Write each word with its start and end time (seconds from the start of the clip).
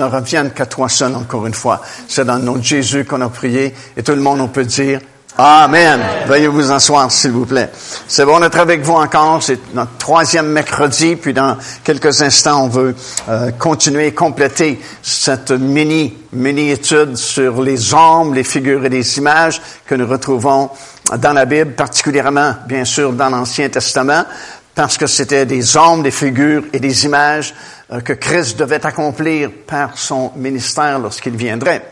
ne 0.00 0.06
revienne 0.06 0.50
qu'à 0.50 0.66
toi 0.66 0.88
seul 0.88 1.14
encore 1.14 1.46
une 1.46 1.54
fois. 1.54 1.80
C'est 2.08 2.24
dans 2.24 2.36
le 2.36 2.42
nom 2.42 2.56
de 2.56 2.64
Jésus 2.64 3.04
qu'on 3.04 3.20
a 3.20 3.28
prié 3.28 3.74
et 3.96 4.02
tout 4.02 4.12
le 4.12 4.20
monde 4.20 4.40
on 4.40 4.48
peut 4.48 4.64
dire 4.64 5.00
Amen. 5.38 6.00
Veuillez 6.26 6.48
vous 6.48 6.70
asseoir, 6.70 7.10
s'il 7.10 7.30
vous 7.30 7.46
plaît. 7.46 7.70
C'est 8.06 8.26
bon 8.26 8.40
d'être 8.40 8.58
avec 8.58 8.82
vous 8.82 8.94
encore. 8.94 9.42
C'est 9.42 9.58
notre 9.74 9.96
troisième 9.96 10.48
mercredi, 10.48 11.16
puis 11.16 11.32
dans 11.32 11.56
quelques 11.84 12.20
instants, 12.20 12.64
on 12.64 12.68
veut 12.68 12.94
euh, 13.28 13.50
continuer 13.52 14.12
compléter 14.12 14.80
cette 15.02 15.52
mini 15.52 16.14
mini 16.32 16.70
étude 16.70 17.16
sur 17.16 17.62
les 17.62 17.92
hommes, 17.92 18.34
les 18.34 18.44
figures 18.44 18.84
et 18.84 18.88
les 18.88 19.18
images 19.18 19.60
que 19.86 19.94
nous 19.94 20.06
retrouvons 20.06 20.70
dans 21.18 21.32
la 21.32 21.44
Bible, 21.44 21.72
particulièrement, 21.72 22.54
bien 22.68 22.84
sûr, 22.84 23.12
dans 23.12 23.30
l'Ancien 23.30 23.68
Testament, 23.68 24.24
parce 24.80 24.96
que 24.96 25.06
c'était 25.06 25.44
des 25.44 25.76
hommes, 25.76 26.02
des 26.02 26.10
figures 26.10 26.62
et 26.72 26.80
des 26.80 27.04
images 27.04 27.54
euh, 27.92 28.00
que 28.00 28.14
Christ 28.14 28.58
devait 28.58 28.86
accomplir 28.86 29.50
par 29.66 29.98
son 29.98 30.32
ministère 30.36 30.98
lorsqu'il 30.98 31.36
viendrait. 31.36 31.84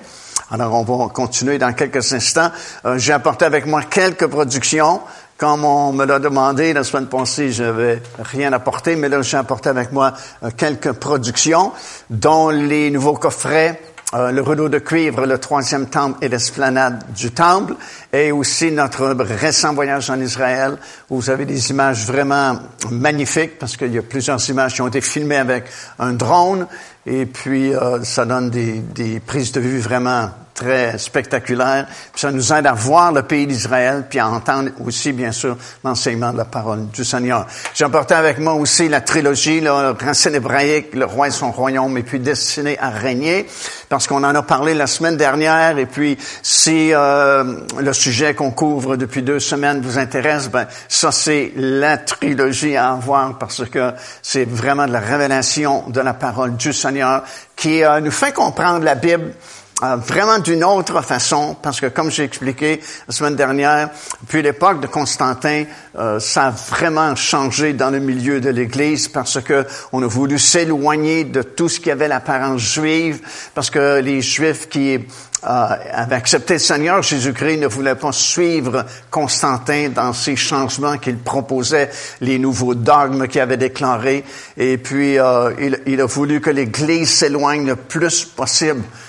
Alors, 0.50 0.72
on 0.72 0.84
va 0.84 1.08
continuer 1.08 1.58
dans 1.58 1.74
quelques 1.74 2.14
instants. 2.14 2.50
Euh, 2.86 2.96
j'ai 2.96 3.12
apporté 3.12 3.44
avec 3.44 3.66
moi 3.66 3.82
quelques 3.82 4.26
productions. 4.26 5.02
Comme 5.36 5.66
on 5.66 5.92
me 5.92 6.06
l'a 6.06 6.18
demandé 6.18 6.72
la 6.72 6.82
semaine 6.82 7.08
passée, 7.08 7.52
je 7.52 7.62
n'avais 7.64 8.00
rien 8.20 8.54
apporté, 8.54 8.96
mais 8.96 9.10
là, 9.10 9.20
j'ai 9.20 9.36
apporté 9.36 9.68
avec 9.68 9.92
moi 9.92 10.14
euh, 10.42 10.48
quelques 10.56 10.92
productions, 10.92 11.72
dont 12.08 12.48
les 12.48 12.90
nouveaux 12.90 13.16
coffrets 13.18 13.78
euh, 14.14 14.30
le 14.30 14.40
rideau 14.40 14.68
de 14.68 14.78
cuivre, 14.78 15.26
le 15.26 15.38
troisième 15.38 15.86
temple 15.86 16.24
et 16.24 16.28
l'esplanade 16.28 17.04
du 17.14 17.30
temple, 17.30 17.74
et 18.12 18.32
aussi 18.32 18.72
notre 18.72 19.08
récent 19.08 19.74
voyage 19.74 20.08
en 20.08 20.18
Israël, 20.20 20.76
où 21.10 21.16
vous 21.16 21.30
avez 21.30 21.44
des 21.44 21.70
images 21.70 22.06
vraiment 22.06 22.58
magnifiques, 22.90 23.58
parce 23.58 23.76
qu'il 23.76 23.92
y 23.92 23.98
a 23.98 24.02
plusieurs 24.02 24.48
images 24.48 24.74
qui 24.74 24.80
ont 24.80 24.88
été 24.88 25.02
filmées 25.02 25.36
avec 25.36 25.64
un 25.98 26.14
drone, 26.14 26.66
et 27.04 27.26
puis 27.26 27.74
euh, 27.74 28.02
ça 28.02 28.24
donne 28.24 28.48
des, 28.48 28.78
des 28.78 29.20
prises 29.20 29.52
de 29.52 29.60
vue 29.60 29.78
vraiment 29.78 30.30
très 30.58 30.98
spectaculaire. 30.98 31.86
Puis 32.12 32.20
ça 32.20 32.32
nous 32.32 32.52
aide 32.52 32.66
à 32.66 32.72
voir 32.72 33.12
le 33.12 33.22
pays 33.22 33.46
d'Israël, 33.46 34.04
puis 34.10 34.18
à 34.18 34.28
entendre 34.28 34.70
aussi, 34.84 35.12
bien 35.12 35.30
sûr, 35.30 35.56
l'enseignement 35.84 36.32
de 36.32 36.38
la 36.38 36.44
parole 36.44 36.88
du 36.88 37.04
Seigneur. 37.04 37.46
J'ai 37.74 37.84
emporté 37.84 38.14
avec 38.14 38.38
moi 38.38 38.54
aussi 38.54 38.88
la 38.88 39.00
trilogie, 39.00 39.60
le 39.60 39.70
racine 39.70 40.34
hébraïque, 40.34 40.94
le 40.94 41.04
roi 41.04 41.28
et 41.28 41.30
son 41.30 41.52
royaume, 41.52 41.96
et 41.96 42.02
puis 42.02 42.18
destiné 42.18 42.76
à 42.80 42.90
régner, 42.90 43.46
parce 43.88 44.08
qu'on 44.08 44.24
en 44.24 44.34
a 44.34 44.42
parlé 44.42 44.74
la 44.74 44.88
semaine 44.88 45.16
dernière, 45.16 45.78
et 45.78 45.86
puis 45.86 46.18
si 46.42 46.92
euh, 46.92 47.60
le 47.78 47.92
sujet 47.92 48.34
qu'on 48.34 48.50
couvre 48.50 48.96
depuis 48.96 49.22
deux 49.22 49.40
semaines 49.40 49.80
vous 49.80 49.98
intéresse, 49.98 50.48
ben 50.48 50.66
ça 50.88 51.12
c'est 51.12 51.52
la 51.54 51.98
trilogie 51.98 52.76
à 52.76 52.90
avoir, 52.90 53.38
parce 53.38 53.64
que 53.64 53.92
c'est 54.22 54.48
vraiment 54.48 54.86
de 54.86 54.92
la 54.92 55.00
révélation 55.00 55.84
de 55.88 56.00
la 56.00 56.14
parole 56.14 56.56
du 56.56 56.72
Seigneur 56.72 57.22
qui 57.54 57.84
euh, 57.84 58.00
nous 58.00 58.10
fait 58.10 58.32
comprendre 58.32 58.84
la 58.84 58.94
Bible 58.94 59.34
euh, 59.80 59.94
vraiment 59.94 60.40
d'une 60.40 60.64
autre 60.64 61.02
façon, 61.02 61.56
parce 61.62 61.80
que 61.80 61.86
comme 61.86 62.10
j'ai 62.10 62.24
expliqué 62.24 62.80
la 63.06 63.14
semaine 63.14 63.36
dernière, 63.36 63.90
depuis 64.22 64.42
l'époque 64.42 64.80
de 64.80 64.88
Constantin, 64.88 65.66
euh, 65.96 66.18
ça 66.18 66.46
a 66.46 66.50
vraiment 66.50 67.14
changé 67.14 67.74
dans 67.74 67.90
le 67.90 68.00
milieu 68.00 68.40
de 68.40 68.50
l'Église, 68.50 69.06
parce 69.06 69.40
que 69.40 69.64
on 69.92 70.02
a 70.02 70.06
voulu 70.08 70.36
s'éloigner 70.40 71.22
de 71.22 71.42
tout 71.42 71.68
ce 71.68 71.78
qui 71.78 71.92
avait 71.92 72.08
l'apparence 72.08 72.60
juive, 72.60 73.20
parce 73.54 73.70
que 73.70 74.00
les 74.00 74.20
Juifs 74.20 74.68
qui 74.68 74.94
euh, 74.96 74.98
avaient 75.44 76.16
accepté 76.16 76.54
le 76.54 76.58
Seigneur 76.58 77.00
Jésus-Christ 77.02 77.58
ne 77.58 77.68
voulaient 77.68 77.94
pas 77.94 78.10
suivre 78.10 78.84
Constantin 79.12 79.90
dans 79.94 80.12
ces 80.12 80.34
changements 80.34 80.98
qu'il 80.98 81.18
proposait, 81.18 81.88
les 82.20 82.40
nouveaux 82.40 82.74
dogmes 82.74 83.28
qu'il 83.28 83.40
avait 83.40 83.56
déclarés, 83.56 84.24
et 84.56 84.76
puis 84.76 85.14
il, 85.14 85.80
il 85.86 86.00
a 86.00 86.06
voulu 86.06 86.40
que 86.40 86.50
l'Église 86.50 87.10
s'éloigne 87.10 87.64
le 87.64 87.76
plus 87.76 88.24
possible 88.24 88.82
euh, 88.82 89.07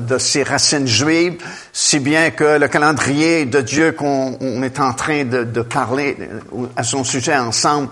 de 0.00 0.18
ses 0.18 0.42
racines 0.42 0.86
juives, 0.86 1.42
si 1.72 1.98
bien 1.98 2.30
que 2.30 2.58
le 2.58 2.68
calendrier 2.68 3.46
de 3.46 3.60
Dieu 3.60 3.92
qu'on 3.92 4.62
est 4.62 4.80
en 4.80 4.92
train 4.92 5.24
de, 5.24 5.62
parler 5.62 6.16
euh, 6.20 6.66
à 6.76 6.82
son 6.82 7.04
sujet 7.04 7.36
ensemble, 7.36 7.88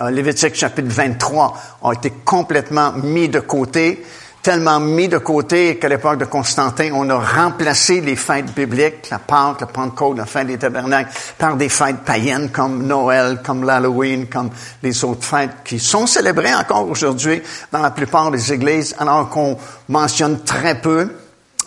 euh, 0.00 0.10
Lévitique 0.10 0.54
chapitre 0.54 0.88
23, 0.88 1.56
a 1.82 1.92
été 1.92 2.12
complètement 2.24 2.92
mis 2.92 3.28
de 3.28 3.40
côté, 3.40 4.04
tellement 4.42 4.80
mis 4.80 5.08
de 5.08 5.18
côté 5.18 5.76
qu'à 5.78 5.88
l'époque 5.88 6.18
de 6.18 6.24
Constantin, 6.24 6.90
on 6.94 7.08
a 7.10 7.18
remplacé 7.18 8.00
les 8.00 8.16
fêtes 8.16 8.54
bibliques, 8.54 9.10
la 9.10 9.18
Pâque, 9.18 9.60
la 9.60 9.66
Pentecôte, 9.66 10.18
la 10.18 10.26
fête 10.26 10.46
des 10.46 10.58
tabernacles, 10.58 11.10
par 11.36 11.56
des 11.56 11.68
fêtes 11.68 12.04
païennes 12.04 12.50
comme 12.50 12.86
Noël, 12.86 13.40
comme 13.44 13.64
l'Halloween, 13.64 14.26
comme 14.26 14.50
les 14.82 15.04
autres 15.04 15.24
fêtes 15.24 15.56
qui 15.64 15.78
sont 15.78 16.06
célébrées 16.06 16.54
encore 16.54 16.88
aujourd'hui 16.88 17.42
dans 17.72 17.82
la 17.82 17.90
plupart 17.90 18.30
des 18.30 18.52
églises, 18.52 18.94
alors 18.98 19.28
qu'on 19.28 19.56
mentionne 19.88 20.40
très 20.44 20.80
peu 20.80 21.10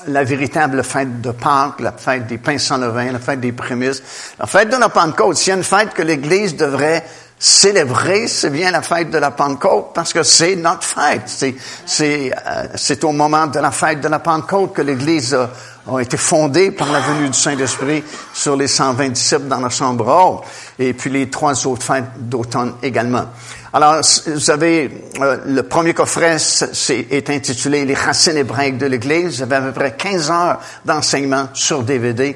la 0.07 0.23
véritable 0.23 0.83
fête 0.83 1.21
de 1.21 1.31
Pâques, 1.31 1.79
la 1.79 1.91
fête 1.91 2.27
des 2.27 2.37
pains 2.37 2.57
sans 2.57 2.77
levain, 2.77 3.11
la 3.11 3.19
fête 3.19 3.39
des 3.39 3.51
prémices, 3.51 4.01
la 4.39 4.47
fête 4.47 4.69
de 4.69 4.77
la 4.77 4.89
Pentecôte. 4.89 5.37
S'il 5.37 5.49
y 5.49 5.53
a 5.53 5.57
une 5.57 5.63
fête 5.63 5.93
que 5.93 6.01
l'Église 6.01 6.55
devrait 6.55 7.03
célébrer, 7.37 8.27
c'est 8.27 8.51
bien 8.51 8.69
la 8.69 8.83
fête 8.83 9.09
de 9.09 9.17
la 9.17 9.31
Pentecôte 9.31 9.87
parce 9.95 10.13
que 10.13 10.21
c'est 10.21 10.55
notre 10.55 10.83
fête. 10.83 11.23
C'est, 11.25 11.55
c'est, 11.85 12.31
euh, 12.31 13.07
au 13.07 13.11
moment 13.11 13.47
de 13.47 13.59
la 13.59 13.71
fête 13.71 13.99
de 13.99 14.07
la 14.07 14.19
Pentecôte 14.19 14.73
que 14.73 14.83
l'Église 14.83 15.33
a, 15.33 15.99
été 15.99 16.17
fondée 16.17 16.69
par 16.69 16.91
la 16.91 16.99
venue 16.99 17.29
du 17.29 17.37
Saint-Esprit 17.37 18.03
sur 18.31 18.55
les 18.55 18.67
120 18.67 19.09
disciples 19.09 19.47
dans 19.47 19.59
la 19.59 19.69
chambre 19.69 20.07
haute 20.07 20.43
et 20.77 20.93
puis 20.93 21.09
les 21.09 21.31
trois 21.31 21.65
autres 21.65 21.83
fêtes 21.83 22.05
d'automne 22.17 22.75
également. 22.83 23.25
Alors, 23.73 24.01
vous 24.27 24.51
avez 24.51 24.91
euh, 25.21 25.37
le 25.45 25.63
premier 25.63 25.93
coffret 25.93 26.39
c'est, 26.39 27.07
est 27.09 27.29
intitulé 27.29 27.85
Les 27.85 27.93
racines 27.93 28.35
hébraïques 28.35 28.77
de 28.77 28.85
l'Église. 28.85 29.37
J'avais 29.37 29.55
à 29.55 29.61
peu 29.61 29.71
près 29.71 29.95
15 29.95 30.29
heures 30.29 30.59
d'enseignement 30.83 31.47
sur 31.53 31.81
DVD. 31.83 32.35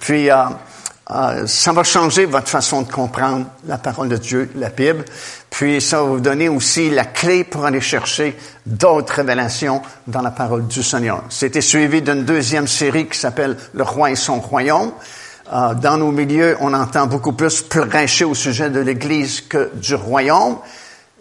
Puis, 0.00 0.30
euh, 0.30 0.36
euh, 1.10 1.46
ça 1.46 1.72
va 1.72 1.82
changer 1.84 2.24
votre 2.24 2.48
façon 2.48 2.80
de 2.80 2.90
comprendre 2.90 3.44
la 3.66 3.76
parole 3.76 4.08
de 4.08 4.16
Dieu, 4.16 4.50
la 4.54 4.70
Bible. 4.70 5.04
Puis, 5.50 5.82
ça 5.82 5.98
va 5.98 6.04
vous 6.04 6.20
donner 6.20 6.48
aussi 6.48 6.88
la 6.88 7.04
clé 7.04 7.44
pour 7.44 7.66
aller 7.66 7.82
chercher 7.82 8.38
d'autres 8.64 9.16
révélations 9.16 9.82
dans 10.06 10.22
la 10.22 10.30
parole 10.30 10.66
du 10.66 10.82
Seigneur. 10.82 11.24
C'était 11.28 11.60
suivi 11.60 12.00
d'une 12.00 12.24
deuxième 12.24 12.66
série 12.66 13.06
qui 13.06 13.18
s'appelle 13.18 13.58
Le 13.74 13.82
roi 13.82 14.12
et 14.12 14.16
son 14.16 14.40
royaume. 14.40 14.92
Euh, 15.52 15.74
dans 15.74 15.96
nos 15.96 16.12
milieux, 16.12 16.56
on 16.60 16.72
entend 16.72 17.06
beaucoup 17.06 17.32
plus 17.32 17.62
prêcher 17.62 18.24
au 18.24 18.34
sujet 18.34 18.70
de 18.70 18.78
l'Église 18.78 19.40
que 19.40 19.70
du 19.74 19.96
royaume. 19.96 20.58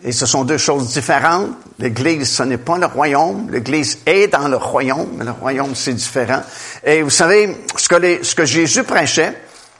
Et 0.03 0.12
ce 0.12 0.28
sont 0.28 0.44
deux 0.44 0.59
choses 0.59 0.94
différentes. 0.94 1.50
L'Église, 1.79 2.29
ce 2.29 2.44
n'est 2.44 2.59
pas 2.59 2.78
le 2.78 2.85
royaume. 2.85 3.50
L'Église 3.50 4.00
est 4.06 4.28
dans 4.28 4.47
le 4.47 4.57
royaume, 4.57 5.09
mais 5.18 5.25
le 5.25 5.31
royaume, 5.31 5.73
c'est 5.73 5.94
différent. 5.94 6.41
Et 6.85 7.01
vous 7.01 7.09
savez, 7.09 7.57
ce 7.75 7.89
que, 7.89 8.23
ce 8.23 8.35
que 8.35 8.45
Jésus 8.45 8.84
prêchait, 8.84 9.34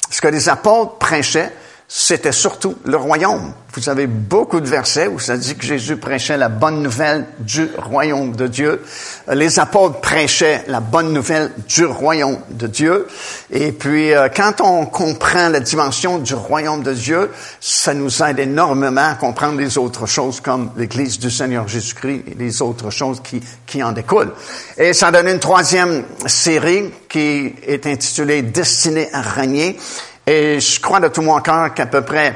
ce 0.09 0.19
que 0.19 0.27
les 0.27 0.49
apôtres 0.49 0.97
prêchaient, 0.97 1.51
c'était 1.91 2.31
surtout 2.31 2.75
le 2.85 2.97
royaume. 2.97 3.51
Vous 3.73 3.89
avez 3.89 4.05
beaucoup 4.05 4.61
de 4.61 4.67
versets 4.67 5.07
où 5.07 5.17
ça 5.17 5.38
dit 5.38 5.55
que 5.55 5.66
Jésus 5.66 5.97
prêchait 5.97 6.38
la 6.38 6.47
bonne 6.47 6.83
nouvelle 6.83 7.25
du 7.39 7.67
royaume 7.77 8.35
de 8.35 8.45
Dieu. 8.45 8.83
Les 9.27 9.57
apôtres 9.57 10.00
prêchaient 10.00 10.63
la 10.67 10.81
bonne 10.81 11.13
nouvelle 11.13 11.51
du 11.67 11.85
royaume 11.85 12.38
de 12.51 12.67
Dieu. 12.67 13.07
Et 13.50 13.72
puis, 13.72 14.13
euh, 14.13 14.29
quand 14.29 14.61
on 14.61 14.85
comprend 14.85 15.50
la 15.50 15.59
dimension 15.59 16.19
du 16.19 16.35
royaume 16.35 16.83
de 16.83 16.94
Dieu, 16.94 17.31
ça 17.59 17.95
nous 17.95 18.21
aide 18.21 18.38
énormément 18.38 19.09
à 19.09 19.16
comprendre 19.16 19.57
les 19.57 19.79
autres 19.79 20.06
choses 20.06 20.41
comme 20.41 20.71
l'Église 20.77 21.17
du 21.17 21.31
Seigneur 21.31 21.67
Jésus-Christ 21.67 22.23
et 22.27 22.35
les 22.35 22.61
autres 22.61 22.91
choses 22.91 23.19
qui, 23.23 23.41
qui 23.66 23.81
en 23.81 23.94
découlent. 23.94 24.33
Et 24.77 24.94
ça 24.94 25.09
donne 25.09 25.27
une 25.27 25.39
troisième 25.39 26.03
série 26.27 26.91
qui 27.07 27.56
est 27.66 27.88
intitulée 27.88 28.44
Destinée 28.44 29.09
à 29.11 29.21
régner. 29.21 29.77
Et 30.31 30.59
je 30.59 30.79
crois 30.79 31.00
de 31.00 31.07
tout 31.07 31.23
mon 31.23 31.40
cœur 31.41 31.73
qu'à 31.73 31.88
peu 31.88 32.01
près 32.01 32.35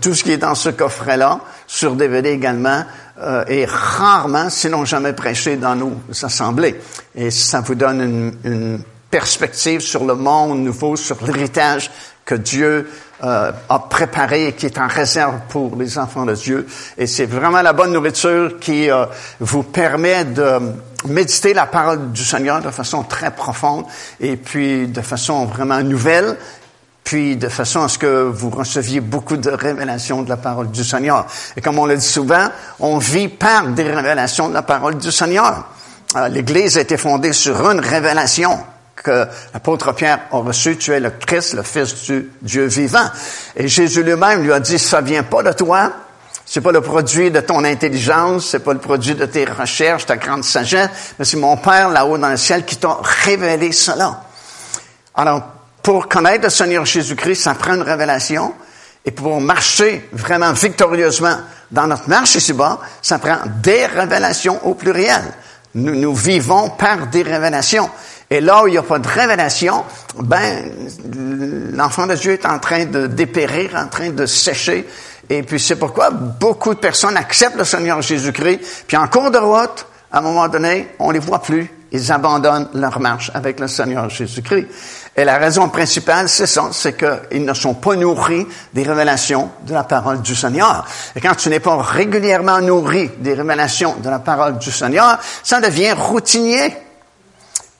tout 0.00 0.14
ce 0.14 0.22
qui 0.22 0.30
est 0.30 0.36
dans 0.36 0.54
ce 0.54 0.68
coffret-là, 0.68 1.40
sur 1.66 1.96
DVD 1.96 2.30
également, 2.30 2.84
euh, 3.20 3.44
est 3.48 3.68
rarement, 3.68 4.48
sinon 4.48 4.84
jamais 4.84 5.12
prêché 5.12 5.56
dans 5.56 5.74
nos 5.74 5.92
assemblées. 6.22 6.80
Et 7.16 7.32
ça 7.32 7.60
vous 7.60 7.74
donne 7.74 8.00
une, 8.00 8.32
une 8.44 8.82
perspective 9.10 9.80
sur 9.80 10.04
le 10.04 10.14
monde 10.14 10.60
nouveau, 10.60 10.94
sur 10.94 11.16
l'héritage 11.24 11.90
que 12.24 12.36
Dieu 12.36 12.88
euh, 13.24 13.50
a 13.68 13.78
préparé 13.80 14.48
et 14.48 14.52
qui 14.52 14.66
est 14.66 14.78
en 14.78 14.86
réserve 14.86 15.40
pour 15.48 15.74
les 15.76 15.98
enfants 15.98 16.24
de 16.24 16.34
Dieu. 16.34 16.66
Et 16.96 17.08
c'est 17.08 17.26
vraiment 17.26 17.62
la 17.62 17.72
bonne 17.72 17.92
nourriture 17.92 18.60
qui 18.60 18.88
euh, 18.88 19.06
vous 19.40 19.64
permet 19.64 20.24
de 20.24 20.60
méditer 21.06 21.54
la 21.54 21.66
parole 21.66 22.12
du 22.12 22.24
Seigneur 22.24 22.60
de 22.62 22.70
façon 22.70 23.02
très 23.02 23.32
profonde 23.32 23.84
et 24.20 24.36
puis 24.36 24.86
de 24.86 25.00
façon 25.00 25.46
vraiment 25.46 25.80
nouvelle 25.82 26.36
puis 27.04 27.36
de 27.36 27.48
façon 27.48 27.82
à 27.82 27.88
ce 27.88 27.98
que 27.98 28.22
vous 28.22 28.50
receviez 28.50 29.00
beaucoup 29.00 29.36
de 29.36 29.50
révélations 29.50 30.22
de 30.22 30.28
la 30.28 30.36
parole 30.36 30.70
du 30.70 30.84
Seigneur. 30.84 31.26
Et 31.56 31.60
comme 31.60 31.78
on 31.78 31.86
le 31.86 31.96
dit 31.96 32.06
souvent, 32.06 32.48
on 32.80 32.98
vit 32.98 33.28
par 33.28 33.66
des 33.68 33.82
révélations 33.82 34.48
de 34.48 34.54
la 34.54 34.62
parole 34.62 34.96
du 34.96 35.10
Seigneur. 35.10 35.66
Euh, 36.16 36.28
L'Église 36.28 36.78
a 36.78 36.82
été 36.82 36.96
fondée 36.96 37.32
sur 37.32 37.70
une 37.70 37.80
révélation 37.80 38.58
que 38.94 39.26
l'apôtre 39.52 39.92
Pierre 39.92 40.20
a 40.30 40.38
reçue, 40.38 40.76
tu 40.76 40.92
es 40.92 41.00
le 41.00 41.10
Christ, 41.10 41.54
le 41.54 41.62
Fils 41.62 42.04
du 42.04 42.30
Dieu 42.40 42.66
vivant. 42.66 43.10
Et 43.56 43.66
Jésus 43.66 44.02
lui-même 44.02 44.42
lui 44.42 44.52
a 44.52 44.60
dit, 44.60 44.78
ça 44.78 45.00
vient 45.00 45.24
pas 45.24 45.42
de 45.42 45.52
toi, 45.52 45.92
C'est 46.44 46.60
pas 46.60 46.72
le 46.72 46.82
produit 46.82 47.30
de 47.30 47.40
ton 47.40 47.64
intelligence, 47.64 48.48
c'est 48.50 48.58
pas 48.58 48.74
le 48.74 48.78
produit 48.78 49.14
de 49.14 49.24
tes 49.24 49.46
recherches, 49.46 50.04
ta 50.04 50.16
grande 50.18 50.44
sagesse, 50.44 50.90
mais 51.18 51.24
c'est 51.24 51.38
mon 51.38 51.56
Père 51.56 51.88
là-haut 51.88 52.18
dans 52.18 52.28
le 52.28 52.36
ciel 52.36 52.66
qui 52.66 52.76
t'a 52.76 52.98
révélé 53.24 53.72
cela. 53.72 54.24
Alors, 55.14 55.42
pour 55.82 56.08
connaître 56.08 56.44
le 56.44 56.50
Seigneur 56.50 56.84
Jésus-Christ, 56.84 57.42
ça 57.42 57.54
prend 57.54 57.74
une 57.74 57.82
révélation. 57.82 58.54
Et 59.04 59.10
pour 59.10 59.40
marcher 59.40 60.08
vraiment 60.12 60.52
victorieusement 60.52 61.36
dans 61.70 61.88
notre 61.88 62.08
marche 62.08 62.36
ici-bas, 62.36 62.78
ça 63.00 63.18
prend 63.18 63.38
des 63.62 63.86
révélations 63.86 64.64
au 64.64 64.74
pluriel. 64.74 65.22
Nous, 65.74 65.96
nous 65.96 66.14
vivons 66.14 66.70
par 66.70 67.08
des 67.08 67.22
révélations. 67.22 67.90
Et 68.30 68.40
là 68.40 68.62
où 68.62 68.68
il 68.68 68.72
n'y 68.72 68.78
a 68.78 68.82
pas 68.82 68.98
de 68.98 69.08
révélation, 69.08 69.84
ben, 70.16 70.70
l'enfant 71.74 72.06
de 72.06 72.14
Dieu 72.14 72.32
est 72.32 72.46
en 72.46 72.58
train 72.58 72.84
de 72.84 73.06
dépérir, 73.06 73.74
en 73.74 73.88
train 73.88 74.10
de 74.10 74.24
sécher. 74.26 74.86
Et 75.28 75.42
puis 75.42 75.58
c'est 75.58 75.76
pourquoi 75.76 76.10
beaucoup 76.10 76.74
de 76.74 76.78
personnes 76.78 77.16
acceptent 77.16 77.56
le 77.56 77.64
Seigneur 77.64 78.00
Jésus-Christ, 78.02 78.84
puis 78.86 78.96
en 78.96 79.08
cours 79.08 79.30
de 79.30 79.38
route, 79.38 79.86
à 80.10 80.18
un 80.18 80.20
moment 80.20 80.48
donné, 80.48 80.88
on 80.98 81.10
les 81.10 81.18
voit 81.18 81.42
plus. 81.42 81.70
Ils 81.90 82.10
abandonnent 82.12 82.68
leur 82.74 83.00
marche 83.00 83.30
avec 83.34 83.60
le 83.60 83.68
Seigneur 83.68 84.08
Jésus-Christ. 84.08 84.66
Et 85.14 85.24
la 85.24 85.36
raison 85.36 85.68
principale, 85.68 86.28
c'est 86.28 86.46
ça, 86.46 86.70
c'est 86.72 86.96
qu'ils 86.96 87.44
ne 87.44 87.52
sont 87.52 87.74
pas 87.74 87.94
nourris 87.96 88.46
des 88.72 88.82
révélations 88.82 89.50
de 89.66 89.74
la 89.74 89.84
parole 89.84 90.22
du 90.22 90.34
Seigneur. 90.34 90.86
Et 91.14 91.20
quand 91.20 91.34
tu 91.34 91.50
n'es 91.50 91.60
pas 91.60 91.76
régulièrement 91.76 92.60
nourri 92.60 93.10
des 93.18 93.34
révélations 93.34 93.96
de 94.02 94.08
la 94.08 94.20
parole 94.20 94.56
du 94.58 94.72
Seigneur, 94.72 95.18
ça 95.42 95.60
devient 95.60 95.92
routinier. 95.92 96.74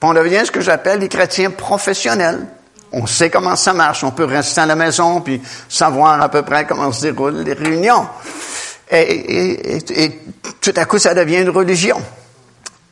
On 0.03 0.13
devient 0.13 0.43
ce 0.45 0.51
que 0.51 0.61
j'appelle 0.61 0.99
des 0.99 1.09
chrétiens 1.09 1.51
professionnels. 1.51 2.47
On 2.93 3.07
sait 3.07 3.31
comment 3.31 3.57
ça 3.57 3.73
marche. 3.73 4.05
On 4.05 4.11
peut 4.11 4.27
rester 4.27 4.61
à 4.61 4.67
la 4.67 4.77
maison 4.77 5.23
puis 5.23 5.41
savoir 5.69 6.21
à 6.21 6.29
peu 6.29 6.43
près 6.43 6.67
comment 6.67 6.93
se 6.93 7.03
déroulent 7.03 7.43
les 7.43 7.55
réunions. 7.55 8.07
Et, 8.91 10.21
tout 10.61 10.75
à 10.77 10.85
coup, 10.85 10.99
ça 10.99 11.15
devient 11.15 11.41
une 11.41 11.49
religion. 11.49 11.99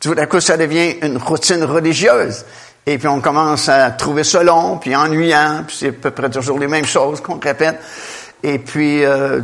Tout 0.01 0.15
à 0.17 0.25
coup, 0.25 0.41
ça 0.41 0.57
devient 0.57 0.97
une 1.03 1.19
routine 1.19 1.63
religieuse. 1.63 2.47
Et 2.91 2.99
puis 2.99 3.07
on 3.07 3.21
commence 3.21 3.69
à 3.69 3.93
trouver 3.93 4.25
ça 4.25 4.43
long, 4.43 4.79
puis 4.79 4.97
ennuyant, 4.97 5.63
puis 5.65 5.77
c'est 5.79 5.91
à 5.91 5.93
peu 5.93 6.11
près 6.11 6.29
toujours 6.29 6.59
les 6.59 6.67
mêmes 6.67 6.87
choses 6.87 7.21
qu'on 7.21 7.39
répète. 7.39 7.79
Et 8.43 8.59
puis 8.59 9.05
euh, 9.05 9.41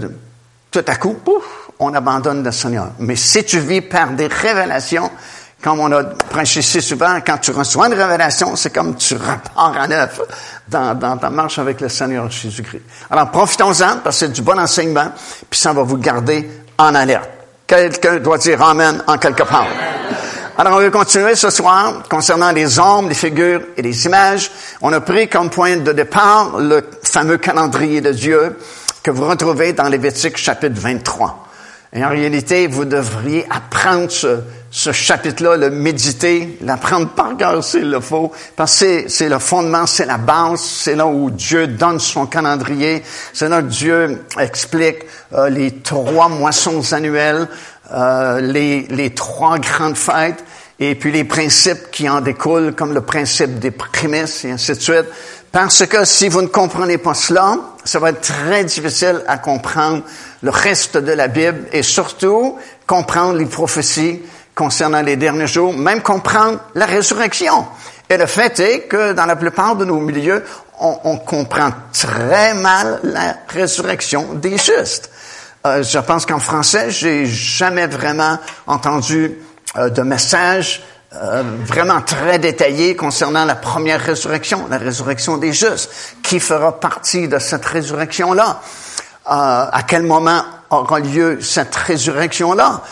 tout 0.72 0.84
à 0.84 0.96
coup, 0.96 1.14
pouf, 1.14 1.44
on 1.78 1.94
abandonne 1.94 2.42
le 2.42 2.50
Seigneur. 2.50 2.88
Mais 2.98 3.14
si 3.14 3.44
tu 3.44 3.60
vis 3.60 3.82
par 3.82 4.10
des 4.10 4.26
révélations, 4.26 5.12
comme 5.62 5.78
on 5.78 5.92
a 5.92 6.02
prêché 6.02 6.60
si 6.60 6.82
souvent, 6.82 7.20
quand 7.24 7.38
tu 7.38 7.52
reçois 7.52 7.86
une 7.86 7.94
révélation, 7.94 8.56
c'est 8.56 8.70
comme 8.70 8.96
tu 8.96 9.14
repars 9.14 9.76
à 9.80 9.86
neuf 9.86 10.20
dans, 10.66 10.98
dans 10.98 11.16
ta 11.16 11.30
marche 11.30 11.60
avec 11.60 11.80
le 11.80 11.88
Seigneur 11.88 12.28
Jésus-Christ. 12.28 12.82
Alors, 13.08 13.30
profitons-en, 13.30 13.98
parce 14.02 14.18
que 14.18 14.26
c'est 14.26 14.32
du 14.32 14.42
bon 14.42 14.58
enseignement, 14.58 15.12
puis 15.48 15.60
ça 15.60 15.72
va 15.72 15.84
vous 15.84 15.98
garder 15.98 16.50
en 16.78 16.96
alerte. 16.96 17.30
Quelqu'un 17.64 18.16
doit 18.16 18.38
dire 18.38 18.60
Amen 18.60 19.04
en 19.06 19.18
quelque 19.18 19.44
part. 19.44 19.68
Alors, 20.58 20.78
on 20.78 20.80
va 20.80 20.88
continuer 20.88 21.34
ce 21.34 21.50
soir 21.50 22.02
concernant 22.08 22.50
les 22.50 22.78
ombres, 22.78 23.10
les 23.10 23.14
figures 23.14 23.60
et 23.76 23.82
les 23.82 24.06
images. 24.06 24.50
On 24.80 24.90
a 24.94 25.02
pris 25.02 25.28
comme 25.28 25.50
point 25.50 25.76
de 25.76 25.92
départ 25.92 26.58
le 26.58 26.82
fameux 27.02 27.36
calendrier 27.36 28.00
de 28.00 28.10
Dieu 28.10 28.56
que 29.02 29.10
vous 29.10 29.26
retrouvez 29.26 29.74
dans 29.74 29.86
Lévitique 29.86 30.38
chapitre 30.38 30.80
23. 30.80 31.46
Et 31.92 32.02
en 32.02 32.08
réalité, 32.08 32.68
vous 32.68 32.86
devriez 32.86 33.46
apprendre 33.50 34.10
ce, 34.10 34.40
ce 34.70 34.92
chapitre-là, 34.92 35.56
le 35.56 35.70
méditer, 35.70 36.58
l'apprendre 36.60 37.08
par 37.08 37.36
cœur 37.36 37.64
s'il 37.64 37.90
le 37.90 38.00
faut, 38.00 38.32
parce 38.56 38.80
que 38.80 39.08
c'est 39.08 39.28
le 39.28 39.38
fondement, 39.38 39.86
c'est 39.86 40.04
la 40.04 40.18
base, 40.18 40.60
c'est 40.60 40.96
là 40.96 41.06
où 41.06 41.30
Dieu 41.30 41.66
donne 41.66 41.98
son 41.98 42.26
calendrier, 42.26 43.02
c'est 43.32 43.48
là 43.48 43.62
que 43.62 43.68
Dieu 43.68 44.24
explique 44.38 44.98
euh, 45.32 45.48
les 45.48 45.80
trois 45.80 46.28
moissons 46.28 46.82
annuelles, 46.92 47.48
euh, 47.92 48.40
les, 48.40 48.82
les 48.88 49.10
trois 49.10 49.58
grandes 49.58 49.96
fêtes, 49.96 50.44
et 50.78 50.94
puis 50.94 51.12
les 51.12 51.24
principes 51.24 51.90
qui 51.90 52.08
en 52.08 52.20
découlent, 52.20 52.74
comme 52.74 52.92
le 52.92 53.00
principe 53.00 53.58
des 53.58 53.70
prémices 53.70 54.44
et 54.44 54.50
ainsi 54.50 54.72
de 54.72 54.80
suite. 54.80 55.06
Parce 55.50 55.86
que 55.86 56.04
si 56.04 56.28
vous 56.28 56.42
ne 56.42 56.48
comprenez 56.48 56.98
pas 56.98 57.14
cela, 57.14 57.56
ça 57.84 57.98
va 57.98 58.10
être 58.10 58.20
très 58.20 58.64
difficile 58.64 59.22
à 59.26 59.38
comprendre 59.38 60.02
le 60.42 60.50
reste 60.50 60.98
de 60.98 61.12
la 61.12 61.28
Bible 61.28 61.66
et 61.72 61.82
surtout 61.82 62.58
comprendre 62.86 63.38
les 63.38 63.46
prophéties 63.46 64.20
concernant 64.54 65.00
les 65.00 65.16
derniers 65.16 65.46
jours, 65.46 65.72
même 65.72 66.02
comprendre 66.02 66.60
la 66.74 66.84
résurrection. 66.84 67.66
Et 68.10 68.16
le 68.16 68.26
fait 68.26 68.60
est 68.60 68.80
que 68.82 69.12
dans 69.12 69.26
la 69.26 69.36
plupart 69.36 69.76
de 69.76 69.84
nos 69.84 69.98
milieux, 69.98 70.44
on, 70.78 70.98
on 71.04 71.16
comprend 71.18 71.70
très 71.92 72.52
mal 72.54 73.00
la 73.02 73.36
résurrection 73.48 74.34
des 74.34 74.58
justes. 74.58 75.10
Euh, 75.66 75.82
je 75.82 75.98
pense 75.98 76.26
qu'en 76.26 76.38
français, 76.38 76.90
j'ai 76.90 77.26
jamais 77.26 77.86
vraiment 77.86 78.38
entendu 78.66 79.36
euh, 79.76 79.88
de 79.90 80.02
message 80.02 80.82
euh, 81.14 81.42
vraiment 81.64 82.00
très 82.02 82.38
détaillé 82.38 82.94
concernant 82.94 83.44
la 83.44 83.56
première 83.56 84.00
résurrection, 84.00 84.66
la 84.70 84.78
résurrection 84.78 85.38
des 85.38 85.52
justes. 85.52 85.90
Qui 86.22 86.40
fera 86.40 86.78
partie 86.78 87.28
de 87.28 87.38
cette 87.38 87.64
résurrection-là? 87.64 88.60
à 89.28 89.82
quel 89.88 90.04
moment 90.04 90.40
aura 90.70 91.00
lieu 91.00 91.40
cette 91.40 91.74
résurrection-là? 91.74 92.82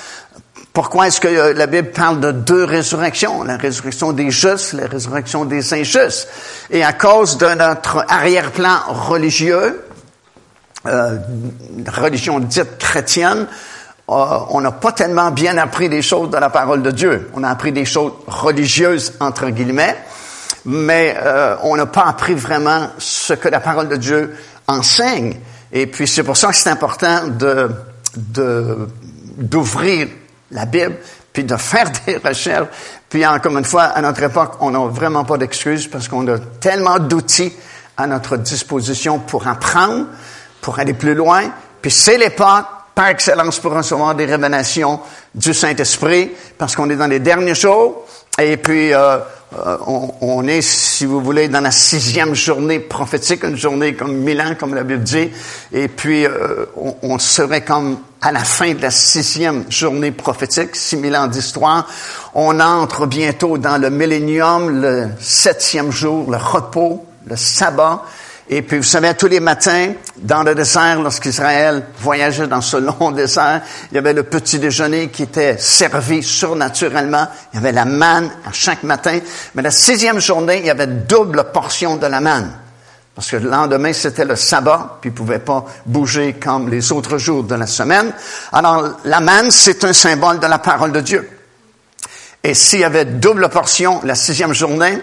Pourquoi 0.73 1.06
est-ce 1.06 1.20
que 1.20 1.53
la 1.53 1.69
Bible 1.69 1.93
parle 1.93 2.19
de 2.19 2.32
deux 2.32 2.65
résurrections, 2.65 3.44
la 3.44 3.56
résurrection 3.56 4.11
des 4.12 4.32
justes, 4.32 4.73
la 4.73 4.88
résurrection 4.88 5.44
des 5.44 5.73
injustes? 5.75 6.27
Et 6.70 6.82
à 6.82 6.93
cause 6.93 7.38
de 7.38 7.47
notre 7.47 8.05
arrière-plan 8.09 8.81
religieux, 8.88 9.81
euh, 10.86 11.19
religion 11.96 12.40
dite 12.40 12.78
chrétienne, 12.78 13.46
euh, 14.10 14.38
on 14.50 14.60
n'a 14.60 14.72
pas 14.72 14.92
tellement 14.92 15.31
bien 15.31 15.56
appris 15.56 15.88
des 15.88 16.02
choses 16.02 16.31
de 16.31 16.36
la 16.36 16.50
parole 16.50 16.82
de 16.82 16.90
Dieu. 16.90 17.31
On 17.34 17.42
a 17.42 17.48
appris 17.48 17.72
des 17.72 17.84
choses 17.84 18.12
religieuses, 18.26 19.14
entre 19.20 19.48
guillemets, 19.48 19.96
mais 20.66 21.16
euh, 21.22 21.56
on 21.62 21.76
n'a 21.76 21.86
pas 21.86 22.04
appris 22.04 22.34
vraiment 22.34 22.88
ce 22.98 23.32
que 23.32 23.48
la 23.48 23.60
parole 23.60 23.88
de 23.88 23.96
Dieu 23.96 24.36
enseigne. 24.66 25.36
Et 25.72 25.86
puis 25.86 26.06
c'est 26.06 26.22
pour 26.22 26.36
ça 26.36 26.48
que 26.48 26.56
c'est 26.56 26.70
important 26.70 27.28
de 27.28 27.70
d'ouvrir 29.36 30.06
la 30.52 30.66
Bible, 30.66 30.96
puis 31.32 31.44
de 31.44 31.56
faire 31.56 31.90
des 32.06 32.16
recherches. 32.16 32.69
Puis 33.08 33.26
encore 33.26 33.56
une 33.56 33.64
fois, 33.64 33.84
à 33.84 34.00
notre 34.00 34.22
époque, 34.22 34.54
on 34.60 34.70
n'a 34.70 34.86
vraiment 34.86 35.25
pas 35.25 35.36
d'excuses 35.36 35.88
parce 35.88 36.08
qu'on 36.08 36.26
a 36.28 36.38
tellement 36.38 36.98
d'outils 36.98 37.52
à 37.96 38.06
notre 38.06 38.36
disposition 38.36 39.19
pour 39.19 39.46
apprendre, 39.46 40.06
pour 40.64 40.78
aller 40.78 40.94
plus 40.94 41.14
loin. 41.14 41.43
Puis 41.82 41.90
c'est 41.90 42.16
l'époque 42.16 42.64
par 42.94 43.08
excellence 43.08 43.58
pour 43.58 43.75
recevoir 43.75 44.14
des 44.14 44.25
révélations 44.25 44.99
du 45.34 45.52
Saint-Esprit 45.52 46.31
parce 46.56 46.75
qu'on 46.75 46.88
est 46.88 46.96
dans 46.96 47.06
les 47.06 47.19
derniers 47.19 47.55
jours. 47.55 48.06
Et 48.38 48.56
puis, 48.56 48.94
euh, 48.94 49.19
euh, 49.58 49.76
on, 50.22 50.48
est, 50.48 50.62
si 50.62 51.05
vous 51.05 51.20
voulez, 51.20 51.48
dans 51.48 51.60
la 51.60 51.70
sixième 51.70 52.34
journée 52.34 52.81
prophétique, 52.81 53.44
une 53.44 53.58
journée 53.58 53.94
comme 53.94 54.17
mille 54.17 54.41
ans, 54.41 54.55
comme 54.58 54.74
la 54.74 54.84
Bible 54.84 55.03
dit. 55.03 55.31
Et 55.70 55.89
puis, 55.89 56.24
euh, 56.24 56.65
on, 57.03 57.19
serait 57.19 57.62
comme 57.62 57.98
à 58.22 58.32
la 58.32 58.43
fin 58.43 58.72
de 58.72 58.81
la 58.81 58.91
sixième 58.91 59.70
journée 59.70 60.12
prophétique, 60.12 60.74
six 60.74 60.96
mille 60.96 61.15
ans 61.15 61.27
d'histoire. 61.27 61.86
On 62.34 62.58
entre 62.58 63.05
bientôt 63.05 63.58
dans 63.58 63.77
le 63.77 63.91
millénium, 63.91 64.81
le 64.81 65.08
septième 65.20 65.93
jour, 65.93 66.31
le 66.31 66.39
repos, 66.39 67.05
le 67.27 67.36
sabbat. 67.36 68.03
Et 68.48 68.60
puis, 68.60 68.77
vous 68.77 68.82
savez, 68.82 69.15
tous 69.15 69.27
les 69.27 69.41
matins, 69.41 69.93
dans 70.17 70.43
le 70.43 70.55
désert, 70.55 71.01
lorsqu'Israël 71.01 71.82
voyageait 71.98 72.46
dans 72.46 72.60
ce 72.60 72.77
long 73.01 73.10
désert, 73.10 73.63
il 73.91 73.94
y 73.94 73.98
avait 73.98 74.13
le 74.13 74.24
petit 74.24 74.58
déjeuner 74.58 75.08
qui 75.08 75.22
était 75.22 75.56
servi 75.58 76.22
surnaturellement. 76.22 77.27
Il 77.53 77.56
y 77.56 77.58
avait 77.58 77.72
la 77.72 77.86
manne 77.86 78.31
à 78.46 78.53
chaque 78.53 78.82
matin. 78.82 79.19
Mais 79.55 79.63
la 79.63 79.70
sixième 79.70 80.20
journée, 80.20 80.58
il 80.58 80.67
y 80.67 80.70
avait 80.70 80.86
double 80.86 81.44
portion 81.53 81.96
de 81.96 82.06
la 82.06 82.20
manne. 82.20 82.53
Parce 83.15 83.31
que 83.31 83.36
le 83.36 83.48
lendemain, 83.48 83.93
c'était 83.93 84.24
le 84.24 84.36
sabbat, 84.36 84.98
puis 85.01 85.08
ils 85.08 85.13
ne 85.13 85.17
pouvaient 85.17 85.39
pas 85.39 85.65
bouger 85.86 86.34
comme 86.34 86.69
les 86.69 86.93
autres 86.93 87.17
jours 87.17 87.44
de 87.44 87.55
la 87.55 87.67
semaine. 87.67 88.13
Alors, 88.53 88.98
la 89.05 89.20
manne, 89.20 89.51
c'est 89.53 89.84
un 89.84 89.93
symbole 89.93 90.41
de 90.41 90.46
la 90.46 90.58
parole 90.58 90.93
de 90.93 91.01
Dieu. 91.01 91.31
Et 92.43 92.53
s'il 92.53 92.81
y 92.81 92.84
avait 92.84 93.06
double 93.06 93.48
portion 93.48 94.01
la 94.05 94.17
sixième 94.17 94.53
journée, 94.53 94.98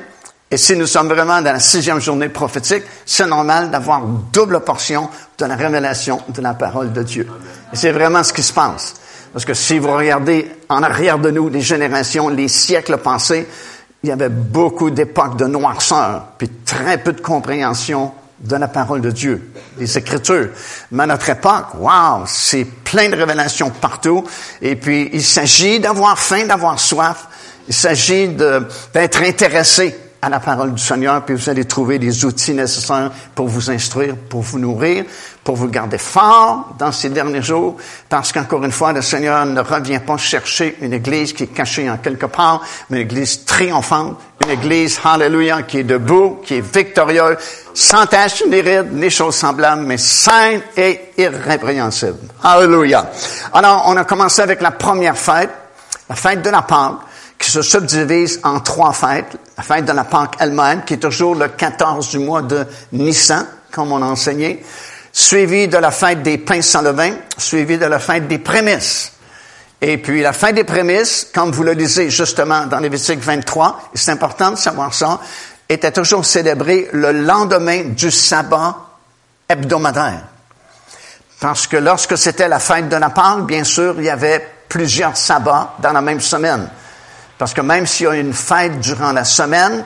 et 0.51 0.58
si 0.58 0.75
nous 0.75 0.86
sommes 0.86 1.08
vraiment 1.08 1.41
dans 1.41 1.53
la 1.53 1.60
sixième 1.60 2.01
journée 2.01 2.27
prophétique, 2.27 2.84
c'est 3.05 3.25
normal 3.25 3.72
d'avoir 3.72 4.01
double 4.01 4.60
portion 4.60 5.10
de 5.38 5.46
la 5.46 5.55
révélation 5.55 6.22
de 6.27 6.41
la 6.41 6.53
parole 6.53 6.91
de 6.91 7.03
Dieu. 7.03 7.25
Et 7.72 7.77
c'est 7.77 7.93
vraiment 7.93 8.22
ce 8.22 8.34
qui 8.34 8.43
se 8.43 8.51
passe. 8.51 8.96
Parce 9.31 9.46
que 9.46 9.53
si 9.53 9.79
vous 9.79 9.96
regardez 9.96 10.51
en 10.67 10.84
arrière 10.84 11.20
de 11.20 11.31
nous 11.31 11.48
les 11.48 11.62
générations, 11.62 12.27
les 12.27 12.50
siècles 12.50 12.98
passés, 12.98 13.48
il 14.03 14.10
y 14.10 14.12
avait 14.12 14.27
beaucoup 14.27 14.89
d'époques 14.89 15.38
de 15.38 15.46
noirceur, 15.46 16.25
puis 16.38 16.50
très 16.65 16.98
peu 16.98 17.13
de 17.13 17.22
compréhension 17.22 18.12
de 18.41 18.55
la 18.58 18.67
parole 18.67 19.00
de 19.00 19.12
Dieu, 19.12 19.53
des 19.77 19.98
Écritures. 19.98 20.50
Mais 20.91 21.03
à 21.03 21.08
notre 21.08 21.29
époque, 21.29 21.75
wow, 21.79 22.24
c'est 22.25 22.65
plein 22.65 23.08
de 23.08 23.15
révélations 23.15 23.70
partout. 23.70 24.25
Et 24.62 24.75
puis, 24.75 25.12
il 25.13 25.24
s'agit 25.24 25.79
d'avoir 25.79 26.20
faim, 26.20 26.46
d'avoir 26.46 26.77
soif. 26.77 27.27
Il 27.70 27.74
s'agit 27.74 28.27
d'être 28.27 29.22
intéressé 29.22 29.96
à 30.21 30.29
la 30.29 30.39
parole 30.39 30.73
du 30.73 30.81
Seigneur, 30.81 31.23
puis 31.25 31.35
vous 31.35 31.49
allez 31.49 31.65
trouver 31.65 31.97
les 31.97 32.23
outils 32.25 32.53
nécessaires 32.53 33.11
pour 33.33 33.47
vous 33.47 33.71
instruire, 33.71 34.15
pour 34.29 34.41
vous 34.41 34.59
nourrir, 34.59 35.05
pour 35.43 35.55
vous 35.55 35.67
garder 35.67 35.97
fort 35.97 36.75
dans 36.77 36.91
ces 36.91 37.09
derniers 37.09 37.41
jours, 37.41 37.77
parce 38.07 38.31
qu'encore 38.31 38.63
une 38.63 38.71
fois, 38.71 38.93
le 38.93 39.01
Seigneur 39.01 39.43
ne 39.47 39.61
revient 39.61 39.99
pas 39.99 40.17
chercher 40.17 40.77
une 40.81 40.93
église 40.93 41.33
qui 41.33 41.43
est 41.43 41.47
cachée 41.47 41.89
en 41.89 41.97
quelque 41.97 42.27
part, 42.27 42.61
mais 42.89 42.97
une 42.97 43.03
église 43.03 43.45
triomphante, 43.45 44.19
une 44.45 44.51
église, 44.51 44.99
hallelujah, 45.03 45.63
qui 45.63 45.79
est 45.79 45.83
debout, 45.83 46.39
qui 46.43 46.55
est 46.55 46.75
victorieuse, 46.75 47.37
sans 47.73 48.05
tache 48.05 48.43
ni 48.47 48.61
rides, 48.61 48.93
ni 48.93 49.09
choses 49.09 49.35
semblables, 49.35 49.81
mais 49.81 49.97
sainte 49.97 50.61
et 50.77 51.13
irrépréhensible. 51.17 52.19
Hallelujah. 52.43 53.09
Alors, 53.53 53.85
on 53.87 53.97
a 53.97 54.03
commencé 54.03 54.43
avec 54.43 54.61
la 54.61 54.71
première 54.71 55.17
fête, 55.17 55.49
la 56.07 56.15
fête 56.15 56.43
de 56.43 56.49
la 56.49 56.61
Pâque, 56.61 56.99
qui 57.41 57.51
se 57.51 57.62
subdivise 57.62 58.39
en 58.43 58.60
trois 58.60 58.93
fêtes. 58.93 59.38
La 59.57 59.63
fête 59.63 59.86
de 59.86 59.91
la 59.91 60.03
Pâque 60.03 60.36
elle-même, 60.39 60.83
qui 60.86 60.93
est 60.93 60.98
toujours 60.98 61.36
le 61.36 61.50
14 61.50 62.10
du 62.10 62.19
mois 62.19 62.41
de 62.43 62.65
Nissan, 62.93 63.45
comme 63.71 63.91
on 63.91 64.01
a 64.01 64.05
enseigné, 64.05 64.63
suivi 65.12 65.67
de 65.67 65.77
la 65.77 65.91
fête 65.91 66.21
des 66.21 66.38
pains 66.38 66.62
sans 66.62 66.81
levain, 66.81 67.13
suivi 67.38 67.77
de 67.77 67.86
la 67.86 68.00
fête 68.00 68.27
des 68.27 68.39
prémices. 68.39 69.12
Et 69.81 69.98
puis 69.98 70.21
la 70.21 70.33
fête 70.33 70.55
des 70.55 70.63
prémices, 70.63 71.27
comme 71.33 71.51
vous 71.51 71.63
le 71.63 71.74
lisez 71.74 72.10
justement 72.12 72.67
dans 72.67 72.79
Lévitique 72.79 73.19
23, 73.19 73.89
et 73.93 73.98
c'est 73.98 74.12
important 74.12 74.51
de 74.51 74.57
savoir 74.57 74.93
ça, 74.93 75.19
était 75.67 75.91
toujours 75.91 76.24
célébrée 76.24 76.89
le 76.93 77.12
lendemain 77.12 77.86
du 77.86 78.12
sabbat 78.12 78.75
hebdomadaire. 79.50 80.24
Parce 81.39 81.65
que 81.65 81.77
lorsque 81.77 82.17
c'était 82.17 82.48
la 82.48 82.60
fête 82.60 82.88
de 82.88 82.98
la 82.98 83.10
Pâque, 83.10 83.48
bien 83.48 83.63
sûr, 83.63 83.95
il 83.98 84.03
y 84.03 84.10
avait 84.10 84.48
plusieurs 84.69 85.17
sabbats 85.17 85.74
dans 85.79 85.91
la 85.91 86.01
même 86.01 86.21
semaine. 86.21 86.69
Parce 87.41 87.55
que 87.55 87.62
même 87.62 87.88
s'il 87.88 88.05
y 88.05 88.07
a 88.07 88.13
une 88.13 88.36
fête 88.36 88.79
durant 88.81 89.13
la 89.13 89.24
semaine, 89.24 89.83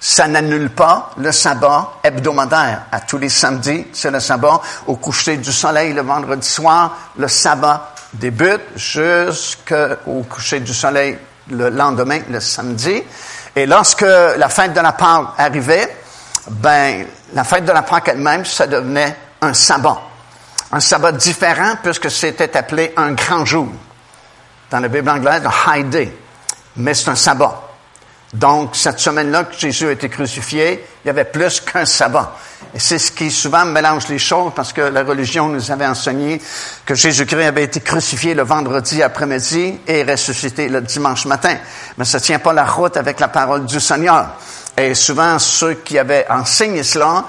ça 0.00 0.26
n'annule 0.26 0.70
pas 0.70 1.10
le 1.18 1.30
sabbat 1.30 2.00
hebdomadaire. 2.02 2.86
À 2.90 2.98
tous 2.98 3.16
les 3.16 3.28
samedis, 3.28 3.86
c'est 3.92 4.10
le 4.10 4.18
sabbat. 4.18 4.60
Au 4.88 4.96
coucher 4.96 5.36
du 5.36 5.52
soleil 5.52 5.92
le 5.92 6.02
vendredi 6.02 6.48
soir, 6.48 7.12
le 7.16 7.28
sabbat 7.28 7.94
débute 8.12 8.60
jusqu'au 8.74 10.24
coucher 10.28 10.58
du 10.58 10.74
soleil 10.74 11.16
le 11.48 11.70
lendemain, 11.70 12.22
le 12.28 12.40
samedi. 12.40 13.00
Et 13.54 13.66
lorsque 13.66 14.00
la 14.00 14.48
fête 14.48 14.72
de 14.72 14.80
la 14.80 14.90
Pâque 14.90 15.28
arrivait, 15.38 15.96
ben, 16.50 17.06
la 17.34 17.44
fête 17.44 17.66
de 17.66 17.70
la 17.70 17.82
Pâque 17.82 18.08
elle-même, 18.08 18.44
ça 18.44 18.66
devenait 18.66 19.14
un 19.42 19.54
sabbat. 19.54 20.00
Un 20.72 20.80
sabbat 20.80 21.12
différent 21.12 21.74
puisque 21.80 22.10
c'était 22.10 22.56
appelé 22.56 22.92
un 22.96 23.12
grand 23.12 23.44
jour. 23.44 23.68
Dans 24.72 24.80
la 24.80 24.88
Bible 24.88 25.08
anglaise, 25.08 25.42
un 25.46 25.72
high 25.72 25.88
day. 25.88 26.12
Mais 26.76 26.94
c'est 26.94 27.08
un 27.10 27.16
sabbat. 27.16 27.62
Donc, 28.32 28.74
cette 28.74 28.98
semaine-là 28.98 29.44
que 29.44 29.56
Jésus 29.56 29.86
a 29.86 29.92
été 29.92 30.08
crucifié, 30.08 30.84
il 31.04 31.06
y 31.06 31.10
avait 31.10 31.24
plus 31.24 31.60
qu'un 31.60 31.86
sabbat. 31.86 32.36
Et 32.74 32.78
c'est 32.78 32.98
ce 32.98 33.12
qui 33.12 33.30
souvent 33.30 33.64
mélange 33.64 34.08
les 34.08 34.18
choses 34.18 34.52
parce 34.54 34.72
que 34.72 34.80
la 34.80 35.04
religion 35.04 35.48
nous 35.48 35.70
avait 35.70 35.86
enseigné 35.86 36.40
que 36.84 36.94
Jésus-Christ 36.94 37.44
avait 37.44 37.62
été 37.64 37.80
crucifié 37.80 38.34
le 38.34 38.42
vendredi 38.42 39.02
après-midi 39.02 39.78
et 39.86 40.02
ressuscité 40.02 40.68
le 40.68 40.80
dimanche 40.80 41.24
matin. 41.24 41.56
Mais 41.96 42.04
ça 42.04 42.20
tient 42.20 42.40
pas 42.40 42.52
la 42.52 42.66
route 42.66 42.96
avec 42.96 43.20
la 43.20 43.28
parole 43.28 43.64
du 43.64 43.80
Seigneur. 43.80 44.26
Et 44.76 44.94
souvent, 44.94 45.38
ceux 45.38 45.74
qui 45.74 45.98
avaient 45.98 46.26
enseigné 46.28 46.82
cela 46.82 47.24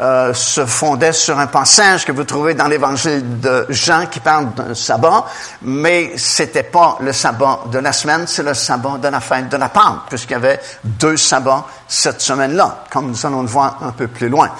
euh, 0.00 0.32
se 0.32 0.64
fondait 0.64 1.12
sur 1.12 1.38
un 1.38 1.48
passage 1.48 2.04
que 2.04 2.12
vous 2.12 2.24
trouvez 2.24 2.54
dans 2.54 2.68
l'évangile 2.68 3.40
de 3.40 3.66
Jean 3.68 4.06
qui 4.06 4.20
parle 4.20 4.54
d'un 4.54 4.74
sabbat, 4.74 5.24
mais 5.62 6.12
c'était 6.16 6.62
pas 6.62 6.98
le 7.00 7.12
sabbat 7.12 7.64
de 7.72 7.78
la 7.78 7.92
semaine, 7.92 8.26
c'est 8.26 8.44
le 8.44 8.54
sabbat 8.54 8.98
de 8.98 9.08
la 9.08 9.20
fête 9.20 9.48
de 9.48 9.56
la 9.56 9.68
Pâque, 9.68 10.08
puisqu'il 10.08 10.34
y 10.34 10.36
avait 10.36 10.60
deux 10.84 11.16
sabbats 11.16 11.64
cette 11.88 12.20
semaine-là, 12.20 12.84
comme 12.90 13.08
nous 13.08 13.26
allons 13.26 13.42
le 13.42 13.48
voir 13.48 13.78
un 13.82 13.90
peu 13.90 14.06
plus 14.06 14.28
loin. 14.28 14.50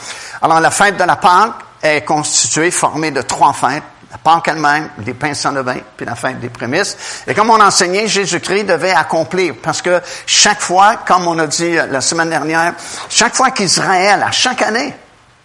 Alors, 0.43 0.61
la 0.61 0.71
fête 0.71 0.97
de 0.97 1.05
la 1.05 1.17
Pâque 1.17 1.55
est 1.83 2.05
constituée, 2.05 2.71
formée 2.71 3.11
de 3.11 3.23
trois 3.23 3.53
fêtes. 3.53 3.85
La 4.11 4.19
Pâque 4.19 4.49
elle-même, 4.49 4.89
les 5.05 5.13
pains 5.13 5.35
sans 5.35 5.53
levain, 5.53 5.79
puis 5.97 6.07
la 6.07 6.15
fête 6.15 6.41
des 6.41 6.49
prémices. 6.49 6.97
Et 7.27 7.35
comme 7.35 7.51
on 7.51 7.61
enseignait, 7.61 8.09
Jésus-Christ 8.09 8.65
devait 8.65 8.93
accomplir, 8.93 9.55
parce 9.63 9.83
que 9.83 10.01
chaque 10.27 10.63
fois, 10.63 10.97
comme 11.07 11.29
on 11.29 11.39
a 11.39 11.47
dit 11.47 11.75
la 11.75 12.01
semaine 12.01 12.31
dernière, 12.31 12.73
chaque 13.11 13.37
fois 13.37 13.51
qu'Israël, 13.51 14.23
à 14.27 14.31
chaque 14.31 14.63
année, 14.63 14.95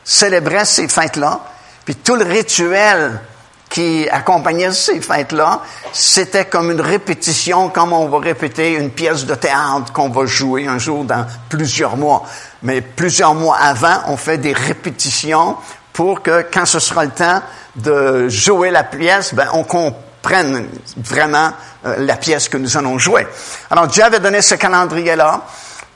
célébrait 0.03 0.65
ces 0.65 0.87
fêtes-là, 0.87 1.39
puis 1.85 1.95
tout 1.95 2.15
le 2.15 2.25
rituel 2.25 3.19
qui 3.73 4.07
accompagnait 4.07 4.71
ces 4.71 5.01
fêtes-là, 5.01 5.61
c'était 5.93 6.45
comme 6.45 6.69
une 6.69 6.79
répétition, 6.79 7.69
comme 7.69 7.91
on 7.91 8.07
va 8.07 8.19
répéter 8.19 8.73
une 8.73 8.91
pièce 8.91 9.25
de 9.25 9.33
théâtre 9.33 9.91
qu'on 9.91 10.09
va 10.09 10.27
jouer 10.27 10.67
un 10.67 10.77
jour 10.77 11.03
dans 11.05 11.25
plusieurs 11.49 11.97
mois. 11.97 12.23
Mais 12.61 12.81
plusieurs 12.81 13.33
mois 13.33 13.57
avant, 13.57 14.03
on 14.09 14.17
fait 14.17 14.37
des 14.37 14.53
répétitions 14.53 15.57
pour 15.91 16.21
que 16.21 16.45
quand 16.53 16.67
ce 16.67 16.79
sera 16.79 17.03
le 17.03 17.11
temps 17.11 17.41
de 17.75 18.29
jouer 18.29 18.69
la 18.69 18.83
pièce, 18.83 19.33
ben, 19.33 19.47
on 19.53 19.63
comprenne 19.63 20.67
vraiment 20.97 21.51
euh, 21.87 21.95
la 21.97 22.15
pièce 22.15 22.49
que 22.49 22.57
nous 22.57 22.77
allons 22.77 22.99
jouer. 22.99 23.25
Alors 23.71 23.87
Dieu 23.87 24.03
avait 24.03 24.19
donné 24.19 24.43
ce 24.43 24.53
calendrier-là 24.53 25.41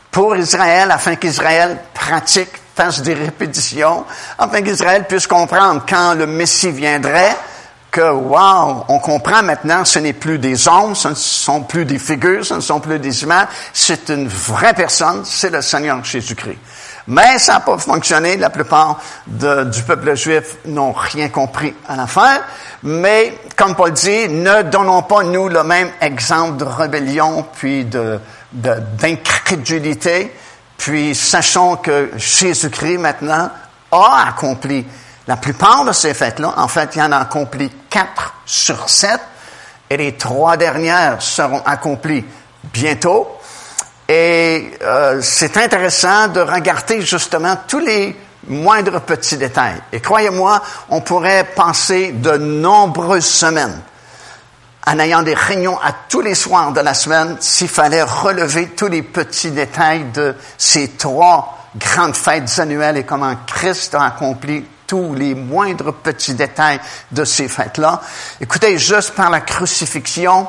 pour 0.09 0.35
Israël 0.35 0.89
afin 0.89 1.15
qu'Israël 1.15 1.77
pratique 1.93 2.49
fasse 2.77 3.01
des 3.01 3.15
répétitions, 3.15 4.05
afin 4.37 4.61
qu'Israël 4.61 5.05
puisse 5.07 5.25
comprendre 5.25 5.83
quand 5.89 6.13
le 6.13 6.27
Messie 6.27 6.69
viendrait, 6.71 7.35
que, 7.89 8.11
wow, 8.11 8.85
on 8.89 8.99
comprend 8.99 9.41
maintenant, 9.41 9.83
ce 9.83 9.97
n'est 9.97 10.13
plus 10.13 10.37
des 10.37 10.67
hommes, 10.67 10.93
ce 10.93 11.07
ne 11.07 11.15
sont 11.15 11.61
plus 11.63 11.85
des 11.85 11.97
figures, 11.97 12.45
ce 12.45 12.53
ne 12.53 12.59
sont 12.59 12.79
plus 12.79 12.99
des 12.99 13.23
images, 13.23 13.47
c'est 13.73 14.09
une 14.09 14.27
vraie 14.27 14.75
personne, 14.75 15.23
c'est 15.25 15.49
le 15.49 15.63
Seigneur 15.63 16.03
Jésus-Christ. 16.03 16.59
Mais 17.07 17.39
ça 17.39 17.53
n'a 17.53 17.59
pas 17.61 17.77
fonctionné. 17.77 18.35
La 18.35 18.49
plupart 18.49 18.99
du 19.25 19.81
peuple 19.83 20.15
juif 20.15 20.57
n'ont 20.65 20.91
rien 20.91 21.29
compris 21.29 21.73
à 21.87 21.95
l'affaire. 21.95 22.43
Mais, 22.83 23.33
comme 23.55 23.75
Paul 23.75 23.93
dit, 23.93 24.27
ne 24.27 24.63
donnons 24.63 25.03
pas 25.03 25.23
nous 25.23 25.47
le 25.47 25.63
même 25.63 25.89
exemple 26.01 26.57
de 26.57 26.65
rébellion 26.65 27.45
puis 27.55 27.85
de, 27.85 28.19
d'incrédulité. 28.51 30.33
Puis 30.77 31.15
sachons 31.15 31.77
que 31.77 32.11
Jésus-Christ 32.15 32.97
maintenant 32.97 33.49
a 33.91 34.25
accompli 34.27 34.85
la 35.27 35.37
plupart 35.37 35.85
de 35.85 35.91
ces 35.91 36.13
fêtes-là. 36.13 36.53
En 36.57 36.67
fait, 36.67 36.95
il 36.95 37.01
en 37.01 37.11
a 37.11 37.17
accompli 37.17 37.69
quatre 37.89 38.35
sur 38.45 38.89
sept. 38.89 39.19
Et 39.89 39.97
les 39.97 40.17
trois 40.17 40.57
dernières 40.57 41.21
seront 41.21 41.61
accomplies 41.65 42.25
bientôt. 42.73 43.27
Et 44.07 44.71
euh, 44.81 45.19
c'est 45.21 45.57
intéressant 45.57 46.27
de 46.27 46.39
regarder 46.39 47.01
justement 47.01 47.57
tous 47.67 47.79
les 47.79 48.17
moindres 48.47 49.01
petits 49.01 49.37
détails. 49.37 49.81
Et 49.91 49.99
croyez-moi, 49.99 50.61
on 50.89 51.01
pourrait 51.01 51.45
passer 51.55 52.11
de 52.13 52.37
nombreuses 52.37 53.25
semaines 53.25 53.81
en 54.87 54.99
ayant 54.99 55.21
des 55.21 55.33
réunions 55.33 55.77
à 55.81 55.91
tous 56.07 56.21
les 56.21 56.33
soirs 56.33 56.71
de 56.71 56.79
la 56.79 56.93
semaine 56.93 57.35
s'il 57.41 57.67
fallait 57.67 58.03
relever 58.03 58.69
tous 58.69 58.87
les 58.87 59.01
petits 59.01 59.51
détails 59.51 60.05
de 60.13 60.33
ces 60.57 60.87
trois 60.91 61.67
grandes 61.75 62.15
fêtes 62.15 62.57
annuelles 62.57 62.95
et 62.95 63.03
comment 63.03 63.35
Christ 63.45 63.93
a 63.95 64.05
accompli 64.05 64.65
tous 64.87 65.13
les 65.13 65.35
moindres 65.35 65.93
petits 65.93 66.35
détails 66.35 66.79
de 67.11 67.25
ces 67.25 67.49
fêtes-là. 67.49 68.01
Écoutez, 68.39 68.77
juste 68.77 69.13
par 69.13 69.29
la 69.29 69.41
crucifixion, 69.41 70.47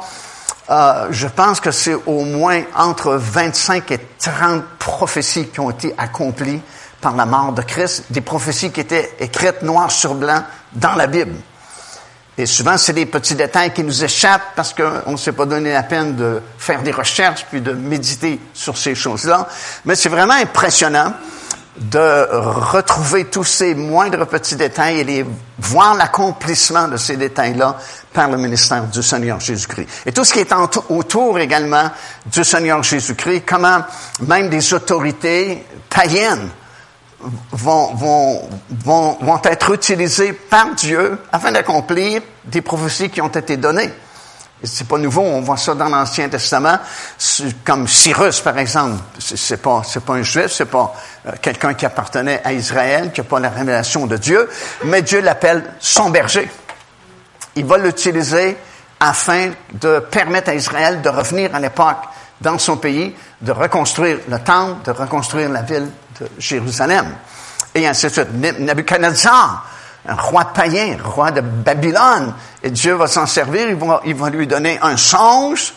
euh, 0.71 1.09
je 1.11 1.27
pense 1.27 1.59
que 1.59 1.73
c'est 1.73 1.97
au 2.07 2.23
moins 2.25 2.63
entre 2.77 3.15
25 3.15 3.91
et 3.91 3.99
30 4.21 4.63
prophéties 4.79 5.49
qui 5.49 5.59
ont 5.59 5.71
été 5.71 5.93
accomplies 5.99 6.63
par 7.01 7.17
la 7.17 7.27
mort 7.27 7.53
de 7.53 7.63
Christ, 7.63 8.05
des 8.11 8.21
prophéties 8.21 8.71
qui 8.71 8.81
étaient 8.81 9.17
écrites 9.19 9.63
noir 9.63 9.91
sur 9.91 10.15
blanc 10.15 10.45
dans 10.75 10.95
la 10.95 11.09
Bible. 11.09 11.35
Et 12.39 12.47
souvent, 12.47 12.79
c'est 12.79 12.93
des 12.93 13.07
petits 13.07 13.35
détails 13.35 13.73
qui 13.73 13.83
nous 13.83 14.05
échappent 14.05 14.55
parce 14.55 14.73
qu'on 14.73 15.11
ne 15.11 15.17
s'est 15.17 15.33
pas 15.33 15.45
donné 15.45 15.73
la 15.73 15.83
peine 15.83 16.15
de 16.15 16.41
faire 16.57 16.83
des 16.83 16.93
recherches 16.93 17.45
puis 17.51 17.61
de 17.61 17.73
méditer 17.73 18.39
sur 18.55 18.79
ces 18.79 18.95
choses-là. 18.95 19.49
Mais 19.85 19.97
c'est 19.97 20.09
vraiment 20.09 20.35
impressionnant 20.35 21.15
de 21.81 22.29
retrouver 22.31 23.25
tous 23.25 23.45
ces 23.45 23.75
moindres 23.75 24.27
petits 24.27 24.57
détails 24.57 25.01
et 25.01 25.05
les, 25.05 25.27
voir 25.59 25.95
l'accomplissement 25.95 26.87
de 26.87 26.97
ces 26.97 27.17
détails-là 27.17 27.77
par 28.13 28.31
le 28.31 28.37
ministère 28.37 28.85
du 28.85 29.03
Seigneur 29.03 29.41
Jésus-Christ. 29.41 29.89
Et 30.07 30.13
tout 30.13 30.25
ce 30.25 30.33
qui 30.33 30.41
est 30.41 30.53
autour 30.89 31.39
également 31.41 31.91
du 32.27 32.45
Seigneur 32.45 32.83
Jésus-Christ, 32.85 33.43
comment 33.47 33.81
même 34.21 34.49
des 34.49 34.75
autorités 34.75 35.65
païennes 35.91 36.51
vont, 37.21 37.95
vont, 37.95 38.49
vont, 38.71 39.19
vont 39.21 39.41
être 39.45 39.73
utilisés 39.73 40.33
par 40.33 40.75
Dieu 40.75 41.19
afin 41.33 41.53
d'accomplir 41.53 42.23
des 42.45 42.63
prophéties 42.63 43.11
qui 43.11 43.21
ont 43.21 43.29
été 43.29 43.57
données. 43.57 43.91
C'est 44.63 44.89
pas 44.89 44.99
nouveau, 44.99 45.23
on 45.23 45.41
voit 45.41 45.57
ça 45.57 45.75
dans 45.75 45.89
l'Ancien 45.89 46.29
Testament, 46.29 46.79
comme 47.65 47.87
Cyrus, 47.87 48.41
par 48.41 48.59
exemple. 48.59 48.97
C'est 49.19 49.63
pas, 49.63 49.83
c'est 49.85 50.05
pas 50.05 50.15
un 50.15 50.23
juif, 50.23 50.49
c'est 50.49 50.65
pas 50.65 50.93
euh, 51.27 51.33
quelqu'un 51.41 51.75
qui 51.75 51.87
appartenait 51.87 52.41
à 52.45 52.53
Israël, 52.53 53.13
qui 53.13 53.21
n'a 53.21 53.25
pas 53.25 53.39
la 53.39 53.51
révélation 53.51 54.07
de 54.07 54.17
Dieu, 54.17 54.49
mais 54.85 55.03
Dieu 55.03 55.21
l'appelle 55.21 55.63
son 55.79 56.11
berger. 56.11 56.51
Il 57.55 57.67
va 57.67 57.79
l'utiliser 57.79 58.57
afin 58.99 59.51
de 59.75 60.01
permettre 60.01 60.51
à 60.51 60.55
Israël 60.55 61.03
de 61.03 61.09
revenir 61.09 61.55
à 61.55 61.61
l'époque 61.61 62.03
dans 62.41 62.59
son 62.59 62.77
pays 62.77 63.15
de 63.41 63.53
reconstruire 63.53 64.19
le 64.29 64.39
temple, 64.41 64.85
de 64.85 64.91
reconstruire 64.91 65.49
la 65.51 65.63
ville 65.63 65.89
Jérusalem. 66.39 67.07
Et 67.75 67.87
ainsi 67.87 68.07
de 68.07 68.13
suite. 68.13 68.33
Nebuchadnezzar, 68.59 69.67
un 70.07 70.15
roi 70.15 70.47
païen, 70.47 70.97
roi 71.03 71.31
de 71.31 71.41
Babylone, 71.41 72.35
et 72.63 72.71
Dieu 72.71 72.95
va 72.95 73.07
s'en 73.07 73.27
servir, 73.27 73.69
il 74.05 74.15
va, 74.15 74.31
lui 74.31 74.47
donner 74.47 74.79
un 74.83 74.97
songe 74.97 75.75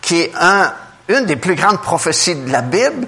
qui 0.00 0.20
est 0.22 0.32
un, 0.38 0.72
une 1.08 1.26
des 1.26 1.36
plus 1.36 1.54
grandes 1.54 1.80
prophéties 1.80 2.34
de 2.34 2.50
la 2.50 2.62
Bible, 2.62 3.06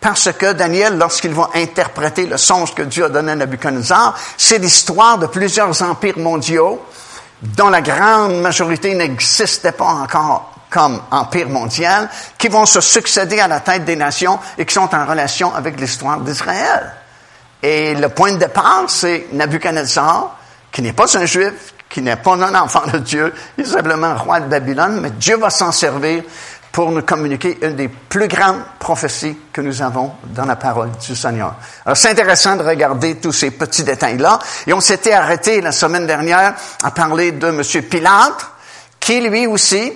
parce 0.00 0.32
que 0.32 0.52
Daniel, 0.52 0.98
lorsqu'il 0.98 1.32
va 1.32 1.50
interpréter 1.54 2.26
le 2.26 2.36
songe 2.36 2.74
que 2.74 2.82
Dieu 2.82 3.04
a 3.04 3.08
donné 3.08 3.32
à 3.32 3.36
Nebuchadnezzar, 3.36 4.18
c'est 4.36 4.58
l'histoire 4.58 5.18
de 5.18 5.26
plusieurs 5.26 5.80
empires 5.82 6.18
mondiaux 6.18 6.80
dont 7.40 7.68
la 7.68 7.80
grande 7.80 8.40
majorité 8.40 8.94
n'existait 8.94 9.72
pas 9.72 9.86
encore 9.86 10.51
comme 10.72 11.00
empire 11.10 11.48
mondial, 11.48 12.08
qui 12.38 12.48
vont 12.48 12.66
se 12.66 12.80
succéder 12.80 13.38
à 13.40 13.48
la 13.48 13.60
tête 13.60 13.84
des 13.84 13.96
nations 13.96 14.38
et 14.56 14.64
qui 14.64 14.74
sont 14.74 14.92
en 14.94 15.06
relation 15.06 15.54
avec 15.54 15.78
l'histoire 15.78 16.20
d'Israël. 16.20 16.94
Et 17.62 17.94
le 17.94 18.08
point 18.08 18.32
de 18.32 18.38
départ, 18.38 18.84
c'est 18.88 19.26
Nebuchadnezzar, 19.32 20.36
qui 20.72 20.82
n'est 20.82 20.94
pas 20.94 21.16
un 21.16 21.26
juif, 21.26 21.74
qui 21.88 22.00
n'est 22.00 22.16
pas 22.16 22.32
un 22.32 22.54
enfant 22.54 22.82
de 22.90 22.98
Dieu, 22.98 23.32
il 23.58 23.64
est 23.64 23.68
simplement 23.68 24.16
roi 24.16 24.40
de 24.40 24.46
Babylone, 24.46 25.00
mais 25.00 25.10
Dieu 25.10 25.36
va 25.36 25.50
s'en 25.50 25.70
servir 25.70 26.22
pour 26.72 26.90
nous 26.90 27.02
communiquer 27.02 27.58
une 27.60 27.76
des 27.76 27.88
plus 27.88 28.28
grandes 28.28 28.62
prophéties 28.78 29.36
que 29.52 29.60
nous 29.60 29.82
avons 29.82 30.12
dans 30.24 30.46
la 30.46 30.56
parole 30.56 30.90
du 31.06 31.14
Seigneur. 31.14 31.54
Alors, 31.84 31.96
c'est 31.98 32.08
intéressant 32.08 32.56
de 32.56 32.64
regarder 32.64 33.16
tous 33.16 33.32
ces 33.32 33.50
petits 33.50 33.84
détails-là. 33.84 34.38
Et 34.66 34.72
on 34.72 34.80
s'était 34.80 35.12
arrêté 35.12 35.60
la 35.60 35.70
semaine 35.70 36.06
dernière 36.06 36.54
à 36.82 36.90
parler 36.90 37.32
de 37.32 37.48
M. 37.48 37.62
Pilate, 37.82 38.46
qui 38.98 39.20
lui 39.20 39.46
aussi 39.46 39.92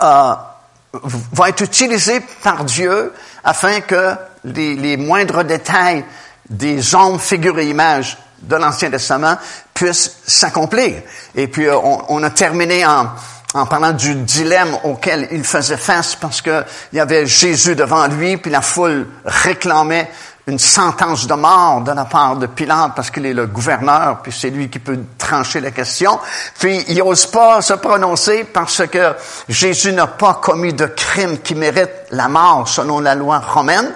va 0.00 1.48
être 1.48 1.62
utilisé 1.62 2.20
par 2.42 2.64
Dieu 2.64 3.12
afin 3.44 3.80
que 3.80 4.14
les, 4.44 4.74
les 4.74 4.96
moindres 4.96 5.44
détails 5.44 6.04
des 6.48 6.94
hommes, 6.94 7.18
figures 7.18 7.58
et 7.58 7.68
images 7.68 8.16
de 8.40 8.56
l'Ancien 8.56 8.90
Testament 8.90 9.36
puissent 9.74 10.18
s'accomplir. 10.26 11.02
Et 11.34 11.48
puis, 11.48 11.66
euh, 11.66 11.76
on, 11.76 12.04
on 12.08 12.22
a 12.22 12.30
terminé 12.30 12.84
en, 12.86 13.10
en 13.54 13.66
parlant 13.66 13.92
du 13.92 14.14
dilemme 14.14 14.76
auquel 14.84 15.28
il 15.32 15.44
faisait 15.44 15.76
face 15.76 16.14
parce 16.14 16.42
que 16.42 16.64
il 16.92 16.96
y 16.96 17.00
avait 17.00 17.26
Jésus 17.26 17.74
devant 17.74 18.06
lui, 18.06 18.36
puis 18.36 18.50
la 18.50 18.60
foule 18.60 19.06
réclamait 19.24 20.10
une 20.48 20.58
sentence 20.60 21.26
de 21.26 21.34
mort 21.34 21.80
de 21.80 21.90
la 21.90 22.04
part 22.04 22.36
de 22.36 22.46
Pilate 22.46 22.92
parce 22.94 23.10
qu'il 23.10 23.26
est 23.26 23.34
le 23.34 23.46
gouverneur, 23.46 24.20
puis 24.22 24.30
c'est 24.30 24.50
lui 24.50 24.70
qui 24.70 24.78
peut 24.78 24.98
trancher 25.18 25.60
la 25.60 25.72
question. 25.72 26.18
Puis 26.58 26.84
il 26.88 26.98
n'ose 26.98 27.26
pas 27.26 27.60
se 27.62 27.74
prononcer 27.74 28.44
parce 28.44 28.86
que 28.86 29.14
Jésus 29.48 29.92
n'a 29.92 30.06
pas 30.06 30.34
commis 30.34 30.72
de 30.72 30.86
crime 30.86 31.38
qui 31.38 31.56
mérite 31.56 31.90
la 32.12 32.28
mort 32.28 32.68
selon 32.68 33.00
la 33.00 33.16
loi 33.16 33.40
romaine. 33.40 33.92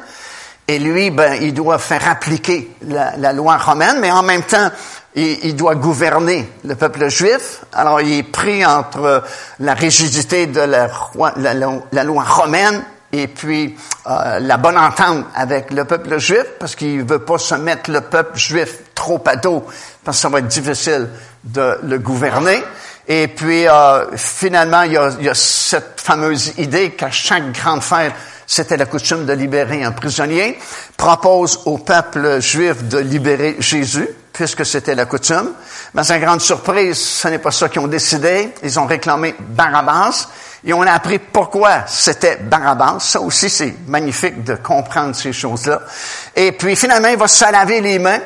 Et 0.67 0.79
lui, 0.79 1.11
ben, 1.11 1.35
il 1.41 1.55
doit 1.55 1.79
faire 1.79 2.09
appliquer 2.09 2.77
la, 2.83 3.33
loi 3.33 3.57
romaine, 3.57 3.99
mais 4.01 4.11
en 4.13 4.23
même 4.23 4.43
temps, 4.43 4.71
il, 5.17 5.57
doit 5.57 5.75
gouverner 5.75 6.49
le 6.65 6.77
peuple 6.77 7.09
juif. 7.09 7.63
Alors, 7.73 8.01
il 8.01 8.19
est 8.19 8.23
pris 8.23 8.65
entre 8.65 9.25
la 9.59 9.75
rigidité 9.75 10.47
de 10.47 10.61
la, 10.61 12.05
loi 12.05 12.23
romaine 12.23 12.83
et 13.13 13.27
puis 13.29 13.77
euh, 14.07 14.39
la 14.41 14.57
bonne 14.57 14.79
entente 14.79 15.27
avec 15.35 15.71
le 15.73 15.85
peuple 15.85 16.19
juif, 16.19 16.45
parce 16.59 16.75
qu'il 16.75 17.05
veut 17.05 17.19
pas 17.19 17.39
se 17.39 17.55
mettre 17.55 17.91
le 17.91 18.01
peuple 18.03 18.39
juif 18.39 18.79
trop 18.95 19.23
à 19.27 19.37
dos, 19.37 19.65
parce 20.05 20.19
que 20.19 20.23
ça 20.23 20.29
va 20.29 20.39
être 20.39 20.49
difficile 20.49 21.09
de 21.45 21.79
le 21.83 21.99
gouverner. 21.99 22.63
Et 23.09 23.27
puis, 23.29 23.67
euh, 23.67 24.17
finalement, 24.17 24.83
il 24.83 24.93
y, 24.93 24.97
a, 24.97 25.11
il 25.19 25.25
y 25.25 25.29
a 25.29 25.35
cette 25.35 26.01
fameuse 26.01 26.53
idée 26.59 26.91
qu'à 26.91 27.11
chaque 27.11 27.51
grande 27.53 27.83
fête, 27.83 28.13
c'était 28.47 28.77
la 28.77 28.87
coutume 28.87 29.27
de 29.27 29.33
libérer 29.33 29.83
un 29.83 29.93
prisonnier, 29.93 30.59
propose 30.97 31.61
au 31.67 31.79
peuple 31.79 32.41
juif 32.41 32.85
de 32.85 32.99
libérer 32.99 33.57
Jésus, 33.59 34.09
puisque 34.33 34.65
c'était 34.65 34.95
la 34.95 35.07
coutume. 35.07 35.51
Mais 35.95 36.05
sa 36.05 36.19
grande 36.19 36.41
surprise, 36.41 36.99
ce 36.99 37.29
n'est 37.29 37.39
pas 37.39 37.51
ça 37.51 37.69
qu'ils 37.69 37.81
ont 37.81 37.89
décidé. 37.89 38.53
Ils 38.63 38.79
ont 38.79 38.87
réclamé 38.87 39.35
Barabbas. 39.39 40.29
Et 40.65 40.73
on 40.73 40.83
a 40.83 40.93
appris 40.93 41.19
pourquoi 41.19 41.87
c'était 41.87 42.37
Barabbas. 42.37 43.01
Ça 43.01 43.21
aussi, 43.21 43.49
c'est 43.49 43.75
magnifique 43.87 44.45
de 44.45 44.57
comprendre 44.57 45.15
ces 45.15 45.33
choses-là. 45.33 45.81
Et 46.37 46.53
puis, 46.53 46.77
finalement, 46.77 47.09
il 47.09 47.17
va 47.17 47.29
se 47.29 47.51
laver 47.51 47.81
les 47.81 47.99
mains. 47.99 48.21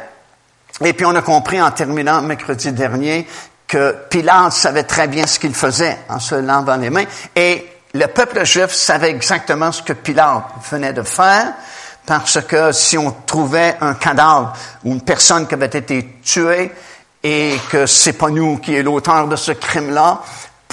Et 0.84 0.92
puis, 0.92 1.06
on 1.06 1.14
a 1.14 1.22
compris 1.22 1.62
en 1.62 1.70
terminant 1.70 2.20
mercredi 2.22 2.72
dernier 2.72 3.26
que 3.66 3.96
Pilate 4.10 4.52
savait 4.52 4.82
très 4.82 5.08
bien 5.08 5.26
ce 5.26 5.38
qu'il 5.38 5.54
faisait 5.54 5.98
en 6.08 6.18
se 6.18 6.34
lavant 6.34 6.76
les 6.76 6.90
mains. 6.90 7.04
Et 7.34 7.66
le 7.94 8.06
peuple 8.08 8.44
juif 8.44 8.72
savait 8.72 9.10
exactement 9.10 9.70
ce 9.70 9.82
que 9.82 9.92
Pilate 9.92 10.44
venait 10.70 10.92
de 10.92 11.02
faire, 11.02 11.52
parce 12.04 12.40
que 12.42 12.72
si 12.72 12.98
on 12.98 13.12
trouvait 13.24 13.76
un 13.80 13.94
cadavre 13.94 14.52
ou 14.84 14.92
une 14.92 15.00
personne 15.00 15.46
qui 15.46 15.54
avait 15.54 15.66
été 15.66 16.18
tuée 16.22 16.72
et 17.22 17.56
que 17.70 17.86
c'est 17.86 18.14
pas 18.14 18.28
nous 18.28 18.58
qui 18.58 18.74
est 18.74 18.82
l'auteur 18.82 19.28
de 19.28 19.36
ce 19.36 19.52
crime-là, 19.52 20.20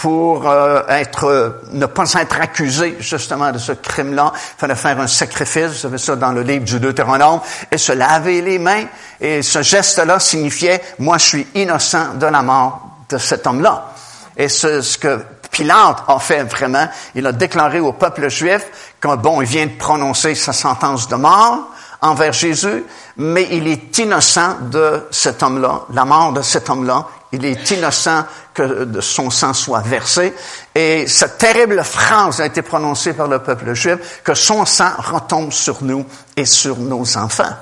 pour 0.02 0.50
euh, 0.50 0.82
être 0.90 1.60
ne 1.74 1.86
pas 1.86 2.12
être 2.14 2.42
accusé 2.42 2.98
justement 3.00 3.52
de 3.52 3.60
ce 3.60 3.74
crime-là, 3.74 4.34
il 4.34 4.60
fallait 4.60 4.74
faire 4.74 5.00
un 5.00 5.06
sacrifice, 5.06 5.68
vous 5.68 5.76
savez 5.76 6.00
ça 6.00 6.16
dans 6.16 6.32
le 6.32 6.42
livre 6.42 6.66
du 6.66 6.80
Deutéronome, 6.80 7.40
et 7.72 7.78
se 7.78 7.92
laver 7.92 8.42
les 8.42 8.58
mains. 8.58 8.86
Et 9.20 9.44
ce 9.44 9.62
geste-là 9.62 10.20
signifiait, 10.20 10.82
moi 10.98 11.20
je 11.20 11.26
suis 11.26 11.48
innocent 11.54 12.16
de 12.16 12.26
la 12.26 12.42
mort 12.42 12.82
de 13.10 13.20
cet 13.20 13.46
homme-là. 13.46 13.92
Et 14.36 14.50
ce, 14.50 14.82
ce 14.82 14.98
que 14.98 15.24
Pilate 15.52 16.04
a 16.08 16.18
fait 16.18 16.46
vraiment. 16.46 16.88
Il 17.14 17.28
a 17.28 17.32
déclaré 17.32 17.80
au 17.80 17.94
peuple 17.94 18.28
juif 18.28 18.96
que, 19.00 19.16
bon, 19.18 19.40
il 19.42 19.48
vient 19.48 19.68
de 19.68 19.78
prononcer 19.78 20.34
sa 20.34 20.54
sentence 20.54 21.10
de 21.10 21.16
mort 21.16 21.68
envers 22.02 22.34
Jésus, 22.34 22.84
mais 23.18 23.48
il 23.52 23.68
est 23.68 23.98
innocent 24.00 24.56
de 24.72 25.08
cet 25.12 25.44
homme-là, 25.44 25.84
la 25.94 26.06
mort 26.06 26.34
de 26.34 26.42
cet 26.42 26.70
homme-là. 26.70 27.08
Il 27.34 27.46
est 27.46 27.72
innocent 27.72 28.26
que 28.54 29.00
son 29.00 29.30
sang 29.30 29.54
soit 29.54 29.82
versé. 29.82 30.34
Et 30.76 31.08
cette 31.08 31.38
terrible 31.38 31.82
phrase 31.84 32.42
a 32.42 32.46
été 32.46 32.62
prononcée 32.62 33.14
par 33.14 33.28
le 33.28 33.40
peuple 33.40 33.74
juif, 33.74 34.22
que 34.24 34.34
son 34.34 34.66
sang 34.66 34.92
retombe 34.98 35.54
sur 35.54 35.82
nous 35.84 36.06
et 36.36 36.46
sur 36.46 36.78
nos 36.78 37.18
enfants. 37.18 37.56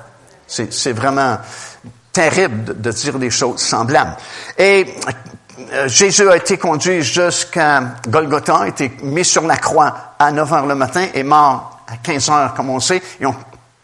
C'est 0.48 0.94
vraiment 0.94 1.38
terrible 2.12 2.82
de, 2.82 2.92
dire 2.92 3.20
des 3.20 3.30
choses 3.30 3.62
semblables. 3.62 4.16
Et 4.58 4.96
euh, 5.74 5.88
Jésus 5.88 6.28
a 6.28 6.38
été 6.38 6.58
conduit 6.58 7.04
jusqu'à 7.04 7.84
Golgotha, 8.08 8.62
a 8.62 8.68
été 8.68 8.92
mis 9.04 9.26
sur 9.26 9.46
la 9.46 9.58
croix 9.58 10.16
à 10.18 10.32
9 10.32 10.54
heures 10.54 10.66
le 10.66 10.76
matin 10.76 11.06
et 11.14 11.24
mort 11.24 11.80
à 11.88 11.98
15 11.98 12.30
heures, 12.30 12.54
comme 12.56 12.70
on 12.72 12.80
sait. 12.80 13.02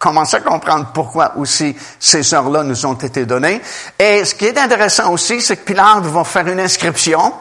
Commence 0.06 0.36
à 0.36 0.42
comprendre 0.42 0.92
pourquoi 0.94 1.36
aussi 1.38 1.76
ces 2.00 2.36
heures-là 2.36 2.62
nous 2.62 2.86
ont 2.86 2.94
été 2.94 3.26
données. 3.26 3.60
Et 3.98 4.24
ce 4.24 4.36
qui 4.36 4.46
est 4.46 4.58
intéressant 4.58 5.12
aussi, 5.12 5.42
c'est 5.42 5.58
que 5.58 5.64
Pilate 5.64 6.04
va 6.04 6.24
faire 6.24 6.48
une 6.48 6.60
inscription 6.60 7.34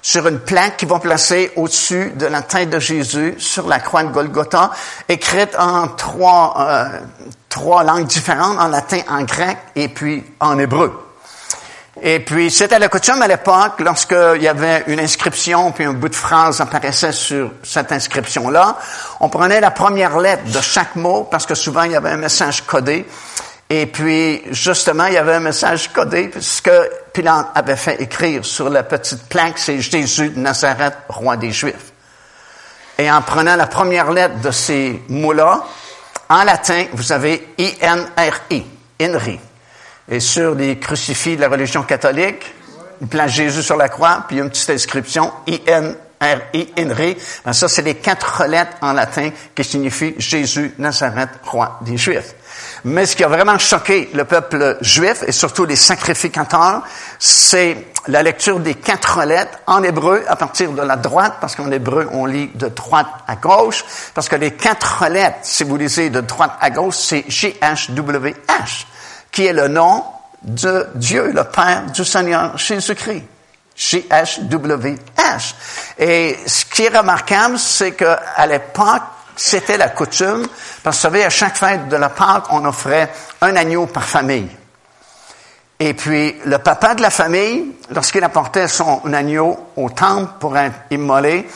sur 0.00 0.28
une 0.28 0.38
plaque 0.38 0.76
qu'il 0.76 0.88
va 0.88 1.00
placer 1.00 1.50
au-dessus 1.56 2.12
de 2.14 2.26
la 2.26 2.42
tête 2.42 2.70
de 2.70 2.78
Jésus 2.78 3.34
sur 3.38 3.66
la 3.66 3.80
croix 3.80 4.04
de 4.04 4.12
Golgotha, 4.12 4.70
écrite 5.08 5.56
en 5.58 5.88
trois, 5.88 6.54
euh, 6.60 7.00
trois 7.48 7.82
langues 7.82 8.06
différentes, 8.06 8.60
en 8.60 8.68
latin, 8.68 9.00
en 9.10 9.24
grec 9.24 9.58
et 9.74 9.88
puis 9.88 10.22
en 10.38 10.60
hébreu. 10.60 11.09
Et 12.02 12.20
puis, 12.20 12.50
c'était 12.50 12.78
la 12.78 12.88
coutume 12.88 13.20
à 13.20 13.28
l'époque, 13.28 13.80
lorsqu'il 13.80 14.40
y 14.42 14.48
avait 14.48 14.84
une 14.86 15.00
inscription, 15.00 15.70
puis 15.72 15.84
un 15.84 15.92
bout 15.92 16.08
de 16.08 16.14
phrase 16.14 16.60
apparaissait 16.62 17.12
sur 17.12 17.52
cette 17.62 17.92
inscription-là, 17.92 18.78
on 19.20 19.28
prenait 19.28 19.60
la 19.60 19.70
première 19.70 20.18
lettre 20.18 20.44
de 20.44 20.60
chaque 20.62 20.96
mot, 20.96 21.24
parce 21.30 21.44
que 21.44 21.54
souvent, 21.54 21.82
il 21.82 21.92
y 21.92 21.96
avait 21.96 22.10
un 22.10 22.16
message 22.16 22.62
codé. 22.62 23.06
Et 23.68 23.84
puis, 23.84 24.42
justement, 24.50 25.06
il 25.06 25.14
y 25.14 25.18
avait 25.18 25.34
un 25.34 25.40
message 25.40 25.92
codé, 25.92 26.28
puisque 26.28 26.70
Pilate 27.12 27.48
avait 27.54 27.76
fait 27.76 28.00
écrire 28.00 28.46
sur 28.46 28.70
la 28.70 28.82
petite 28.82 29.28
plaque, 29.28 29.58
c'est 29.58 29.80
Jésus 29.80 30.30
de 30.30 30.40
Nazareth, 30.40 30.96
roi 31.08 31.36
des 31.36 31.52
Juifs. 31.52 31.92
Et 32.96 33.10
en 33.10 33.20
prenant 33.20 33.56
la 33.56 33.66
première 33.66 34.10
lettre 34.10 34.40
de 34.40 34.50
ces 34.50 35.02
mots-là, 35.08 35.64
en 36.30 36.44
latin, 36.44 36.86
vous 36.94 37.12
avez 37.12 37.54
I-N-R-I, 37.58 38.64
INRI. 39.00 39.40
Et 40.10 40.18
sur 40.18 40.56
les 40.56 40.78
crucifix 40.78 41.36
de 41.36 41.40
la 41.40 41.48
religion 41.48 41.84
catholique, 41.84 42.52
il 43.00 43.06
place 43.06 43.30
Jésus 43.30 43.62
sur 43.62 43.76
la 43.76 43.88
croix, 43.88 44.24
puis 44.26 44.36
il 44.36 44.38
y 44.40 44.42
a 44.42 44.44
une 44.44 44.50
petite 44.50 44.70
inscription, 44.70 45.32
I-N, 45.46 45.94
R-I, 46.20 46.68
INRI. 46.76 47.16
Ben 47.44 47.52
ça, 47.52 47.68
c'est 47.68 47.82
les 47.82 47.94
quatre 47.94 48.44
lettres 48.44 48.76
en 48.82 48.92
latin 48.92 49.30
qui 49.54 49.64
signifient 49.64 50.14
Jésus, 50.18 50.74
Nazareth, 50.78 51.30
roi 51.44 51.78
des 51.82 51.96
Juifs. 51.96 52.34
Mais 52.84 53.06
ce 53.06 53.14
qui 53.14 53.24
a 53.24 53.28
vraiment 53.28 53.56
choqué 53.58 54.10
le 54.12 54.24
peuple 54.24 54.78
juif, 54.80 55.22
et 55.26 55.32
surtout 55.32 55.64
les 55.64 55.76
sacrificateurs, 55.76 56.82
c'est 57.18 57.86
la 58.08 58.22
lecture 58.22 58.58
des 58.58 58.74
quatre 58.74 59.24
lettres 59.24 59.60
en 59.66 59.82
hébreu 59.82 60.24
à 60.26 60.36
partir 60.36 60.72
de 60.72 60.82
la 60.82 60.96
droite, 60.96 61.34
parce 61.40 61.54
qu'en 61.54 61.70
hébreu, 61.70 62.08
on 62.12 62.26
lit 62.26 62.50
de 62.54 62.68
droite 62.68 63.06
à 63.28 63.36
gauche, 63.36 63.84
parce 64.12 64.28
que 64.28 64.36
les 64.36 64.50
quatre 64.50 65.06
lettres, 65.08 65.38
si 65.42 65.62
vous 65.62 65.76
lisez 65.76 66.10
de 66.10 66.20
droite 66.20 66.52
à 66.60 66.70
gauche, 66.70 66.96
c'est 66.96 67.24
G-H-W-H 67.28 68.86
qui 69.30 69.46
est 69.46 69.52
le 69.52 69.68
nom 69.68 70.04
de 70.42 70.88
Dieu, 70.94 71.32
le 71.32 71.44
Père 71.44 71.86
du 71.92 72.04
Seigneur 72.04 72.56
Jésus-Christ. 72.56 73.24
J-H-W-H. 73.76 75.54
Et 75.98 76.36
ce 76.46 76.64
qui 76.66 76.82
est 76.82 76.96
remarquable, 76.96 77.58
c'est 77.58 77.92
qu'à 77.92 78.46
l'époque, 78.46 79.02
c'était 79.36 79.78
la 79.78 79.88
coutume, 79.88 80.46
parce 80.82 80.96
que 80.96 81.00
vous 81.00 81.14
savez, 81.14 81.24
à 81.24 81.30
chaque 81.30 81.56
fête 81.56 81.88
de 81.88 81.96
la 81.96 82.10
Pâque, 82.10 82.44
on 82.50 82.64
offrait 82.66 83.10
un 83.40 83.56
agneau 83.56 83.86
par 83.86 84.04
famille. 84.04 84.50
Et 85.78 85.94
puis, 85.94 86.36
le 86.44 86.58
papa 86.58 86.94
de 86.94 87.00
la 87.00 87.08
famille, 87.08 87.72
lorsqu'il 87.90 88.22
apportait 88.22 88.68
son 88.68 89.00
agneau 89.14 89.68
au 89.76 89.88
temple 89.88 90.32
pour 90.38 90.58
être 90.58 90.76
immolé, 90.90 91.48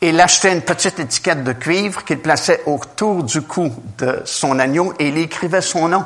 il 0.00 0.18
achetait 0.20 0.54
une 0.54 0.62
petite 0.62 0.98
étiquette 1.00 1.44
de 1.44 1.52
cuivre 1.52 2.02
qu'il 2.04 2.20
plaçait 2.20 2.62
autour 2.64 3.24
du 3.24 3.42
cou 3.42 3.70
de 3.98 4.22
son 4.24 4.58
agneau 4.58 4.94
et 4.98 5.08
il 5.08 5.18
écrivait 5.18 5.60
son 5.60 5.88
nom. 5.88 6.04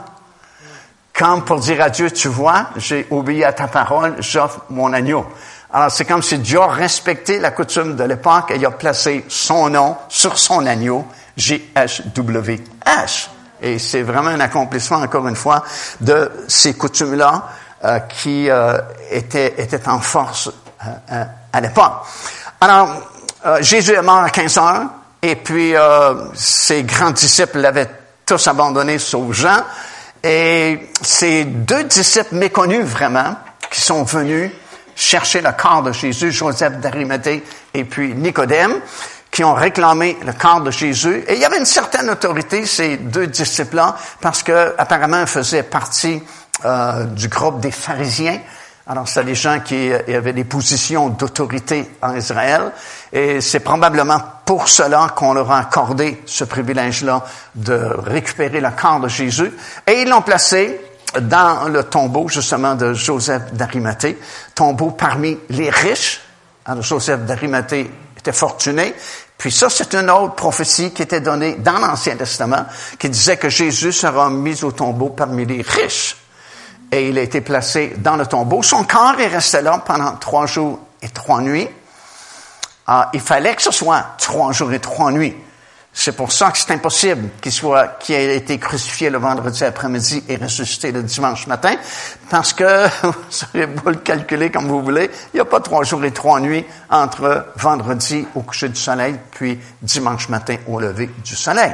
Comme 1.14 1.44
pour 1.44 1.60
dire 1.60 1.82
à 1.82 1.90
Dieu, 1.90 2.10
tu 2.10 2.28
vois, 2.28 2.68
j'ai 2.76 3.06
obéi 3.10 3.44
à 3.44 3.52
ta 3.52 3.68
parole, 3.68 4.16
j'offre 4.20 4.60
mon 4.70 4.92
agneau. 4.92 5.26
Alors, 5.74 5.90
c'est 5.90 6.04
comme 6.04 6.22
si 6.22 6.38
Dieu 6.38 6.60
a 6.60 6.68
respecté 6.68 7.38
la 7.38 7.50
coutume 7.50 7.96
de 7.96 8.04
l'époque 8.04 8.50
et 8.50 8.56
il 8.56 8.66
a 8.66 8.70
placé 8.70 9.24
son 9.28 9.70
nom 9.70 9.96
sur 10.08 10.38
son 10.38 10.66
agneau, 10.66 11.06
G-H-W-H. 11.36 13.28
Et 13.62 13.78
c'est 13.78 14.02
vraiment 14.02 14.30
un 14.30 14.40
accomplissement, 14.40 14.98
encore 14.98 15.26
une 15.28 15.36
fois, 15.36 15.62
de 16.00 16.30
ces 16.48 16.74
coutumes-là 16.74 17.48
euh, 17.84 17.98
qui 18.00 18.50
euh, 18.50 18.78
étaient, 19.10 19.54
étaient 19.56 19.88
en 19.88 20.00
force 20.00 20.50
euh, 21.10 21.24
à 21.52 21.60
l'époque. 21.60 21.92
Alors, 22.60 22.88
Jésus 23.60 23.92
est 23.92 24.02
mort 24.02 24.22
à 24.22 24.30
15 24.30 24.58
heures, 24.58 24.82
et 25.20 25.34
puis 25.34 25.74
ses 26.32 26.84
grands 26.84 27.10
disciples 27.10 27.58
l'avaient 27.58 27.90
tous 28.24 28.46
abandonné, 28.46 29.00
sauf 29.00 29.32
Jean. 29.32 29.64
Et 30.24 30.88
ces 31.02 31.44
deux 31.44 31.84
disciples 31.84 32.36
méconnus 32.36 32.84
vraiment, 32.84 33.36
qui 33.70 33.80
sont 33.80 34.04
venus 34.04 34.50
chercher 34.94 35.40
le 35.40 35.50
corps 35.52 35.82
de 35.82 35.92
Jésus, 35.92 36.30
Joseph 36.30 36.78
d'Arimathée 36.78 37.42
et 37.74 37.84
puis 37.84 38.14
Nicodème, 38.14 38.74
qui 39.30 39.42
ont 39.42 39.54
réclamé 39.54 40.18
le 40.24 40.32
corps 40.34 40.60
de 40.60 40.70
Jésus. 40.70 41.24
Et 41.26 41.34
il 41.34 41.40
y 41.40 41.44
avait 41.44 41.58
une 41.58 41.64
certaine 41.64 42.10
autorité, 42.10 42.66
ces 42.66 42.98
deux 42.98 43.26
disciples-là, 43.26 43.96
parce 44.20 44.42
que 44.42 44.74
apparemment 44.76 45.22
ils 45.22 45.26
faisaient 45.26 45.62
partie 45.62 46.22
euh, 46.64 47.04
du 47.04 47.28
groupe 47.28 47.60
des 47.60 47.70
pharisiens. 47.70 48.38
Alors, 48.92 49.08
c'est 49.08 49.24
des 49.24 49.34
gens 49.34 49.60
qui 49.60 49.90
avaient 49.90 50.34
des 50.34 50.44
positions 50.44 51.08
d'autorité 51.08 51.92
en 52.02 52.14
Israël, 52.14 52.72
et 53.10 53.40
c'est 53.40 53.60
probablement 53.60 54.20
pour 54.44 54.68
cela 54.68 55.14
qu'on 55.16 55.32
leur 55.32 55.50
a 55.50 55.60
accordé 55.60 56.20
ce 56.26 56.44
privilège-là 56.44 57.24
de 57.54 57.88
récupérer 58.04 58.60
le 58.60 58.68
corps 58.78 59.00
de 59.00 59.08
Jésus. 59.08 59.50
Et 59.86 60.02
ils 60.02 60.08
l'ont 60.10 60.20
placé 60.20 60.78
dans 61.22 61.70
le 61.70 61.84
tombeau, 61.84 62.28
justement, 62.28 62.74
de 62.74 62.92
Joseph 62.92 63.54
d'Arimathée, 63.54 64.18
tombeau 64.54 64.90
parmi 64.90 65.38
les 65.48 65.70
riches. 65.70 66.20
Alors, 66.66 66.82
Joseph 66.82 67.20
d'Arimathée 67.20 67.90
était 68.18 68.32
fortuné. 68.32 68.94
Puis 69.38 69.52
ça, 69.52 69.70
c'est 69.70 69.94
une 69.94 70.10
autre 70.10 70.34
prophétie 70.34 70.90
qui 70.90 71.00
était 71.00 71.22
donnée 71.22 71.54
dans 71.54 71.78
l'Ancien 71.78 72.16
Testament, 72.16 72.66
qui 72.98 73.08
disait 73.08 73.38
que 73.38 73.48
Jésus 73.48 73.92
sera 73.92 74.28
mis 74.28 74.62
au 74.62 74.72
tombeau 74.72 75.08
parmi 75.08 75.46
les 75.46 75.62
riches. 75.62 76.18
Et 76.92 77.08
il 77.08 77.18
a 77.18 77.22
été 77.22 77.40
placé 77.40 77.94
dans 77.98 78.16
le 78.16 78.26
tombeau. 78.26 78.62
Son 78.62 78.84
corps 78.84 79.18
est 79.18 79.26
resté 79.26 79.62
là 79.62 79.82
pendant 79.84 80.14
trois 80.16 80.46
jours 80.46 80.78
et 81.00 81.08
trois 81.08 81.40
nuits. 81.40 81.68
Ah, 82.86 83.10
il 83.14 83.20
fallait 83.20 83.54
que 83.54 83.62
ce 83.62 83.70
soit 83.70 84.04
trois 84.18 84.52
jours 84.52 84.72
et 84.72 84.78
trois 84.78 85.10
nuits. 85.10 85.34
C'est 85.94 86.16
pour 86.16 86.32
ça 86.32 86.50
que 86.50 86.58
c'est 86.58 86.72
impossible 86.72 87.28
qu'il 87.42 87.52
soit, 87.52 87.98
qu'il 87.98 88.14
ait 88.14 88.36
été 88.36 88.58
crucifié 88.58 89.10
le 89.10 89.18
vendredi 89.18 89.62
après-midi 89.62 90.24
et 90.26 90.36
ressuscité 90.36 90.90
le 90.90 91.02
dimanche 91.02 91.46
matin, 91.46 91.76
parce 92.30 92.54
que, 92.54 92.88
vous 93.06 93.14
savez 93.28 93.66
vous 93.66 93.90
le 93.90 93.96
calculer 93.96 94.50
comme 94.50 94.68
vous 94.68 94.82
voulez, 94.82 95.10
il 95.32 95.36
n'y 95.36 95.40
a 95.40 95.44
pas 95.44 95.60
trois 95.60 95.84
jours 95.84 96.02
et 96.04 96.10
trois 96.10 96.40
nuits 96.40 96.64
entre 96.88 97.46
vendredi 97.56 98.26
au 98.34 98.40
coucher 98.40 98.70
du 98.70 98.80
soleil, 98.80 99.16
puis 99.32 99.60
dimanche 99.82 100.30
matin 100.30 100.56
au 100.66 100.80
lever 100.80 101.10
du 101.22 101.36
soleil. 101.36 101.72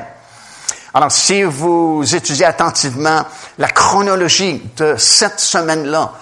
Alors, 0.94 1.12
si 1.12 1.42
vous 1.42 2.02
étudiez 2.14 2.46
attentivement 2.46 3.24
la 3.58 3.68
chronologie 3.68 4.62
de 4.76 4.94
cette 4.96 5.38
semaine-là, 5.38 6.12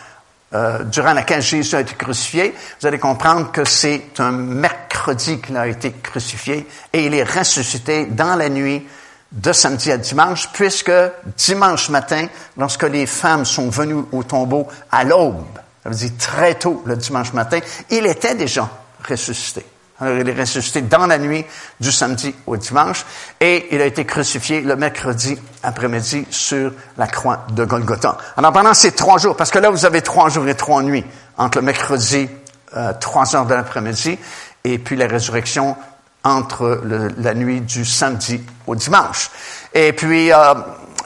euh, 0.55 0.85
durant 0.85 1.13
laquelle 1.13 1.43
Jésus 1.43 1.75
a 1.75 1.81
été 1.81 1.95
crucifié, 1.95 2.55
vous 2.81 2.87
allez 2.87 2.99
comprendre 2.99 3.53
que 3.53 3.65
c'est 3.65 4.11
un 4.19 4.31
mercredi 4.31 5.41
qu'il 5.41 5.57
a 5.57 5.67
été 5.67 5.93
crucifié 5.93 6.67
et 6.93 7.07
il 7.07 7.15
est 7.15 7.25
ressuscité 7.25 8.07
dans 8.07 8.37
la 8.37 8.49
nuit 8.49 8.87
de 9.33 9.53
samedi 9.53 9.91
à 9.91 9.99
dimanche, 9.99 10.49
puisque 10.53 10.93
dimanche 11.37 11.89
matin, 11.89 12.27
lorsque 12.57 12.85
les 12.85 13.07
femmes 13.07 13.45
sont 13.45 13.69
venues 13.71 14.05
au 14.13 14.23
tombeau 14.23 14.69
à 14.91 15.05
l'aube, 15.05 15.45
ça 15.83 15.91
veut 15.91 15.97
dire 15.97 16.13
très 16.19 16.55
tôt 16.55 16.83
le 16.87 16.97
dimanche 16.97 17.33
matin, 17.33 17.59
il 17.91 18.07
était 18.07 18.35
déjà 18.35 18.69
ressuscité. 19.09 19.67
Alors, 20.01 20.19
il 20.19 20.29
est 20.29 20.39
ressuscité 20.39 20.83
dans 20.83 21.07
la 21.07 21.19
nuit 21.19 21.45
du 21.81 21.91
samedi 21.91 22.35
au 22.47 22.57
dimanche 22.57 23.05
et 23.41 23.69
il 23.75 23.81
a 23.81 23.87
été 23.87 24.05
crucifié 24.05 24.61
le 24.61 24.77
mercredi 24.77 25.39
après-midi 25.63 26.27
sur 26.31 26.73
la 26.99 27.07
croix 27.07 27.47
de 27.53 27.65
Golgotha. 27.65 28.19
Alors, 28.37 28.53
pendant 28.53 28.75
ces 28.75 28.93
trois 28.93 29.19
jours, 29.19 29.37
parce 29.37 29.51
que 29.51 29.59
là, 29.59 29.71
vous 29.71 29.87
avez 29.87 30.03
trois 30.03 30.29
jours 30.29 30.47
et 30.49 30.55
trois 30.55 30.83
nuits 30.83 31.05
entre 31.39 31.59
le 31.59 31.65
mercredi, 31.65 32.29
euh, 32.77 32.93
trois 33.01 33.35
heures 33.35 33.47
de 33.47 33.55
l'après-midi, 33.55 34.19
et 34.65 34.79
puis 34.79 34.97
la 34.97 35.07
résurrection 35.07 35.77
entre 36.25 36.83
la 37.19 37.35
nuit 37.35 37.61
du 37.61 37.85
samedi 37.85 38.41
au 38.67 38.75
dimanche. 38.75 39.31
Et 39.73 39.93
puis, 39.93 40.33
euh, 40.33 40.55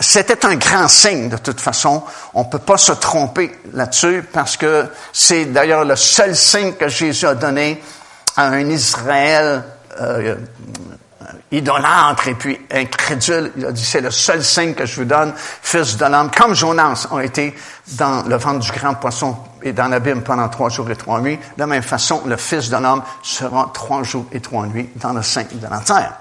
c'était 0.01 0.47
un 0.47 0.57
grand 0.57 0.89
signe 0.89 1.29
de 1.29 1.37
toute 1.37 1.61
façon. 1.61 2.03
On 2.33 2.45
ne 2.45 2.49
peut 2.49 2.59
pas 2.59 2.79
se 2.79 2.93
tromper 2.93 3.53
là-dessus 3.75 4.25
parce 4.33 4.57
que 4.57 4.87
c'est 5.13 5.45
d'ailleurs 5.45 5.85
le 5.85 5.95
seul 5.95 6.35
signe 6.35 6.73
que 6.73 6.89
Jésus 6.89 7.27
a 7.27 7.35
donné 7.35 7.83
un 8.43 8.69
Israël 8.69 9.65
euh, 10.01 10.37
idolâtre 11.53 12.29
et 12.29 12.35
puis 12.35 12.59
incrédule. 12.71 13.53
Il 13.57 13.67
a 13.67 13.73
dit, 13.73 13.85
c'est 13.85 14.01
le 14.01 14.11
seul 14.11 14.43
signe 14.43 14.75
que 14.75 14.87
je 14.87 14.97
vous 14.97 15.05
donne, 15.05 15.33
fils 15.37 15.97
de 15.97 16.05
l'homme, 16.05 16.31
comme 16.37 16.55
Jonas 16.55 17.07
ont 17.11 17.21
été 17.21 17.55
dans 17.93 18.23
le 18.23 18.37
ventre 18.37 18.61
du 18.61 18.73
grand 18.73 18.95
poisson 18.95 19.37
et 19.63 19.73
dans 19.73 19.89
l'abîme 19.89 20.23
pendant 20.23 20.49
trois 20.49 20.69
jours 20.69 20.91
et 20.91 20.97
trois 20.97 21.21
nuits. 21.21 21.37
De 21.37 21.61
la 21.61 21.67
même 21.67 21.83
façon, 21.83 22.23
le 22.27 22.37
fils 22.37 22.71
de 22.71 22.77
l'homme 22.77 23.03
sera 23.23 23.71
trois 23.75 24.03
jours 24.03 24.27
et 24.33 24.41
trois 24.41 24.67
nuits 24.67 24.91
dans 24.97 25.13
le 25.13 25.23
sein 25.23 25.45
de 25.51 25.67
la 25.69 25.81
terre. 25.81 26.15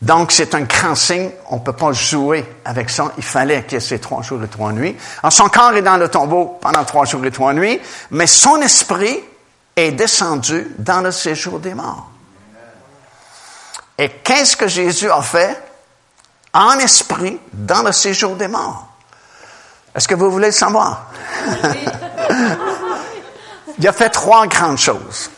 Donc, 0.00 0.30
c'est 0.30 0.54
un 0.54 0.60
grand 0.60 0.94
signe. 0.94 1.30
On 1.50 1.56
ne 1.56 1.60
peut 1.60 1.72
pas 1.72 1.92
jouer 1.92 2.44
avec 2.64 2.88
ça. 2.88 3.12
Il 3.16 3.24
fallait 3.24 3.64
qu'il 3.64 3.74
y 3.74 3.76
ait 3.76 3.80
ces 3.80 3.98
trois 3.98 4.22
jours 4.22 4.42
et 4.44 4.48
trois 4.48 4.72
nuits. 4.72 4.96
Alors, 5.22 5.32
son 5.32 5.48
corps 5.48 5.72
est 5.72 5.82
dans 5.82 5.96
le 5.96 6.08
tombeau 6.08 6.56
pendant 6.60 6.84
trois 6.84 7.04
jours 7.04 7.24
et 7.24 7.32
trois 7.32 7.52
nuits, 7.52 7.80
mais 8.12 8.28
son 8.28 8.60
esprit 8.60 9.18
est 9.78 9.92
descendu 9.92 10.74
dans 10.78 11.00
le 11.00 11.12
séjour 11.12 11.60
des 11.60 11.74
morts. 11.74 12.10
Et 13.96 14.10
qu'est-ce 14.22 14.56
que 14.56 14.68
Jésus 14.68 15.10
a 15.10 15.22
fait? 15.22 15.62
En 16.52 16.78
esprit 16.78 17.38
dans 17.52 17.82
le 17.82 17.92
séjour 17.92 18.36
des 18.36 18.48
morts? 18.48 18.86
Est-ce 19.94 20.08
que 20.08 20.14
vous 20.14 20.30
voulez 20.30 20.46
le 20.48 20.52
savoir? 20.52 21.10
Il 23.78 23.86
a 23.86 23.92
fait 23.92 24.10
trois 24.10 24.46
grandes 24.46 24.78
choses. 24.78 25.30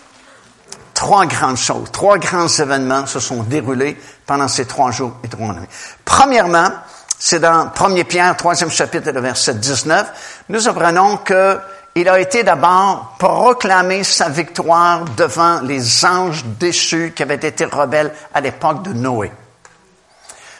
Trois 0.94 1.24
grandes 1.24 1.56
choses, 1.56 1.90
trois 1.90 2.18
grands 2.18 2.46
événements 2.46 3.06
se 3.06 3.20
sont 3.20 3.42
déroulés 3.42 3.98
pendant 4.26 4.48
ces 4.48 4.66
trois 4.66 4.90
jours 4.90 5.14
et 5.24 5.28
trois 5.28 5.54
nuits. 5.54 5.66
Premièrement, 6.04 6.70
c'est 7.18 7.40
dans 7.40 7.70
1 7.74 8.04
Pierre, 8.04 8.36
troisième 8.36 8.70
chapitre, 8.70 9.10
le 9.10 9.20
verset 9.20 9.54
19, 9.54 10.44
nous 10.50 10.68
apprenons 10.68 11.16
que 11.18 11.58
il 11.94 12.08
a 12.08 12.20
été 12.20 12.42
d'abord 12.44 13.16
proclamer 13.18 14.04
sa 14.04 14.28
victoire 14.28 15.04
devant 15.16 15.60
les 15.60 16.04
anges 16.04 16.44
déchus 16.58 17.12
qui 17.14 17.22
avaient 17.22 17.34
été 17.34 17.64
rebelles 17.64 18.12
à 18.32 18.40
l'époque 18.40 18.82
de 18.82 18.92
Noé. 18.92 19.32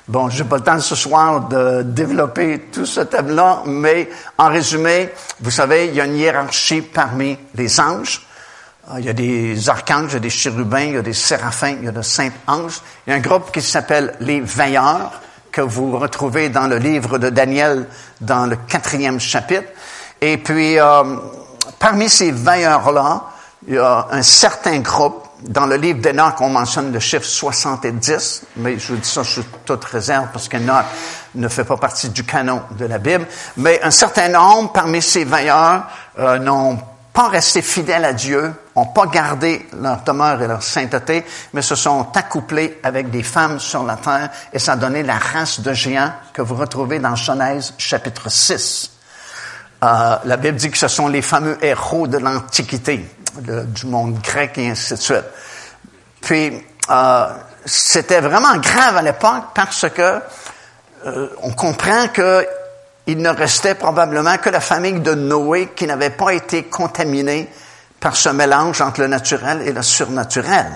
Bon, 0.08 0.28
j'ai 0.28 0.42
pas 0.42 0.56
le 0.56 0.64
temps 0.64 0.80
ce 0.80 0.96
soir 0.96 1.48
de 1.48 1.82
développer 1.82 2.66
tout 2.72 2.84
ce 2.84 3.02
thème-là, 3.02 3.62
mais 3.66 4.08
en 4.38 4.48
résumé, 4.48 5.10
vous 5.40 5.52
savez, 5.52 5.86
il 5.86 5.94
y 5.94 6.00
a 6.00 6.04
une 6.04 6.16
hiérarchie 6.16 6.82
parmi 6.82 7.38
les 7.54 7.78
anges. 7.78 8.26
Euh, 8.90 8.98
il 8.98 9.04
y 9.04 9.08
a 9.08 9.12
des 9.12 9.68
archanges, 9.68 10.10
il 10.10 10.14
y 10.14 10.16
a 10.16 10.20
des 10.20 10.30
chérubins, 10.30 10.80
il 10.80 10.94
y 10.94 10.96
a 10.96 11.02
des 11.02 11.12
séraphins, 11.12 11.76
il 11.78 11.84
y 11.84 11.88
a 11.88 11.92
de 11.92 12.02
saints 12.02 12.32
anges. 12.48 12.80
Il 13.06 13.10
y 13.10 13.12
a 13.12 13.16
un 13.16 13.20
groupe 13.20 13.52
qui 13.52 13.62
s'appelle 13.62 14.14
les 14.18 14.40
veilleurs, 14.40 15.12
que 15.52 15.60
vous 15.60 15.96
retrouvez 15.96 16.48
dans 16.48 16.66
le 16.66 16.78
livre 16.78 17.18
de 17.18 17.30
Daniel, 17.30 17.86
dans 18.20 18.46
le 18.46 18.56
quatrième 18.56 19.20
chapitre. 19.20 19.68
Et 20.20 20.36
puis, 20.38 20.78
euh, 20.78 21.16
parmi 21.78 22.08
ces 22.08 22.30
veilleurs-là, 22.30 23.22
il 23.66 23.74
y 23.74 23.78
a 23.78 24.08
un 24.10 24.22
certain 24.22 24.78
groupe. 24.78 25.26
Dans 25.42 25.64
le 25.64 25.76
livre 25.76 26.00
d'Enoch, 26.00 26.34
on 26.40 26.50
mentionne 26.50 26.92
le 26.92 27.00
chiffre 27.00 27.24
70, 27.24 28.42
mais 28.56 28.78
je 28.78 28.92
vous 28.92 28.98
dis 28.98 29.08
ça 29.08 29.24
sous 29.24 29.44
toute 29.64 29.84
réserve 29.86 30.26
parce 30.34 30.48
qu'Enoch 30.48 30.84
ne 31.34 31.48
fait 31.48 31.64
pas 31.64 31.78
partie 31.78 32.10
du 32.10 32.24
canon 32.24 32.60
de 32.72 32.84
la 32.84 32.98
Bible. 32.98 33.26
Mais 33.56 33.80
un 33.82 33.90
certain 33.90 34.28
nombre 34.28 34.70
parmi 34.72 35.00
ces 35.00 35.24
veilleurs 35.24 35.84
euh, 36.18 36.38
n'ont 36.38 36.78
pas 37.14 37.28
resté 37.28 37.62
fidèles 37.62 38.04
à 38.04 38.12
Dieu, 38.12 38.52
n'ont 38.76 38.86
pas 38.86 39.06
gardé 39.06 39.66
leur 39.72 40.02
demeure 40.02 40.42
et 40.42 40.46
leur 40.46 40.62
sainteté, 40.62 41.24
mais 41.54 41.62
se 41.62 41.74
sont 41.74 42.08
accouplés 42.14 42.78
avec 42.82 43.10
des 43.10 43.22
femmes 43.22 43.58
sur 43.58 43.82
la 43.84 43.96
terre 43.96 44.28
et 44.52 44.58
ça 44.58 44.72
a 44.72 44.76
donné 44.76 45.02
la 45.02 45.16
race 45.16 45.60
de 45.60 45.72
géants 45.72 46.12
que 46.34 46.42
vous 46.42 46.54
retrouvez 46.54 46.98
dans 46.98 47.16
Genèse 47.16 47.72
chapitre 47.78 48.30
6. 48.30 48.99
Euh, 49.82 50.16
la 50.24 50.36
Bible 50.36 50.58
dit 50.58 50.70
que 50.70 50.78
ce 50.78 50.88
sont 50.88 51.08
les 51.08 51.22
fameux 51.22 51.56
héros 51.62 52.06
de 52.06 52.18
l'Antiquité, 52.18 53.04
du 53.38 53.86
monde 53.86 54.20
grec 54.20 54.58
et 54.58 54.68
ainsi 54.68 54.94
de 54.94 54.98
suite. 54.98 55.24
Puis, 56.20 56.52
euh, 56.90 57.26
c'était 57.64 58.20
vraiment 58.20 58.56
grave 58.56 58.96
à 58.98 59.02
l'époque 59.02 59.44
parce 59.54 59.86
que 59.88 60.20
euh, 61.06 61.28
on 61.42 61.52
comprend 61.52 62.08
que 62.08 62.46
il 63.06 63.18
ne 63.18 63.30
restait 63.30 63.74
probablement 63.74 64.36
que 64.36 64.50
la 64.50 64.60
famille 64.60 65.00
de 65.00 65.14
Noé 65.14 65.70
qui 65.74 65.86
n'avait 65.86 66.10
pas 66.10 66.32
été 66.34 66.64
contaminée 66.64 67.48
par 67.98 68.14
ce 68.14 68.28
mélange 68.28 68.80
entre 68.82 69.00
le 69.00 69.06
naturel 69.06 69.62
et 69.66 69.72
le 69.72 69.82
surnaturel. 69.82 70.66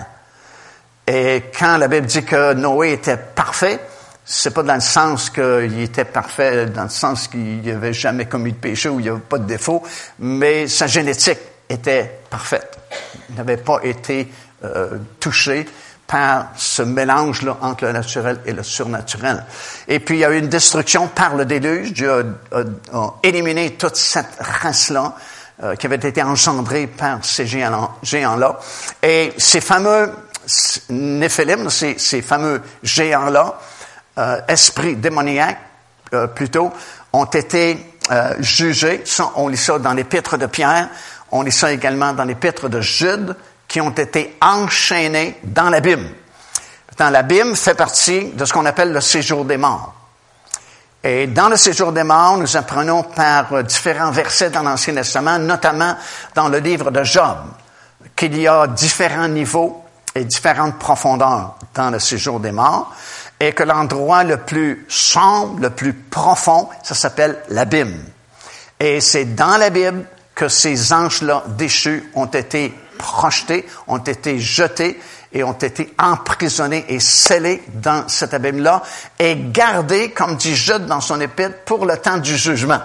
Et 1.07 1.45
quand 1.57 1.77
la 1.77 1.87
Bible 1.87 2.07
dit 2.07 2.25
que 2.25 2.53
Noé 2.53 2.93
était 2.93 3.17
parfait, 3.17 3.79
c'est 4.25 4.51
pas 4.51 4.63
dans 4.63 4.75
le 4.75 4.81
sens 4.81 5.29
qu'il 5.29 5.79
était 5.79 6.05
parfait, 6.05 6.65
dans 6.65 6.83
le 6.83 6.89
sens 6.89 7.27
qu'il 7.27 7.61
n'avait 7.61 7.93
jamais 7.93 8.25
commis 8.25 8.53
de 8.53 8.57
péché 8.57 8.89
ou 8.89 8.99
il 8.99 9.03
n'y 9.03 9.09
avait 9.09 9.19
pas 9.19 9.37
de 9.37 9.45
défaut, 9.45 9.83
mais 10.19 10.67
sa 10.67 10.87
génétique 10.87 11.39
était 11.69 12.19
parfaite. 12.29 12.77
Il 13.29 13.35
n'avait 13.35 13.57
pas 13.57 13.79
été 13.83 14.31
euh, 14.63 14.97
touché 15.19 15.67
par 16.07 16.49
ce 16.55 16.81
mélange-là 16.81 17.57
entre 17.61 17.85
le 17.85 17.91
naturel 17.91 18.39
et 18.45 18.53
le 18.53 18.63
surnaturel. 18.63 19.43
Et 19.87 19.99
puis, 19.99 20.17
il 20.17 20.19
y 20.19 20.25
a 20.25 20.31
eu 20.31 20.37
une 20.37 20.49
destruction 20.49 21.07
par 21.07 21.35
le 21.35 21.45
déluge. 21.45 21.93
Dieu 21.93 22.35
a, 22.51 23.13
éliminé 23.23 23.73
toute 23.73 23.95
cette 23.95 24.37
race-là 24.39 25.15
euh, 25.63 25.75
qui 25.75 25.87
avait 25.87 25.95
été 25.95 26.21
engendrée 26.21 26.87
par 26.87 27.25
ces 27.25 27.47
géants-là. 27.47 28.59
Et 29.01 29.33
ces 29.37 29.61
fameux 29.61 30.11
Néphilim, 30.89 31.69
ces, 31.71 31.97
ces 31.97 32.21
fameux 32.21 32.61
géants-là, 32.83 33.59
euh, 34.17 34.39
esprits 34.47 34.95
démoniaques 34.95 35.59
euh, 36.13 36.27
plutôt, 36.27 36.71
ont 37.11 37.25
été 37.25 37.95
euh, 38.11 38.33
jugés. 38.39 39.03
on 39.35 39.47
lit 39.47 39.57
ça 39.57 39.77
dans 39.79 39.93
l'épître 39.93 40.37
de 40.37 40.45
Pierre, 40.45 40.89
on 41.31 41.41
lit 41.41 41.51
ça 41.51 41.71
également 41.71 42.13
dans 42.13 42.23
l'épître 42.23 42.69
de 42.69 42.79
Jude, 42.79 43.35
qui 43.67 43.81
ont 43.81 43.91
été 43.91 44.37
enchaînés 44.41 45.37
dans 45.43 45.69
l'abîme. 45.69 46.07
L'abîme 46.97 47.57
fait 47.57 47.73
partie 47.73 48.29
de 48.29 48.45
ce 48.45 48.53
qu'on 48.53 48.65
appelle 48.65 48.93
le 48.93 49.01
séjour 49.01 49.43
des 49.43 49.57
morts. 49.57 49.93
Et 51.03 51.27
dans 51.27 51.49
le 51.49 51.57
séjour 51.57 51.91
des 51.91 52.03
morts, 52.03 52.37
nous 52.37 52.55
apprenons 52.55 53.03
par 53.03 53.63
différents 53.63 54.11
versets 54.11 54.49
dans 54.49 54.63
l'Ancien 54.63 54.93
Testament, 54.93 55.39
notamment 55.39 55.97
dans 56.33 56.47
le 56.47 56.59
livre 56.59 56.89
de 56.89 57.03
Job, 57.03 57.37
qu'il 58.15 58.39
y 58.39 58.47
a 58.47 58.67
différents 58.67 59.27
niveaux 59.27 59.83
et 60.15 60.23
différentes 60.23 60.79
profondeurs 60.79 61.55
dans 61.73 61.89
le 61.89 61.99
séjour 61.99 62.39
des 62.39 62.53
morts, 62.53 62.93
et 63.39 63.53
que 63.53 63.63
l'endroit 63.63 64.23
le 64.23 64.37
plus 64.37 64.85
sombre, 64.87 65.59
le 65.59 65.69
plus 65.69 65.93
profond, 65.93 66.69
ça 66.83 66.95
s'appelle 66.95 67.37
l'abîme. 67.49 68.03
Et 68.79 69.01
c'est 69.01 69.35
dans 69.35 69.57
l'abîme 69.57 70.05
que 70.33 70.47
ces 70.47 70.93
anges-là 70.93 71.43
déchus 71.47 72.09
ont 72.13 72.25
été 72.25 72.73
projetés, 72.97 73.67
ont 73.87 73.97
été 73.97 74.39
jetés 74.39 74.99
et 75.33 75.43
ont 75.43 75.53
été 75.53 75.93
emprisonnés 75.99 76.85
et 76.87 76.99
scellés 76.99 77.63
dans 77.73 78.07
cet 78.07 78.33
abîme-là 78.33 78.81
et 79.19 79.35
gardés, 79.37 80.11
comme 80.11 80.35
dit 80.35 80.55
Jude 80.55 80.85
dans 80.85 81.01
son 81.01 81.19
épître, 81.19 81.59
pour 81.65 81.85
le 81.85 81.97
temps 81.97 82.17
du 82.17 82.37
jugement. 82.37 82.79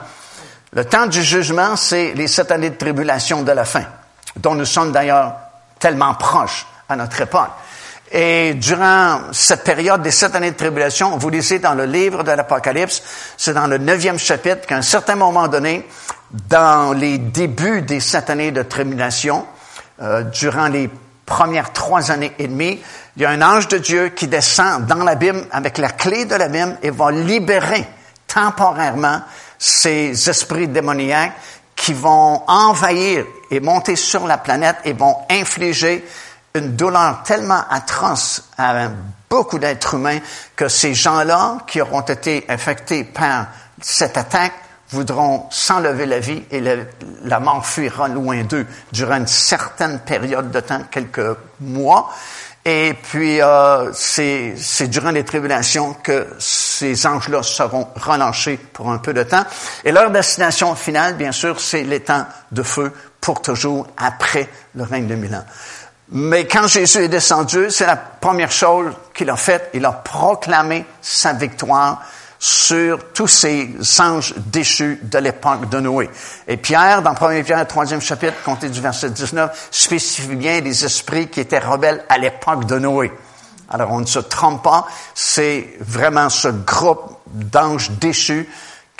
Le 0.73 0.85
temps 0.85 1.07
du 1.07 1.23
jugement, 1.23 1.77
c'est 1.77 2.13
les 2.15 2.29
sept 2.29 2.51
années 2.51 2.71
de 2.71 2.77
tribulation 2.77 3.43
de 3.43 3.53
la 3.53 3.65
fin, 3.65 3.85
dont 4.37 4.55
nous 4.55 4.65
sommes 4.65 4.93
d'ailleurs 4.93 5.35
tellement 5.79 6.15
proches 6.15 6.67
à 6.89 6.97
notre 6.97 7.21
époque. 7.21 7.51
Et 8.13 8.55
durant 8.55 9.33
cette 9.33 9.63
période 9.63 10.03
des 10.03 10.11
sept 10.11 10.35
années 10.35 10.51
de 10.51 10.57
tribulation, 10.57 11.17
vous 11.17 11.31
lisez 11.31 11.61
dans 11.61 11.75
le 11.75 11.85
livre 11.85 12.25
de 12.25 12.33
l'Apocalypse, 12.33 13.03
c'est 13.37 13.55
dans 13.55 13.69
le 13.69 13.79
neuvième 13.79 14.19
chapitre 14.19 14.67
qu'à 14.67 14.77
un 14.77 14.83
certain 14.83 15.15
moment 15.15 15.47
donné, 15.47 15.87
dans 16.49 16.93
les 16.93 17.19
débuts 17.19 17.83
des 17.83 18.01
sept 18.01 18.29
années 18.31 18.51
de 18.51 18.63
tribulation, 18.63 19.47
euh, 20.03 20.23
durant 20.23 20.67
les 20.67 20.91
premières 21.25 21.73
trois 21.73 22.11
années 22.11 22.33
et 22.41 22.49
demie, 22.49 22.81
il 23.17 23.23
y 23.23 23.25
a 23.25 23.31
un 23.31 23.43
ange 23.43 23.69
de 23.69 23.79
Dieu 23.79 24.09
qui 24.09 24.27
descend 24.27 24.87
dans 24.87 25.05
l'abîme 25.05 25.45
avec 25.53 25.79
la 25.79 25.91
clé 25.91 26.25
de 26.25 26.35
l'abîme 26.35 26.79
et 26.83 26.91
va 26.91 27.13
libérer 27.13 27.87
temporairement 28.27 29.21
ces 29.57 30.29
esprits 30.29 30.67
démoniaques 30.67 31.35
qui 31.77 31.93
vont 31.93 32.43
envahir 32.49 33.25
et 33.51 33.61
monter 33.61 33.95
sur 33.95 34.27
la 34.27 34.39
planète 34.39 34.77
et 34.85 34.93
vont 34.93 35.17
infliger 35.31 36.05
une 36.55 36.77
douleur 36.77 37.23
tellement 37.23 37.63
atroce 37.71 38.45
à 38.59 38.89
beaucoup 39.29 39.59
d'êtres 39.59 39.95
humains 39.95 40.19
que 40.57 40.69
ces 40.69 40.95
gens-là 40.95 41.59
qui 41.67 41.81
auront 41.81 42.01
été 42.01 42.45
infectés 42.49 43.05
par 43.05 43.47
cette 43.81 44.17
attaque 44.17 44.55
voudront 44.91 45.47
s'enlever 45.51 46.07
la 46.07 46.19
vie 46.19 46.43
et 46.51 46.61
la 46.61 47.41
mort 47.41 47.65
fuira 47.65 48.09
loin 48.09 48.43
d'eux 48.43 48.67
durant 48.93 49.17
une 49.17 49.27
certaine 49.27 50.01
période 50.01 50.51
de 50.51 50.61
temps, 50.61 50.83
quelques 50.91 51.37
mois. 51.61 52.11
Et 52.65 52.95
puis, 53.03 53.41
euh, 53.41 53.91
c'est 53.95 54.89
durant 54.89 55.13
les 55.13 55.25
tribulations 55.25 55.95
que 55.95 56.27
ces 56.39 57.07
anges-là 57.07 57.43
seront 57.43 57.89
relâchés 57.97 58.59
pour 58.59 58.91
un 58.91 58.99
peu 58.99 59.15
de 59.15 59.23
temps. 59.23 59.45
Et 59.85 59.93
leur 59.93 60.11
destination 60.11 60.75
finale, 60.75 61.15
bien 61.15 61.33
sûr, 61.33 61.59
c'est 61.59 61.85
l'étang 61.85 62.27
de 62.53 62.63
feu 62.63 62.93
pour 63.21 63.41
toujours 63.41 63.87
après 63.97 64.49
le 64.75 64.83
règne 64.83 65.07
de 65.07 65.15
mille 65.15 65.35
ans. 65.35 65.45
Mais 66.13 66.47
quand 66.47 66.67
Jésus 66.67 66.99
est 66.99 67.09
descendu, 67.09 67.71
c'est 67.71 67.87
la 67.87 67.97
première 67.97 68.51
chose 68.51 68.93
qu'il 69.15 69.31
a 69.31 69.37
faite. 69.37 69.71
Il 69.75 69.85
a 69.85 69.93
proclamé 69.93 70.85
sa 71.01 71.33
victoire 71.33 72.03
sur 72.39 73.13
tous 73.13 73.29
ces 73.29 73.71
anges 74.01 74.35
déchus 74.37 74.99
de 75.03 75.19
l'époque 75.19 75.69
de 75.69 75.79
Noé. 75.79 76.11
Et 76.49 76.57
Pierre, 76.57 77.03
dans 77.03 77.15
1 77.15 77.43
Pierre, 77.43 77.67
troisième 77.69 78.01
chapitre, 78.01 78.43
compté 78.43 78.71
du 78.71 78.81
verset 78.81 79.11
19, 79.11 79.69
spécifie 79.71 80.35
bien 80.35 80.61
les 80.61 80.85
esprits 80.85 81.29
qui 81.29 81.41
étaient 81.41 81.59
rebelles 81.59 82.03
à 82.09 82.19
l'époque 82.19 82.65
de 82.65 82.79
Noé. 82.79 83.13
Alors, 83.69 83.93
on 83.93 84.01
ne 84.01 84.07
se 84.07 84.19
trompe 84.19 84.65
pas, 84.65 84.87
c'est 85.15 85.77
vraiment 85.81 86.29
ce 86.29 86.49
groupe 86.49 87.19
d'anges 87.27 87.91
déchus 87.93 88.49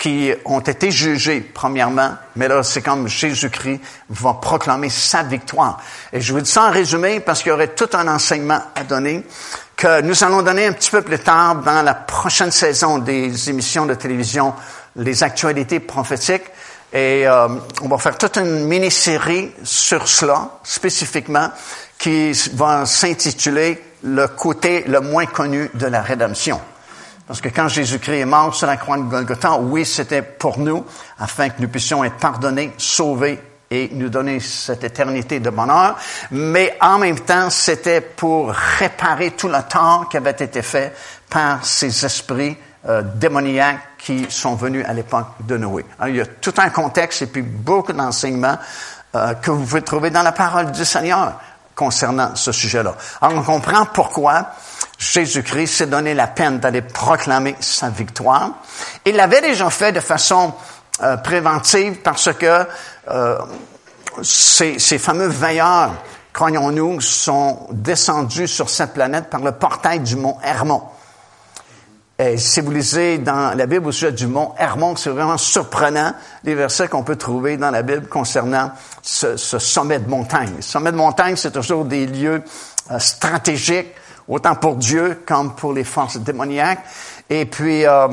qui 0.01 0.33
ont 0.45 0.61
été 0.61 0.89
jugés, 0.89 1.41
premièrement, 1.41 2.15
mais 2.35 2.47
là, 2.47 2.63
c'est 2.63 2.81
comme 2.81 3.07
Jésus-Christ 3.07 3.79
va 4.09 4.33
proclamer 4.33 4.89
sa 4.89 5.21
victoire. 5.21 5.79
Et 6.11 6.19
je 6.19 6.33
vous 6.33 6.41
dis 6.41 6.49
ça 6.49 6.63
en 6.63 6.71
résumé 6.71 7.19
parce 7.19 7.43
qu'il 7.43 7.51
y 7.51 7.53
aurait 7.53 7.75
tout 7.75 7.89
un 7.93 8.07
enseignement 8.07 8.59
à 8.73 8.83
donner 8.83 9.23
que 9.75 10.01
nous 10.01 10.23
allons 10.23 10.41
donner 10.41 10.65
un 10.65 10.73
petit 10.73 10.89
peu 10.89 11.03
plus 11.03 11.19
tard 11.19 11.57
dans 11.57 11.83
la 11.83 11.93
prochaine 11.93 12.49
saison 12.49 12.97
des 12.97 13.51
émissions 13.51 13.85
de 13.85 13.93
télévision, 13.93 14.55
les 14.95 15.21
actualités 15.21 15.79
prophétiques. 15.79 16.49
Et 16.91 17.27
euh, 17.27 17.47
on 17.83 17.87
va 17.87 17.99
faire 17.99 18.17
toute 18.17 18.37
une 18.37 18.65
mini-série 18.65 19.51
sur 19.63 20.07
cela, 20.07 20.49
spécifiquement, 20.63 21.51
qui 21.99 22.31
va 22.55 22.87
s'intituler 22.87 23.79
Le 24.03 24.25
côté 24.29 24.83
le 24.87 24.99
moins 24.99 25.27
connu 25.27 25.69
de 25.75 25.85
la 25.85 26.01
rédemption. 26.01 26.59
Parce 27.31 27.39
que 27.39 27.47
quand 27.47 27.69
Jésus-Christ 27.69 28.19
est 28.19 28.25
mort 28.25 28.53
sur 28.53 28.67
la 28.67 28.75
croix 28.75 28.97
de 28.97 29.03
Golgotha, 29.03 29.55
oui, 29.55 29.85
c'était 29.85 30.21
pour 30.21 30.59
nous, 30.59 30.85
afin 31.17 31.47
que 31.47 31.61
nous 31.61 31.69
puissions 31.69 32.03
être 32.03 32.17
pardonnés, 32.17 32.73
sauvés 32.77 33.39
et 33.69 33.89
nous 33.93 34.09
donner 34.09 34.41
cette 34.41 34.83
éternité 34.83 35.39
de 35.39 35.49
bonheur, 35.49 35.95
mais 36.31 36.77
en 36.81 36.97
même 36.97 37.21
temps, 37.21 37.49
c'était 37.49 38.01
pour 38.01 38.51
réparer 38.51 39.31
tout 39.31 39.47
le 39.47 39.63
tort 39.63 40.09
qui 40.11 40.17
avait 40.17 40.31
été 40.31 40.61
fait 40.61 40.93
par 41.29 41.65
ces 41.65 42.05
esprits 42.05 42.57
euh, 42.89 43.01
démoniaques 43.01 43.95
qui 43.97 44.25
sont 44.27 44.55
venus 44.55 44.85
à 44.85 44.91
l'époque 44.91 45.27
de 45.39 45.55
Noé. 45.55 45.85
Il 46.07 46.17
y 46.17 46.21
a 46.21 46.25
tout 46.25 46.55
un 46.57 46.69
contexte 46.69 47.21
et 47.21 47.27
puis 47.27 47.43
beaucoup 47.43 47.93
d'enseignements 47.93 48.57
euh, 49.15 49.35
que 49.35 49.51
vous 49.51 49.63
pouvez 49.63 49.83
trouver 49.83 50.09
dans 50.09 50.23
la 50.23 50.33
parole 50.33 50.73
du 50.73 50.83
Seigneur 50.83 51.39
concernant 51.75 52.35
ce 52.35 52.51
sujet-là. 52.51 52.93
Alors, 53.21 53.37
on 53.37 53.43
comprend 53.43 53.85
pourquoi 53.85 54.47
Jésus-Christ 55.01 55.67
s'est 55.67 55.87
donné 55.87 56.13
la 56.13 56.27
peine 56.27 56.59
d'aller 56.59 56.83
proclamer 56.83 57.55
sa 57.59 57.89
victoire. 57.89 58.51
Il 59.03 59.15
l'avait 59.15 59.41
déjà 59.41 59.71
fait 59.71 59.91
de 59.91 59.99
façon 59.99 60.53
euh, 61.01 61.17
préventive 61.17 62.01
parce 62.03 62.31
que 62.33 62.67
euh, 63.09 63.39
ces, 64.21 64.77
ces, 64.77 64.99
fameux 64.99 65.25
veilleurs, 65.25 65.91
croyons-nous, 66.33 67.01
sont 67.01 67.65
descendus 67.71 68.47
sur 68.47 68.69
cette 68.69 68.93
planète 68.93 69.31
par 69.31 69.39
le 69.41 69.53
portail 69.53 70.01
du 70.01 70.15
mont 70.15 70.37
Hermon. 70.43 70.83
Et 72.19 72.37
si 72.37 72.61
vous 72.61 72.69
lisez 72.69 73.17
dans 73.17 73.57
la 73.57 73.65
Bible 73.65 73.87
au 73.87 73.91
sujet 73.91 74.11
du 74.11 74.27
mont 74.27 74.53
Hermon, 74.59 74.95
c'est 74.95 75.09
vraiment 75.09 75.39
surprenant 75.39 76.13
les 76.43 76.53
versets 76.53 76.87
qu'on 76.87 77.01
peut 77.01 77.15
trouver 77.15 77.57
dans 77.57 77.71
la 77.71 77.81
Bible 77.81 78.07
concernant 78.07 78.71
ce, 79.01 79.35
ce 79.35 79.57
sommet 79.57 79.97
de 79.97 80.07
montagne. 80.07 80.53
Le 80.57 80.61
sommet 80.61 80.91
de 80.91 80.97
montagne, 80.97 81.35
c'est 81.37 81.49
toujours 81.49 81.85
des 81.85 82.05
lieux 82.05 82.43
euh, 82.91 82.99
stratégiques 82.99 83.95
autant 84.31 84.55
pour 84.55 84.77
Dieu 84.77 85.21
comme 85.25 85.53
pour 85.55 85.73
les 85.73 85.83
forces 85.83 86.17
démoniaques. 86.17 86.83
Et 87.29 87.45
puis, 87.45 87.85
euh, 87.85 88.07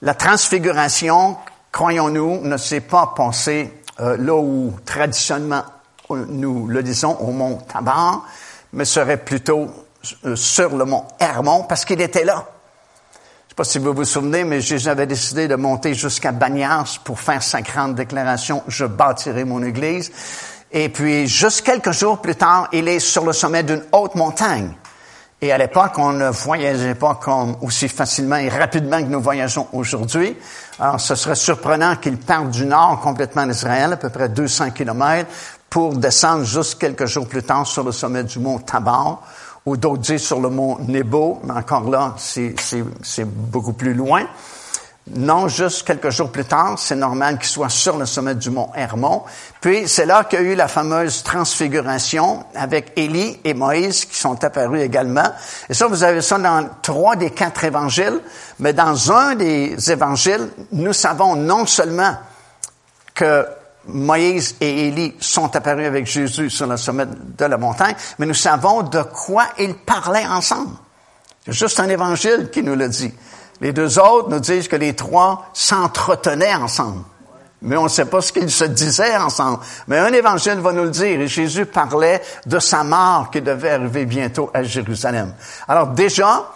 la 0.00 0.14
transfiguration, 0.14 1.36
croyons-nous, 1.72 2.42
ne 2.42 2.56
s'est 2.56 2.80
pas 2.80 3.12
passée 3.16 3.72
euh, 4.00 4.16
là 4.16 4.34
où 4.34 4.72
traditionnellement 4.84 5.64
nous 6.10 6.68
le 6.68 6.82
disons, 6.82 7.16
au 7.16 7.32
mont 7.32 7.56
Tabar, 7.56 8.24
mais 8.72 8.84
serait 8.84 9.16
plutôt 9.16 9.68
euh, 10.26 10.36
sur 10.36 10.76
le 10.76 10.84
mont 10.84 11.04
Hermon, 11.18 11.64
parce 11.64 11.84
qu'il 11.84 12.00
était 12.00 12.24
là. 12.24 12.34
Je 12.34 12.38
ne 12.38 13.48
sais 13.48 13.54
pas 13.56 13.64
si 13.64 13.78
vous 13.78 13.94
vous 13.94 14.04
souvenez, 14.04 14.44
mais 14.44 14.60
Jésus 14.60 14.88
avait 14.88 15.06
décidé 15.06 15.48
de 15.48 15.56
monter 15.56 15.94
jusqu'à 15.94 16.30
Bagnas 16.30 16.98
pour 17.02 17.18
faire 17.18 17.42
sa 17.42 17.62
grande 17.62 17.96
déclaration, 17.96 18.62
je 18.68 18.84
bâtirai 18.84 19.44
mon 19.44 19.62
église. 19.62 20.12
Et 20.70 20.88
puis, 20.88 21.26
juste 21.26 21.62
quelques 21.62 21.92
jours 21.92 22.20
plus 22.20 22.36
tard, 22.36 22.68
il 22.72 22.86
est 22.86 23.00
sur 23.00 23.24
le 23.24 23.32
sommet 23.32 23.62
d'une 23.62 23.82
haute 23.92 24.14
montagne. 24.14 24.72
Et 25.42 25.52
à 25.52 25.58
l'époque, 25.58 25.92
on 25.98 26.12
ne 26.12 26.30
voyageait 26.30 26.94
pas 26.94 27.16
comme 27.16 27.56
aussi 27.60 27.88
facilement 27.88 28.36
et 28.36 28.48
rapidement 28.48 28.98
que 28.98 29.08
nous 29.08 29.20
voyageons 29.20 29.66
aujourd'hui. 29.72 30.36
Alors, 30.78 30.98
ce 30.98 31.14
serait 31.14 31.34
surprenant 31.34 31.96
qu'ils 31.96 32.16
partent 32.16 32.50
du 32.50 32.64
nord 32.64 33.00
complètement 33.00 33.46
d'Israël, 33.46 33.92
à 33.92 33.96
peu 33.96 34.08
près 34.08 34.28
200 34.30 34.70
kilomètres, 34.70 35.30
pour 35.68 35.96
descendre 35.96 36.44
juste 36.44 36.78
quelques 36.78 37.06
jours 37.06 37.28
plus 37.28 37.42
tard 37.42 37.66
sur 37.66 37.84
le 37.84 37.92
sommet 37.92 38.24
du 38.24 38.38
mont 38.38 38.58
Tabar, 38.58 39.22
ou 39.66 39.76
d'autres 39.76 40.02
disent 40.02 40.22
sur 40.22 40.40
le 40.40 40.48
mont 40.48 40.78
Nebo, 40.88 41.40
mais 41.44 41.54
encore 41.54 41.90
là, 41.90 42.14
c'est 42.16 43.24
beaucoup 43.24 43.72
plus 43.72 43.92
loin. 43.92 44.22
Non, 45.06 45.48
juste 45.48 45.86
quelques 45.86 46.08
jours 46.08 46.32
plus 46.32 46.46
tard, 46.46 46.78
c'est 46.78 46.96
normal 46.96 47.38
qu'il 47.38 47.48
soit 47.48 47.68
sur 47.68 47.98
le 47.98 48.06
sommet 48.06 48.34
du 48.34 48.48
mont 48.48 48.70
Hermon. 48.74 49.22
Puis 49.60 49.86
c'est 49.86 50.06
là 50.06 50.24
qu'il 50.24 50.40
y 50.40 50.42
a 50.42 50.44
eu 50.46 50.54
la 50.54 50.66
fameuse 50.66 51.22
transfiguration 51.22 52.42
avec 52.54 52.92
Élie 52.96 53.38
et 53.44 53.52
Moïse 53.52 54.06
qui 54.06 54.18
sont 54.18 54.42
apparus 54.42 54.80
également. 54.80 55.30
Et 55.68 55.74
ça, 55.74 55.88
vous 55.88 56.04
avez 56.04 56.22
ça 56.22 56.38
dans 56.38 56.66
trois 56.80 57.16
des 57.16 57.30
quatre 57.30 57.64
évangiles, 57.64 58.18
mais 58.58 58.72
dans 58.72 59.12
un 59.12 59.34
des 59.34 59.76
évangiles, 59.92 60.48
nous 60.72 60.94
savons 60.94 61.36
non 61.36 61.66
seulement 61.66 62.16
que 63.14 63.46
Moïse 63.86 64.56
et 64.62 64.88
Élie 64.88 65.14
sont 65.20 65.54
apparus 65.54 65.86
avec 65.86 66.06
Jésus 66.06 66.48
sur 66.48 66.66
le 66.66 66.78
sommet 66.78 67.04
de 67.06 67.44
la 67.44 67.58
montagne, 67.58 67.94
mais 68.18 68.24
nous 68.24 68.32
savons 68.32 68.82
de 68.82 69.02
quoi 69.02 69.44
ils 69.58 69.74
parlaient 69.74 70.26
ensemble. 70.26 70.70
C'est 71.44 71.52
juste 71.52 71.78
un 71.78 71.90
évangile 71.90 72.48
qui 72.50 72.62
nous 72.62 72.74
le 72.74 72.88
dit. 72.88 73.12
Les 73.60 73.72
deux 73.72 73.98
autres 73.98 74.30
nous 74.30 74.40
disent 74.40 74.68
que 74.68 74.76
les 74.76 74.94
trois 74.94 75.46
s'entretenaient 75.52 76.54
ensemble. 76.54 77.02
Mais 77.62 77.76
on 77.76 77.84
ne 77.84 77.88
sait 77.88 78.04
pas 78.04 78.20
ce 78.20 78.32
qu'ils 78.32 78.50
se 78.50 78.64
disaient 78.64 79.16
ensemble. 79.16 79.58
Mais 79.88 79.98
un 79.98 80.12
évangile 80.12 80.58
va 80.58 80.72
nous 80.72 80.84
le 80.84 80.90
dire. 80.90 81.20
Et 81.20 81.28
Jésus 81.28 81.64
parlait 81.64 82.20
de 82.44 82.58
sa 82.58 82.84
mort 82.84 83.30
qui 83.30 83.40
devait 83.40 83.70
arriver 83.70 84.04
bientôt 84.04 84.50
à 84.52 84.62
Jérusalem. 84.62 85.32
Alors 85.66 85.86
déjà, 85.88 86.50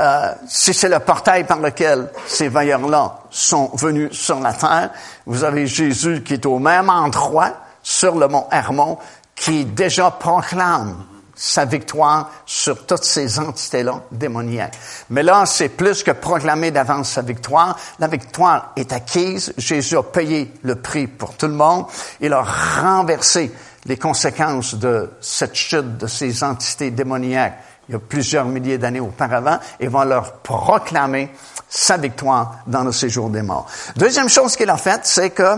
euh, 0.00 0.32
si 0.48 0.74
c'est 0.74 0.88
le 0.88 0.98
portail 0.98 1.44
par 1.44 1.60
lequel 1.60 2.10
ces 2.26 2.48
vaillants-là 2.48 3.20
sont 3.30 3.70
venus 3.74 4.12
sur 4.12 4.40
la 4.40 4.52
terre, 4.52 4.90
vous 5.26 5.44
avez 5.44 5.66
Jésus 5.68 6.24
qui 6.24 6.34
est 6.34 6.46
au 6.46 6.58
même 6.58 6.90
endroit 6.90 7.52
sur 7.82 8.16
le 8.16 8.26
mont 8.26 8.46
Hermon, 8.50 8.98
qui 9.36 9.64
déjà 9.64 10.10
proclame 10.10 10.96
sa 11.42 11.64
victoire 11.64 12.30
sur 12.44 12.84
toutes 12.84 13.04
ces 13.04 13.38
entités-là 13.38 14.02
démoniaques. 14.12 14.78
Mais 15.08 15.22
là, 15.22 15.46
c'est 15.46 15.70
plus 15.70 16.02
que 16.02 16.10
proclamer 16.10 16.70
d'avance 16.70 17.12
sa 17.12 17.22
victoire. 17.22 17.78
La 17.98 18.08
victoire 18.08 18.72
est 18.76 18.92
acquise. 18.92 19.54
Jésus 19.56 19.96
a 19.96 20.02
payé 20.02 20.52
le 20.62 20.74
prix 20.74 21.06
pour 21.06 21.34
tout 21.34 21.46
le 21.46 21.54
monde. 21.54 21.86
Il 22.20 22.34
a 22.34 22.42
renversé 22.42 23.50
les 23.86 23.96
conséquences 23.96 24.74
de 24.74 25.10
cette 25.22 25.54
chute 25.54 25.96
de 25.96 26.06
ces 26.06 26.44
entités 26.44 26.90
démoniaques 26.90 27.58
il 27.88 27.94
y 27.94 27.96
a 27.96 27.98
plusieurs 27.98 28.44
milliers 28.44 28.78
d'années 28.78 29.00
auparavant 29.00 29.58
et 29.80 29.88
va 29.88 30.04
leur 30.04 30.34
proclamer 30.34 31.28
sa 31.68 31.96
victoire 31.96 32.58
dans 32.68 32.84
le 32.84 32.92
séjour 32.92 33.30
des 33.30 33.42
morts. 33.42 33.66
Deuxième 33.96 34.28
chose 34.28 34.54
qu'il 34.54 34.70
a 34.70 34.76
faite, 34.76 35.00
c'est 35.04 35.30
que 35.30 35.56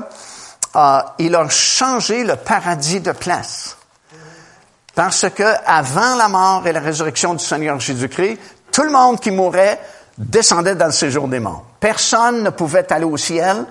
euh, 0.76 1.02
il 1.18 1.34
a 1.34 1.46
changé 1.50 2.24
le 2.24 2.36
paradis 2.36 3.00
de 3.00 3.12
place. 3.12 3.76
Parce 4.94 5.26
que 5.30 5.54
avant 5.66 6.16
la 6.16 6.28
mort 6.28 6.66
et 6.66 6.72
la 6.72 6.80
résurrection 6.80 7.34
du 7.34 7.44
Seigneur 7.44 7.80
Jésus-Christ, 7.80 8.38
tout 8.70 8.82
le 8.82 8.90
monde 8.90 9.20
qui 9.20 9.30
mourait 9.30 9.80
descendait 10.18 10.74
dans 10.74 10.86
le 10.86 10.92
séjour 10.92 11.28
des 11.28 11.40
morts. 11.40 11.64
Personne 11.80 12.42
ne 12.42 12.50
pouvait 12.50 12.90
aller 12.92 13.04
au 13.04 13.16
ciel 13.16 13.64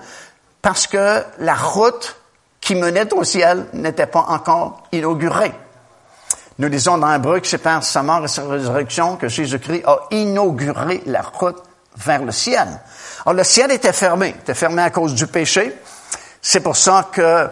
parce 0.60 0.86
que 0.86 1.22
la 1.38 1.54
route 1.54 2.16
qui 2.60 2.74
menait 2.74 3.12
au 3.12 3.24
ciel 3.24 3.66
n'était 3.72 4.06
pas 4.06 4.26
encore 4.28 4.84
inaugurée. 4.92 5.52
Nous 6.58 6.68
disons 6.68 6.98
dans 6.98 7.12
Hébreu 7.12 7.40
que 7.40 7.46
c'est 7.46 7.58
par 7.58 7.82
sa 7.82 8.02
mort 8.02 8.24
et 8.24 8.28
sa 8.28 8.44
résurrection 8.44 9.16
que 9.16 9.28
Jésus-Christ 9.28 9.84
a 9.86 9.98
inauguré 10.10 11.02
la 11.06 11.22
route 11.22 11.62
vers 11.96 12.22
le 12.22 12.32
ciel. 12.32 12.68
Alors 13.24 13.34
le 13.34 13.44
ciel 13.44 13.70
était 13.70 13.92
fermé, 13.92 14.28
était 14.28 14.54
fermé 14.54 14.82
à 14.82 14.90
cause 14.90 15.14
du 15.14 15.26
péché. 15.26 15.76
C'est 16.40 16.60
pour 16.60 16.76
ça 16.76 17.08
que 17.10 17.48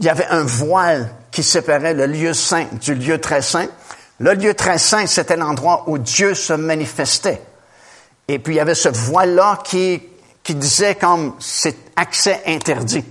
il 0.00 0.04
y 0.04 0.08
avait 0.08 0.26
un 0.26 0.42
voile 0.42 1.08
qui 1.36 1.42
séparait 1.42 1.92
le 1.92 2.06
lieu 2.06 2.32
saint 2.32 2.64
du 2.80 2.94
lieu 2.94 3.20
très 3.20 3.42
saint. 3.42 3.66
Le 4.20 4.32
lieu 4.32 4.54
très 4.54 4.78
saint, 4.78 5.06
c'était 5.06 5.36
l'endroit 5.36 5.84
où 5.86 5.98
Dieu 5.98 6.32
se 6.32 6.54
manifestait. 6.54 7.42
Et 8.26 8.38
puis 8.38 8.54
il 8.54 8.56
y 8.56 8.60
avait 8.60 8.74
ce 8.74 8.88
voile-là 8.88 9.58
qui, 9.62 10.00
disait 10.48 10.94
comme 10.94 11.34
c'est 11.38 11.76
accès 11.94 12.40
interdit. 12.46 13.04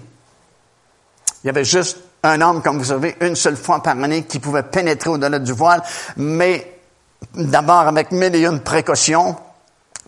Il 1.44 1.46
y 1.46 1.50
avait 1.52 1.66
juste 1.66 2.00
un 2.24 2.42
homme, 2.42 2.64
comme 2.64 2.80
vous 2.80 2.86
savez, 2.86 3.16
une 3.22 3.36
seule 3.36 3.58
fois 3.58 3.84
par 3.84 3.96
année 3.96 4.24
qui 4.24 4.40
pouvait 4.40 4.64
pénétrer 4.64 5.12
au-delà 5.12 5.38
du 5.38 5.52
voile, 5.52 5.84
mais 6.18 6.80
d'abord 7.36 7.82
avec 7.82 8.12
mille 8.12 8.34
et 8.34 8.44
une 8.44 8.62
précautions, 8.62 9.36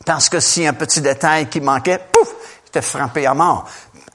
parce 0.07 0.27
que 0.27 0.39
si 0.39 0.65
un 0.65 0.73
petit 0.73 1.01
détail 1.01 1.49
qui 1.49 1.61
manquait, 1.61 1.99
pouf, 2.11 2.33
il 2.65 2.69
était 2.69 2.81
frappé 2.81 3.27
à 3.27 3.35
mort 3.35 3.69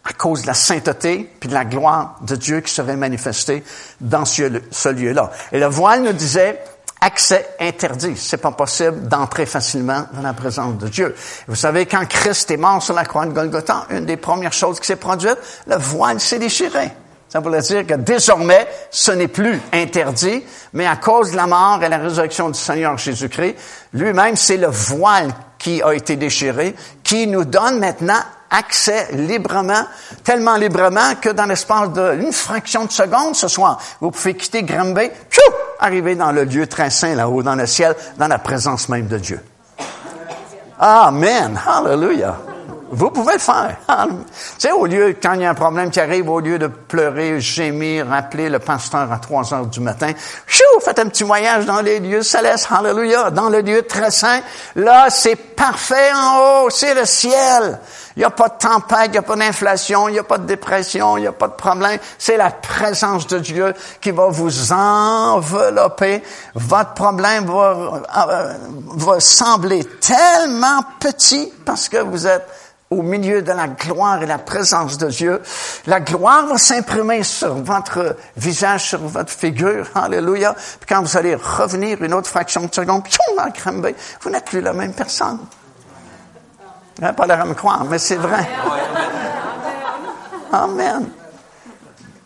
à 0.05 0.13
cause 0.13 0.43
de 0.43 0.47
la 0.47 0.55
sainteté 0.55 1.31
puis 1.39 1.49
de 1.49 1.55
la 1.55 1.65
gloire 1.65 2.17
de 2.23 2.37
Dieu 2.37 2.61
qui 2.61 2.73
serait 2.73 2.97
manifestée 2.97 3.63
dans 4.01 4.25
ce 4.25 4.89
lieu-là. 4.89 5.31
Et 5.53 5.59
le 5.59 5.67
voile 5.67 6.03
nous 6.03 6.13
disait 6.13 6.61
accès 7.01 7.49
interdit. 7.61 8.17
C'est 8.17 8.37
pas 8.39 8.53
possible 8.53 9.09
d'entrer 9.09 9.45
facilement 9.45 10.05
dans 10.13 10.23
la 10.23 10.33
présence 10.33 10.79
de 10.79 10.89
Dieu. 10.89 11.15
Vous 11.49 11.57
savez, 11.57 11.87
quand 11.87 12.07
Christ 12.09 12.51
est 12.51 12.57
mort 12.57 12.83
sur 12.83 12.95
la 12.95 13.05
croix 13.05 13.27
de 13.27 13.33
Golgotha, 13.33 13.87
une 13.91 14.07
des 14.07 14.17
premières 14.17 14.53
choses 14.53 14.81
qui 14.81 14.87
s'est 14.87 14.97
produite, 14.97 15.39
le 15.67 15.77
voile 15.77 16.21
s'est 16.21 16.39
déchiré. 16.39 16.93
Ça 17.29 17.41
voulait 17.41 17.63
dire 17.63 17.87
que 17.87 17.95
désormais, 17.95 18.69
ce 18.91 19.11
n'est 19.11 19.27
plus 19.27 19.59
interdit, 19.73 20.45
mais 20.75 20.87
à 20.87 20.97
cause 20.97 21.33
de 21.33 21.37
la 21.37 21.47
mort 21.47 21.83
et 21.83 21.89
la 21.89 21.97
résurrection 21.97 22.51
du 22.51 22.59
Seigneur 22.59 22.99
Jésus-Christ, 22.99 23.57
lui-même, 23.95 24.37
c'est 24.37 24.59
le 24.59 24.67
voile 24.67 25.33
qui 25.59 25.83
a 25.83 25.93
été 25.93 26.17
déchiré, 26.17 26.75
qui 27.03 27.27
nous 27.27 27.47
donne 27.47 27.79
maintenant 27.79 28.21
accès 28.53 29.09
librement, 29.13 29.85
tellement 30.23 30.57
librement 30.57 31.15
que 31.21 31.31
dans 31.31 31.47
l'espace 31.47 31.91
d'une 31.93 32.33
fraction 32.33 32.85
de 32.85 32.93
seconde 32.93 33.35
ce 33.35 33.49
soir, 33.49 33.79
vous 34.01 34.11
pouvez 34.11 34.35
quitter 34.35 34.63
Granby, 34.63 35.11
arriver 35.81 36.15
dans 36.15 36.33
le 36.33 36.45
lieu 36.45 36.67
très 36.67 36.91
saint 36.91 37.15
là-haut, 37.15 37.43
dans 37.43 37.57
le 37.57 37.67
ciel, 37.67 37.97
dans 38.19 38.29
la 38.29 38.39
présence 38.39 38.89
même 38.89 39.09
de 39.09 39.19
Dieu. 39.19 39.41
Amen. 40.79 41.59
Hallelujah. 41.67 42.37
Vous 42.95 43.09
pouvez 43.11 43.33
le 43.33 43.39
faire. 43.39 43.79
tu 44.59 44.71
au 44.71 44.85
lieu, 44.85 45.17
quand 45.21 45.33
il 45.33 45.41
y 45.41 45.45
a 45.47 45.51
un 45.51 45.55
problème 45.55 45.91
qui 45.91 45.99
arrive, 45.99 46.29
au 46.29 46.41
lieu 46.41 46.59
de 46.59 46.67
pleurer, 46.67 47.41
gémir, 47.41 48.13
appeler 48.13 48.51
le 48.51 48.59
pasteur 48.59 49.11
à 49.11 49.17
3 49.17 49.55
heures 49.55 49.67
du 49.67 49.81
matin, 49.81 50.13
chou, 50.47 50.63
faites 50.83 50.99
un 50.99 51.07
petit 51.07 51.23
voyage 51.23 51.65
dans 51.65 51.81
les 51.81 52.01
lieux 52.01 52.23
célestes, 52.23 52.69
hallelujah, 52.71 53.31
dans 53.31 53.49
le 53.49 53.63
lieu 53.63 53.83
très 53.85 54.11
saint. 54.11 54.41
Là, 54.77 55.07
c'est 55.09 55.37
parfait 55.37 56.13
en 56.15 56.65
haut, 56.67 56.71
c'est 56.71 56.93
le 56.93 57.07
ciel. 57.07 57.81
Il 58.15 58.19
n'y 58.19 58.25
a 58.27 58.31
pas 58.31 58.51
de 58.51 58.59
tempête, 58.59 59.07
il 59.07 59.13
n'y 59.13 59.19
a 59.19 59.23
pas 59.23 59.37
d'inflation, 59.37 60.09
il 60.09 60.13
n'y 60.13 60.19
a 60.19 60.25
pas 60.25 60.37
de 60.37 60.45
dépression, 60.45 61.17
il 61.17 61.23
n'y 61.23 61.27
a 61.27 61.33
pas 61.33 61.49
de 61.49 61.55
problème. 61.55 61.99
C'est 62.19 62.37
la 62.37 62.51
présence 62.51 63.27
de 63.27 63.39
Dieu 63.39 63.73
qui 64.03 64.11
va 64.11 64.27
vous 64.27 64.71
envelopper. 64.71 66.23
Votre 66.55 66.93
problème 66.93 67.47
va, 67.47 68.03
euh, 68.29 68.55
va 68.97 69.19
sembler 69.19 69.83
tellement 69.99 70.83
petit 71.01 71.51
parce 71.65 71.89
que 71.89 71.97
vous 71.97 72.27
êtes 72.27 72.47
au 72.93 73.03
milieu 73.03 73.43
de 73.43 73.53
la 73.53 73.69
gloire 73.69 74.23
et 74.23 74.27
la 74.27 74.39
présence 74.39 74.99
de 74.99 75.09
Dieu. 75.09 75.43
La 75.87 76.01
gloire 76.01 76.47
va 76.47 76.59
s'imprimer 76.59 77.23
sur 77.23 77.55
votre 77.55 78.17
visage, 78.37 78.89
sur 78.91 79.01
votre 79.01 79.33
figure. 79.33 79.87
Alléluia. 79.95 80.55
Puis 80.55 80.87
quand 80.89 81.03
vous 81.03 81.17
allez 81.17 81.35
revenir 81.35 82.03
une 82.03 82.15
autre 82.15 82.29
fraction 82.29 82.67
de 82.67 82.75
seconde, 82.75 83.03
vous 84.21 84.31
n'êtes 84.31 84.45
plus 84.45 84.61
la 84.61 84.73
même 84.73 84.93
personne. 84.93 85.39
Hein, 87.01 87.15
pas 87.15 87.27
l'air 87.27 87.41
à 87.41 87.47
me 87.47 87.55
croire, 87.55 87.85
mais 87.85 87.99
c'est 87.99 88.17
vrai. 88.17 88.47
Amen. 90.53 91.09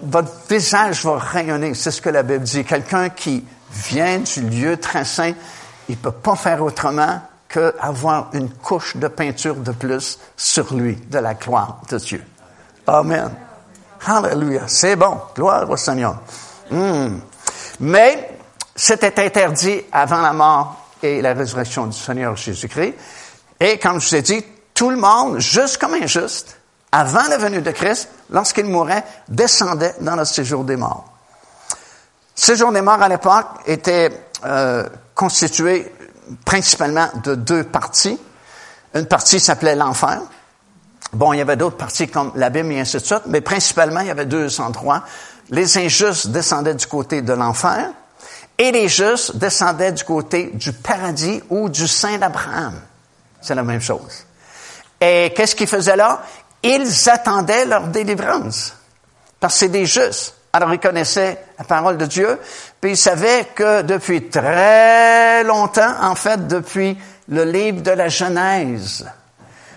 Votre 0.01 0.33
visage 0.51 1.05
va 1.05 1.17
rayonner. 1.17 1.75
C'est 1.75 1.93
ce 1.93 2.03
que 2.03 2.11
la 2.11 2.23
Bible 2.23 2.45
dit. 2.45 2.65
Quelqu'un 2.65 3.09
qui 3.09 3.45
vient 3.71 4.19
du 4.19 4.41
lieu 4.43 4.77
très 4.77 5.05
saint, 5.05 5.33
il 5.89 5.97
peut 5.97 6.11
pas 6.11 6.35
faire 6.35 6.63
autrement 6.63 7.21
qu'avoir 7.57 8.29
une 8.35 8.51
couche 8.51 8.97
de 8.97 9.09
peinture 9.09 9.57
de 9.57 9.73
plus 9.73 10.19
sur 10.37 10.75
lui, 10.75 10.97
de 10.97 11.19
la 11.19 11.35
gloire 11.35 11.81
de 11.89 11.97
Dieu. 11.97 12.23
Amen. 12.87 13.31
Hallelujah. 14.07 14.65
C'est 14.67 14.97
bon. 14.97 15.19
Gloire 15.35 15.69
au 15.71 15.77
Seigneur. 15.77 16.19
Hmm. 16.71 17.19
Mais 17.81 18.39
c'était 18.75 19.25
interdit 19.25 19.81
avant 19.91 20.21
la 20.21 20.35
mort 20.35 20.87
et 21.03 21.23
la 21.23 21.33
résurrection 21.33 21.87
du 21.87 21.99
Seigneur 21.99 22.37
Jésus-Christ. 22.37 22.95
Et 23.59 23.79
comme 23.79 24.01
je 24.01 24.09
vous 24.09 24.15
ai 24.17 24.23
dit, 24.23 24.45
tout 24.75 24.91
le 24.91 24.97
monde, 24.97 25.39
juste 25.39 25.79
comme 25.79 25.95
injuste, 25.95 26.59
avant 26.93 27.27
la 27.29 27.39
venue 27.39 27.63
de 27.63 27.71
Christ, 27.71 28.11
lorsqu'il 28.31 28.67
mourait, 28.67 29.05
descendait 29.29 29.95
dans 30.01 30.17
le 30.17 30.27
séjour 30.27 30.65
des 30.65 30.77
morts. 30.77 31.11
Le 31.71 32.43
séjour 32.43 32.71
des 32.71 32.83
morts 32.83 33.01
à 33.01 33.09
l'époque 33.09 33.47
était 33.67 34.11
euh, 34.45 34.87
constitué 35.15 35.91
principalement 36.45 37.09
de 37.23 37.35
deux 37.35 37.65
parties. 37.65 38.19
Une 38.95 39.07
partie 39.07 39.41
s'appelait 39.41 39.77
l'enfer. 39.77 40.21
Bon, 41.13 41.33
il 41.33 41.39
y 41.39 41.41
avait 41.41 41.57
d'autres 41.57 41.77
parties 41.77 42.09
comme 42.09 42.33
l'abîme 42.35 42.73
et 42.73 42.81
ainsi 42.81 42.97
de 42.97 43.03
suite, 43.03 43.23
mais 43.27 43.41
principalement, 43.41 44.01
il 44.01 44.09
y 44.09 44.11
avait 44.11 44.27
deux 44.27 44.61
endroits. 44.61 45.03
Les 45.51 45.79
injustes 45.79 46.29
descendaient 46.29 46.75
du 46.75 46.87
côté 46.87 47.23
de 47.23 47.33
l'enfer 47.33 47.91
Et 48.59 48.73
les 48.73 48.89
justes 48.89 49.37
descendaient 49.37 49.93
du 49.93 50.03
côté 50.03 50.51
du 50.55 50.73
paradis 50.73 51.43
ou 51.51 51.69
du 51.69 51.87
sein 51.87 52.19
d'Abraham. 52.19 52.75
C'est 53.41 53.55
la 53.55 53.63
même 53.63 53.81
chose. 53.81 54.25
Et 55.01 55.33
qu'est-ce 55.37 55.55
qu'ils 55.55 55.67
faisaient 55.67 55.97
là? 55.97 56.23
Ils 56.63 57.09
attendaient 57.09 57.67
leur 57.67 57.89
délivrance. 57.89 58.75
Parce 59.39 59.55
que 59.55 59.59
c'est 59.61 59.69
des 59.69 59.87
justes. 59.87 60.35
Alors 60.57 60.73
ils 60.73 60.81
connaissaient 60.81 61.37
la 61.59 61.67
parole 61.67 61.99
de 61.99 62.07
Dieu, 62.07 62.41
puis 62.81 62.93
ils 62.93 62.97
savaient 62.97 63.47
que 63.55 63.83
depuis 63.83 64.31
très 64.31 65.45
longtemps, 65.45 65.93
en 66.01 66.15
fait, 66.15 66.47
depuis 66.47 66.97
le 67.29 67.45
livre 67.45 67.83
de 67.83 67.91
la 67.91 68.09
Genèse, 68.09 69.07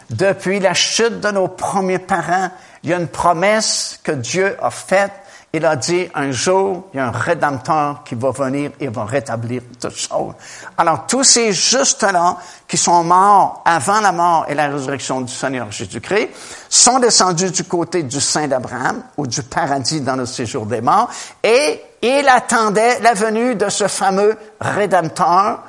depuis 0.09 0.61
la 0.61 0.73
chute 0.73 1.19
de 1.19 1.31
nos 1.31 1.49
premiers 1.49 1.99
parents, 1.99 2.49
il 2.83 2.91
y 2.91 2.93
a 2.93 2.97
une 2.97 3.09
promesse 3.09 3.99
que 4.01 4.13
Dieu 4.13 4.55
a 4.61 4.71
faite 4.71 5.11
il 5.51 5.65
a 5.65 5.75
dit, 5.75 6.07
un 6.13 6.31
jour, 6.31 6.89
il 6.93 6.97
y 6.97 6.99
a 6.99 7.07
un 7.07 7.11
rédempteur 7.11 8.03
qui 8.03 8.13
va 8.13 8.29
venir 8.29 8.71
et 8.79 8.87
va 8.87 9.05
rétablir 9.05 9.63
toutes 9.81 9.95
choses. 9.95 10.33
Alors, 10.77 11.07
tous 11.07 11.23
ces 11.23 11.51
justes-là, 11.51 12.37
qui 12.67 12.77
sont 12.77 13.03
morts 13.03 13.63
avant 13.65 13.99
la 13.99 14.11
mort 14.11 14.45
et 14.47 14.53
la 14.53 14.67
résurrection 14.67 15.21
du 15.21 15.33
Seigneur 15.33 15.71
Jésus-Christ, 15.71 16.29
sont 16.69 16.99
descendus 16.99 17.49
du 17.49 17.63
côté 17.63 18.03
du 18.03 18.21
Saint 18.21 18.47
d'Abraham, 18.47 19.01
ou 19.17 19.25
du 19.25 19.41
paradis 19.41 20.01
dans 20.01 20.15
le 20.15 20.27
séjour 20.27 20.67
des 20.67 20.81
morts, 20.81 21.09
et 21.41 21.81
il 22.03 22.27
attendait 22.29 22.99
la 22.99 23.15
venue 23.15 23.55
de 23.55 23.69
ce 23.69 23.87
fameux 23.87 24.37
rédempteur, 24.61 25.63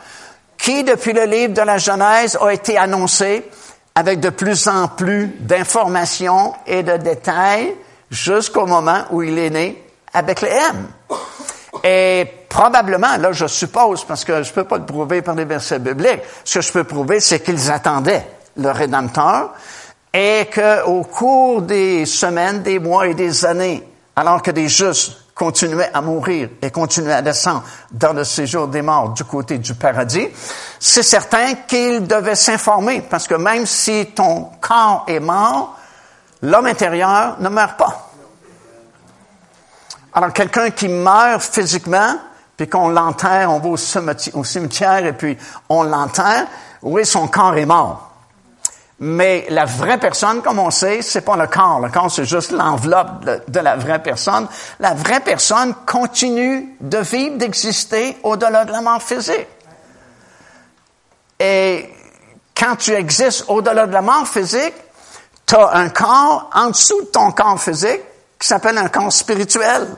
qui, 0.58 0.84
depuis 0.84 1.14
le 1.14 1.24
livre 1.24 1.54
de 1.54 1.62
la 1.62 1.78
Genèse, 1.78 2.36
a 2.38 2.52
été 2.52 2.76
annoncé 2.76 3.48
avec 3.94 4.20
de 4.20 4.28
plus 4.28 4.68
en 4.68 4.88
plus 4.88 5.28
d'informations 5.40 6.52
et 6.66 6.82
de 6.82 6.98
détails, 6.98 7.74
jusqu'au 8.10 8.66
moment 8.66 9.04
où 9.10 9.22
il 9.22 9.38
est 9.38 9.50
né 9.50 9.84
avec 10.12 10.42
le 10.42 10.48
M. 10.48 10.88
Et 11.84 12.26
probablement, 12.48 13.16
là, 13.16 13.32
je 13.32 13.46
suppose, 13.46 14.04
parce 14.04 14.24
que 14.24 14.42
je 14.42 14.52
peux 14.52 14.64
pas 14.64 14.78
le 14.78 14.84
prouver 14.84 15.22
par 15.22 15.34
les 15.34 15.44
versets 15.44 15.78
bibliques, 15.78 16.20
ce 16.44 16.58
que 16.58 16.64
je 16.64 16.72
peux 16.72 16.84
prouver, 16.84 17.20
c'est 17.20 17.40
qu'ils 17.40 17.70
attendaient 17.70 18.26
le 18.56 18.70
Rédempteur 18.70 19.54
et 20.12 20.48
qu'au 20.52 21.04
cours 21.04 21.62
des 21.62 22.04
semaines, 22.04 22.62
des 22.62 22.80
mois 22.80 23.06
et 23.06 23.14
des 23.14 23.44
années, 23.44 23.86
alors 24.16 24.42
que 24.42 24.50
des 24.50 24.68
justes 24.68 25.12
continuaient 25.34 25.90
à 25.94 26.02
mourir 26.02 26.50
et 26.60 26.70
continuaient 26.70 27.14
à 27.14 27.22
descendre 27.22 27.64
dans 27.92 28.12
le 28.12 28.24
séjour 28.24 28.68
des 28.68 28.82
morts 28.82 29.10
du 29.10 29.24
côté 29.24 29.58
du 29.58 29.74
paradis, 29.74 30.28
c'est 30.78 31.04
certain 31.04 31.54
qu'ils 31.66 32.06
devaient 32.06 32.34
s'informer, 32.34 33.02
parce 33.08 33.28
que 33.28 33.36
même 33.36 33.64
si 33.64 34.06
ton 34.14 34.48
corps 34.60 35.04
est 35.06 35.20
mort, 35.20 35.78
L'homme 36.42 36.66
intérieur 36.66 37.36
ne 37.40 37.48
meurt 37.48 37.76
pas. 37.76 38.10
Alors, 40.12 40.32
quelqu'un 40.32 40.70
qui 40.70 40.88
meurt 40.88 41.42
physiquement, 41.42 42.16
puis 42.56 42.68
qu'on 42.68 42.88
l'enterre, 42.88 43.50
on 43.50 43.58
va 43.58 43.68
au 43.68 44.44
cimetière, 44.44 45.06
et 45.06 45.12
puis 45.12 45.38
on 45.68 45.82
l'enterre, 45.82 46.46
oui, 46.82 47.04
son 47.06 47.28
corps 47.28 47.56
est 47.56 47.66
mort. 47.66 48.10
Mais 49.02 49.46
la 49.48 49.64
vraie 49.64 49.98
personne, 49.98 50.42
comme 50.42 50.58
on 50.58 50.70
sait, 50.70 51.00
c'est 51.00 51.22
pas 51.22 51.36
le 51.36 51.46
corps. 51.46 51.80
Le 51.80 51.88
corps, 51.88 52.10
c'est 52.10 52.26
juste 52.26 52.50
l'enveloppe 52.50 53.24
de, 53.24 53.40
de, 53.48 53.60
la 53.60 53.76
vraie 53.76 54.02
personne. 54.02 54.46
La 54.78 54.92
vraie 54.92 55.20
personne 55.20 55.74
continue 55.86 56.76
de 56.80 56.98
vivre, 56.98 57.38
d'exister 57.38 58.18
au-delà 58.22 58.66
de 58.66 58.72
la 58.72 58.82
mort 58.82 59.02
physique. 59.02 59.46
Et 61.38 61.88
quand 62.54 62.76
tu 62.76 62.92
existes 62.92 63.46
au-delà 63.48 63.86
de 63.86 63.92
la 63.92 64.02
mort 64.02 64.28
physique, 64.28 64.74
tu 65.50 65.56
as 65.56 65.74
un 65.74 65.88
corps 65.88 66.48
en 66.54 66.68
dessous 66.68 67.00
de 67.00 67.06
ton 67.06 67.32
corps 67.32 67.60
physique 67.60 68.02
qui 68.38 68.46
s'appelle 68.46 68.78
un 68.78 68.88
corps 68.88 69.12
spirituel, 69.12 69.88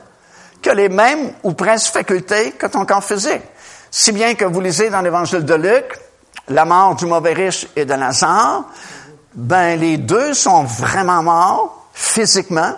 qui 0.59 0.67
a 0.67 0.73
les 0.73 0.89
mêmes 0.89 1.31
ou 1.43 1.53
presque 1.53 1.93
facultés 1.93 2.53
que 2.53 2.65
ton 2.65 2.87
corps 2.87 3.03
physique. 3.03 3.43
Si 3.91 4.11
bien 4.11 4.33
que 4.33 4.45
vous 4.45 4.59
lisez 4.61 4.89
dans 4.89 5.01
l'évangile 5.01 5.45
de 5.45 5.53
Luc, 5.53 5.99
la 6.47 6.65
mort 6.65 6.95
du 6.95 7.05
mauvais 7.05 7.33
riche 7.33 7.67
et 7.75 7.85
de 7.85 7.93
Lazare, 7.93 8.63
ben 9.35 9.79
les 9.79 9.97
deux 9.97 10.33
sont 10.33 10.63
vraiment 10.63 11.21
morts 11.21 11.87
physiquement. 11.93 12.73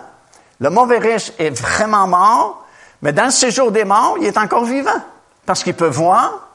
Le 0.60 0.68
mauvais 0.68 0.98
riche 0.98 1.32
est 1.38 1.58
vraiment 1.58 2.06
mort, 2.06 2.66
mais 3.00 3.14
dans 3.14 3.24
le 3.24 3.30
séjour 3.30 3.72
des 3.72 3.86
morts, 3.86 4.16
il 4.20 4.26
est 4.26 4.36
encore 4.36 4.66
vivant 4.66 5.00
parce 5.46 5.64
qu'il 5.64 5.74
peut 5.74 5.88
voir, 5.88 6.46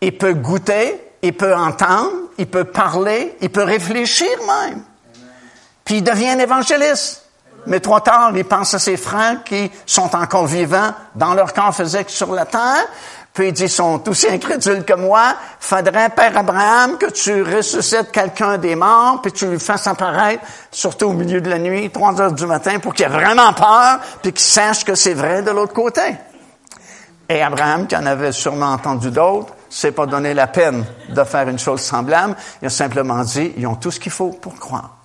il 0.00 0.16
peut 0.16 0.32
goûter, 0.32 0.98
il 1.20 1.36
peut 1.36 1.54
entendre, 1.54 2.12
il 2.38 2.46
peut 2.46 2.64
parler, 2.64 3.36
il 3.42 3.50
peut 3.50 3.64
réfléchir 3.64 4.30
même. 4.46 4.84
Puis 5.88 5.96
il 5.96 6.04
devient 6.04 6.28
un 6.28 6.38
évangéliste. 6.38 7.22
Mais 7.64 7.80
trop 7.80 7.98
tard, 7.98 8.32
il 8.34 8.44
pense 8.44 8.74
à 8.74 8.78
ses 8.78 8.98
frères 8.98 9.42
qui 9.42 9.70
sont 9.86 10.14
encore 10.14 10.44
vivants 10.44 10.90
dans 11.14 11.32
leur 11.32 11.54
corps 11.54 11.74
physique 11.74 12.10
sur 12.10 12.34
la 12.34 12.44
terre. 12.44 12.86
Puis 13.32 13.48
il 13.48 13.52
dit, 13.54 13.62
ils 13.62 13.70
sont 13.70 14.06
aussi 14.06 14.28
incrédules 14.28 14.84
que 14.84 14.92
moi. 14.92 15.34
Faudrait, 15.58 16.10
Père 16.10 16.36
Abraham, 16.36 16.98
que 16.98 17.06
tu 17.06 17.42
ressuscites 17.42 18.12
quelqu'un 18.12 18.58
des 18.58 18.76
morts, 18.76 19.22
puis 19.22 19.32
tu 19.32 19.46
lui 19.46 19.58
fasses 19.58 19.86
apparaître, 19.86 20.44
surtout 20.70 21.06
au 21.06 21.14
milieu 21.14 21.40
de 21.40 21.48
la 21.48 21.58
nuit, 21.58 21.88
trois 21.88 22.20
heures 22.20 22.32
du 22.32 22.44
matin, 22.44 22.80
pour 22.80 22.92
qu'il 22.92 23.06
ait 23.06 23.08
vraiment 23.08 23.54
peur, 23.54 24.00
puis 24.22 24.34
qu'il 24.34 24.44
sache 24.44 24.84
que 24.84 24.94
c'est 24.94 25.14
vrai 25.14 25.40
de 25.40 25.52
l'autre 25.52 25.72
côté. 25.72 26.02
Et 27.30 27.40
Abraham, 27.40 27.86
qui 27.86 27.96
en 27.96 28.04
avait 28.04 28.32
sûrement 28.32 28.72
entendu 28.72 29.10
d'autres, 29.10 29.54
s'est 29.70 29.92
pas 29.92 30.04
donné 30.04 30.34
la 30.34 30.48
peine 30.48 30.84
de 31.08 31.24
faire 31.24 31.48
une 31.48 31.58
chose 31.58 31.80
semblable. 31.80 32.36
Il 32.60 32.66
a 32.66 32.70
simplement 32.70 33.24
dit, 33.24 33.54
ils 33.56 33.66
ont 33.66 33.76
tout 33.76 33.90
ce 33.90 33.98
qu'il 33.98 34.12
faut 34.12 34.32
pour 34.32 34.54
croire. 34.56 34.97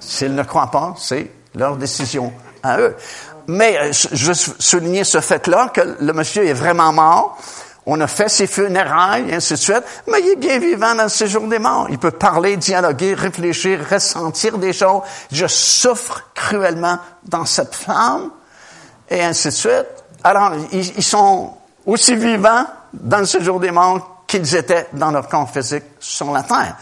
S'ils 0.00 0.34
ne 0.34 0.42
croient 0.42 0.70
pas, 0.70 0.94
c'est 0.98 1.30
leur 1.54 1.76
décision 1.76 2.32
à 2.62 2.78
eux. 2.78 2.96
Mais 3.46 3.78
euh, 3.78 3.92
je 3.92 4.26
veux 4.26 4.34
souligner 4.34 5.04
ce 5.04 5.20
fait-là, 5.20 5.70
que 5.72 5.96
le 6.00 6.12
monsieur 6.12 6.46
est 6.46 6.52
vraiment 6.52 6.92
mort. 6.92 7.38
On 7.86 8.00
a 8.00 8.06
fait 8.06 8.28
ses 8.28 8.46
funérailles, 8.46 9.30
et 9.30 9.34
ainsi 9.34 9.54
de 9.54 9.58
suite, 9.58 9.82
mais 10.06 10.20
il 10.20 10.28
est 10.30 10.36
bien 10.36 10.58
vivant 10.58 10.94
dans 10.94 11.04
le 11.04 11.08
séjour 11.08 11.48
des 11.48 11.58
morts. 11.58 11.86
Il 11.90 11.98
peut 11.98 12.10
parler, 12.10 12.56
dialoguer, 12.56 13.14
réfléchir, 13.14 13.80
ressentir 13.90 14.58
des 14.58 14.72
choses. 14.72 15.00
Je 15.32 15.46
souffre 15.46 16.22
cruellement 16.34 16.98
dans 17.24 17.46
cette 17.46 17.74
flamme, 17.74 18.30
et 19.08 19.24
ainsi 19.24 19.48
de 19.48 19.52
suite. 19.52 19.86
Alors, 20.22 20.52
ils, 20.72 21.02
sont 21.02 21.54
aussi 21.86 22.14
vivants 22.14 22.66
dans 22.92 23.18
le 23.18 23.26
séjour 23.26 23.58
des 23.58 23.70
morts 23.70 24.24
qu'ils 24.26 24.54
étaient 24.54 24.86
dans 24.92 25.10
leur 25.10 25.28
corps 25.28 25.50
physique 25.50 25.84
sur 25.98 26.30
la 26.30 26.42
terre. 26.42 26.76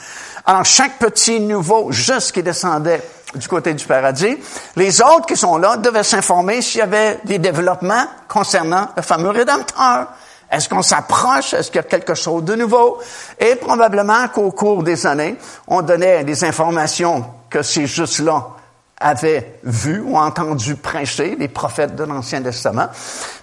Alors, 0.48 0.64
chaque 0.64 0.98
petit 0.98 1.40
nouveau 1.40 1.92
juste 1.92 2.32
qui 2.32 2.42
descendait 2.42 3.02
du 3.34 3.46
côté 3.46 3.74
du 3.74 3.84
paradis, 3.84 4.38
les 4.76 5.02
autres 5.02 5.26
qui 5.26 5.36
sont 5.36 5.58
là 5.58 5.76
devaient 5.76 6.02
s'informer 6.02 6.62
s'il 6.62 6.78
y 6.78 6.82
avait 6.82 7.20
des 7.26 7.38
développements 7.38 8.06
concernant 8.28 8.88
le 8.96 9.02
fameux 9.02 9.28
Rédempteur. 9.28 10.06
Est-ce 10.50 10.70
qu'on 10.70 10.80
s'approche? 10.80 11.52
Est-ce 11.52 11.66
qu'il 11.66 11.76
y 11.76 11.80
a 11.80 11.82
quelque 11.82 12.14
chose 12.14 12.44
de 12.44 12.54
nouveau? 12.54 12.98
Et 13.38 13.56
probablement 13.56 14.26
qu'au 14.28 14.50
cours 14.50 14.82
des 14.82 15.06
années, 15.06 15.36
on 15.66 15.82
donnait 15.82 16.24
des 16.24 16.42
informations 16.44 17.26
que 17.50 17.60
ces 17.60 17.86
justes-là 17.86 18.46
avaient 18.98 19.60
vues 19.64 20.00
ou 20.00 20.16
entendu 20.16 20.76
prêcher, 20.76 21.36
les 21.38 21.48
prophètes 21.48 21.94
de 21.94 22.04
l'Ancien 22.04 22.40
Testament. 22.40 22.88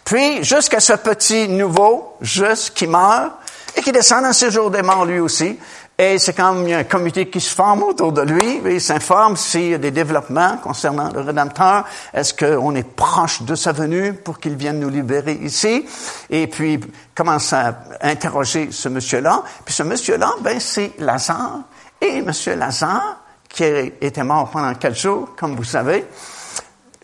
Puis, 0.03 0.43
jusqu'à 0.43 0.79
ce 0.79 0.93
petit 0.93 1.49
nouveau 1.49 2.15
juste 2.19 2.73
qui 2.73 2.87
meurt 2.87 3.31
et 3.75 3.81
qui 3.81 3.91
descend 3.91 4.23
dans 4.23 4.33
ces 4.33 4.49
jours 4.49 4.71
des 4.71 4.81
morts 4.81 5.05
lui 5.05 5.19
aussi, 5.19 5.59
et 5.97 6.19
c'est 6.19 6.33
comme 6.33 6.63
il 6.63 6.71
y 6.71 6.73
a 6.73 6.79
un 6.79 6.83
comité 6.83 7.29
qui 7.29 7.39
se 7.39 7.55
forme 7.55 7.83
autour 7.83 8.11
de 8.11 8.21
lui, 8.21 8.61
il 8.65 8.81
s'informe 8.81 9.37
s'il 9.37 9.69
y 9.69 9.73
a 9.73 9.77
des 9.77 9.91
développements 9.91 10.57
concernant 10.57 11.09
le 11.11 11.21
Rédempteur, 11.21 11.85
est-ce 12.13 12.33
qu'on 12.33 12.75
est 12.75 12.87
proche 12.87 13.43
de 13.43 13.55
sa 13.55 13.71
venue 13.71 14.13
pour 14.13 14.39
qu'il 14.39 14.55
vienne 14.55 14.79
nous 14.79 14.89
libérer 14.89 15.39
ici, 15.41 15.85
et 16.29 16.47
puis 16.47 16.81
commence 17.15 17.53
à 17.53 17.79
interroger 18.01 18.69
ce 18.71 18.89
monsieur-là. 18.89 19.43
Puis 19.63 19.73
ce 19.73 19.83
monsieur-là, 19.83 20.33
ben 20.41 20.59
c'est 20.59 20.91
Lazare, 20.99 21.59
et 22.01 22.21
monsieur 22.21 22.55
Lazare, 22.55 23.21
qui 23.47 23.63
était 23.63 24.23
mort 24.23 24.49
pendant 24.49 24.73
quatre 24.73 24.97
jours, 24.97 25.29
comme 25.37 25.55
vous 25.55 25.63
savez, 25.63 26.05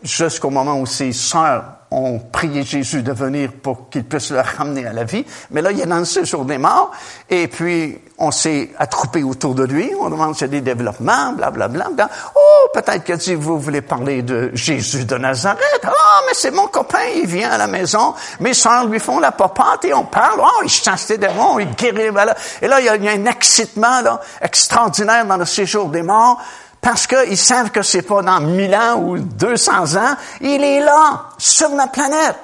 jusqu'au 0.03 0.49
moment 0.49 0.79
où 0.79 0.85
ses 0.85 1.13
sœurs 1.13 1.63
ont 1.91 2.19
prié 2.19 2.63
Jésus 2.63 3.03
de 3.03 3.11
venir 3.11 3.51
pour 3.61 3.89
qu'il 3.89 4.05
puisse 4.05 4.31
le 4.31 4.39
ramener 4.39 4.87
à 4.87 4.93
la 4.93 5.03
vie. 5.03 5.25
Mais 5.51 5.61
là, 5.61 5.71
il 5.71 5.81
est 5.81 5.85
dans 5.85 5.99
le 5.99 6.05
séjour 6.05 6.45
des 6.45 6.57
morts. 6.57 6.91
Et 7.29 7.49
puis, 7.49 7.99
on 8.17 8.31
s'est 8.31 8.71
attroupé 8.79 9.23
autour 9.23 9.55
de 9.55 9.63
lui. 9.63 9.91
On 9.99 10.09
demande 10.09 10.35
s'il 10.35 10.43
y 10.43 10.45
a 10.45 10.47
des 10.47 10.61
développements, 10.61 11.33
blablabla. 11.33 11.89
Bla, 11.89 12.07
bla. 12.07 12.09
Oh, 12.33 12.69
peut-être 12.73 13.03
que 13.03 13.13
dit, 13.13 13.35
vous 13.35 13.59
voulez 13.59 13.81
parler 13.81 14.21
de 14.21 14.51
Jésus 14.53 15.03
de 15.03 15.17
Nazareth. 15.17 15.85
Oh, 15.85 16.23
mais 16.25 16.33
c'est 16.33 16.51
mon 16.51 16.67
copain, 16.67 17.03
il 17.17 17.27
vient 17.27 17.51
à 17.51 17.57
la 17.57 17.67
maison. 17.67 18.13
Mes 18.39 18.53
sœurs 18.53 18.85
lui 18.85 18.99
font 18.99 19.19
la 19.19 19.33
papate 19.33 19.83
et 19.85 19.93
on 19.93 20.05
parle. 20.05 20.39
Oh, 20.39 20.61
il 20.63 20.69
chasse 20.69 21.07
des 21.07 21.17
démons, 21.17 21.59
il 21.59 21.75
guérit. 21.75 22.09
Voilà. 22.09 22.35
Et 22.61 22.67
là, 22.69 22.79
il 22.79 22.85
y, 22.85 22.89
a, 22.89 22.95
il 22.95 23.07
un 23.07 23.25
excitement 23.25 24.01
extraordinaire 24.41 25.25
dans 25.25 25.37
le 25.37 25.45
séjour 25.45 25.89
des 25.89 26.03
morts 26.03 26.39
parce 26.81 27.07
qu'ils 27.07 27.37
savent 27.37 27.71
que 27.71 27.83
c'est 27.83 28.01
pas 28.01 28.21
dans 28.21 28.41
mille 28.41 28.75
ans 28.75 29.01
ou 29.01 29.19
200 29.19 29.95
ans, 29.95 30.15
il 30.41 30.63
est 30.63 30.81
là, 30.81 31.29
sur 31.37 31.69
la 31.75 31.87
planète. 31.87 32.37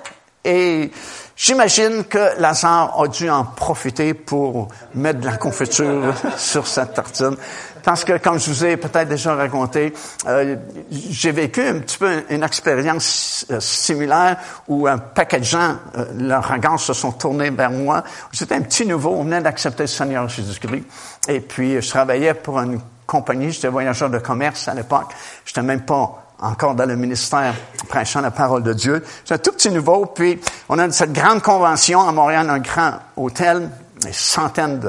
Et 0.46 0.92
J'imagine 1.40 2.06
que 2.06 2.42
Lazare 2.42 3.00
a 3.00 3.08
dû 3.08 3.30
en 3.30 3.44
profiter 3.44 4.16
pour 4.16 4.70
mettre 4.96 5.20
de 5.20 5.26
la 5.28 5.38
confiture 5.38 6.12
sur 6.38 6.66
sa 6.66 6.88
tartine. 6.88 7.38
Parce 7.84 8.04
que, 8.04 8.18
comme 8.18 8.40
je 8.40 8.50
vous 8.50 8.66
ai 8.66 8.76
peut-être 8.76 9.08
déjà 9.08 9.36
raconté, 9.36 9.94
euh, 10.28 10.56
j'ai 10.90 11.32
vécu 11.32 11.62
un 11.62 11.80
petit 11.80 12.00
peu 12.00 12.24
une 12.32 12.42
expérience 12.42 13.46
euh, 13.52 13.60
similaire 13.60 14.38
où 14.68 14.88
un 14.88 14.98
paquet 14.98 15.38
de 15.38 15.46
gens, 15.46 15.76
euh, 15.96 16.06
leurs 16.18 16.52
regards 16.52 16.80
se 16.80 16.94
sont 16.94 17.12
tournés 17.12 17.52
vers 17.52 17.70
moi. 17.70 18.04
J'étais 18.32 18.56
un 18.56 18.62
petit 18.62 18.88
nouveau, 18.88 19.12
on 19.12 19.24
venait 19.24 19.42
d'accepter 19.42 19.84
le 19.84 19.88
Seigneur 19.88 20.28
Jésus-Christ. 20.28 20.86
Et 21.28 21.40
puis, 21.40 21.80
je 21.80 21.88
travaillais 21.88 22.34
pour 22.34 22.60
une 22.60 22.80
compagnie, 23.08 23.52
j'étais 23.52 23.70
voyageur 23.70 24.10
de 24.10 24.20
commerce 24.20 24.68
à 24.68 24.76
l'époque. 24.76 25.14
J'étais 25.46 25.64
même 25.64 25.82
pas 25.82 26.28
encore 26.40 26.76
dans 26.76 26.86
le 26.86 26.96
ministère 26.96 27.56
prêchant 27.88 28.22
la 28.22 28.32
parole 28.32 28.62
de 28.62 28.74
Dieu. 28.74 29.04
C'est 29.26 29.34
un 29.34 29.38
tout 29.40 29.54
petit 29.54 29.72
nouveau. 29.72 30.06
Puis, 30.06 30.40
on 30.70 30.78
a 30.78 30.92
cette 30.92 31.14
grande 31.14 31.42
convention 31.42 32.08
à 32.08 32.12
Montréal, 32.12 32.50
un 32.50 32.60
grand 32.60 33.00
hôtel, 33.16 33.72
des 34.02 34.14
centaines 34.14 34.80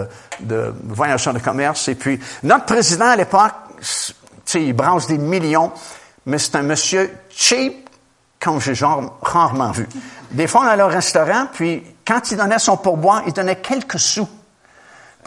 de, 0.41 0.75
voyageurs 0.85 1.33
de 1.33 1.39
commerce. 1.39 1.89
Et 1.89 1.95
puis, 1.95 2.21
notre 2.43 2.67
président 2.67 3.07
à 3.07 3.17
l'époque, 3.17 3.55
il 4.55 4.73
brasse 4.75 5.07
des 5.07 5.19
millions, 5.19 5.73
mais 6.27 6.39
c'est 6.39 6.57
un 6.57 6.63
monsieur 6.63 7.11
cheap 7.31 7.89
comme 8.41 8.61
j'ai 8.61 8.75
genre 8.75 9.19
rarement 9.23 9.73
vu. 9.73 9.89
Des 10.31 10.47
fois, 10.47 10.63
on 10.63 10.69
allait 10.69 10.83
au 10.83 10.89
restaurant, 10.89 11.47
puis 11.53 11.83
quand 12.07 12.31
il 12.31 12.37
donnait 12.37 12.59
son 12.59 12.77
pourboire, 12.77 13.23
il 13.27 13.33
donnait 13.33 13.57
quelques 13.57 13.99
sous. 13.99 14.29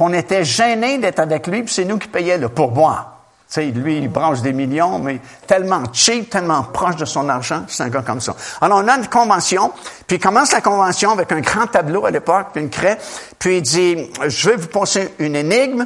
On 0.02 0.14
était 0.14 0.43
gênés 0.43 0.97
d'être 0.97 1.20
avec 1.20 1.47
lui, 1.47 1.64
puis 1.64 1.74
c'est 1.74 1.86
nous 1.86 1.97
qui 1.97 2.08
payions 2.08 2.38
le 2.38 2.49
pourboire 2.49 3.22
sais, 3.52 3.66
lui, 3.66 3.97
il 3.97 4.10
branche 4.10 4.41
des 4.41 4.54
millions, 4.54 4.99
mais 4.99 5.20
tellement 5.45 5.84
cheap, 5.91 6.30
tellement 6.30 6.64
proche 6.64 6.95
de 6.95 7.06
son 7.06 7.28
argent, 7.28 7.66
c'est 7.68 7.84
un 7.84 7.89
gars 7.89 8.02
comme 8.02 8.22
ça. 8.22 8.34
Alors, 8.62 8.82
on 8.84 8.88
a 8.88 8.97
une 8.97 9.08
convention, 9.08 9.74
puis 10.08 10.18
il 10.18 10.20
commence 10.20 10.54
la 10.54 10.62
convention 10.62 11.12
avec 11.12 11.32
un 11.34 11.41
grand 11.41 11.68
tableau 11.68 12.06
à 12.06 12.12
l'époque, 12.12 12.47
puis 12.54 12.64
une 12.64 12.70
craie, 12.70 12.97
puis 13.38 13.58
il 13.58 13.62
dit, 13.62 14.10
je 14.26 14.49
vais 14.49 14.56
vous 14.56 14.68
poser 14.68 15.14
une 15.20 15.36
énigme, 15.36 15.86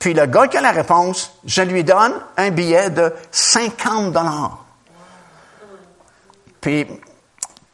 puis 0.00 0.14
le 0.14 0.26
gars 0.26 0.48
qui 0.48 0.56
a 0.56 0.60
la 0.60 0.72
réponse, 0.72 1.32
je 1.44 1.62
lui 1.62 1.84
donne 1.84 2.14
un 2.36 2.50
billet 2.50 2.90
de 2.90 3.12
50 3.30 4.12
dollars. 4.12 4.64
Puis, 6.60 6.88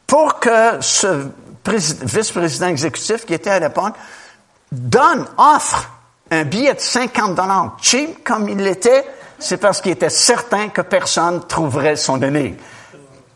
pour 0.05 0.39
que 0.39 0.79
ce 0.81 1.27
vice-président 1.67 2.67
exécutif 2.67 3.25
qui 3.25 3.33
était 3.33 3.49
à 3.49 3.59
l'époque 3.59 3.95
donne, 4.71 5.25
offre 5.37 5.89
un 6.31 6.43
billet 6.43 6.73
de 6.73 6.79
50 6.79 7.35
dollars 7.35 7.77
cheap 7.81 8.23
comme 8.23 8.49
il 8.49 8.57
l'était, 8.57 9.05
c'est 9.39 9.57
parce 9.57 9.81
qu'il 9.81 9.91
était 9.91 10.09
certain 10.09 10.69
que 10.69 10.81
personne 10.81 11.45
trouverait 11.47 11.95
son 11.95 12.21
énigme. 12.21 12.57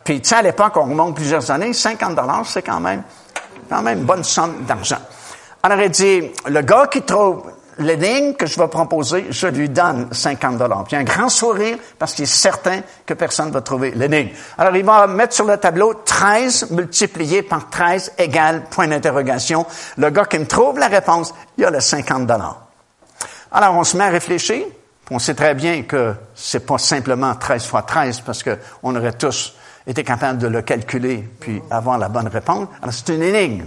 Puis, 0.03 0.21
tu 0.21 0.29
sais, 0.29 0.35
à 0.35 0.41
l'époque, 0.41 0.75
on 0.77 0.83
remonte 0.83 1.15
plusieurs 1.15 1.51
années, 1.51 1.73
50 1.73 2.15
dollars, 2.15 2.45
c'est 2.45 2.63
quand 2.63 2.79
même, 2.79 3.03
quand 3.69 3.81
même 3.81 3.99
une 3.99 4.05
bonne 4.05 4.23
somme 4.23 4.63
d'argent. 4.65 4.99
Alors, 5.61 5.79
il 5.79 5.91
dit, 5.91 6.31
le 6.47 6.61
gars 6.61 6.87
qui 6.87 7.01
trouve 7.01 7.43
l'énigme 7.79 8.33
que 8.33 8.45
je 8.45 8.59
vais 8.59 8.67
proposer, 8.67 9.27
je 9.29 9.47
lui 9.47 9.69
donne 9.69 10.09
50 10.11 10.57
dollars. 10.57 10.83
Puis 10.83 10.95
un 10.95 11.03
grand 11.03 11.29
sourire 11.29 11.77
parce 11.97 12.13
qu'il 12.13 12.23
est 12.23 12.27
certain 12.27 12.81
que 13.05 13.13
personne 13.13 13.51
va 13.51 13.61
trouver 13.61 13.91
l'énigme. 13.91 14.29
Alors 14.57 14.75
il 14.75 14.85
va 14.85 15.07
mettre 15.07 15.33
sur 15.33 15.45
le 15.45 15.57
tableau 15.57 15.93
13 16.05 16.71
multiplié 16.71 17.41
par 17.41 17.69
13 17.69 18.13
égale 18.17 18.63
point 18.69 18.87
d'interrogation. 18.87 19.65
Le 19.97 20.09
gars 20.09 20.25
qui 20.25 20.39
me 20.39 20.45
trouve 20.45 20.77
la 20.77 20.87
réponse, 20.87 21.33
il 21.57 21.65
a 21.65 21.71
le 21.71 21.79
50 21.79 22.27
dollars. 22.27 22.69
Alors, 23.51 23.75
on 23.75 23.83
se 23.83 23.97
met 23.97 24.03
à 24.03 24.09
réfléchir. 24.09 24.63
On 25.09 25.17
sait 25.17 25.33
très 25.33 25.55
bien 25.55 25.83
que 25.83 26.13
c'est 26.35 26.65
pas 26.65 26.77
simplement 26.77 27.33
13 27.33 27.65
fois 27.65 27.81
13 27.81 28.21
parce 28.21 28.43
qu'on 28.43 28.95
aurait 28.95 29.13
tous 29.13 29.55
été 29.87 30.03
capables 30.03 30.37
de 30.37 30.47
le 30.47 30.61
calculer 30.61 31.27
puis 31.39 31.59
avoir 31.71 31.97
la 31.97 32.09
bonne 32.09 32.27
réponse. 32.27 32.67
Alors, 32.81 32.93
c'est 32.93 33.15
une 33.15 33.23
énigme. 33.23 33.65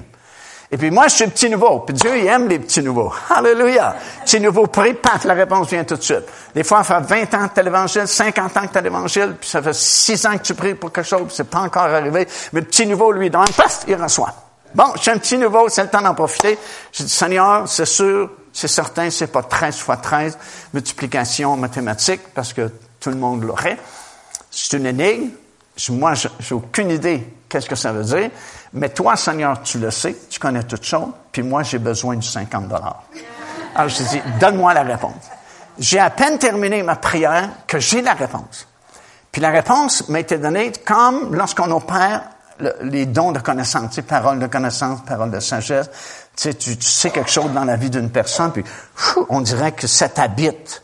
Et 0.74 0.78
puis 0.78 0.90
moi, 0.90 1.06
je 1.06 1.16
suis 1.16 1.26
petit 1.26 1.50
nouveau. 1.50 1.80
Puis 1.80 1.94
Dieu, 1.94 2.18
il 2.18 2.26
aime 2.26 2.48
les 2.48 2.58
petits 2.58 2.82
nouveaux. 2.82 3.12
Alléluia. 3.28 3.94
Petit 4.24 4.40
nouveau 4.40 4.66
prie, 4.66 4.94
paf, 4.94 5.24
la 5.24 5.34
réponse 5.34 5.68
vient 5.68 5.84
tout 5.84 5.96
de 5.96 6.02
suite. 6.02 6.24
Des 6.54 6.64
fois, 6.64 6.82
ça 6.82 7.02
fait 7.02 7.26
20 7.26 7.34
ans 7.34 7.48
que 7.48 7.60
tu 7.60 7.62
l'évangile, 7.62 8.08
50 8.08 8.56
ans 8.56 8.66
que 8.66 8.78
tu 8.78 8.82
l'évangile, 8.82 9.36
puis 9.38 9.50
ça 9.50 9.60
fait 9.60 9.74
6 9.74 10.26
ans 10.26 10.38
que 10.38 10.42
tu 10.42 10.54
pries 10.54 10.74
pour 10.74 10.90
quelque 10.90 11.06
chose, 11.06 11.24
puis 11.26 11.34
c'est 11.36 11.50
pas 11.50 11.60
encore 11.60 11.82
arrivé. 11.82 12.26
Mais 12.54 12.60
le 12.60 12.66
petit 12.66 12.86
nouveau, 12.86 13.12
lui, 13.12 13.28
dans 13.28 13.44
paf, 13.44 13.84
il 13.86 14.02
reçoit. 14.02 14.32
Bon, 14.74 14.86
je 14.96 15.02
suis 15.02 15.10
un 15.10 15.18
petit 15.18 15.36
nouveau, 15.36 15.68
c'est 15.68 15.82
le 15.82 15.90
temps 15.90 16.00
d'en 16.00 16.14
profiter. 16.14 16.58
Je 16.90 17.02
dis, 17.02 17.08
Seigneur, 17.10 17.68
c'est 17.68 17.84
sûr, 17.84 18.30
c'est 18.50 18.68
certain, 18.68 19.10
c'est 19.10 19.26
pas 19.26 19.42
13 19.42 19.76
fois 19.76 19.98
13, 19.98 20.38
multiplication 20.72 21.54
mathématique, 21.58 22.22
parce 22.32 22.54
que 22.54 22.70
tout 22.98 23.10
le 23.10 23.16
monde 23.16 23.44
l'aurait. 23.44 23.76
C'est 24.50 24.78
une 24.78 24.86
énigme. 24.86 25.32
Moi, 25.90 26.14
j'ai 26.14 26.54
aucune 26.54 26.90
idée 26.90 27.26
qu'est-ce 27.48 27.68
que 27.68 27.76
ça 27.76 27.92
veut 27.92 28.04
dire. 28.04 28.30
Mais 28.74 28.88
toi, 28.88 29.16
Seigneur, 29.16 29.62
tu 29.62 29.78
le 29.78 29.90
sais, 29.90 30.16
tu 30.30 30.40
connais 30.40 30.62
toutes 30.62 30.84
choses, 30.84 31.10
puis 31.30 31.42
moi, 31.42 31.62
j'ai 31.62 31.78
besoin 31.78 32.16
de 32.16 32.24
50 32.24 32.68
dollars. 32.68 33.02
Alors, 33.74 33.88
je 33.88 34.02
dis, 34.02 34.22
donne-moi 34.40 34.74
la 34.74 34.82
réponse. 34.82 35.30
J'ai 35.78 35.98
à 35.98 36.10
peine 36.10 36.38
terminé 36.38 36.82
ma 36.82 36.96
prière 36.96 37.48
que 37.66 37.78
j'ai 37.78 38.02
la 38.02 38.14
réponse. 38.14 38.66
Puis 39.30 39.40
la 39.40 39.50
réponse 39.50 40.08
m'a 40.08 40.20
été 40.20 40.36
donnée 40.36 40.72
comme 40.84 41.34
lorsqu'on 41.34 41.70
opère 41.70 42.22
les 42.82 43.06
dons 43.06 43.32
de 43.32 43.38
connaissance, 43.38 43.94
tu 43.94 44.02
sais, 44.02 44.36
de 44.36 44.46
connaissance, 44.46 45.00
parole 45.06 45.30
de 45.30 45.40
sagesse. 45.40 45.90
Tu 46.36 46.42
sais, 46.42 46.54
tu, 46.54 46.76
sais 46.80 47.10
quelque 47.10 47.30
chose 47.30 47.50
dans 47.52 47.64
la 47.64 47.76
vie 47.76 47.90
d'une 47.90 48.10
personne, 48.10 48.52
puis 48.52 48.64
on 49.28 49.40
dirait 49.40 49.72
que 49.72 49.86
ça 49.86 50.08
t'habite. 50.08 50.82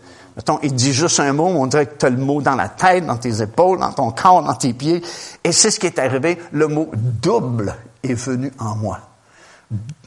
Il 0.62 0.74
dit 0.74 0.92
juste 0.92 1.20
un 1.20 1.32
mot, 1.32 1.46
on 1.46 1.66
dirait 1.66 1.86
que 1.86 1.98
tu 1.98 2.06
as 2.06 2.10
le 2.10 2.16
mot 2.16 2.40
dans 2.40 2.54
la 2.54 2.68
tête, 2.68 3.04
dans 3.04 3.16
tes 3.16 3.42
épaules, 3.42 3.78
dans 3.78 3.92
ton 3.92 4.10
corps, 4.12 4.42
dans 4.42 4.54
tes 4.54 4.72
pieds. 4.72 5.02
Et 5.42 5.52
c'est 5.52 5.70
ce 5.70 5.80
qui 5.80 5.86
est 5.86 5.98
arrivé. 5.98 6.38
Le 6.52 6.68
mot 6.68 6.90
double 6.94 7.74
est 8.02 8.14
venu 8.14 8.52
en 8.58 8.76
moi. 8.76 9.00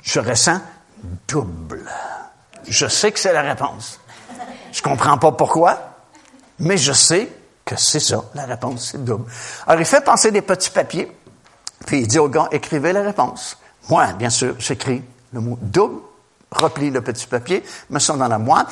Je 0.01 0.19
ressens 0.19 0.61
double. 1.27 1.83
Je 2.67 2.87
sais 2.87 3.11
que 3.11 3.19
c'est 3.19 3.33
la 3.33 3.41
réponse. 3.41 3.99
Je 4.71 4.81
comprends 4.81 5.17
pas 5.17 5.33
pourquoi, 5.33 5.95
mais 6.59 6.77
je 6.77 6.93
sais 6.93 7.29
que 7.65 7.75
c'est 7.75 7.99
ça, 7.99 8.23
la 8.33 8.45
réponse, 8.45 8.91
c'est 8.91 9.03
double. 9.03 9.25
Alors, 9.67 9.81
il 9.81 9.85
fait 9.85 10.03
passer 10.03 10.31
des 10.31 10.41
petits 10.41 10.71
papiers 10.71 11.11
puis 11.85 12.01
il 12.01 12.07
dit 12.07 12.19
au 12.19 12.29
gars, 12.29 12.47
écrivez 12.51 12.93
la 12.93 13.01
réponse. 13.01 13.57
Moi, 13.89 14.13
bien 14.13 14.29
sûr, 14.29 14.55
j'écris 14.59 15.01
le 15.33 15.39
mot 15.39 15.57
double, 15.61 16.01
replie 16.51 16.91
le 16.91 17.01
petit 17.01 17.27
papier, 17.27 17.63
me 17.89 17.99
sens 17.99 18.17
dans 18.17 18.27
la 18.27 18.39
boîte. 18.39 18.67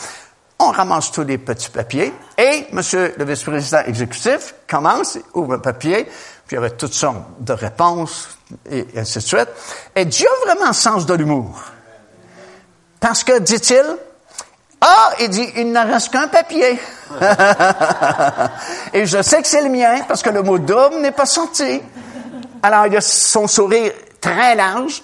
On 0.59 0.71
ramasse 0.71 1.11
tous 1.11 1.23
les 1.23 1.37
petits 1.37 1.69
papiers 1.69 2.13
et 2.37 2.67
monsieur 2.73 3.13
le 3.17 3.23
vice-président 3.23 3.79
exécutif 3.85 4.55
commence, 4.69 5.17
ouvre 5.33 5.53
le 5.53 5.61
papier, 5.61 6.03
puis 6.03 6.11
il 6.51 6.55
y 6.55 6.57
avait 6.57 6.71
toutes 6.71 6.93
sortes 6.93 7.17
de 7.39 7.53
réponses 7.53 8.27
et 8.69 8.85
ainsi 8.97 9.19
de 9.19 9.23
suite. 9.23 9.47
Et 9.95 10.03
Dieu 10.03 10.27
a 10.27 10.45
vraiment 10.45 10.69
un 10.69 10.73
sens 10.73 11.05
de 11.05 11.13
l'humour. 11.13 11.61
Parce 12.99 13.23
que, 13.23 13.39
dit-il, 13.39 13.85
ah, 14.81 15.11
il 15.19 15.29
dit, 15.29 15.47
il 15.55 15.71
ne 15.71 15.79
reste 15.79 16.11
qu'un 16.11 16.27
papier. 16.27 16.79
et 18.93 19.05
je 19.05 19.21
sais 19.21 19.41
que 19.41 19.47
c'est 19.47 19.61
le 19.61 19.69
mien 19.69 20.01
parce 20.07 20.21
que 20.21 20.29
le 20.29 20.41
mot 20.41 20.57
double 20.57 20.97
n'est 21.01 21.11
pas 21.11 21.25
sorti. 21.25 21.81
Alors, 22.61 22.87
il 22.87 22.95
a 22.97 23.01
son 23.01 23.47
sourire 23.47 23.91
très 24.19 24.55
large, 24.55 25.03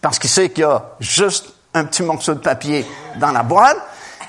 parce 0.00 0.18
qu'il 0.18 0.30
sait 0.30 0.50
qu'il 0.50 0.62
y 0.62 0.64
a 0.64 0.90
juste 1.00 1.46
un 1.74 1.84
petit 1.84 2.02
morceau 2.02 2.34
de 2.34 2.40
papier 2.40 2.86
dans 3.16 3.32
la 3.32 3.42
boîte, 3.42 3.78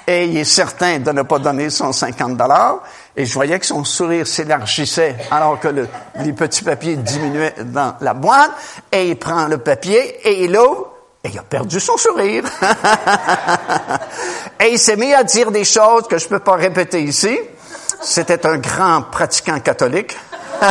et 0.09 0.25
il 0.25 0.37
est 0.37 0.43
certain 0.43 0.97
de 0.97 1.11
ne 1.11 1.21
pas 1.21 1.37
donner 1.37 1.69
son 1.69 1.91
50 1.91 2.35
dollars. 2.35 2.79
Et 3.15 3.27
je 3.27 3.33
voyais 3.35 3.59
que 3.59 3.65
son 3.67 3.83
sourire 3.83 4.25
s'élargissait 4.25 5.15
alors 5.29 5.59
que 5.59 5.67
les 5.67 6.33
petits 6.33 6.63
papiers 6.63 6.95
diminuaient 6.95 7.53
dans 7.65 7.93
la 8.01 8.15
boîte. 8.15 8.49
Et 8.91 9.09
il 9.09 9.19
prend 9.19 9.45
le 9.45 9.59
papier 9.59 10.27
et 10.27 10.45
il 10.45 10.57
ouvre 10.57 10.87
et 11.23 11.29
il 11.29 11.37
a 11.37 11.43
perdu 11.43 11.79
son 11.79 11.95
sourire. 11.95 12.43
et 14.59 14.71
il 14.71 14.79
s'est 14.79 14.95
mis 14.95 15.13
à 15.13 15.23
dire 15.23 15.51
des 15.51 15.63
choses 15.63 16.07
que 16.09 16.17
je 16.17 16.27
peux 16.27 16.39
pas 16.39 16.55
répéter 16.55 17.03
ici. 17.03 17.37
C'était 18.01 18.47
un 18.47 18.57
grand 18.57 19.03
pratiquant 19.11 19.59
catholique. 19.59 20.17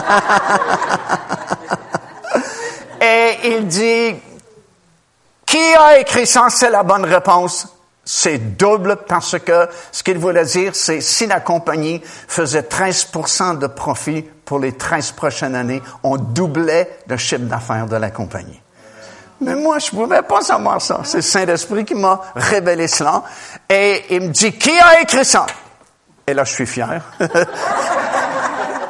Et 3.01 3.39
il 3.45 3.69
dit, 3.69 4.17
qui 5.47 5.75
a 5.79 6.01
écrit 6.01 6.27
ça? 6.27 6.49
C'est 6.51 6.71
la 6.71 6.83
bonne 6.83 7.05
réponse. 7.05 7.78
C'est 8.11 8.57
double 8.57 8.97
parce 9.07 9.39
que 9.39 9.69
ce 9.93 10.03
qu'il 10.03 10.17
voulait 10.17 10.47
dire, 10.47 10.75
c'est 10.75 11.03
si 11.03 11.27
la 11.27 11.41
compagnie 11.41 12.01
faisait 12.27 12.63
13% 12.63 13.59
de 13.59 13.67
profit 13.67 14.23
pour 14.47 14.61
les 14.61 14.73
13 14.73 15.13
prochaines 15.13 15.55
années, 15.55 15.83
on 16.03 16.17
doublait 16.17 17.01
le 17.07 17.19
chiffre 17.19 17.43
d'affaires 17.43 17.85
de 17.85 17.97
la 17.97 18.09
compagnie. 18.11 18.63
Mais 19.43 19.55
moi, 19.55 19.79
je 19.79 19.91
pouvais 19.91 20.23
pas 20.23 20.41
savoir 20.41 20.81
ça. 20.81 21.03
C'est 21.05 21.19
le 21.19 21.23
Saint-Esprit 21.23 21.85
qui 21.85 21.95
m'a 21.95 22.23
révélé 22.35 22.89
cela. 22.89 23.25
Et 23.69 24.03
il 24.09 24.23
me 24.23 24.29
dit, 24.29 24.57
qui 24.57 24.71
a 24.71 25.03
écrit 25.03 25.27
ça? 25.27 25.45
Et 26.27 26.33
là, 26.33 26.45
je 26.45 26.55
suis 26.55 26.67
fier. 26.67 27.03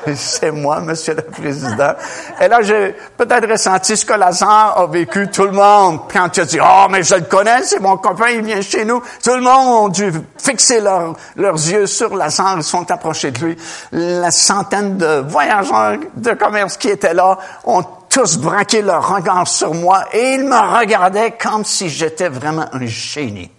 c'est 0.17 0.51
moi, 0.51 0.81
Monsieur 0.81 1.15
le 1.15 1.23
Président. 1.23 1.93
Et 2.41 2.49
là, 2.49 2.63
j'ai 2.63 2.95
peut-être 3.17 3.51
ressenti 3.51 3.97
ce 3.97 4.05
que 4.05 4.15
Lazare 4.15 4.79
a 4.79 4.87
vécu 4.87 5.29
tout 5.29 5.45
le 5.45 5.53
monde. 5.53 6.01
Quand 6.13 6.29
tu 6.29 6.41
as 6.41 6.45
dit, 6.45 6.59
oh, 6.61 6.87
mais 6.91 7.03
je 7.03 7.15
le 7.15 7.23
connais, 7.23 7.63
c'est 7.63 7.81
mon 7.81 7.97
copain, 7.97 8.29
il 8.31 8.43
vient 8.43 8.61
chez 8.61 8.85
nous. 8.85 9.03
Tout 9.23 9.35
le 9.35 9.41
monde 9.41 9.91
a 9.91 9.95
dû 9.95 10.13
fixer 10.39 10.81
leurs 10.81 11.15
yeux 11.37 11.87
sur 11.87 12.17
Lazare, 12.17 12.57
ils 12.59 12.63
sont 12.63 12.91
approchés 12.91 13.31
de 13.31 13.45
lui. 13.45 13.57
La 13.93 14.31
centaine 14.31 14.97
de 14.97 15.25
voyageurs 15.27 15.99
de 16.15 16.33
commerce 16.33 16.77
qui 16.77 16.89
étaient 16.89 17.15
là 17.15 17.39
ont 17.65 17.83
tous 18.09 18.39
braqué 18.39 18.83
leur 18.83 19.15
regard 19.15 19.47
sur 19.47 19.75
moi 19.75 20.05
et 20.13 20.35
ils 20.35 20.45
me 20.45 20.79
regardaient 20.79 21.33
comme 21.33 21.65
si 21.65 21.89
j'étais 21.89 22.29
vraiment 22.29 22.67
un 22.73 22.87
génie. 22.87 23.51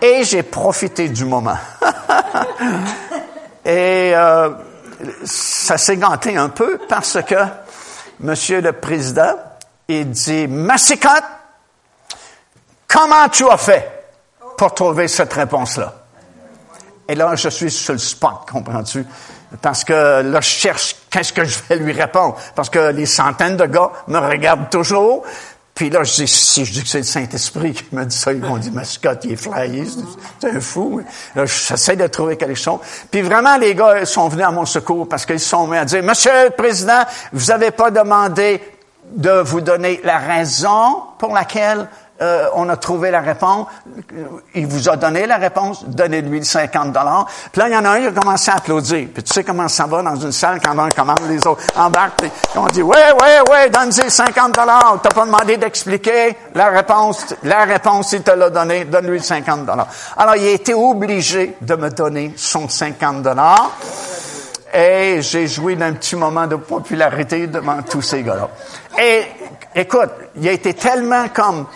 et 0.00 0.24
j'ai 0.24 0.42
profité 0.42 1.08
du 1.08 1.24
moment. 1.24 1.58
et 3.66 4.14
euh, 4.14 4.50
ça 5.24 5.76
s'est 5.76 5.96
ganté 5.96 6.36
un 6.36 6.50
peu 6.50 6.78
parce 6.88 7.18
que 7.26 7.34
Monsieur 8.20 8.60
le 8.60 8.72
Président, 8.72 9.34
il 9.88 10.08
dit, 10.10 10.46
Massicotte, 10.46 11.24
comment 12.86 13.28
tu 13.28 13.48
as 13.50 13.56
fait 13.56 14.04
pour 14.56 14.72
trouver 14.72 15.08
cette 15.08 15.32
réponse-là? 15.32 15.92
Et 17.08 17.16
là, 17.16 17.34
je 17.34 17.48
suis 17.48 17.70
sur 17.70 17.92
le 17.92 17.98
spot, 17.98 18.48
comprends-tu? 18.50 19.04
Parce 19.60 19.82
que 19.82 20.22
là, 20.22 20.40
je 20.40 20.48
cherche 20.48 20.96
qu'est-ce 21.10 21.32
que 21.32 21.44
je 21.44 21.58
vais 21.68 21.76
lui 21.76 21.92
répondre. 21.92 22.36
Parce 22.54 22.70
que 22.70 22.90
les 22.90 23.06
centaines 23.06 23.56
de 23.56 23.66
gars 23.66 23.90
me 24.06 24.18
regardent 24.18 24.70
toujours. 24.70 25.24
Puis 25.76 25.90
là, 25.90 26.04
je 26.04 26.14
dis, 26.14 26.26
si 26.26 26.64
je 26.64 26.72
dis 26.72 26.82
que 26.82 26.88
c'est 26.88 26.98
le 26.98 27.04
Saint-Esprit 27.04 27.74
qui 27.74 27.84
me 27.94 28.02
dit 28.06 28.16
ça, 28.16 28.32
ils 28.32 28.40
vont 28.40 28.56
dire, 28.56 28.72
mais 28.74 28.84
Scott, 28.84 29.20
il 29.24 29.32
est 29.32 29.36
flyé, 29.36 29.84
c'est 30.40 30.48
un 30.48 30.58
fou. 30.58 31.02
Là, 31.34 31.44
j'essaie 31.44 31.96
de 31.96 32.06
trouver 32.06 32.38
quelque 32.38 32.58
chose. 32.58 32.78
Puis 33.10 33.20
vraiment, 33.20 33.58
les 33.58 33.74
gars 33.74 34.06
sont 34.06 34.28
venus 34.28 34.46
à 34.46 34.50
mon 34.50 34.64
secours 34.64 35.06
parce 35.06 35.26
qu'ils 35.26 35.38
sont 35.38 35.66
venus 35.66 35.82
à 35.82 35.84
dire, 35.84 36.02
Monsieur 36.02 36.30
le 36.46 36.50
Président, 36.50 37.02
vous 37.30 37.44
n'avez 37.48 37.72
pas 37.72 37.90
demandé 37.90 38.62
de 39.12 39.42
vous 39.42 39.60
donner 39.60 40.00
la 40.02 40.16
raison 40.16 41.02
pour 41.18 41.34
laquelle 41.34 41.86
euh, 42.22 42.48
on 42.54 42.68
a 42.68 42.76
trouvé 42.76 43.10
la 43.10 43.20
réponse. 43.20 43.66
Il 44.54 44.66
vous 44.66 44.88
a 44.88 44.96
donné 44.96 45.26
la 45.26 45.36
réponse. 45.36 45.84
Donnez-lui 45.86 46.44
50 46.44 46.92
dollars. 46.92 47.26
Puis 47.52 47.60
là, 47.60 47.68
il 47.68 47.74
y 47.74 47.76
en 47.76 47.84
a 47.84 47.90
un 47.90 48.00
qui 48.00 48.06
a 48.06 48.12
commencé 48.12 48.50
à 48.50 48.54
applaudir. 48.54 49.08
Puis 49.12 49.22
tu 49.22 49.32
sais 49.32 49.44
comment 49.44 49.68
ça 49.68 49.86
va 49.86 50.02
dans 50.02 50.16
une 50.16 50.32
salle 50.32 50.60
quand 50.64 50.74
on 50.78 50.88
commande 50.88 51.20
les 51.28 51.46
autres 51.46 51.62
embarquent. 51.76 52.16
Puis 52.20 52.30
on 52.56 52.66
dit, 52.66 52.82
ouais, 52.82 53.12
ouais, 53.20 53.40
ouais, 53.50 53.70
donne-lui 53.70 54.10
50 54.10 54.54
dollars. 54.54 54.98
T'as 55.02 55.10
pas 55.10 55.26
demandé 55.26 55.56
d'expliquer 55.58 56.36
la 56.54 56.68
réponse. 56.68 57.34
La 57.42 57.64
réponse, 57.64 58.12
il 58.12 58.22
te 58.22 58.30
l'a 58.30 58.48
donné. 58.48 58.86
Donne-lui 58.86 59.20
50 59.20 59.66
dollars. 59.66 59.88
Alors, 60.16 60.36
il 60.36 60.46
a 60.46 60.52
été 60.52 60.72
obligé 60.72 61.56
de 61.60 61.74
me 61.74 61.90
donner 61.90 62.32
son 62.36 62.68
50 62.68 63.22
dollars. 63.22 63.72
Et 64.72 65.22
j'ai 65.22 65.46
joué 65.46 65.76
d'un 65.76 65.92
petit 65.92 66.16
moment 66.16 66.46
de 66.46 66.56
popularité 66.56 67.46
devant 67.46 67.82
tous 67.82 68.02
ces 68.02 68.22
gars-là. 68.22 68.48
Et 68.98 69.22
écoute, 69.74 70.10
il 70.36 70.48
a 70.48 70.52
été 70.52 70.74
tellement 70.74 71.28
comme 71.28 71.66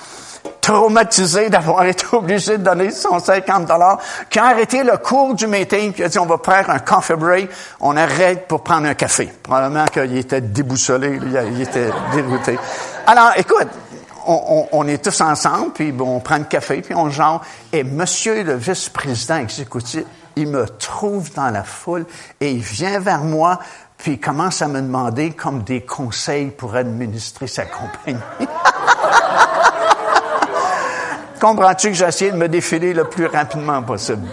traumatisé 0.61 1.51
d'avoir 1.51 1.85
été 1.87 2.05
obligé 2.13 2.59
de 2.59 2.65
donner 2.65 2.91
son 2.91 3.19
50 3.19 3.67
dollars, 3.67 3.99
qui 4.29 4.39
a 4.39 4.47
arrêté 4.47 4.83
le 4.85 4.97
cours 4.99 5.35
du 5.35 5.47
meeting, 5.47 5.93
puis 5.93 6.05
a 6.05 6.09
dit, 6.09 6.19
on 6.19 6.27
va 6.27 6.39
faire 6.45 6.71
un 6.71 6.79
coffee 6.79 7.15
break, 7.15 7.51
on 7.81 7.97
arrête 7.97 8.47
pour 8.47 8.63
prendre 8.63 8.87
un 8.87 8.95
café. 8.95 9.33
Probablement 9.43 9.87
qu'il 9.87 10.17
était 10.17 10.41
déboussolé, 10.41 11.19
il 11.53 11.63
était 11.63 11.91
dérouté. 12.13 12.59
Alors, 13.07 13.33
écoute, 13.37 13.69
on, 14.27 14.69
on, 14.73 14.87
est 14.87 15.03
tous 15.03 15.21
ensemble, 15.21 15.73
puis 15.73 15.93
bon, 15.93 16.17
on 16.17 16.21
prend 16.21 16.37
un 16.37 16.45
café, 16.45 16.83
puis 16.83 16.95
on 16.95 17.11
genre, 17.11 17.43
et 17.73 17.83
monsieur 17.83 18.43
le 18.43 18.55
vice-président 18.55 19.39
exécutif, 19.39 20.05
il 20.37 20.49
me 20.49 20.67
trouve 20.67 21.33
dans 21.35 21.51
la 21.51 21.65
foule, 21.65 22.07
et 22.41 22.53
il 22.53 22.61
vient 22.61 23.01
vers 23.01 23.23
moi, 23.23 23.59
puis 23.97 24.13
il 24.13 24.21
commence 24.21 24.63
à 24.63 24.69
me 24.69 24.81
demander 24.81 25.33
comme 25.33 25.63
des 25.63 25.83
conseils 25.83 26.51
pour 26.51 26.75
administrer 26.75 27.47
sa 27.47 27.65
compagnie. 27.65 28.19
Comprends-tu 31.41 31.89
que 31.89 31.95
j'ai 31.95 32.07
essayé 32.07 32.31
de 32.31 32.37
me 32.37 32.49
défiler 32.49 32.93
le 32.93 33.05
plus 33.05 33.27
rapidement 33.27 33.83
possible? 33.83 34.27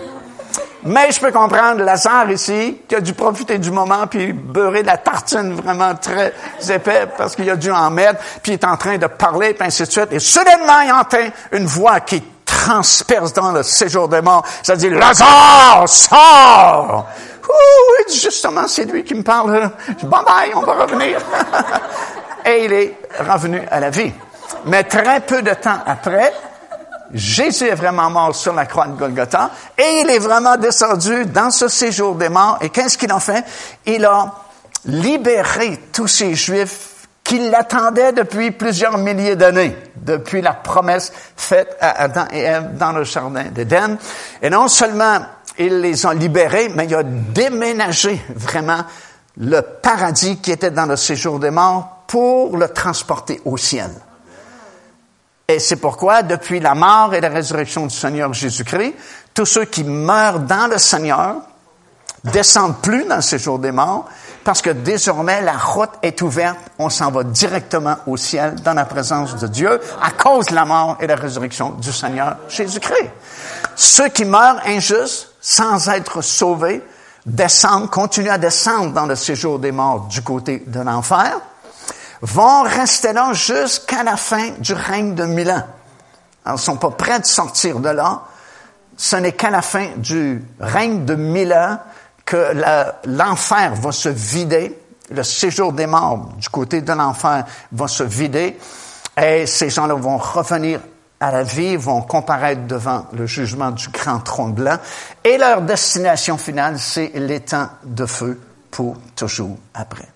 Mais 0.83 1.11
je 1.11 1.19
peux 1.19 1.31
comprendre 1.31 1.83
Lazare 1.83 2.31
ici, 2.31 2.81
qui 2.87 2.95
a 2.95 3.01
dû 3.01 3.13
profiter 3.13 3.57
du 3.57 3.71
moment, 3.71 4.07
puis 4.07 4.31
beurrer 4.31 4.83
la 4.83 4.97
tartine 4.97 5.53
vraiment 5.53 5.95
très 5.95 6.33
épais, 6.69 7.07
parce 7.17 7.35
qu'il 7.35 7.49
a 7.49 7.55
dû 7.55 7.71
en 7.71 7.89
mettre, 7.89 8.21
puis 8.41 8.53
il 8.53 8.55
est 8.55 8.65
en 8.65 8.77
train 8.77 8.97
de 8.97 9.07
parler, 9.07 9.53
puis 9.53 9.67
ainsi 9.67 9.83
de 9.83 9.91
suite. 9.91 10.09
Et 10.11 10.19
soudainement, 10.19 10.81
il 10.85 10.91
entend 10.91 11.29
une 11.51 11.65
voix 11.65 11.99
qui 12.01 12.23
transperce 12.45 13.33
dans 13.33 13.51
le 13.51 13.63
séjour 13.63 14.07
des 14.07 14.21
morts. 14.21 14.45
Ça 14.63 14.75
dit, 14.75 14.89
Lazare, 14.89 15.87
sors! 15.87 17.07
Ouh, 17.49 18.11
justement, 18.11 18.67
c'est 18.67 18.85
lui 18.85 19.03
qui 19.03 19.15
me 19.15 19.23
parle. 19.23 19.71
Bye 20.03 20.25
bye, 20.25 20.51
on 20.53 20.61
va 20.61 20.73
revenir. 20.83 21.19
Et 22.45 22.65
il 22.65 22.73
est 22.73 22.97
revenu 23.19 23.61
à 23.71 23.79
la 23.79 23.89
vie. 23.89 24.11
Mais 24.65 24.83
très 24.83 25.19
peu 25.21 25.41
de 25.41 25.53
temps 25.53 25.79
après, 25.85 26.33
Jésus 27.13 27.65
est 27.65 27.75
vraiment 27.75 28.09
mort 28.09 28.35
sur 28.35 28.53
la 28.53 28.65
croix 28.65 28.87
de 28.87 28.97
Golgotha 28.97 29.51
et 29.77 30.01
il 30.01 30.09
est 30.09 30.19
vraiment 30.19 30.57
descendu 30.57 31.25
dans 31.25 31.51
ce 31.51 31.67
séjour 31.67 32.15
des 32.15 32.29
morts. 32.29 32.57
Et 32.61 32.69
qu'est-ce 32.69 32.97
qu'il 32.97 33.11
a 33.11 33.19
fait? 33.19 33.45
Il 33.85 34.05
a 34.05 34.33
libéré 34.85 35.79
tous 35.91 36.07
ces 36.07 36.35
Juifs 36.35 37.07
qui 37.23 37.49
l'attendaient 37.49 38.13
depuis 38.13 38.51
plusieurs 38.51 38.97
milliers 38.97 39.35
d'années, 39.35 39.75
depuis 39.97 40.41
la 40.41 40.53
promesse 40.53 41.11
faite 41.35 41.75
à 41.81 42.03
Adam 42.03 42.25
et 42.31 42.39
Ève 42.39 42.77
dans 42.77 42.93
le 42.93 43.03
jardin 43.03 43.43
d'Éden. 43.51 43.97
Et 44.41 44.49
non 44.49 44.67
seulement 44.67 45.19
il 45.57 45.81
les 45.81 46.05
a 46.05 46.13
libérés, 46.13 46.69
mais 46.73 46.85
il 46.85 46.95
a 46.95 47.03
déménagé 47.03 48.21
vraiment 48.29 48.83
le 49.37 49.61
paradis 49.61 50.37
qui 50.37 50.51
était 50.51 50.71
dans 50.71 50.85
le 50.85 50.95
séjour 50.95 51.39
des 51.39 51.51
morts 51.51 52.03
pour 52.07 52.55
le 52.55 52.69
transporter 52.69 53.41
au 53.43 53.57
ciel. 53.57 53.91
Et 55.49 55.59
c'est 55.59 55.77
pourquoi, 55.77 56.23
depuis 56.23 56.59
la 56.59 56.75
mort 56.75 57.13
et 57.13 57.21
la 57.21 57.29
résurrection 57.29 57.85
du 57.85 57.95
Seigneur 57.95 58.33
Jésus-Christ, 58.33 58.93
tous 59.33 59.45
ceux 59.45 59.63
qui 59.63 59.85
meurent 59.85 60.41
dans 60.41 60.67
le 60.69 60.77
Seigneur 60.77 61.37
descendent 62.25 62.81
plus 62.81 63.05
dans 63.05 63.21
ces 63.21 63.39
jours 63.39 63.57
des 63.57 63.71
morts, 63.71 64.09
parce 64.43 64.61
que 64.61 64.71
désormais 64.71 65.41
la 65.41 65.57
route 65.57 65.93
est 66.03 66.21
ouverte, 66.21 66.57
on 66.77 66.89
s'en 66.89 67.11
va 67.11 67.23
directement 67.23 67.95
au 68.07 68.17
ciel 68.17 68.55
dans 68.55 68.73
la 68.73 68.83
présence 68.83 69.37
de 69.37 69.47
Dieu 69.47 69.79
à 70.01 70.11
cause 70.11 70.47
de 70.47 70.55
la 70.55 70.65
mort 70.65 70.97
et 70.99 71.07
la 71.07 71.15
résurrection 71.15 71.69
du 71.69 71.93
Seigneur 71.93 72.35
Jésus-Christ. 72.49 73.09
Ceux 73.77 74.09
qui 74.09 74.25
meurent 74.25 74.59
injustes, 74.65 75.33
sans 75.39 75.87
être 75.87 76.21
sauvés, 76.21 76.83
descendent, 77.25 77.89
continuent 77.89 78.31
à 78.31 78.37
descendre 78.37 78.91
dans 78.91 79.05
le 79.05 79.15
séjour 79.15 79.59
des 79.59 79.71
morts 79.71 80.07
du 80.09 80.21
côté 80.21 80.65
de 80.67 80.81
l'enfer, 80.81 81.39
vont 82.21 82.63
rester 82.63 83.13
là 83.13 83.33
jusqu'à 83.33 84.03
la 84.03 84.17
fin 84.17 84.49
du 84.59 84.73
règne 84.73 85.15
de 85.15 85.25
mille 85.25 85.51
ans. 85.51 85.65
Alors, 86.45 86.59
ils 86.59 86.63
sont 86.63 86.77
pas 86.77 86.91
prêts 86.91 87.19
de 87.19 87.25
sortir 87.25 87.79
de 87.79 87.89
là. 87.89 88.23
Ce 88.95 89.15
n'est 89.15 89.33
qu'à 89.33 89.49
la 89.49 89.61
fin 89.61 89.87
du 89.97 90.43
règne 90.59 91.05
de 91.05 91.15
mille 91.15 91.53
ans 91.53 91.79
que 92.25 92.53
l'enfer 93.05 93.75
va 93.75 93.91
se 93.91 94.09
vider, 94.09 94.77
le 95.09 95.23
séjour 95.23 95.71
des 95.71 95.87
morts 95.87 96.33
du 96.37 96.49
côté 96.49 96.81
de 96.81 96.91
l'enfer 96.91 97.45
va 97.71 97.87
se 97.87 98.03
vider, 98.03 98.57
et 99.21 99.45
ces 99.45 99.69
gens-là 99.69 99.93
vont 99.93 100.17
revenir 100.17 100.81
à 101.19 101.31
la 101.31 101.43
vie, 101.43 101.77
vont 101.77 102.01
comparaître 102.01 102.67
devant 102.67 103.05
le 103.13 103.25
jugement 103.25 103.71
du 103.71 103.87
grand 103.89 104.19
trône 104.19 104.53
blanc, 104.53 104.77
et 105.23 105.37
leur 105.37 105.61
destination 105.61 106.37
finale, 106.37 106.77
c'est 106.79 107.11
l'étang 107.15 107.69
de 107.83 108.05
feu 108.05 108.39
pour 108.69 108.97
toujours 109.15 109.57
après. 109.73 110.07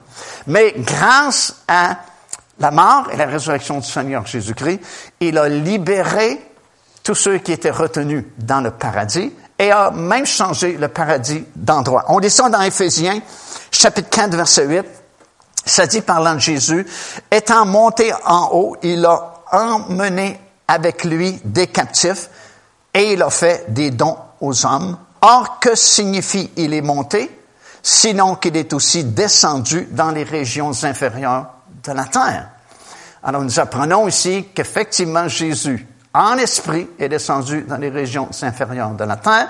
Mais 0.48 0.74
grâce 0.78 1.56
à 1.68 1.98
la 2.60 2.72
mort 2.72 3.10
et 3.12 3.18
la 3.18 3.26
résurrection 3.26 3.80
du 3.80 3.88
Seigneur 3.88 4.26
Jésus-Christ, 4.26 4.80
il 5.20 5.38
a 5.38 5.50
libéré 5.50 6.40
tous 7.04 7.16
ceux 7.16 7.40
qui 7.40 7.52
étaient 7.52 7.72
retenus 7.72 8.26
dans 8.38 8.62
le 8.62 8.72
paradis 8.72 9.34
et 9.58 9.72
a 9.72 9.92
même 9.92 10.26
changé 10.26 10.78
le 10.78 10.88
paradis 10.88 11.44
d'endroit. 11.56 12.06
On 12.10 12.20
descend 12.20 12.52
dans 12.52 12.62
Éphésiens, 12.62 13.22
chapitre 13.72 14.10
4, 14.10 14.36
verset 14.36 14.66
8. 14.66 14.86
Ça 15.66 15.86
dit 15.86 16.02
parlant 16.02 16.36
de 16.36 16.40
Jésus, 16.40 16.86
étant 17.30 17.66
monté 17.66 18.12
en 18.26 18.50
haut, 18.52 18.76
il 18.82 19.06
a 19.06 19.34
emmené 19.52 20.40
avec 20.68 21.04
lui 21.04 21.40
des 21.44 21.68
captifs 21.68 22.30
et 22.94 23.14
il 23.14 23.22
a 23.22 23.30
fait 23.30 23.66
des 23.70 23.92
dons 23.92 24.18
aux 24.40 24.66
hommes. 24.66 24.98
Or, 25.22 25.60
que 25.60 25.76
signifie 25.76 26.50
il 26.56 26.74
est 26.74 26.82
monté? 26.82 27.30
Sinon 27.82 28.36
qu'il 28.36 28.58
est 28.58 28.74
aussi 28.74 29.04
descendu 29.04 29.88
dans 29.92 30.12
les 30.12 30.24
régions 30.24 30.72
inférieures 30.84 31.48
de 31.84 31.92
la 31.92 32.06
terre. 32.06 32.50
Alors 33.24 33.42
nous 33.42 33.60
apprenons 33.60 34.08
ici 34.08 34.48
qu'effectivement 34.54 35.28
Jésus, 35.28 35.88
en 36.14 36.38
esprit, 36.38 36.88
est 37.00 37.10
descendu 37.10 37.62
dans 37.62 37.78
les 37.78 37.90
régions 37.90 38.30
inférieures 38.42 38.92
de 38.92 39.04
la 39.04 39.16
terre. 39.16 39.48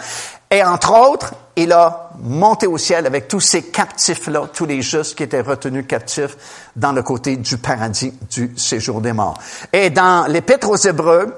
Et 0.50 0.64
entre 0.64 0.94
autres, 0.94 1.34
il 1.56 1.72
a 1.72 2.10
monté 2.20 2.68
au 2.68 2.78
ciel 2.78 3.06
avec 3.06 3.28
tous 3.28 3.40
ces 3.40 3.64
captifs-là, 3.64 4.48
tous 4.54 4.66
les 4.66 4.82
justes 4.82 5.16
qui 5.16 5.24
étaient 5.24 5.42
retenus 5.42 5.86
captifs 5.88 6.38
dans 6.76 6.92
le 6.92 7.02
côté 7.02 7.38
du 7.38 7.58
paradis 7.58 8.14
du 8.30 8.54
séjour 8.58 9.02
des 9.02 9.14
morts. 9.14 9.40
Et 9.72 9.90
dans 9.90 10.28
l'Épître 10.28 10.70
aux 10.70 10.76
Hébreux, 10.76 11.34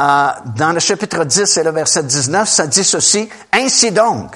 euh, 0.00 0.28
dans 0.56 0.72
le 0.72 0.80
chapitre 0.80 1.24
10 1.24 1.56
et 1.56 1.62
le 1.64 1.70
verset 1.70 2.04
19, 2.04 2.48
ça 2.48 2.66
dit 2.66 2.84
ceci, 2.84 3.28
Ainsi 3.52 3.90
donc, 3.90 4.32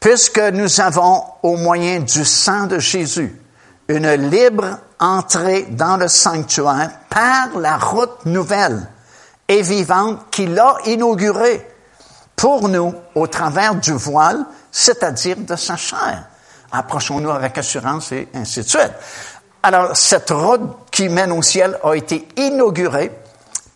puisque 0.00 0.38
nous 0.38 0.80
avons, 0.80 1.22
au 1.42 1.56
moyen 1.56 2.00
du 2.00 2.24
sang 2.24 2.66
de 2.66 2.78
Jésus, 2.78 3.34
une 3.88 4.10
libre 4.30 4.78
entrée 5.00 5.62
dans 5.70 5.96
le 5.96 6.08
sanctuaire 6.08 6.90
par 7.08 7.58
la 7.58 7.78
route 7.78 8.26
nouvelle 8.26 8.86
et 9.48 9.62
vivante 9.62 10.30
qu'il 10.30 10.58
a 10.58 10.76
inaugurée 10.86 11.66
pour 12.36 12.68
nous 12.68 12.94
au 13.14 13.26
travers 13.26 13.74
du 13.74 13.92
voile, 13.92 14.44
c'est-à-dire 14.70 15.38
de 15.38 15.56
sa 15.56 15.76
chair. 15.76 16.24
approchons-nous 16.70 17.30
avec 17.30 17.56
assurance 17.58 18.12
et 18.12 18.28
ainsi 18.34 18.60
de 18.60 18.68
suite. 18.68 18.92
Alors, 19.62 19.96
cette 19.96 20.30
route 20.30 20.90
qui 20.90 21.08
mène 21.08 21.32
au 21.32 21.42
ciel 21.42 21.78
a 21.82 21.94
été 21.94 22.28
inaugurée 22.36 23.10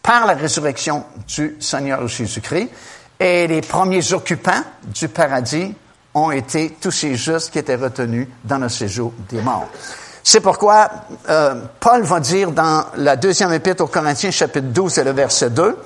par 0.02 0.26
la 0.26 0.34
résurrection 0.34 1.04
du 1.26 1.56
Seigneur 1.58 2.06
Jésus-Christ 2.06 2.68
et 3.18 3.46
les 3.46 3.62
premiers 3.62 4.12
occupants 4.12 4.62
du 4.84 5.08
paradis 5.08 5.74
ont 6.14 6.30
été 6.30 6.76
tous 6.80 6.90
ces 6.90 7.14
justes 7.14 7.50
qui 7.50 7.58
étaient 7.58 7.76
retenus 7.76 8.28
dans 8.44 8.58
le 8.58 8.68
séjour 8.68 9.12
des 9.30 9.40
morts. 9.40 9.68
C'est 10.22 10.40
pourquoi 10.40 10.88
euh, 11.28 11.62
Paul 11.80 12.02
va 12.02 12.20
dire 12.20 12.52
dans 12.52 12.84
la 12.96 13.16
deuxième 13.16 13.52
épître 13.52 13.82
aux 13.82 13.88
Corinthiens, 13.88 14.30
chapitre 14.30 14.68
12 14.68 14.98
et 14.98 15.04
le 15.04 15.12
verset 15.12 15.50
2, 15.50 15.76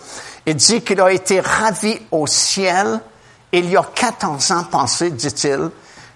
il 0.47 0.55
dit 0.57 0.83
qu'il 0.83 1.01
a 1.01 1.11
été 1.11 1.41
ravi 1.41 1.99
au 2.11 2.27
ciel 2.27 3.01
il 3.53 3.71
y 3.71 3.77
a 3.77 3.83
14 3.83 4.51
ans 4.53 4.65
passé, 4.65 5.11
dit-il. 5.11 5.71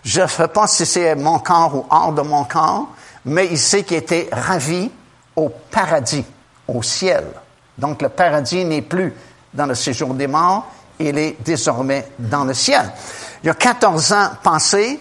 Je 0.05 0.21
ne 0.21 0.27
sais 0.27 0.49
pas 0.49 0.67
si 0.67 0.87
c'est 0.87 1.15
mon 1.15 1.39
corps 1.39 1.75
ou 1.75 1.87
hors 1.91 2.13
de 2.13 2.23
mon 2.23 2.45
corps, 2.45 2.89
mais 3.25 3.49
il 3.51 3.59
sait 3.59 3.83
qu'il 3.83 3.99
était 3.99 4.29
ravi 4.33 4.91
au 5.37 5.51
paradis, 5.71 6.25
au 6.69 6.83
ciel. 6.83 7.25
Donc 7.79 8.03
le 8.03 8.09
paradis 8.09 8.65
n'est 8.65 8.83
plus 8.83 9.15
dans 9.53 9.67
le 9.67 9.75
séjour 9.75 10.15
des 10.15 10.27
morts, 10.27 10.67
il 10.99 11.17
est 11.19 11.37
désormais 11.43 12.09
dans 12.19 12.45
le 12.45 12.55
ciel. 12.55 12.91
Il 13.43 13.47
y 13.47 13.51
a 13.51 13.55
14 13.55 14.13
ans 14.13 14.31
passés, 14.43 15.01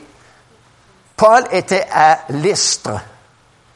Paul 1.18 1.44
était 1.52 1.86
à 1.92 2.20
Lystre. 2.30 2.92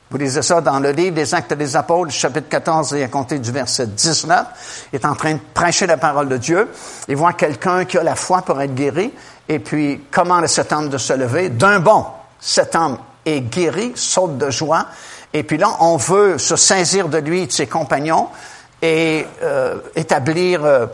Vous 0.09 0.17
lisez 0.17 0.41
ça 0.41 0.61
dans 0.61 0.79
le 0.79 0.91
livre 0.91 1.15
des 1.15 1.33
Actes 1.33 1.53
des 1.53 1.75
Apôtres, 1.75 2.11
chapitre 2.11 2.47
14, 2.47 2.93
et 2.93 3.03
à 3.03 3.07
compter 3.07 3.39
du 3.39 3.51
verset 3.51 3.87
19. 3.87 4.87
Il 4.93 4.97
est 4.97 5.05
en 5.05 5.15
train 5.15 5.33
de 5.33 5.39
prêcher 5.53 5.87
la 5.87 5.97
parole 5.97 6.29
de 6.29 6.37
Dieu. 6.37 6.69
Il 7.07 7.17
voit 7.17 7.33
quelqu'un 7.33 7.83
qui 7.83 7.97
a 7.97 8.03
la 8.03 8.15
foi 8.15 8.43
pour 8.43 8.61
être 8.61 8.75
guéri, 8.75 9.11
et 9.49 9.59
puis 9.59 10.01
commande 10.11 10.45
à 10.45 10.47
cet 10.47 10.71
homme 10.71 10.89
de 10.89 10.97
se 10.97 11.13
lever? 11.13 11.49
D'un 11.49 11.79
bond, 11.79 12.05
cet 12.39 12.75
homme 12.75 12.99
est 13.25 13.41
guéri, 13.41 13.91
saute 13.95 14.37
de 14.37 14.49
joie, 14.49 14.85
et 15.33 15.43
puis 15.43 15.57
là, 15.57 15.71
on 15.79 15.97
veut 15.97 16.37
se 16.37 16.55
saisir 16.55 17.09
de 17.09 17.17
lui 17.17 17.41
et 17.41 17.47
de 17.47 17.51
ses 17.51 17.67
compagnons 17.67 18.29
et 18.83 19.25
euh, 19.41 19.79
établir 19.95 20.65
euh, 20.65 20.87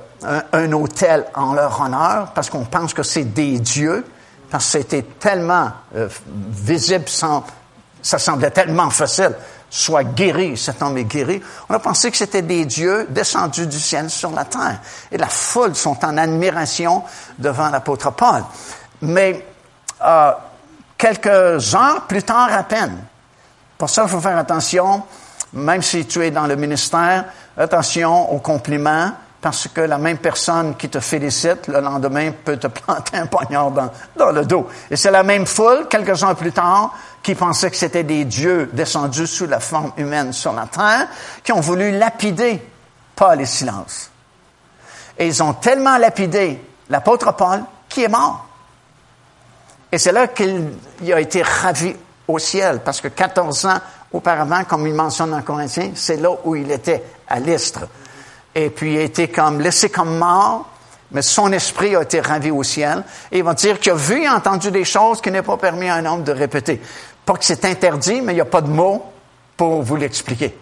un, 0.53 0.71
hôtel 0.73 1.25
en 1.33 1.55
leur 1.55 1.81
honneur, 1.81 2.31
parce 2.35 2.47
qu'on 2.51 2.65
pense 2.65 2.93
que 2.93 3.01
c'est 3.01 3.23
des 3.23 3.59
dieux 3.59 4.05
parce 4.51 4.65
que 4.65 4.71
c'était 4.71 5.01
tellement 5.19 5.71
euh, 5.95 6.07
visible, 6.49 7.05
ça 7.07 8.19
semblait 8.19 8.51
tellement 8.51 8.91
facile. 8.91 9.33
Soit 9.71 10.03
guéri, 10.03 10.55
cet 10.55 10.81
homme 10.81 10.97
est 10.97 11.03
guéri. 11.03 11.41
On 11.67 11.73
a 11.73 11.79
pensé 11.79 12.09
que 12.09 12.17
c'était 12.17 12.41
des 12.43 12.65
dieux 12.65 13.07
descendus 13.09 13.67
du 13.67 13.79
ciel 13.79 14.09
sur 14.09 14.31
la 14.31 14.45
terre. 14.45 14.79
Et 15.11 15.17
la 15.17 15.27
foule 15.27 15.75
sont 15.75 16.03
en 16.03 16.17
admiration 16.17 17.03
devant 17.37 17.69
l'apôtre 17.69 18.11
Paul. 18.11 18.43
Mais 19.01 19.45
quelques 20.97 21.75
heures 21.75 22.05
plus 22.07 22.23
tard 22.23 22.49
à 22.51 22.63
peine, 22.63 22.97
pour 23.77 23.89
ça, 23.91 24.03
il 24.03 24.09
faut 24.09 24.19
faire 24.19 24.37
attention, 24.37 25.03
même 25.53 25.83
si 25.83 26.07
tu 26.07 26.25
es 26.25 26.31
dans 26.31 26.47
le 26.47 26.55
ministère, 26.55 27.25
attention 27.59 28.31
aux 28.31 28.39
compliments, 28.39 29.11
parce 29.41 29.67
que 29.67 29.81
la 29.81 29.97
même 29.97 30.17
personne 30.17 30.75
qui 30.75 30.89
te 30.89 30.99
félicite, 30.99 31.67
le 31.67 31.79
lendemain, 31.79 32.31
peut 32.31 32.57
te 32.57 32.67
planter 32.67 33.17
un 33.17 33.25
poignard 33.27 33.71
dans, 33.71 34.31
le 34.31 34.45
dos. 34.45 34.67
Et 34.89 34.95
c'est 34.95 35.11
la 35.11 35.23
même 35.23 35.45
foule, 35.45 35.87
quelques 35.89 36.23
ans 36.23 36.35
plus 36.35 36.51
tard, 36.51 36.93
qui 37.21 37.35
pensait 37.35 37.69
que 37.69 37.77
c'était 37.77 38.03
des 38.03 38.25
dieux 38.25 38.69
descendus 38.73 39.27
sous 39.27 39.45
la 39.45 39.59
forme 39.59 39.91
humaine 39.97 40.33
sur 40.33 40.53
la 40.53 40.65
terre, 40.67 41.07
qui 41.43 41.51
ont 41.51 41.61
voulu 41.61 41.91
lapider 41.97 42.61
Paul 43.15 43.41
et 43.41 43.45
Silence. 43.45 44.09
Et 45.17 45.27
ils 45.27 45.43
ont 45.43 45.53
tellement 45.53 45.97
lapidé 45.97 46.61
l'apôtre 46.89 47.33
Paul 47.33 47.61
qui 47.87 48.03
est 48.03 48.09
mort. 48.09 48.45
Et 49.91 49.97
c'est 49.97 50.11
là 50.11 50.27
qu'il 50.27 50.71
a 51.11 51.19
été 51.19 51.41
ravi 51.41 51.95
au 52.27 52.39
ciel, 52.39 52.79
parce 52.83 53.01
que 53.01 53.07
14 53.07 53.65
ans 53.65 53.79
auparavant, 54.11 54.63
comme 54.63 54.87
il 54.87 54.93
mentionne 54.93 55.31
dans 55.31 55.41
Corinthiens, 55.41 55.91
c'est 55.95 56.17
là 56.17 56.29
où 56.43 56.55
il 56.55 56.71
était, 56.71 57.03
à 57.29 57.39
l'Istre 57.39 57.87
et 58.55 58.69
puis 58.69 58.93
il 58.93 58.97
a 58.99 59.01
été 59.03 59.27
comme 59.27 59.61
laissé 59.61 59.89
comme 59.89 60.17
mort, 60.17 60.67
mais 61.11 61.21
son 61.21 61.51
esprit 61.51 61.95
a 61.95 62.01
été 62.01 62.19
ravi 62.19 62.51
au 62.51 62.63
ciel. 62.63 63.03
Et 63.31 63.39
il 63.39 63.43
va 63.43 63.53
dire 63.53 63.79
qu'il 63.79 63.91
a 63.91 63.95
vu 63.95 64.23
et 64.23 64.29
entendu 64.29 64.71
des 64.71 64.85
choses 64.85 65.21
qui 65.21 65.31
n'est 65.31 65.41
pas 65.41 65.57
permis 65.57 65.87
à 65.87 65.95
un 65.95 66.05
homme 66.05 66.23
de 66.23 66.31
répéter. 66.31 66.81
Pas 67.25 67.33
que 67.33 67.45
c'est 67.45 67.63
interdit, 67.65 68.21
mais 68.21 68.33
il 68.33 68.35
n'y 68.35 68.41
a 68.41 68.45
pas 68.45 68.61
de 68.61 68.69
mots 68.69 69.03
pour 69.55 69.81
vous 69.81 69.95
l'expliquer. 69.95 70.57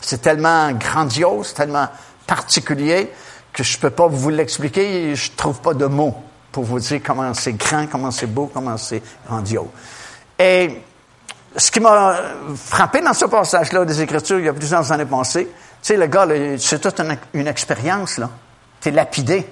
C'est 0.00 0.20
tellement 0.20 0.72
grandiose, 0.72 1.54
tellement 1.54 1.88
particulier 2.26 3.10
que 3.52 3.62
je 3.62 3.76
ne 3.76 3.80
peux 3.80 3.90
pas 3.90 4.06
vous 4.06 4.30
l'expliquer 4.30 5.10
et 5.10 5.14
je 5.14 5.30
ne 5.30 5.36
trouve 5.36 5.60
pas 5.60 5.74
de 5.74 5.86
mots 5.86 6.14
pour 6.50 6.64
vous 6.64 6.80
dire 6.80 7.00
comment 7.04 7.32
c'est 7.34 7.52
grand, 7.52 7.86
comment 7.86 8.10
c'est 8.10 8.26
beau, 8.26 8.50
comment 8.52 8.76
c'est 8.76 9.02
grandiose. 9.26 9.68
Et 10.38 10.80
ce 11.56 11.70
qui 11.70 11.80
m'a 11.80 12.16
frappé 12.56 13.00
dans 13.00 13.14
ce 13.14 13.26
passage-là 13.26 13.84
des 13.84 14.00
Écritures 14.00 14.38
il 14.38 14.46
y 14.46 14.48
a 14.48 14.52
plusieurs 14.52 14.90
années 14.90 15.04
passées, 15.04 15.48
sais, 15.82 15.96
le 15.96 16.06
gars, 16.06 16.26
c'est 16.58 16.80
toute 16.80 17.00
une, 17.34 17.46
expérience, 17.46 18.18
là. 18.18 18.30
T'es 18.80 18.90
lapidé. 18.90 19.46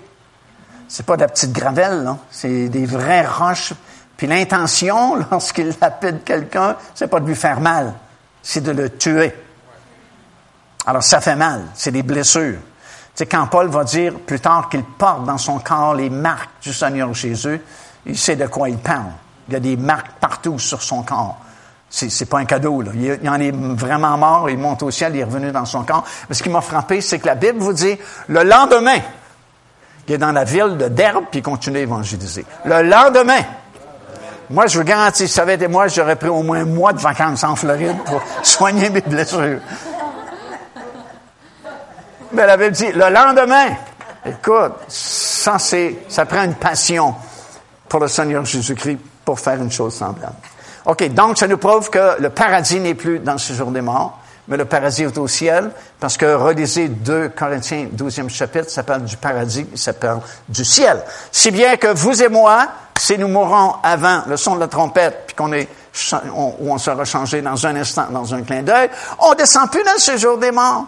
C'est 0.88 1.04
pas 1.04 1.16
de 1.16 1.22
la 1.22 1.28
petite 1.28 1.52
gravelle, 1.52 2.04
là. 2.04 2.18
C'est 2.30 2.68
des 2.68 2.86
vraies 2.86 3.26
roches. 3.26 3.72
Puis 4.16 4.26
l'intention, 4.26 5.16
lorsqu'il 5.30 5.74
lapide 5.80 6.24
quelqu'un, 6.24 6.76
c'est 6.94 7.08
pas 7.08 7.20
de 7.20 7.26
lui 7.26 7.34
faire 7.34 7.60
mal. 7.60 7.94
C'est 8.42 8.60
de 8.60 8.70
le 8.70 8.90
tuer. 8.90 9.34
Alors, 10.86 11.02
ça 11.02 11.20
fait 11.20 11.36
mal. 11.36 11.62
C'est 11.74 11.90
des 11.90 12.02
blessures. 12.02 12.58
Tu 12.58 13.24
sais, 13.24 13.26
quand 13.26 13.46
Paul 13.48 13.68
va 13.68 13.84
dire 13.84 14.18
plus 14.20 14.40
tard 14.40 14.68
qu'il 14.68 14.84
porte 14.84 15.24
dans 15.24 15.38
son 15.38 15.58
corps 15.58 15.94
les 15.94 16.10
marques 16.10 16.50
du 16.62 16.72
Seigneur 16.72 17.12
Jésus, 17.12 17.60
il 18.06 18.16
sait 18.16 18.36
de 18.36 18.46
quoi 18.46 18.68
il 18.68 18.78
parle. 18.78 19.12
Il 19.48 19.54
y 19.54 19.56
a 19.56 19.60
des 19.60 19.76
marques 19.76 20.12
partout 20.20 20.58
sur 20.58 20.80
son 20.80 21.02
corps. 21.02 21.38
C'est 21.90 22.26
pas 22.26 22.38
un 22.38 22.44
cadeau. 22.44 22.82
Là. 22.82 22.92
Il, 22.94 23.28
en 23.28 23.40
est 23.40 23.50
vraiment 23.50 24.16
mort, 24.16 24.48
il 24.48 24.58
monte 24.58 24.84
au 24.84 24.92
ciel, 24.92 25.14
il 25.16 25.20
est 25.20 25.24
revenu 25.24 25.50
dans 25.50 25.64
son 25.64 25.82
corps. 25.82 26.04
Mais 26.28 26.36
ce 26.36 26.42
qui 26.42 26.48
m'a 26.48 26.60
frappé, 26.60 27.00
c'est 27.00 27.18
que 27.18 27.26
la 27.26 27.34
Bible 27.34 27.58
vous 27.58 27.72
dit, 27.72 27.98
le 28.28 28.44
lendemain, 28.44 28.98
il 30.06 30.14
est 30.14 30.18
dans 30.18 30.30
la 30.30 30.44
ville 30.44 30.76
de 30.78 30.86
Derbe, 30.86 31.24
puis 31.30 31.40
il 31.40 31.42
continue 31.42 31.78
à 31.78 31.80
évangéliser. 31.80 32.44
Le 32.64 32.82
lendemain, 32.82 33.42
moi, 34.50 34.68
je 34.68 34.78
vous 34.78 34.84
garantis, 34.84 35.26
si 35.26 35.34
ça 35.34 35.42
avait 35.42 35.54
été 35.54 35.66
moi, 35.66 35.88
j'aurais 35.88 36.16
pris 36.16 36.28
au 36.28 36.42
moins 36.42 36.60
un 36.60 36.64
mois 36.64 36.92
de 36.92 37.00
vacances 37.00 37.42
en 37.42 37.56
Floride 37.56 37.98
pour 38.04 38.22
soigner 38.42 38.88
mes 38.90 39.00
blessures. 39.00 39.60
Mais 42.32 42.46
la 42.46 42.56
Bible 42.56 42.72
dit, 42.72 42.92
le 42.92 43.10
lendemain, 43.10 43.66
écoute, 44.24 44.74
ça, 44.86 45.58
ça 45.58 46.26
prend 46.26 46.44
une 46.44 46.54
passion 46.54 47.14
pour 47.88 47.98
le 47.98 48.06
Seigneur 48.08 48.44
Jésus-Christ 48.44 48.98
pour 49.24 49.40
faire 49.40 49.60
une 49.60 49.72
chose 49.72 49.94
semblable. 49.94 50.36
OK, 50.86 51.08
donc 51.12 51.38
ça 51.38 51.46
nous 51.46 51.58
prouve 51.58 51.90
que 51.90 52.20
le 52.20 52.30
paradis 52.30 52.80
n'est 52.80 52.94
plus 52.94 53.18
dans 53.18 53.38
ce 53.38 53.52
jour 53.52 53.70
des 53.70 53.80
morts, 53.80 54.18
mais 54.48 54.56
le 54.56 54.64
paradis 54.64 55.02
est 55.02 55.18
au 55.18 55.28
ciel, 55.28 55.70
parce 55.98 56.16
que 56.16 56.34
relisez 56.34 56.88
2 56.88 57.30
Corinthiens 57.30 57.88
12e 57.94 58.28
chapitre, 58.28 58.70
ça 58.70 58.82
parle 58.82 59.04
du 59.04 59.16
paradis, 59.16 59.66
ça 59.74 59.92
parle 59.92 60.20
du 60.48 60.64
ciel. 60.64 61.02
Si 61.30 61.50
bien 61.50 61.76
que 61.76 61.88
vous 61.88 62.22
et 62.22 62.28
moi, 62.28 62.66
si 62.96 63.16
nous 63.18 63.28
mourons 63.28 63.74
avant 63.82 64.22
le 64.26 64.36
son 64.36 64.56
de 64.56 64.60
la 64.60 64.68
trompette, 64.68 65.24
puis 65.28 65.36
qu'on 65.36 65.52
est, 65.52 65.68
on, 66.34 66.54
on 66.60 66.78
sera 66.78 67.04
changé 67.04 67.42
dans 67.42 67.66
un 67.66 67.76
instant, 67.76 68.06
dans 68.10 68.34
un 68.34 68.42
clin 68.42 68.62
d'œil, 68.62 68.90
on 69.18 69.34
descend 69.34 69.70
plus 69.70 69.84
dans 69.84 69.98
ce 69.98 70.16
jour 70.16 70.38
des 70.38 70.50
morts. 70.50 70.86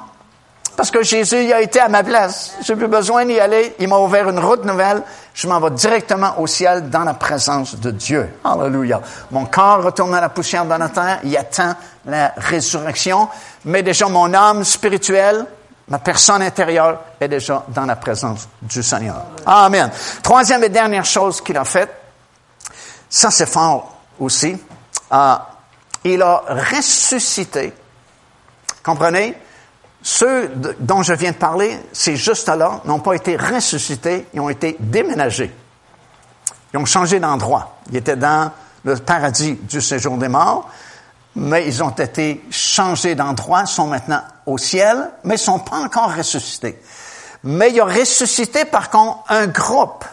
Parce 0.77 0.91
que 0.91 1.03
Jésus 1.03 1.45
il 1.45 1.53
a 1.53 1.61
été 1.61 1.81
à 1.81 1.89
ma 1.89 2.03
place. 2.03 2.57
J'ai 2.63 2.75
plus 2.75 2.89
besoin 2.89 3.25
d'y 3.27 3.39
aller. 3.39 3.75
Il 3.79 3.89
m'a 3.89 3.99
ouvert 3.99 4.29
une 4.29 4.39
route 4.39 4.65
nouvelle. 4.65 5.03
Je 5.35 5.49
m'en 5.49 5.61
vais 5.61 5.71
directement 5.71 6.39
au 6.39 6.47
ciel 6.47 6.91
dans 6.91 7.05
la 7.05 7.15
présence 7.15 7.77
de 7.77 7.91
Dieu. 7.91 8.29
Alléluia. 8.45 9.01
Mon 9.31 9.47
corps 9.47 9.83
retourne 9.83 10.15
à 10.15 10.21
la 10.21 10.29
poussière 10.29 10.65
de 10.65 10.75
la 10.75 10.89
terre. 10.89 11.21
Il 11.25 11.37
attend 11.37 11.75
la 12.05 12.35
résurrection. 12.37 13.29
Mais 13.65 13.83
déjà, 13.83 14.09
mon 14.09 14.33
âme 14.35 14.63
spirituelle, 14.65 15.47
ma 15.89 15.99
personne 15.99 16.43
intérieure 16.43 17.01
est 17.19 17.29
déjà 17.29 17.65
dans 17.69 17.87
la 17.87 17.97
présence 17.97 18.49
du 18.61 18.83
Seigneur. 18.83 19.25
Amen. 19.47 19.91
Troisième 20.23 20.65
et 20.65 20.69
dernière 20.69 21.05
chose 21.05 21.41
qu'il 21.41 21.57
a 21.57 21.65
faite, 21.65 21.91
ça 23.09 23.31
c'est 23.31 23.47
fort 23.47 23.95
aussi. 24.21 24.57
Euh, 25.13 25.35
il 26.05 26.23
a 26.23 26.43
ressuscité. 26.49 27.73
Comprenez? 28.83 29.37
Ceux 30.03 30.51
dont 30.81 31.03
je 31.03 31.13
viens 31.13 31.31
de 31.31 31.37
parler, 31.37 31.79
ces 31.93 32.17
justes-là, 32.17 32.81
n'ont 32.85 32.99
pas 32.99 33.15
été 33.15 33.37
ressuscités, 33.37 34.27
ils 34.35 34.41
ont 34.41 34.49
été 34.49 34.77
déménagés. 34.81 35.55
Ils 36.75 36.79
ont 36.79 36.85
changé 36.85 37.21
d'endroit. 37.21 37.77
Ils 37.91 37.99
étaient 37.99 38.17
dans 38.17 38.51
le 38.85 38.97
paradis 38.97 39.55
du 39.63 39.81
séjour 39.81 40.17
des 40.17 40.29
morts, 40.29 40.69
mais 41.37 41.67
ils 41.67 41.83
ont 41.83 41.91
été 41.91 42.45
changés 42.51 43.15
d'endroit, 43.15 43.67
sont 43.67 43.87
maintenant 43.87 44.23
au 44.45 44.59
ciel, 44.59 45.11
mais 45.25 45.35
ne 45.35 45.39
sont 45.39 45.61
pas 45.61 45.77
encore 45.77 46.15
ressuscités. 46.15 46.81
Mais 47.45 47.71
il 47.71 47.81
a 47.81 47.85
ressuscité, 47.85 48.65
par 48.65 48.91
contre, 48.91 49.21
un 49.29 49.47
groupe 49.47 50.05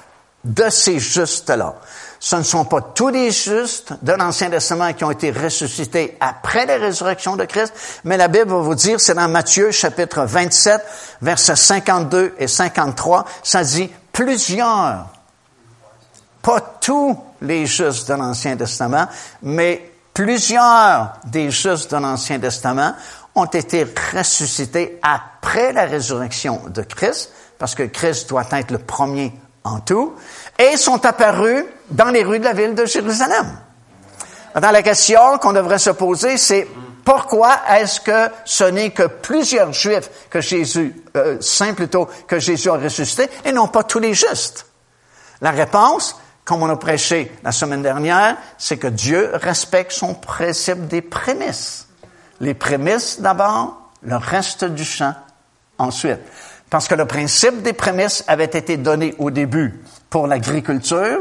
de 0.44 0.70
ces 0.70 1.00
justes-là 1.00 1.76
ce 2.20 2.36
ne 2.36 2.44
sont 2.44 2.66
pas 2.66 2.82
tous 2.82 3.08
les 3.08 3.32
justes 3.32 3.94
de 4.02 4.12
l'Ancien 4.12 4.50
Testament 4.50 4.94
qui 4.94 5.04
ont 5.06 5.12
été 5.12 5.32
ressuscités 5.32 6.18
après 6.20 6.66
la 6.66 6.78
résurrection 6.78 7.38
de 7.38 7.46
Christ, 7.46 7.74
mais 8.04 8.18
la 8.18 8.28
Bible 8.28 8.50
va 8.50 8.60
vous 8.60 8.76
dire, 8.76 9.00
c'est 9.00 9.14
dans 9.14 9.30
Matthieu 9.30 9.72
chapitre 9.72 10.26
27, 10.26 10.82
versets 11.22 11.56
52 11.56 12.36
et 12.38 12.48
53, 12.48 13.26
ça 13.42 13.64
dit 13.64 13.90
plusieurs 14.12 15.08
pas 16.42 16.62
tous 16.82 17.18
les 17.42 17.66
justes 17.66 18.10
de 18.10 18.16
l'Ancien 18.16 18.58
Testament, 18.58 19.08
mais 19.42 19.92
plusieurs 20.14 21.14
des 21.26 21.52
justes 21.52 21.92
de 21.92 21.98
l'Ancien 21.98 22.40
Testament 22.40 22.94
ont 23.36 23.46
été 23.46 23.88
ressuscités 24.14 25.00
après 25.02 25.72
la 25.72 25.86
résurrection 25.86 26.62
de 26.68 26.82
Christ, 26.82 27.32
parce 27.58 27.76
que 27.76 27.84
Christ 27.84 28.30
doit 28.30 28.48
être 28.52 28.72
le 28.72 28.78
premier 28.78 29.34
en 29.64 29.80
tout, 29.80 30.16
et 30.58 30.78
sont 30.78 31.06
apparus 31.06 31.66
dans 31.92 32.10
les 32.10 32.24
rues 32.24 32.40
de 32.40 32.46
la 32.46 32.54
ville 32.54 32.76
de 32.76 32.86
Jérusalem. 32.86 33.46
Maintenant, 34.54 34.72
la 34.72 34.84
question 34.84 35.38
qu'on 35.40 35.54
devrait 35.54 35.80
se 35.80 35.92
poser, 35.92 36.38
c'est 36.38 36.68
pourquoi 37.06 37.62
est-ce 37.70 38.02
que 38.02 38.30
ce 38.46 38.64
n'est 38.64 38.92
que 38.92 39.04
plusieurs 39.04 39.74
Juifs 39.74 40.10
que 40.30 40.42
Jésus, 40.42 40.96
euh, 41.16 41.38
saints 41.40 41.74
plutôt, 41.74 42.08
que 42.28 42.40
Jésus 42.40 42.70
a 42.70 42.74
ressuscité, 42.74 43.30
et 43.46 43.52
non 43.52 43.68
pas 43.68 43.84
tous 43.84 44.00
les 44.00 44.14
justes? 44.14 44.68
La 45.42 45.52
réponse, 45.52 46.20
comme 46.44 46.64
on 46.64 46.70
a 46.70 46.76
prêché 46.76 47.32
la 47.44 47.52
semaine 47.52 47.82
dernière, 47.82 48.38
c'est 48.58 48.78
que 48.78 48.88
Dieu 48.88 49.32
respecte 49.34 49.92
son 49.92 50.14
principe 50.16 50.88
des 50.88 51.02
prémices. 51.02 51.88
Les 52.42 52.54
prémices 52.54 53.22
d'abord, 53.22 53.92
le 54.02 54.16
reste 54.16 54.64
du 54.66 54.84
champ 54.84 55.14
ensuite. 55.78 56.20
Parce 56.70 56.88
que 56.88 56.96
le 56.96 57.06
principe 57.06 57.62
des 57.62 57.74
prémices 57.74 58.24
avait 58.28 58.46
été 58.46 58.78
donné 58.78 59.16
au 59.18 59.32
début 59.32 59.82
pour 60.10 60.28
l'agriculture, 60.28 61.20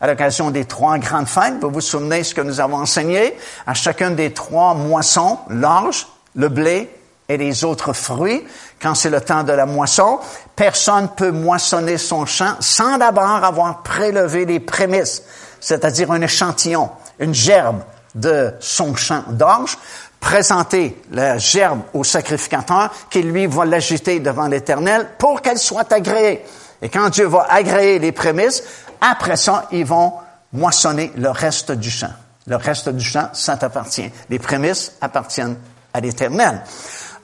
à 0.00 0.06
l'occasion 0.06 0.50
des 0.50 0.64
trois 0.64 0.98
grandes 0.98 1.28
fêtes. 1.28 1.54
Vous 1.60 1.70
vous 1.70 1.80
souvenez 1.80 2.24
ce 2.24 2.34
que 2.34 2.40
nous 2.40 2.60
avons 2.60 2.78
enseigné? 2.78 3.36
À 3.66 3.74
chacun 3.74 4.10
des 4.10 4.32
trois 4.32 4.74
moissons, 4.74 5.38
l'orge, 5.48 6.06
le 6.34 6.48
blé 6.48 6.88
et 7.28 7.36
les 7.36 7.64
autres 7.64 7.92
fruits, 7.92 8.44
quand 8.80 8.94
c'est 8.94 9.10
le 9.10 9.20
temps 9.20 9.44
de 9.44 9.52
la 9.52 9.66
moisson, 9.66 10.18
personne 10.56 11.08
peut 11.16 11.30
moissonner 11.30 11.98
son 11.98 12.26
champ 12.26 12.54
sans 12.60 12.98
d'abord 12.98 13.44
avoir 13.44 13.82
prélevé 13.82 14.46
les 14.46 14.58
prémices, 14.58 15.22
c'est-à-dire 15.60 16.10
un 16.10 16.20
échantillon, 16.22 16.90
une 17.18 17.34
gerbe 17.34 17.82
de 18.14 18.52
son 18.58 18.96
champ 18.96 19.22
d'orge, 19.28 19.78
présenter 20.18 21.00
la 21.12 21.38
gerbe 21.38 21.80
au 21.94 22.04
sacrificateur 22.04 22.90
qui 23.10 23.22
lui 23.22 23.46
va 23.46 23.64
l'agiter 23.64 24.18
devant 24.18 24.48
l'Éternel 24.48 25.06
pour 25.18 25.40
qu'elle 25.40 25.58
soit 25.58 25.92
agréée. 25.92 26.44
Et 26.82 26.88
quand 26.88 27.10
Dieu 27.10 27.26
va 27.26 27.46
agréer 27.48 27.98
les 27.98 28.12
prémices, 28.12 28.62
après 29.00 29.36
ça, 29.36 29.66
ils 29.72 29.84
vont 29.84 30.14
moissonner 30.52 31.12
le 31.16 31.30
reste 31.30 31.72
du 31.72 31.90
champ. 31.90 32.12
Le 32.46 32.56
reste 32.56 32.88
du 32.88 33.04
champ, 33.04 33.28
ça 33.32 33.56
t'appartient. 33.56 34.10
Les 34.28 34.38
prémices 34.38 34.92
appartiennent 35.00 35.56
à 35.92 36.00
l'Éternel. 36.00 36.62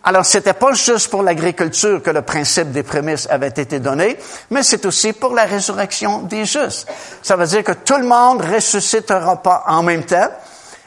Alors, 0.05 0.24
c'était 0.24 0.53
pas 0.53 0.72
juste 0.72 1.11
pour 1.11 1.24
l'agriculture 1.24 2.01
que 2.01 2.11
le 2.11 2.22
principe 2.22 2.70
des 2.70 2.85
prémices 2.85 3.27
avait 3.29 3.49
été 3.49 3.81
donné, 3.81 4.16
mais 4.51 4.62
c'est 4.62 4.87
aussi 4.87 5.12
pour 5.12 5.35
la 5.35 5.47
résurrection 5.47 6.20
des 6.20 6.45
justes. 6.45 6.87
Ça 7.22 7.35
veut 7.35 7.47
dire 7.47 7.64
que 7.64 7.72
tout 7.72 7.97
le 7.97 8.07
monde 8.07 8.41
ressuscitera 8.41 9.43
pas 9.43 9.64
en 9.66 9.83
même 9.83 10.05
temps. 10.05 10.29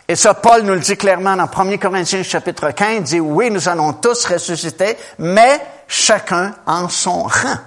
Et 0.07 0.15
ça, 0.15 0.35
Paul 0.35 0.61
nous 0.61 0.73
le 0.73 0.79
dit 0.79 0.95
clairement 0.95 1.35
dans 1.35 1.49
1 1.53 1.77
Corinthiens 1.77 2.23
chapitre 2.23 2.71
15, 2.71 2.95
il 2.95 3.03
dit, 3.03 3.19
oui, 3.19 3.51
nous 3.51 3.67
allons 3.67 3.91
tous 3.93 4.25
ressusciter, 4.25 4.97
mais 5.17 5.59
chacun 5.85 6.55
en 6.65 6.87
son 6.87 7.23
rang. 7.23 7.57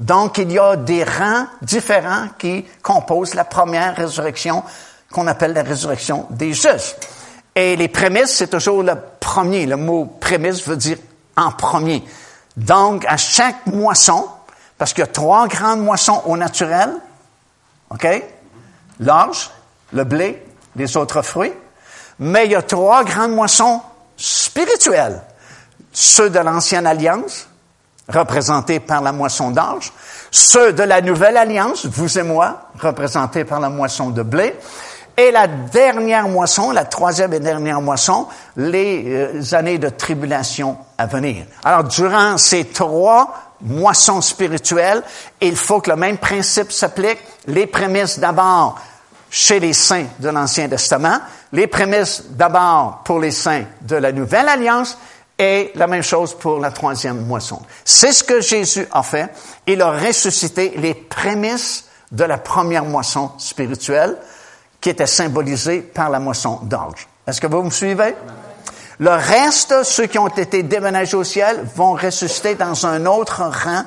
Donc, 0.00 0.38
il 0.38 0.52
y 0.52 0.58
a 0.58 0.76
des 0.76 1.04
rangs 1.04 1.46
différents 1.60 2.28
qui 2.38 2.64
composent 2.82 3.34
la 3.34 3.44
première 3.44 3.94
résurrection 3.96 4.62
qu'on 5.12 5.26
appelle 5.26 5.52
la 5.52 5.62
résurrection 5.62 6.26
des 6.30 6.52
justes. 6.52 7.08
Et 7.54 7.76
les 7.76 7.88
prémices, 7.88 8.34
c'est 8.34 8.48
toujours 8.48 8.82
le 8.82 8.94
premier. 9.20 9.66
Le 9.66 9.76
mot 9.76 10.06
prémisse 10.06 10.66
veut 10.66 10.76
dire 10.76 10.96
en 11.36 11.52
premier. 11.52 12.02
Donc, 12.56 13.04
à 13.06 13.16
chaque 13.16 13.66
moisson, 13.66 14.26
parce 14.78 14.92
qu'il 14.92 15.02
y 15.02 15.04
a 15.04 15.08
trois 15.08 15.46
grandes 15.46 15.82
moissons 15.82 16.22
au 16.26 16.36
naturel, 16.36 16.90
OK? 17.90 18.06
L'orge, 19.00 19.50
le 19.92 20.04
blé, 20.04 20.44
les 20.76 20.96
autres 20.96 21.22
fruits. 21.22 21.52
Mais 22.18 22.46
il 22.46 22.52
y 22.52 22.56
a 22.56 22.62
trois 22.62 23.04
grandes 23.04 23.32
moissons 23.32 23.80
spirituelles. 24.16 25.20
Ceux 25.92 26.30
de 26.30 26.38
l'ancienne 26.38 26.86
alliance, 26.86 27.48
représentés 28.08 28.80
par 28.80 29.02
la 29.02 29.12
moisson 29.12 29.50
d'orge, 29.50 29.92
ceux 30.30 30.72
de 30.72 30.82
la 30.82 31.00
nouvelle 31.00 31.36
alliance, 31.36 31.86
vous 31.86 32.18
et 32.18 32.22
moi, 32.22 32.68
représentés 32.80 33.44
par 33.44 33.60
la 33.60 33.68
moisson 33.68 34.10
de 34.10 34.22
blé, 34.22 34.54
et 35.16 35.30
la 35.30 35.46
dernière 35.46 36.26
moisson, 36.28 36.70
la 36.70 36.84
troisième 36.84 37.34
et 37.34 37.40
dernière 37.40 37.80
moisson, 37.80 38.26
les 38.56 39.04
euh, 39.06 39.54
années 39.54 39.78
de 39.78 39.90
tribulation 39.90 40.78
à 40.96 41.06
venir. 41.06 41.44
Alors, 41.64 41.84
durant 41.84 42.38
ces 42.38 42.64
trois 42.64 43.34
moissons 43.60 44.20
spirituelles, 44.20 45.02
il 45.40 45.56
faut 45.56 45.80
que 45.80 45.90
le 45.90 45.96
même 45.96 46.16
principe 46.16 46.72
s'applique. 46.72 47.18
Les 47.46 47.66
prémices 47.66 48.18
d'abord 48.18 48.80
chez 49.30 49.60
les 49.60 49.72
saints 49.72 50.06
de 50.18 50.28
l'Ancien 50.28 50.68
Testament, 50.68 51.18
les 51.52 51.66
prémices 51.66 52.24
d'abord 52.30 53.02
pour 53.04 53.18
les 53.18 53.30
saints 53.30 53.64
de 53.82 53.96
la 53.96 54.12
Nouvelle 54.12 54.48
Alliance, 54.48 54.96
et 55.42 55.72
la 55.74 55.88
même 55.88 56.02
chose 56.04 56.34
pour 56.38 56.60
la 56.60 56.70
troisième 56.70 57.26
moisson. 57.26 57.60
C'est 57.84 58.12
ce 58.12 58.22
que 58.22 58.40
Jésus 58.40 58.86
a 58.92 59.02
fait. 59.02 59.28
Il 59.66 59.82
a 59.82 59.90
ressuscité 59.90 60.72
les 60.76 60.94
prémices 60.94 61.86
de 62.12 62.22
la 62.22 62.38
première 62.38 62.84
moisson 62.84 63.32
spirituelle 63.38 64.16
qui 64.80 64.90
était 64.90 65.06
symbolisée 65.06 65.80
par 65.80 66.10
la 66.10 66.20
moisson 66.20 66.60
d'orge. 66.62 67.08
Est-ce 67.26 67.40
que 67.40 67.48
vous 67.48 67.62
me 67.62 67.70
suivez? 67.70 68.14
Le 69.00 69.10
reste, 69.10 69.82
ceux 69.82 70.06
qui 70.06 70.18
ont 70.18 70.28
été 70.28 70.62
déménagés 70.62 71.16
au 71.16 71.24
ciel, 71.24 71.64
vont 71.74 71.94
ressusciter 71.94 72.54
dans 72.54 72.86
un 72.86 73.04
autre 73.06 73.42
rang 73.42 73.82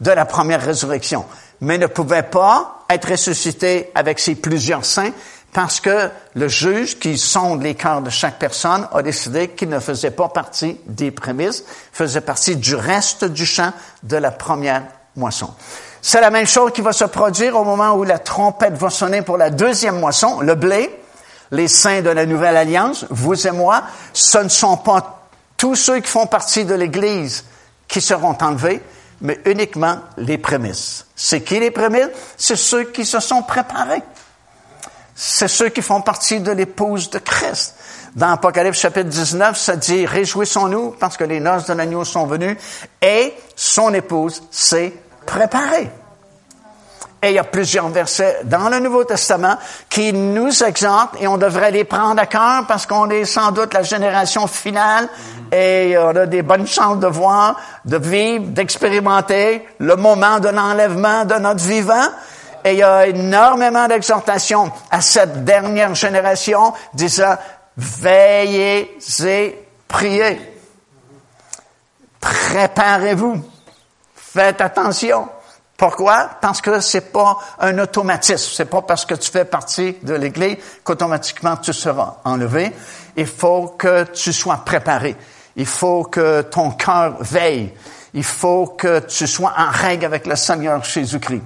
de 0.00 0.10
la 0.10 0.24
première 0.24 0.62
résurrection, 0.62 1.24
mais 1.60 1.78
ne 1.78 1.86
pouvaient 1.86 2.22
pas 2.22 2.84
être 2.88 3.10
ressuscités 3.10 3.90
avec 3.96 4.20
ces 4.20 4.36
plusieurs 4.36 4.84
saints 4.84 5.12
parce 5.52 5.80
que 5.80 6.10
le 6.34 6.48
juge 6.48 6.98
qui 6.98 7.18
sonde 7.18 7.62
les 7.62 7.74
cœurs 7.74 8.00
de 8.00 8.10
chaque 8.10 8.38
personne 8.38 8.88
a 8.92 9.02
décidé 9.02 9.48
qu'il 9.48 9.68
ne 9.68 9.80
faisait 9.80 10.10
pas 10.10 10.28
partie 10.28 10.78
des 10.86 11.10
prémices, 11.10 11.64
faisait 11.92 12.22
partie 12.22 12.56
du 12.56 12.74
reste 12.74 13.24
du 13.24 13.44
champ 13.44 13.72
de 14.02 14.16
la 14.16 14.30
première 14.30 14.82
moisson. 15.14 15.52
C'est 16.00 16.20
la 16.20 16.30
même 16.30 16.46
chose 16.46 16.72
qui 16.72 16.80
va 16.80 16.92
se 16.92 17.04
produire 17.04 17.56
au 17.56 17.64
moment 17.64 17.92
où 17.92 18.02
la 18.02 18.18
trompette 18.18 18.74
va 18.74 18.88
sonner 18.90 19.22
pour 19.22 19.36
la 19.36 19.50
deuxième 19.50 20.00
moisson, 20.00 20.40
le 20.40 20.54
blé. 20.54 20.98
Les 21.50 21.68
saints 21.68 22.00
de 22.00 22.08
la 22.08 22.24
nouvelle 22.24 22.56
alliance, 22.56 23.04
vous 23.10 23.46
et 23.46 23.50
moi, 23.50 23.82
ce 24.14 24.38
ne 24.38 24.48
sont 24.48 24.78
pas 24.78 25.28
tous 25.58 25.74
ceux 25.74 26.00
qui 26.00 26.08
font 26.08 26.26
partie 26.26 26.64
de 26.64 26.74
l'Église 26.74 27.44
qui 27.86 28.00
seront 28.00 28.34
enlevés, 28.40 28.82
mais 29.20 29.38
uniquement 29.44 29.98
les 30.16 30.38
prémices. 30.38 31.04
C'est 31.14 31.42
qui 31.42 31.60
les 31.60 31.70
prémices? 31.70 32.08
C'est 32.38 32.56
ceux 32.56 32.84
qui 32.84 33.04
se 33.04 33.20
sont 33.20 33.42
préparés 33.42 34.02
c'est 35.14 35.48
ceux 35.48 35.68
qui 35.68 35.82
font 35.82 36.00
partie 36.00 36.40
de 36.40 36.52
l'épouse 36.52 37.10
de 37.10 37.18
Christ. 37.18 37.76
Dans 38.14 38.32
Apocalypse 38.32 38.78
chapitre 38.78 39.08
19, 39.08 39.56
ça 39.56 39.76
dit, 39.76 40.04
réjouissons-nous 40.06 40.96
parce 40.98 41.16
que 41.16 41.24
les 41.24 41.40
noces 41.40 41.66
de 41.66 41.72
l'agneau 41.72 42.04
sont 42.04 42.26
venues 42.26 42.58
et 43.00 43.34
son 43.56 43.92
épouse 43.94 44.42
s'est 44.50 44.92
préparée. 45.24 45.90
Et 47.24 47.28
il 47.28 47.34
y 47.34 47.38
a 47.38 47.44
plusieurs 47.44 47.88
versets 47.88 48.40
dans 48.44 48.68
le 48.68 48.80
Nouveau 48.80 49.04
Testament 49.04 49.56
qui 49.88 50.12
nous 50.12 50.64
exhortent 50.64 51.14
et 51.20 51.28
on 51.28 51.38
devrait 51.38 51.70
les 51.70 51.84
prendre 51.84 52.20
à 52.20 52.26
cœur 52.26 52.66
parce 52.66 52.84
qu'on 52.84 53.08
est 53.10 53.24
sans 53.24 53.52
doute 53.52 53.72
la 53.74 53.84
génération 53.84 54.48
finale 54.48 55.08
et 55.52 55.96
on 55.96 56.16
a 56.16 56.26
des 56.26 56.42
bonnes 56.42 56.66
chances 56.66 56.98
de 56.98 57.06
voir, 57.06 57.56
de 57.84 57.96
vivre, 57.96 58.46
d'expérimenter 58.46 59.64
le 59.78 59.94
moment 59.94 60.40
de 60.40 60.48
l'enlèvement 60.48 61.24
de 61.24 61.34
notre 61.34 61.62
vivant. 61.62 62.08
Et 62.64 62.72
il 62.72 62.78
y 62.78 62.82
a 62.82 63.06
énormément 63.06 63.88
d'exhortations 63.88 64.70
à 64.90 65.00
cette 65.00 65.44
dernière 65.44 65.94
génération 65.94 66.72
disant, 66.94 67.36
veillez 67.76 68.98
et 69.24 69.68
priez. 69.88 70.40
Préparez-vous. 72.20 73.42
Faites 74.14 74.60
attention. 74.60 75.28
Pourquoi? 75.76 76.30
Parce 76.40 76.60
que 76.60 76.78
c'est 76.78 77.12
pas 77.12 77.36
un 77.58 77.76
automatisme. 77.80 78.52
C'est 78.54 78.66
pas 78.66 78.82
parce 78.82 79.04
que 79.04 79.14
tu 79.14 79.30
fais 79.30 79.44
partie 79.44 79.96
de 80.02 80.14
l'Église 80.14 80.56
qu'automatiquement 80.84 81.56
tu 81.56 81.72
seras 81.72 82.18
enlevé. 82.24 82.72
Il 83.16 83.26
faut 83.26 83.74
que 83.76 84.04
tu 84.04 84.32
sois 84.32 84.58
préparé. 84.64 85.16
Il 85.56 85.66
faut 85.66 86.04
que 86.04 86.42
ton 86.42 86.70
cœur 86.70 87.16
veille. 87.20 87.74
Il 88.14 88.24
faut 88.24 88.68
que 88.68 89.00
tu 89.00 89.26
sois 89.26 89.52
en 89.58 89.70
règle 89.70 90.04
avec 90.04 90.26
le 90.26 90.36
Seigneur 90.36 90.84
Jésus-Christ. 90.84 91.42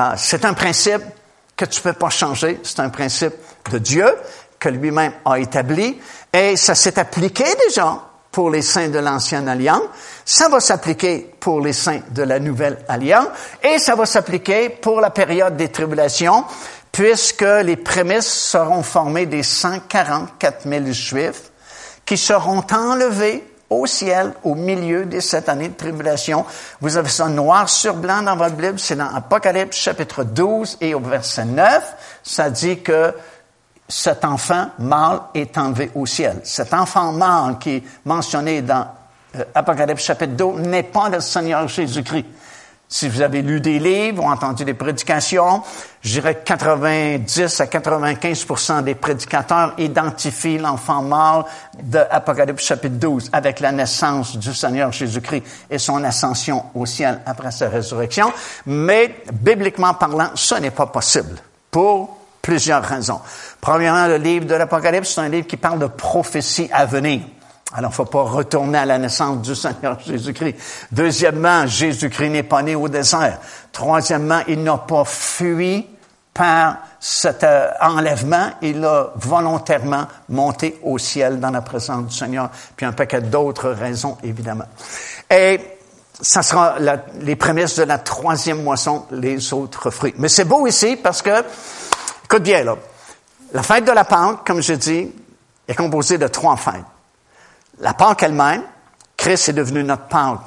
Ah, 0.00 0.14
c'est 0.16 0.44
un 0.44 0.54
principe 0.54 1.02
que 1.56 1.64
tu 1.64 1.80
peux 1.80 1.92
pas 1.92 2.08
changer. 2.08 2.60
C'est 2.62 2.78
un 2.78 2.88
principe 2.88 3.34
de 3.68 3.78
Dieu 3.78 4.06
que 4.56 4.68
lui-même 4.68 5.12
a 5.24 5.40
établi. 5.40 6.00
Et 6.32 6.54
ça 6.56 6.76
s'est 6.76 7.00
appliqué 7.00 7.42
déjà 7.66 7.98
pour 8.30 8.48
les 8.48 8.62
saints 8.62 8.90
de 8.90 9.00
l'ancienne 9.00 9.48
alliance. 9.48 9.82
Ça 10.24 10.48
va 10.48 10.60
s'appliquer 10.60 11.34
pour 11.40 11.60
les 11.60 11.72
saints 11.72 12.02
de 12.10 12.22
la 12.22 12.38
nouvelle 12.38 12.78
alliance. 12.86 13.26
Et 13.60 13.80
ça 13.80 13.96
va 13.96 14.06
s'appliquer 14.06 14.68
pour 14.68 15.00
la 15.00 15.10
période 15.10 15.56
des 15.56 15.70
tribulations, 15.70 16.44
puisque 16.92 17.42
les 17.64 17.76
prémices 17.76 18.32
seront 18.32 18.84
formées 18.84 19.26
des 19.26 19.42
144 19.42 20.68
000 20.68 20.92
juifs 20.92 21.50
qui 22.06 22.16
seront 22.16 22.62
enlevés 22.70 23.47
au 23.70 23.86
ciel 23.86 24.32
au 24.44 24.54
milieu 24.54 25.04
des 25.04 25.20
sept 25.20 25.48
années 25.48 25.68
de 25.68 25.74
tribulation. 25.74 26.44
Vous 26.80 26.96
avez 26.96 27.08
ça 27.08 27.28
noir 27.28 27.68
sur 27.68 27.94
blanc 27.94 28.22
dans 28.22 28.36
votre 28.36 28.56
Bible, 28.56 28.78
c'est 28.78 28.96
dans 28.96 29.14
Apocalypse 29.14 29.76
chapitre 29.76 30.24
12 30.24 30.78
et 30.80 30.94
au 30.94 31.00
verset 31.00 31.44
9, 31.44 31.94
ça 32.22 32.50
dit 32.50 32.80
que 32.80 33.14
cet 33.88 34.24
enfant 34.24 34.68
mâle 34.78 35.20
est 35.34 35.56
enlevé 35.56 35.90
au 35.94 36.06
ciel. 36.06 36.40
Cet 36.44 36.74
enfant 36.74 37.12
mâle 37.12 37.58
qui 37.58 37.76
est 37.76 37.82
mentionné 38.04 38.62
dans 38.62 38.86
euh, 39.36 39.44
Apocalypse 39.54 40.02
chapitre 40.02 40.32
2 40.32 40.68
n'est 40.68 40.82
pas 40.82 41.08
le 41.08 41.20
Seigneur 41.20 41.66
Jésus-Christ. 41.68 42.26
Si 42.90 43.06
vous 43.06 43.20
avez 43.20 43.42
lu 43.42 43.60
des 43.60 43.78
livres 43.78 44.24
ou 44.24 44.28
entendu 44.28 44.64
des 44.64 44.72
prédications, 44.72 45.62
je 46.00 46.12
dirais 46.12 46.36
que 46.36 46.44
90 46.44 47.60
à 47.60 47.66
95% 47.66 48.82
des 48.82 48.94
prédicateurs 48.94 49.74
identifient 49.76 50.56
l'enfant 50.56 51.02
mâle 51.02 51.44
de 51.82 51.98
Apocalypse 52.10 52.64
chapitre 52.64 52.96
12 52.96 53.28
avec 53.30 53.60
la 53.60 53.72
naissance 53.72 54.38
du 54.38 54.54
Seigneur 54.54 54.90
Jésus-Christ 54.90 55.42
et 55.68 55.76
son 55.76 56.02
ascension 56.02 56.64
au 56.74 56.86
ciel 56.86 57.20
après 57.26 57.50
sa 57.50 57.68
résurrection. 57.68 58.32
Mais, 58.64 59.16
bibliquement 59.34 59.92
parlant, 59.92 60.30
ce 60.34 60.54
n'est 60.54 60.70
pas 60.70 60.86
possible 60.86 61.36
pour 61.70 62.16
plusieurs 62.40 62.82
raisons. 62.82 63.20
Premièrement, 63.60 64.06
le 64.06 64.16
livre 64.16 64.46
de 64.46 64.54
l'Apocalypse, 64.54 65.12
c'est 65.14 65.20
un 65.20 65.28
livre 65.28 65.46
qui 65.46 65.58
parle 65.58 65.78
de 65.78 65.88
prophétie 65.88 66.70
à 66.72 66.86
venir. 66.86 67.20
Alors, 67.74 67.92
faut 67.92 68.06
pas 68.06 68.22
retourner 68.22 68.78
à 68.78 68.86
la 68.86 68.98
naissance 68.98 69.42
du 69.42 69.54
Seigneur 69.54 69.98
Jésus-Christ. 70.00 70.56
Deuxièmement, 70.90 71.66
Jésus-Christ 71.66 72.30
n'est 72.30 72.42
pas 72.42 72.62
né 72.62 72.74
au 72.74 72.88
désert. 72.88 73.38
Troisièmement, 73.72 74.40
il 74.48 74.62
n'a 74.62 74.78
pas 74.78 75.04
fui 75.04 75.86
par 76.32 76.78
cet 76.98 77.44
euh, 77.44 77.68
enlèvement. 77.80 78.50
Il 78.62 78.82
a 78.84 79.12
volontairement 79.16 80.06
monté 80.30 80.78
au 80.82 80.96
ciel 80.96 81.40
dans 81.40 81.50
la 81.50 81.60
présence 81.60 82.06
du 82.06 82.16
Seigneur, 82.16 82.50
puis 82.74 82.86
un 82.86 82.92
paquet 82.92 83.20
d'autres 83.20 83.70
raisons, 83.70 84.16
évidemment. 84.22 84.66
Et 85.30 85.60
ça 86.20 86.42
sera 86.42 86.76
les 87.20 87.36
prémices 87.36 87.76
de 87.76 87.82
la 87.82 87.98
troisième 87.98 88.62
moisson, 88.62 89.04
les 89.10 89.52
autres 89.52 89.90
fruits. 89.90 90.14
Mais 90.16 90.28
c'est 90.28 90.44
beau 90.44 90.66
ici 90.66 90.96
parce 90.96 91.22
que, 91.22 91.44
écoute 92.24 92.42
bien 92.42 92.64
là, 92.64 92.76
la 93.52 93.62
fête 93.62 93.84
de 93.84 93.92
la 93.92 94.04
Pâque, 94.04 94.46
comme 94.46 94.62
je 94.62 94.74
dis, 94.74 95.12
est 95.66 95.74
composée 95.74 96.18
de 96.18 96.28
trois 96.28 96.56
fêtes. 96.56 96.84
La 97.80 97.94
Pâque 97.94 98.22
elle-même, 98.22 98.62
Christ 99.16 99.50
est 99.50 99.52
devenu 99.52 99.84
notre 99.84 100.06
Pâque 100.06 100.40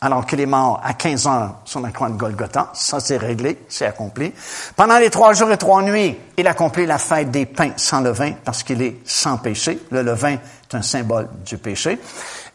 alors 0.00 0.26
qu'il 0.26 0.40
est 0.40 0.46
mort 0.46 0.80
à 0.84 0.94
15 0.94 1.26
heures 1.26 1.54
sur 1.64 1.80
la 1.80 1.90
croix 1.90 2.10
de 2.10 2.16
Golgotha. 2.16 2.70
Ça, 2.74 3.00
c'est 3.00 3.16
réglé, 3.16 3.64
c'est 3.68 3.86
accompli. 3.86 4.32
Pendant 4.76 4.98
les 4.98 5.10
trois 5.10 5.32
jours 5.32 5.50
et 5.50 5.56
trois 5.56 5.82
nuits, 5.82 6.16
il 6.36 6.46
accomplit 6.46 6.86
la 6.86 6.98
fête 6.98 7.30
des 7.30 7.46
pains 7.46 7.72
sans 7.76 8.02
levain 8.02 8.34
parce 8.44 8.62
qu'il 8.62 8.82
est 8.82 8.98
sans 9.04 9.38
péché. 9.38 9.78
Le 9.90 10.02
levain 10.02 10.34
est 10.34 10.74
un 10.74 10.82
symbole 10.82 11.28
du 11.44 11.56
péché. 11.58 11.98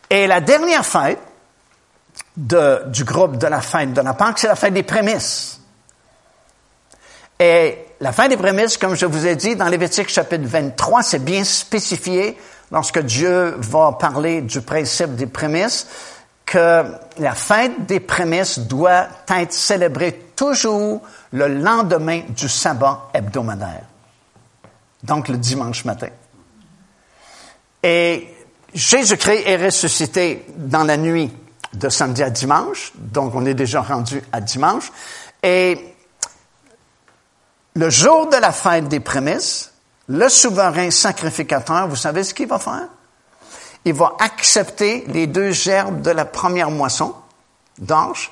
Et 0.10 0.28
la 0.28 0.40
dernière 0.40 0.86
fête 0.86 1.20
du 2.36 3.04
groupe 3.04 3.38
de 3.38 3.48
la 3.48 3.62
fête 3.62 3.94
de 3.94 4.02
la 4.02 4.14
Pâque, 4.14 4.38
c'est 4.40 4.48
la 4.48 4.56
fête 4.56 4.74
des 4.74 4.84
prémices. 4.84 5.60
Et 7.40 7.86
la 8.00 8.12
fête 8.12 8.30
des 8.30 8.38
prémices, 8.38 8.78
comme 8.78 8.96
je 8.96 9.08
vous 9.08 9.26
ai 9.26 9.36
dit, 9.36 9.56
dans 9.56 9.68
Lévitique 9.68 10.10
chapitre 10.10 10.46
23, 10.46 11.02
c'est 11.02 11.24
bien 11.24 11.44
spécifié 11.44 12.38
lorsque 12.72 13.00
Dieu 13.00 13.56
va 13.58 13.92
parler 13.94 14.42
du 14.42 14.62
principe 14.62 15.16
des 15.16 15.28
prémices, 15.28 15.88
que 16.46 16.84
la 17.18 17.34
fête 17.34 17.86
des 17.86 18.00
prémices 18.00 18.60
doit 18.60 19.08
être 19.30 19.54
célébrée 19.54 20.32
toujours 20.36 21.02
le 21.32 21.48
lendemain 21.48 22.22
du 22.30 22.50
sabbat 22.50 23.10
hebdomadaire. 23.14 23.84
Donc 25.04 25.30
le 25.30 25.38
dimanche 25.38 25.86
matin. 25.86 26.10
Et 27.84 28.28
Jésus-Christ 28.74 29.44
est 29.46 29.66
ressuscité 29.66 30.46
dans 30.58 30.84
la 30.84 30.98
nuit 30.98 31.32
de 31.74 31.90
samedi 31.90 32.22
à 32.22 32.30
dimanche, 32.30 32.92
donc 32.96 33.34
on 33.34 33.46
est 33.46 33.54
déjà 33.54 33.82
rendu 33.82 34.22
à 34.32 34.42
dimanche. 34.42 34.92
Et 35.42 35.96
le 37.76 37.90
jour 37.90 38.30
de 38.30 38.36
la 38.36 38.52
fête 38.52 38.90
des 38.90 39.00
prémices, 39.00 39.71
le 40.12 40.28
souverain 40.28 40.92
sacrificateur, 40.92 41.88
vous 41.88 41.96
savez 41.96 42.24
ce 42.24 42.34
qu'il 42.34 42.48
va 42.48 42.60
faire? 42.60 42.88
Il 43.86 43.94
va 43.94 44.14
accepter 44.20 45.06
les 45.08 45.26
deux 45.26 45.52
gerbes 45.52 46.02
de 46.02 46.12
la 46.12 46.26
première 46.26 46.70
moisson 46.70 47.16
d'orge 47.78 48.32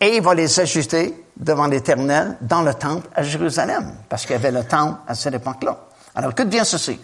et 0.00 0.16
il 0.16 0.22
va 0.22 0.34
les 0.34 0.60
ajouter 0.60 1.24
devant 1.36 1.66
l'Éternel 1.66 2.38
dans 2.40 2.62
le 2.62 2.72
temple 2.72 3.06
à 3.14 3.22
Jérusalem, 3.22 3.94
parce 4.08 4.22
qu'il 4.22 4.32
y 4.32 4.38
avait 4.38 4.50
le 4.50 4.64
temple 4.64 4.98
à 5.06 5.14
cette 5.14 5.34
époque-là. 5.34 5.78
Alors, 6.14 6.30
écoute 6.30 6.48
bien 6.48 6.64
ceci. 6.64 6.98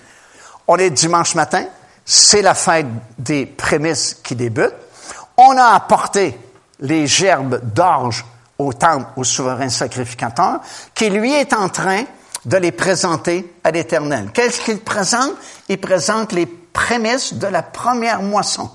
On 0.67 0.77
est 0.77 0.91
dimanche 0.91 1.35
matin, 1.35 1.67
c'est 2.05 2.43
la 2.43 2.55
fête 2.55 2.87
des 3.19 3.45
prémices 3.45 4.15
qui 4.23 4.35
débute. 4.35 4.75
On 5.37 5.57
a 5.59 5.75
apporté 5.75 6.39
les 6.81 7.07
gerbes 7.07 7.61
d'orge 7.75 8.25
au 8.57 8.73
temple, 8.73 9.07
au 9.17 9.25
souverain 9.25 9.69
sacrificateur, 9.69 10.61
qui 10.95 11.11
lui 11.11 11.35
est 11.35 11.53
en 11.53 11.69
train 11.69 12.05
de 12.45 12.57
les 12.57 12.73
présenter 12.73 13.55
à 13.65 13.71
l'Éternel. 13.71 14.31
Qu'est-ce 14.33 14.61
qu'il 14.61 14.81
présente? 14.81 15.33
Il 15.69 15.81
présente 15.81 16.33
les 16.33 16.47
prémices 16.47 17.35
de 17.35 17.47
la 17.47 17.63
première 17.63 18.23
moisson. 18.23 18.71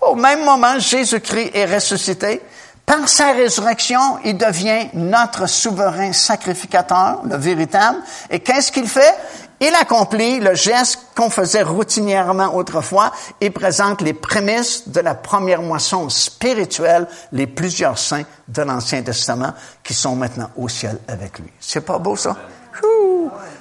Au 0.00 0.14
même 0.14 0.44
moment, 0.44 0.78
Jésus-Christ 0.78 1.50
est 1.54 1.72
ressuscité. 1.72 2.40
Par 2.86 3.08
sa 3.08 3.32
résurrection, 3.32 4.18
il 4.24 4.36
devient 4.36 4.88
notre 4.94 5.46
souverain 5.46 6.12
sacrificateur, 6.12 7.20
le 7.24 7.36
véritable. 7.36 7.98
Et 8.30 8.40
qu'est-ce 8.40 8.72
qu'il 8.72 8.88
fait? 8.88 9.14
Il 9.60 9.74
accomplit 9.74 10.40
le 10.40 10.54
geste 10.54 10.98
qu'on 11.14 11.28
faisait 11.28 11.62
routinièrement 11.62 12.54
autrefois. 12.54 13.12
Il 13.42 13.52
présente 13.52 14.00
les 14.00 14.14
prémices 14.14 14.88
de 14.88 15.00
la 15.00 15.14
première 15.14 15.60
moisson 15.60 16.08
spirituelle, 16.08 17.06
les 17.30 17.46
plusieurs 17.46 17.98
saints 17.98 18.24
de 18.48 18.62
l'Ancien 18.62 19.02
Testament 19.02 19.52
qui 19.84 19.92
sont 19.92 20.16
maintenant 20.16 20.50
au 20.56 20.68
ciel 20.68 20.98
avec 21.06 21.38
lui. 21.38 21.52
C'est 21.60 21.82
pas 21.82 21.98
beau 21.98 22.16
ça? 22.16 22.36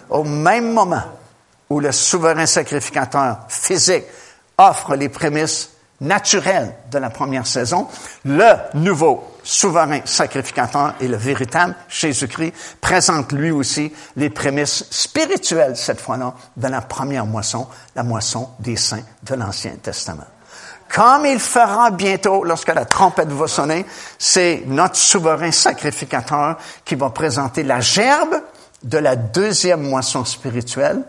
Au 0.09 0.23
même 0.23 0.73
moment 0.73 1.03
où 1.69 1.79
le 1.79 1.91
souverain 1.91 2.45
sacrificateur 2.45 3.39
physique 3.47 4.05
offre 4.57 4.95
les 4.95 5.09
prémices 5.09 5.69
naturelles 6.01 6.75
de 6.91 6.97
la 6.97 7.09
première 7.09 7.45
saison, 7.45 7.87
le 8.25 8.53
nouveau 8.73 9.23
souverain 9.43 9.99
sacrificateur 10.05 10.93
et 10.99 11.07
le 11.07 11.17
véritable 11.17 11.75
Jésus-Christ 11.89 12.53
présente 12.79 13.31
lui 13.31 13.51
aussi 13.51 13.93
les 14.15 14.29
prémices 14.29 14.85
spirituelles, 14.89 15.75
cette 15.75 16.01
fois-là, 16.01 16.33
de 16.55 16.67
la 16.67 16.81
première 16.81 17.25
moisson, 17.25 17.67
la 17.95 18.03
moisson 18.03 18.49
des 18.59 18.77
saints 18.77 19.03
de 19.23 19.35
l'Ancien 19.35 19.73
Testament. 19.81 20.27
Comme 20.93 21.27
il 21.27 21.39
fera 21.39 21.91
bientôt, 21.91 22.43
lorsque 22.43 22.73
la 22.73 22.85
trompette 22.85 23.29
va 23.29 23.47
sonner, 23.47 23.85
c'est 24.17 24.63
notre 24.65 24.95
souverain 24.95 25.51
sacrificateur 25.51 26.57
qui 26.83 26.95
va 26.95 27.11
présenter 27.11 27.63
la 27.63 27.79
gerbe 27.79 28.41
de 28.83 28.97
la 28.97 29.15
deuxième 29.15 29.81
moisson 29.81 30.25
spirituelle, 30.25 31.03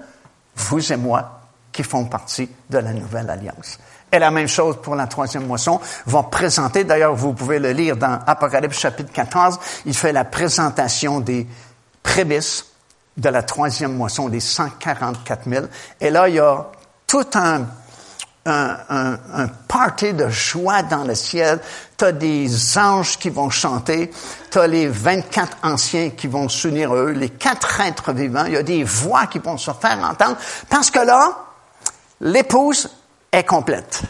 vous 0.56 0.92
et 0.92 0.96
moi, 0.96 1.40
qui 1.72 1.82
font 1.82 2.04
partie 2.06 2.48
de 2.68 2.78
la 2.78 2.92
nouvelle 2.92 3.30
alliance. 3.30 3.78
Et 4.12 4.18
la 4.18 4.30
même 4.30 4.48
chose 4.48 4.78
pour 4.82 4.96
la 4.96 5.06
troisième 5.06 5.46
moisson, 5.46 5.80
vont 6.06 6.24
présenter, 6.24 6.84
d'ailleurs 6.84 7.14
vous 7.14 7.32
pouvez 7.32 7.60
le 7.60 7.70
lire 7.70 7.96
dans 7.96 8.18
Apocalypse 8.26 8.78
chapitre 8.78 9.12
14, 9.12 9.58
il 9.86 9.94
fait 9.94 10.12
la 10.12 10.24
présentation 10.24 11.20
des 11.20 11.46
prémices 12.02 12.66
de 13.16 13.28
la 13.28 13.42
troisième 13.42 13.96
moisson, 13.96 14.28
des 14.28 14.40
144 14.40 15.48
000. 15.48 15.66
Et 16.00 16.10
là, 16.10 16.28
il 16.28 16.36
y 16.36 16.40
a 16.40 16.66
tout 17.06 17.26
un 17.34 17.66
un, 18.46 18.76
un, 18.88 19.18
un, 19.34 19.48
party 19.68 20.14
de 20.14 20.28
joie 20.28 20.82
dans 20.82 21.04
le 21.04 21.14
ciel. 21.14 21.60
Tu 21.96 22.04
as 22.04 22.12
des 22.12 22.78
anges 22.78 23.18
qui 23.18 23.30
vont 23.30 23.50
chanter. 23.50 24.10
Tu 24.50 24.58
as 24.58 24.66
les 24.66 24.88
24 24.88 25.58
anciens 25.62 26.10
qui 26.10 26.26
vont 26.26 26.48
s'unir 26.48 26.94
eux, 26.94 27.10
les 27.10 27.28
quatre 27.28 27.80
êtres 27.80 28.12
vivants. 28.12 28.44
Il 28.46 28.54
y 28.54 28.56
a 28.56 28.62
des 28.62 28.84
voix 28.84 29.26
qui 29.26 29.38
vont 29.38 29.58
se 29.58 29.70
faire 29.72 29.98
entendre. 29.98 30.36
Parce 30.68 30.90
que 30.90 31.00
là, 31.00 31.46
l'épouse 32.20 32.88
est 33.30 33.44
complète. 33.44 34.02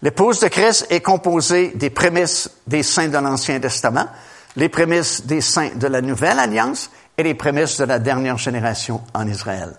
L'épouse 0.00 0.40
de 0.40 0.48
Christ 0.48 0.86
est 0.90 1.00
composée 1.00 1.72
des 1.74 1.90
prémices 1.90 2.50
des 2.66 2.84
saints 2.84 3.08
de 3.08 3.18
l'Ancien 3.18 3.58
Testament, 3.58 4.06
les 4.54 4.68
prémices 4.68 5.26
des 5.26 5.40
saints 5.40 5.70
de 5.74 5.88
la 5.88 6.00
Nouvelle 6.00 6.38
Alliance 6.38 6.90
et 7.18 7.24
les 7.24 7.34
prémices 7.34 7.78
de 7.78 7.84
la 7.84 7.98
dernière 7.98 8.38
génération 8.38 9.02
en 9.12 9.26
Israël. 9.26 9.74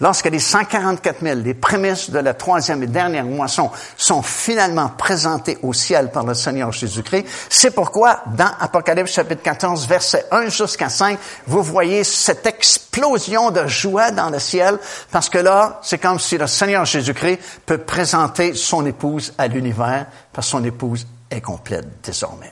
Lorsque 0.00 0.26
les 0.26 0.38
144 0.38 1.22
000, 1.22 1.40
les 1.40 1.54
prémices 1.54 2.10
de 2.10 2.18
la 2.18 2.34
troisième 2.34 2.82
et 2.82 2.86
dernière 2.86 3.24
moisson 3.24 3.70
sont 3.96 4.20
finalement 4.20 4.90
présentées 4.90 5.58
au 5.62 5.72
ciel 5.72 6.10
par 6.10 6.24
le 6.24 6.34
Seigneur 6.34 6.70
Jésus-Christ, 6.70 7.24
c'est 7.48 7.70
pourquoi 7.70 8.22
dans 8.36 8.50
Apocalypse 8.60 9.12
chapitre 9.12 9.42
14, 9.42 9.86
verset 9.86 10.26
1 10.30 10.50
jusqu'à 10.50 10.90
5, 10.90 11.18
vous 11.46 11.62
voyez 11.62 12.04
cette 12.04 12.44
explosion 12.46 13.50
de 13.50 13.66
joie 13.66 14.10
dans 14.10 14.28
le 14.28 14.38
ciel, 14.38 14.78
parce 15.10 15.30
que 15.30 15.38
là, 15.38 15.80
c'est 15.82 15.98
comme 15.98 16.18
si 16.18 16.36
le 16.36 16.46
Seigneur 16.46 16.84
Jésus-Christ 16.84 17.38
peut 17.64 17.78
présenter 17.78 18.54
son 18.54 18.84
épouse 18.84 19.32
à 19.38 19.48
l'univers, 19.48 20.06
parce 20.32 20.48
que 20.48 20.50
son 20.50 20.64
épouse 20.64 21.06
est 21.30 21.40
complète 21.40 21.86
désormais. 22.02 22.51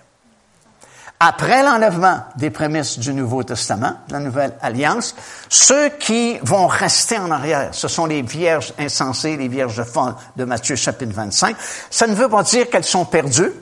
Après 1.23 1.62
l'enlèvement 1.62 2.25
des 2.37 2.49
prémices 2.49 2.99
du 2.99 3.12
Nouveau 3.12 3.43
Testament, 3.43 3.93
la 4.09 4.21
Nouvelle 4.21 4.55
Alliance, 4.62 5.14
ceux 5.51 5.91
qui 5.91 6.39
vont 6.43 6.66
rester 6.66 7.18
en 7.18 7.31
arrière, 7.31 7.68
ce 7.73 7.89
sont 7.89 8.07
les 8.07 8.23
vierges 8.23 8.73
insensées, 8.79 9.37
les 9.37 9.49
vierges 9.49 9.83
folles 9.85 10.14
de 10.37 10.45
Matthieu 10.45 10.77
chapitre 10.77 11.12
25. 11.14 11.55
Ça 11.91 12.07
ne 12.07 12.14
veut 12.14 12.31
pas 12.31 12.43
dire 12.43 12.71
qu'elles 12.71 12.85
sont 12.85 13.05
perdues. 13.05 13.53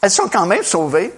Elles 0.00 0.10
sont 0.10 0.28
quand 0.32 0.46
même 0.46 0.62
sauvées. 0.62 1.12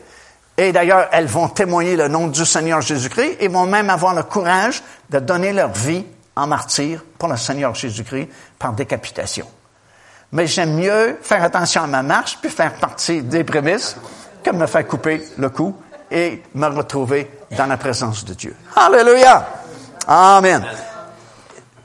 Et 0.56 0.72
d'ailleurs, 0.72 1.08
elles 1.12 1.26
vont 1.26 1.48
témoigner 1.48 1.96
le 1.96 2.08
nom 2.08 2.26
du 2.26 2.44
Seigneur 2.44 2.80
Jésus-Christ 2.80 3.36
et 3.38 3.46
vont 3.46 3.66
même 3.66 3.90
avoir 3.90 4.12
le 4.12 4.24
courage 4.24 4.82
de 5.10 5.20
donner 5.20 5.52
leur 5.52 5.72
vie 5.72 6.04
en 6.34 6.48
martyr 6.48 7.04
pour 7.16 7.28
le 7.28 7.36
Seigneur 7.36 7.76
Jésus-Christ 7.76 8.28
par 8.58 8.72
décapitation. 8.72 9.46
Mais 10.32 10.48
j'aime 10.48 10.74
mieux 10.74 11.16
faire 11.22 11.44
attention 11.44 11.84
à 11.84 11.86
ma 11.86 12.02
marche 12.02 12.38
puis 12.40 12.50
faire 12.50 12.74
partie 12.74 13.22
des 13.22 13.44
prémices 13.44 13.96
comme 14.44 14.58
me 14.58 14.66
faire 14.66 14.86
couper 14.86 15.22
le 15.38 15.48
cou 15.48 15.74
et 16.10 16.42
me 16.54 16.66
retrouver 16.66 17.30
dans 17.56 17.66
la 17.66 17.76
présence 17.76 18.24
de 18.24 18.34
Dieu. 18.34 18.54
Alléluia! 18.76 19.46
Amen. 20.06 20.64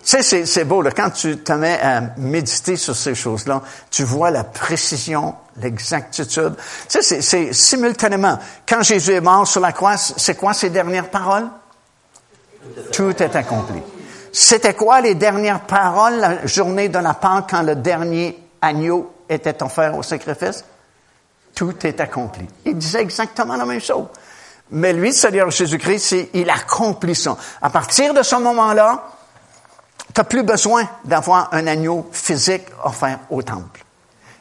Tu 0.06 0.24
sais, 0.24 0.46
c'est 0.46 0.64
beau, 0.64 0.82
là, 0.82 0.92
quand 0.92 1.12
tu 1.12 1.38
te 1.38 1.54
mets 1.54 1.80
à 1.80 2.02
méditer 2.18 2.76
sur 2.78 2.96
ces 2.96 3.14
choses-là, 3.14 3.62
tu 3.92 4.04
vois 4.04 4.32
la 4.32 4.44
précision, 4.44 5.36
l'exactitude. 5.58 6.56
Tu 6.88 7.04
sais, 7.04 7.22
c'est 7.22 7.54
simultanément. 7.54 8.40
Quand 8.68 8.82
Jésus 8.82 9.14
est 9.14 9.22
mort 9.22 9.48
sur 9.48 9.62
la 9.62 9.72
croix, 9.72 9.98
c'est 9.98 10.36
quoi 10.36 10.54
ses 10.54 10.70
dernières 10.70 11.10
paroles? 11.10 11.48
Tout 12.92 13.22
est 13.22 13.36
accompli. 13.36 13.82
C'était 14.32 14.74
quoi 14.74 15.02
les 15.02 15.16
dernières 15.16 15.62
paroles 15.62 16.20
la 16.20 16.46
journée 16.46 16.90
de 16.90 17.00
la 17.00 17.14
Pâque 17.14 17.50
quand 17.52 17.62
le 17.62 17.76
dernier 17.76 18.40
agneau 18.62 19.14
était 19.28 19.62
offert 19.62 19.96
au 19.96 20.04
sacrifice? 20.04 20.64
Tout 21.60 21.86
est 21.86 22.00
accompli. 22.00 22.48
Il 22.64 22.78
disait 22.78 23.02
exactement 23.02 23.58
la 23.58 23.66
même 23.66 23.82
chose. 23.82 24.06
Mais 24.72 24.94
lui, 24.94 25.12
Seigneur 25.12 25.52
Jésus-Christ, 25.52 26.30
il 26.34 26.50
accomplit 26.50 27.16
ça. 27.16 27.36
À 27.62 27.70
partir 27.70 28.14
de 28.14 28.24
ce 28.24 28.38
moment-là, 28.38 29.10
tu 30.14 30.22
n'as 30.22 30.24
plus 30.24 30.44
besoin 30.44 30.88
d'avoir 31.04 31.50
un 31.52 31.68
agneau 31.68 32.08
physique 32.14 32.64
offert 32.86 33.20
au 33.30 33.42
temple. 33.42 33.84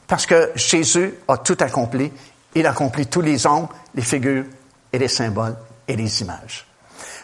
Parce 0.06 0.26
que 0.26 0.52
Jésus 0.54 1.12
a 1.26 1.38
tout 1.38 1.56
accompli. 1.58 2.12
Il 2.54 2.68
accomplit 2.68 3.08
tous 3.08 3.20
les 3.20 3.48
ombres, 3.48 3.70
les 3.96 4.02
figures 4.02 4.44
et 4.92 4.98
les 4.98 5.08
symboles 5.08 5.56
et 5.88 5.96
les 5.96 6.22
images. 6.22 6.68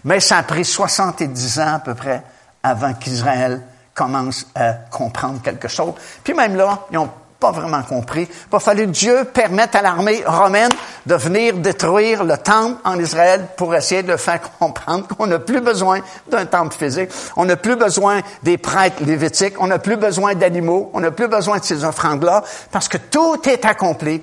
Mais 0.03 0.19
ça 0.19 0.39
a 0.39 0.43
pris 0.43 0.65
70 0.65 1.61
ans 1.61 1.75
à 1.75 1.79
peu 1.79 1.95
près 1.95 2.21
avant 2.65 2.95
qu'Israël 2.95 3.63
commence 3.95 4.49
à 4.57 4.73
comprendre 4.73 5.41
quelque 5.41 5.69
chose. 5.69 5.95
Puis 6.25 6.35
même 6.35 6.57
là, 6.57 6.85
ils 6.91 6.99
ont 6.99 7.11
pas 7.41 7.51
vraiment 7.51 7.83
compris. 7.83 8.29
Il 8.51 8.57
a 8.57 8.61
fallu 8.61 8.87
que 8.87 8.91
Dieu 8.91 9.25
permette 9.25 9.75
à 9.75 9.83
l'armée 9.83 10.23
romaine 10.27 10.71
de 11.07 11.15
venir 11.15 11.55
détruire 11.55 12.25
le 12.25 12.39
temple 12.39 12.81
en 12.85 12.99
Israël 12.99 13.47
pour 13.57 13.75
essayer 13.75 14.03
de 14.03 14.13
le 14.13 14.17
faire 14.17 14.41
comprendre 14.59 15.07
qu'on 15.09 15.27
n'a 15.27 15.39
plus 15.39 15.61
besoin 15.61 16.01
d'un 16.31 16.47
temple 16.47 16.75
physique. 16.75 17.11
On 17.37 17.45
n'a 17.45 17.57
plus 17.57 17.77
besoin 17.77 18.21
des 18.43 18.59
prêtres 18.59 19.05
lévitiques. 19.05 19.61
On 19.61 19.67
n'a 19.67 19.79
plus 19.79 19.97
besoin 19.97 20.35
d'animaux. 20.35 20.91
On 20.95 21.01
n'a 21.01 21.11
plus 21.11 21.29
besoin 21.29 21.59
de 21.59 21.65
ces 21.65 21.85
offrandes-là 21.85 22.43
parce 22.71 22.89
que 22.89 22.99
tout 22.99 23.41
est 23.49 23.65
accompli 23.65 24.23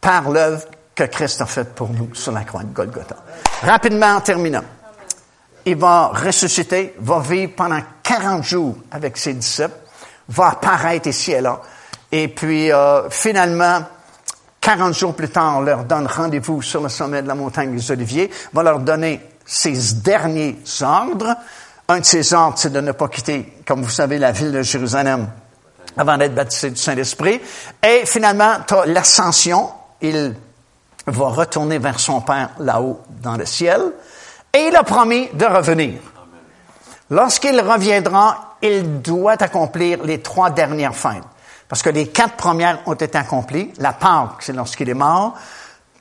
par 0.00 0.30
l'œuvre 0.30 0.62
que 0.94 1.04
Christ 1.04 1.40
a 1.40 1.46
faite 1.46 1.74
pour 1.74 1.88
nous 1.90 2.14
sur 2.14 2.32
la 2.32 2.44
croix 2.44 2.62
de 2.62 2.72
Golgotha. 2.72 3.16
Rapidement 3.62 4.16
en 4.16 4.20
terminant. 4.20 4.64
Il 5.66 5.76
va 5.76 6.08
ressusciter, 6.08 6.94
va 6.98 7.20
vivre 7.20 7.52
pendant 7.56 7.80
40 8.02 8.44
jours 8.44 8.76
avec 8.90 9.16
ses 9.16 9.32
disciples, 9.32 9.78
va 10.28 10.50
apparaître 10.50 11.08
ici 11.08 11.32
et 11.32 11.40
là. 11.40 11.60
Et 12.12 12.28
puis, 12.28 12.72
euh, 12.72 13.08
finalement, 13.10 13.80
40 14.60 14.94
jours 14.94 15.14
plus 15.14 15.28
tard, 15.28 15.58
on 15.58 15.60
leur 15.60 15.84
donne 15.84 16.06
rendez-vous 16.06 16.62
sur 16.62 16.80
le 16.80 16.88
sommet 16.88 17.22
de 17.22 17.28
la 17.28 17.34
montagne 17.34 17.74
des 17.74 17.90
Oliviers, 17.90 18.30
va 18.52 18.62
leur 18.62 18.78
donner 18.78 19.20
ses 19.44 19.94
derniers 19.96 20.58
ordres. 20.80 21.36
Un 21.88 22.00
de 22.00 22.04
ces 22.04 22.32
ordres, 22.32 22.56
c'est 22.56 22.72
de 22.72 22.80
ne 22.80 22.92
pas 22.92 23.08
quitter, 23.08 23.58
comme 23.66 23.82
vous 23.82 23.90
savez, 23.90 24.18
la 24.18 24.32
ville 24.32 24.52
de 24.52 24.62
Jérusalem 24.62 25.28
avant 25.96 26.16
d'être 26.16 26.34
baptisé 26.34 26.70
du 26.70 26.76
Saint-Esprit. 26.76 27.40
Et 27.82 28.06
finalement, 28.06 28.54
tu 28.66 28.74
as 28.74 28.86
l'ascension. 28.86 29.70
Il 30.00 30.34
va 31.06 31.26
retourner 31.26 31.78
vers 31.78 32.00
son 32.00 32.20
Père 32.20 32.50
là-haut 32.58 33.00
dans 33.22 33.36
le 33.36 33.46
ciel. 33.46 33.80
Et 34.52 34.68
il 34.68 34.76
a 34.76 34.82
promis 34.82 35.28
de 35.34 35.44
revenir. 35.44 36.00
Lorsqu'il 37.10 37.60
reviendra, 37.60 38.56
il 38.62 39.02
doit 39.02 39.42
accomplir 39.42 40.02
les 40.04 40.22
trois 40.22 40.50
dernières 40.50 40.96
fêtes. 40.96 41.22
Parce 41.74 41.82
que 41.82 41.90
les 41.90 42.06
quatre 42.06 42.36
premières 42.36 42.78
ont 42.86 42.94
été 42.94 43.18
accomplies. 43.18 43.72
La 43.78 43.92
Pâque, 43.92 44.42
c'est 44.42 44.52
lorsqu'il 44.52 44.88
est 44.88 44.94
mort. 44.94 45.34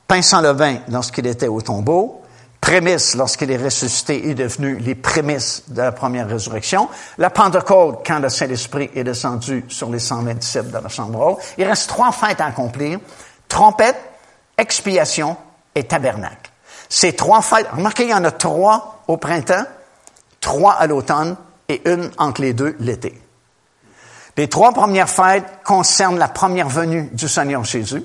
Pain 0.07 0.21
sans 0.21 0.39
levain, 0.39 0.78
lorsqu'il 0.88 1.26
était 1.26 1.47
au 1.47 1.61
tombeau. 1.61 2.21
Prémisse, 2.61 3.15
lorsqu'il 3.15 3.49
est 3.49 3.57
ressuscité, 3.57 4.30
est 4.30 4.36
devenu 4.36 4.78
les 4.78 4.93
prémices 4.93 5.63
de 5.69 5.82
la 5.82 5.91
première 5.91 6.28
résurrection. 6.28 6.89
La 7.17 7.32
Pentecôte, 7.32 8.05
quand 8.05 8.19
le 8.19 8.30
Saint-Esprit 8.30 8.91
est 8.93 9.03
descendu 9.03 9.65
sur 9.67 9.89
les 9.89 9.97
127 9.97 10.69
de 10.69 10.78
la 10.78 10.89
chambre. 10.89 11.39
Il 11.57 11.63
reste 11.63 11.89
trois 11.89 12.11
fêtes 12.11 12.39
à 12.39 12.45
accomplir. 12.45 12.99
Trompette, 13.47 13.97
expiation 14.55 15.36
et 15.74 15.86
tabernacle. 15.86 16.51
Ces 16.88 17.13
trois 17.13 17.41
fêtes, 17.41 17.69
remarquez, 17.76 18.03
il 18.03 18.09
y 18.11 18.13
en 18.13 18.24
a 18.24 18.30
trois 18.30 19.01
au 19.07 19.17
printemps, 19.17 19.65
trois 20.39 20.74
à 20.74 20.86
l'automne 20.86 21.36
et 21.67 21.82
une 21.89 22.11
entre 22.19 22.41
les 22.41 22.53
deux 22.53 22.76
l'été. 22.80 23.19
Les 24.36 24.49
trois 24.49 24.71
premières 24.71 25.09
fêtes 25.09 25.45
concernent 25.63 26.17
la 26.17 26.27
première 26.27 26.69
venue 26.69 27.09
du 27.13 27.27
Seigneur 27.27 27.63
Jésus. 27.63 28.03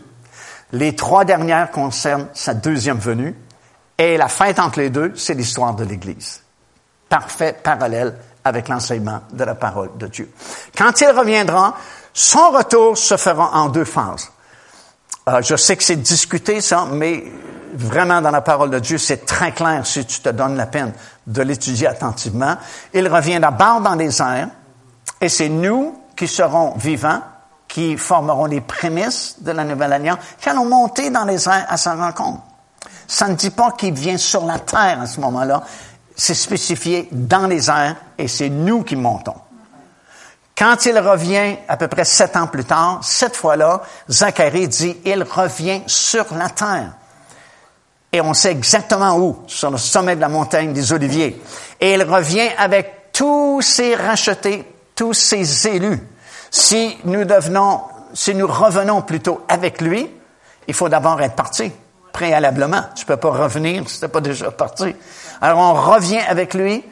Les 0.72 0.94
trois 0.94 1.24
dernières 1.24 1.70
concernent 1.70 2.28
sa 2.34 2.54
deuxième 2.54 2.98
venue. 2.98 3.34
Et 3.96 4.16
la 4.16 4.28
fête 4.28 4.58
entre 4.58 4.78
les 4.78 4.90
deux, 4.90 5.12
c'est 5.16 5.34
l'histoire 5.34 5.74
de 5.74 5.84
l'Église. 5.84 6.42
Parfait 7.08 7.56
parallèle 7.62 8.14
avec 8.44 8.68
l'enseignement 8.68 9.20
de 9.32 9.44
la 9.44 9.54
parole 9.54 9.90
de 9.96 10.06
Dieu. 10.06 10.30
Quand 10.76 11.00
il 11.00 11.10
reviendra, 11.10 11.76
son 12.12 12.50
retour 12.50 12.96
se 12.96 13.16
fera 13.16 13.50
en 13.54 13.68
deux 13.68 13.84
phases. 13.84 14.30
Euh, 15.28 15.42
je 15.42 15.56
sais 15.56 15.76
que 15.76 15.82
c'est 15.82 15.96
discuté 15.96 16.60
ça, 16.60 16.86
mais 16.90 17.24
vraiment 17.74 18.20
dans 18.20 18.30
la 18.30 18.40
parole 18.40 18.70
de 18.70 18.78
Dieu, 18.78 18.98
c'est 18.98 19.26
très 19.26 19.52
clair 19.52 19.86
si 19.86 20.04
tu 20.06 20.20
te 20.20 20.28
donnes 20.28 20.56
la 20.56 20.66
peine 20.66 20.92
de 21.26 21.42
l'étudier 21.42 21.88
attentivement. 21.88 22.56
Il 22.94 23.08
revient 23.08 23.40
d'abord 23.40 23.80
dans 23.80 23.94
les 23.94 24.22
airs, 24.22 24.48
et 25.20 25.28
c'est 25.28 25.48
nous 25.48 25.97
qui 26.18 26.26
seront 26.26 26.74
vivants, 26.76 27.22
qui 27.68 27.96
formeront 27.96 28.46
les 28.46 28.60
prémices 28.60 29.36
de 29.38 29.52
la 29.52 29.62
nouvelle 29.62 29.92
alliance, 29.92 30.18
qui 30.40 30.48
allons 30.48 30.64
monter 30.64 31.10
dans 31.10 31.24
les 31.24 31.48
airs 31.48 31.66
à 31.68 31.76
sa 31.76 31.94
rencontre. 31.94 32.42
Ça 33.06 33.28
ne 33.28 33.34
dit 33.34 33.50
pas 33.50 33.70
qu'il 33.72 33.94
vient 33.94 34.18
sur 34.18 34.44
la 34.44 34.58
terre 34.58 35.00
à 35.00 35.06
ce 35.06 35.20
moment-là. 35.20 35.62
C'est 36.16 36.34
spécifié 36.34 37.08
dans 37.12 37.46
les 37.46 37.70
airs 37.70 37.94
et 38.18 38.26
c'est 38.26 38.48
nous 38.48 38.82
qui 38.82 38.96
montons. 38.96 39.36
Quand 40.56 40.84
il 40.86 40.98
revient 40.98 41.56
à 41.68 41.76
peu 41.76 41.86
près 41.86 42.04
sept 42.04 42.36
ans 42.36 42.48
plus 42.48 42.64
tard, 42.64 42.98
cette 43.02 43.36
fois-là, 43.36 43.82
Zacharie 44.10 44.66
dit, 44.66 44.96
il 45.04 45.22
revient 45.22 45.82
sur 45.86 46.34
la 46.34 46.48
terre. 46.48 46.94
Et 48.10 48.20
on 48.20 48.34
sait 48.34 48.50
exactement 48.50 49.16
où, 49.18 49.44
sur 49.46 49.70
le 49.70 49.78
sommet 49.78 50.16
de 50.16 50.20
la 50.20 50.28
montagne 50.28 50.72
des 50.72 50.92
Oliviers. 50.92 51.40
Et 51.80 51.94
il 51.94 52.02
revient 52.02 52.48
avec 52.58 53.12
tous 53.12 53.62
ses 53.62 53.94
rachetés, 53.94 54.64
tous 54.98 55.14
ces 55.14 55.68
élus, 55.68 56.00
si 56.50 56.98
nous 57.04 57.24
devenons, 57.24 57.82
si 58.14 58.34
nous 58.34 58.48
revenons 58.48 59.02
plutôt 59.02 59.44
avec 59.48 59.80
lui, 59.80 60.10
il 60.66 60.74
faut 60.74 60.88
d'abord 60.88 61.20
être 61.22 61.36
parti 61.36 61.70
préalablement. 62.12 62.82
Tu 62.96 63.06
peux 63.06 63.16
pas 63.16 63.30
revenir 63.30 63.88
si 63.88 64.00
t'es 64.00 64.08
pas 64.08 64.20
déjà 64.20 64.50
parti. 64.50 64.96
Alors 65.40 65.58
on 65.60 65.74
revient 65.74 66.18
avec 66.18 66.52
lui 66.52 66.84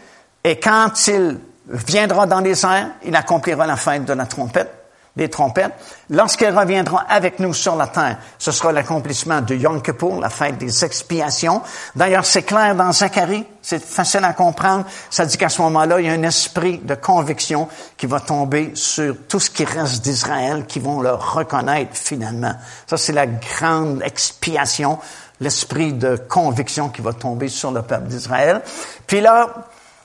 et 0.44 0.60
quand 0.60 1.08
il 1.08 1.40
viendra 1.68 2.26
dans 2.26 2.38
les 2.38 2.64
airs, 2.64 2.90
il 3.04 3.16
accomplira 3.16 3.66
la 3.66 3.74
fête 3.74 4.04
de 4.04 4.12
la 4.12 4.26
trompette 4.26 4.75
des 5.16 5.28
trompettes. 5.28 5.72
Lorsqu'elle 6.10 6.56
reviendra 6.56 7.04
avec 7.08 7.38
nous 7.38 7.54
sur 7.54 7.74
la 7.74 7.86
terre, 7.86 8.18
ce 8.38 8.52
sera 8.52 8.72
l'accomplissement 8.72 9.40
de 9.40 9.54
Yom 9.54 9.82
la 10.20 10.30
fête 10.30 10.58
des 10.58 10.84
expiations. 10.84 11.62
D'ailleurs, 11.94 12.24
c'est 12.24 12.42
clair 12.42 12.74
dans 12.74 12.92
Zacharie, 12.92 13.46
c'est 13.62 13.82
facile 13.82 14.24
à 14.24 14.32
comprendre. 14.32 14.84
Ça 15.10 15.24
dit 15.24 15.36
qu'à 15.36 15.48
ce 15.48 15.62
moment-là, 15.62 16.00
il 16.00 16.06
y 16.06 16.08
a 16.08 16.12
un 16.12 16.22
esprit 16.22 16.78
de 16.78 16.94
conviction 16.94 17.68
qui 17.96 18.06
va 18.06 18.20
tomber 18.20 18.72
sur 18.74 19.16
tout 19.26 19.40
ce 19.40 19.50
qui 19.50 19.64
reste 19.64 20.04
d'Israël, 20.04 20.66
qui 20.66 20.78
vont 20.78 21.00
le 21.00 21.12
reconnaître 21.12 21.92
finalement. 21.94 22.54
Ça, 22.86 22.96
c'est 22.96 23.12
la 23.12 23.26
grande 23.26 24.02
expiation, 24.02 24.98
l'esprit 25.40 25.92
de 25.92 26.16
conviction 26.16 26.88
qui 26.88 27.02
va 27.02 27.12
tomber 27.12 27.48
sur 27.48 27.70
le 27.70 27.82
peuple 27.82 28.08
d'Israël. 28.08 28.62
Puis 29.06 29.20
là, 29.20 29.48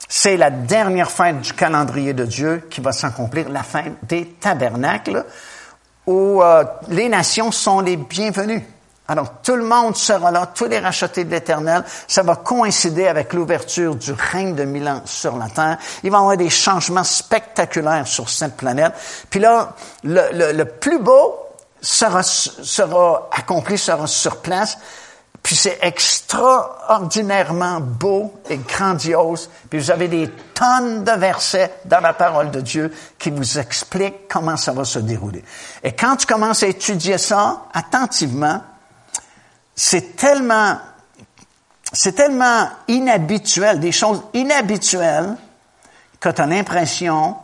c'est 0.08 0.36
la 0.36 0.50
dernière 0.50 1.10
fête 1.10 1.40
du 1.40 1.52
calendrier 1.52 2.12
de 2.12 2.24
Dieu 2.24 2.66
qui 2.70 2.80
va 2.80 2.92
s'accomplir, 2.92 3.48
la 3.48 3.62
fête 3.62 3.94
des 4.02 4.26
tabernacles, 4.26 5.24
où 6.06 6.42
euh, 6.42 6.64
les 6.88 7.08
nations 7.08 7.52
sont 7.52 7.80
les 7.80 7.96
bienvenues. 7.96 8.66
Alors, 9.08 9.42
tout 9.42 9.56
le 9.56 9.64
monde 9.64 9.96
sera 9.96 10.30
là, 10.30 10.46
tous 10.46 10.66
les 10.66 10.78
rachetés 10.78 11.24
de 11.24 11.30
l'Éternel. 11.30 11.84
Ça 12.06 12.22
va 12.22 12.36
coïncider 12.36 13.08
avec 13.08 13.32
l'ouverture 13.32 13.96
du 13.96 14.12
règne 14.12 14.54
de 14.54 14.64
Milan 14.64 15.02
sur 15.04 15.36
la 15.36 15.48
terre. 15.48 15.76
Il 16.02 16.10
va 16.10 16.18
y 16.18 16.20
avoir 16.20 16.36
des 16.36 16.50
changements 16.50 17.04
spectaculaires 17.04 18.06
sur 18.06 18.28
cette 18.28 18.56
planète. 18.56 18.92
Puis 19.28 19.40
là, 19.40 19.74
le, 20.04 20.62
plus 20.64 20.98
beau 20.98 21.36
sera 21.80 22.22
accompli, 23.36 23.76
sera 23.76 24.06
sur 24.06 24.36
place 24.36 24.78
Puis 25.42 25.56
c'est 25.56 25.78
extraordinairement 25.82 27.80
beau 27.80 28.32
et 28.48 28.58
grandiose. 28.58 29.50
Puis 29.68 29.80
vous 29.80 29.90
avez 29.90 30.06
des 30.08 30.30
tonnes 30.54 31.02
de 31.02 31.12
versets 31.12 31.80
dans 31.84 32.00
la 32.00 32.12
parole 32.12 32.50
de 32.50 32.60
Dieu 32.60 32.94
qui 33.18 33.30
vous 33.30 33.58
expliquent 33.58 34.28
comment 34.28 34.56
ça 34.56 34.72
va 34.72 34.84
se 34.84 35.00
dérouler. 35.00 35.44
Et 35.82 35.92
quand 35.92 36.16
tu 36.16 36.26
commences 36.26 36.62
à 36.62 36.68
étudier 36.68 37.18
ça 37.18 37.64
attentivement, 37.72 38.62
c'est 39.74 40.14
tellement, 40.16 40.78
c'est 41.92 42.12
tellement 42.12 42.68
inhabituel, 42.86 43.80
des 43.80 43.92
choses 43.92 44.22
inhabituelles, 44.34 45.36
que 46.20 46.28
tu 46.28 46.40
as 46.40 46.46
l'impression 46.46 47.36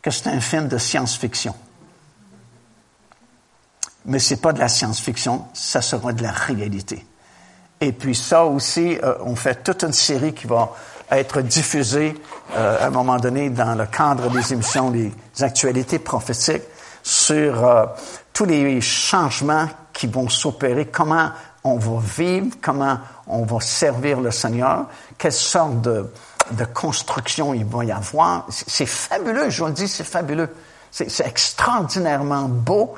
que 0.00 0.12
c'est 0.12 0.28
un 0.28 0.40
film 0.40 0.68
de 0.68 0.78
science-fiction. 0.78 1.54
Mais 4.06 4.18
c'est 4.18 4.40
pas 4.40 4.52
de 4.52 4.58
la 4.58 4.68
science-fiction, 4.68 5.44
ça 5.52 5.82
sera 5.82 6.12
de 6.12 6.22
la 6.22 6.32
réalité. 6.32 7.04
Et 7.80 7.92
puis 7.92 8.14
ça 8.14 8.44
aussi, 8.44 8.98
euh, 9.02 9.14
on 9.20 9.36
fait 9.36 9.62
toute 9.62 9.82
une 9.82 9.92
série 9.92 10.34
qui 10.34 10.46
va 10.46 10.74
être 11.10 11.40
diffusée 11.40 12.14
euh, 12.54 12.82
à 12.82 12.86
un 12.86 12.90
moment 12.90 13.16
donné 13.16 13.50
dans 13.50 13.74
le 13.74 13.86
cadre 13.86 14.28
des 14.30 14.52
émissions 14.52 14.90
des 14.90 15.12
actualités 15.40 15.98
prophétiques 15.98 16.62
sur 17.02 17.66
euh, 17.66 17.86
tous 18.32 18.44
les 18.44 18.80
changements 18.80 19.68
qui 19.92 20.06
vont 20.06 20.28
s'opérer, 20.28 20.86
comment 20.86 21.30
on 21.64 21.76
va 21.76 22.00
vivre, 22.00 22.56
comment 22.60 22.98
on 23.26 23.44
va 23.44 23.60
servir 23.60 24.20
le 24.20 24.30
Seigneur, 24.30 24.86
quelle 25.18 25.32
sorte 25.32 25.80
de, 25.80 26.10
de 26.52 26.64
construction 26.64 27.54
il 27.54 27.64
va 27.64 27.84
y 27.84 27.92
avoir. 27.92 28.46
C'est 28.50 28.86
fabuleux, 28.86 29.50
je 29.50 29.62
vous 29.62 29.68
le 29.68 29.74
dis, 29.74 29.88
c'est 29.88 30.04
fabuleux. 30.04 30.48
C'est 30.90 31.26
extraordinairement 31.26 32.48
beau. 32.48 32.94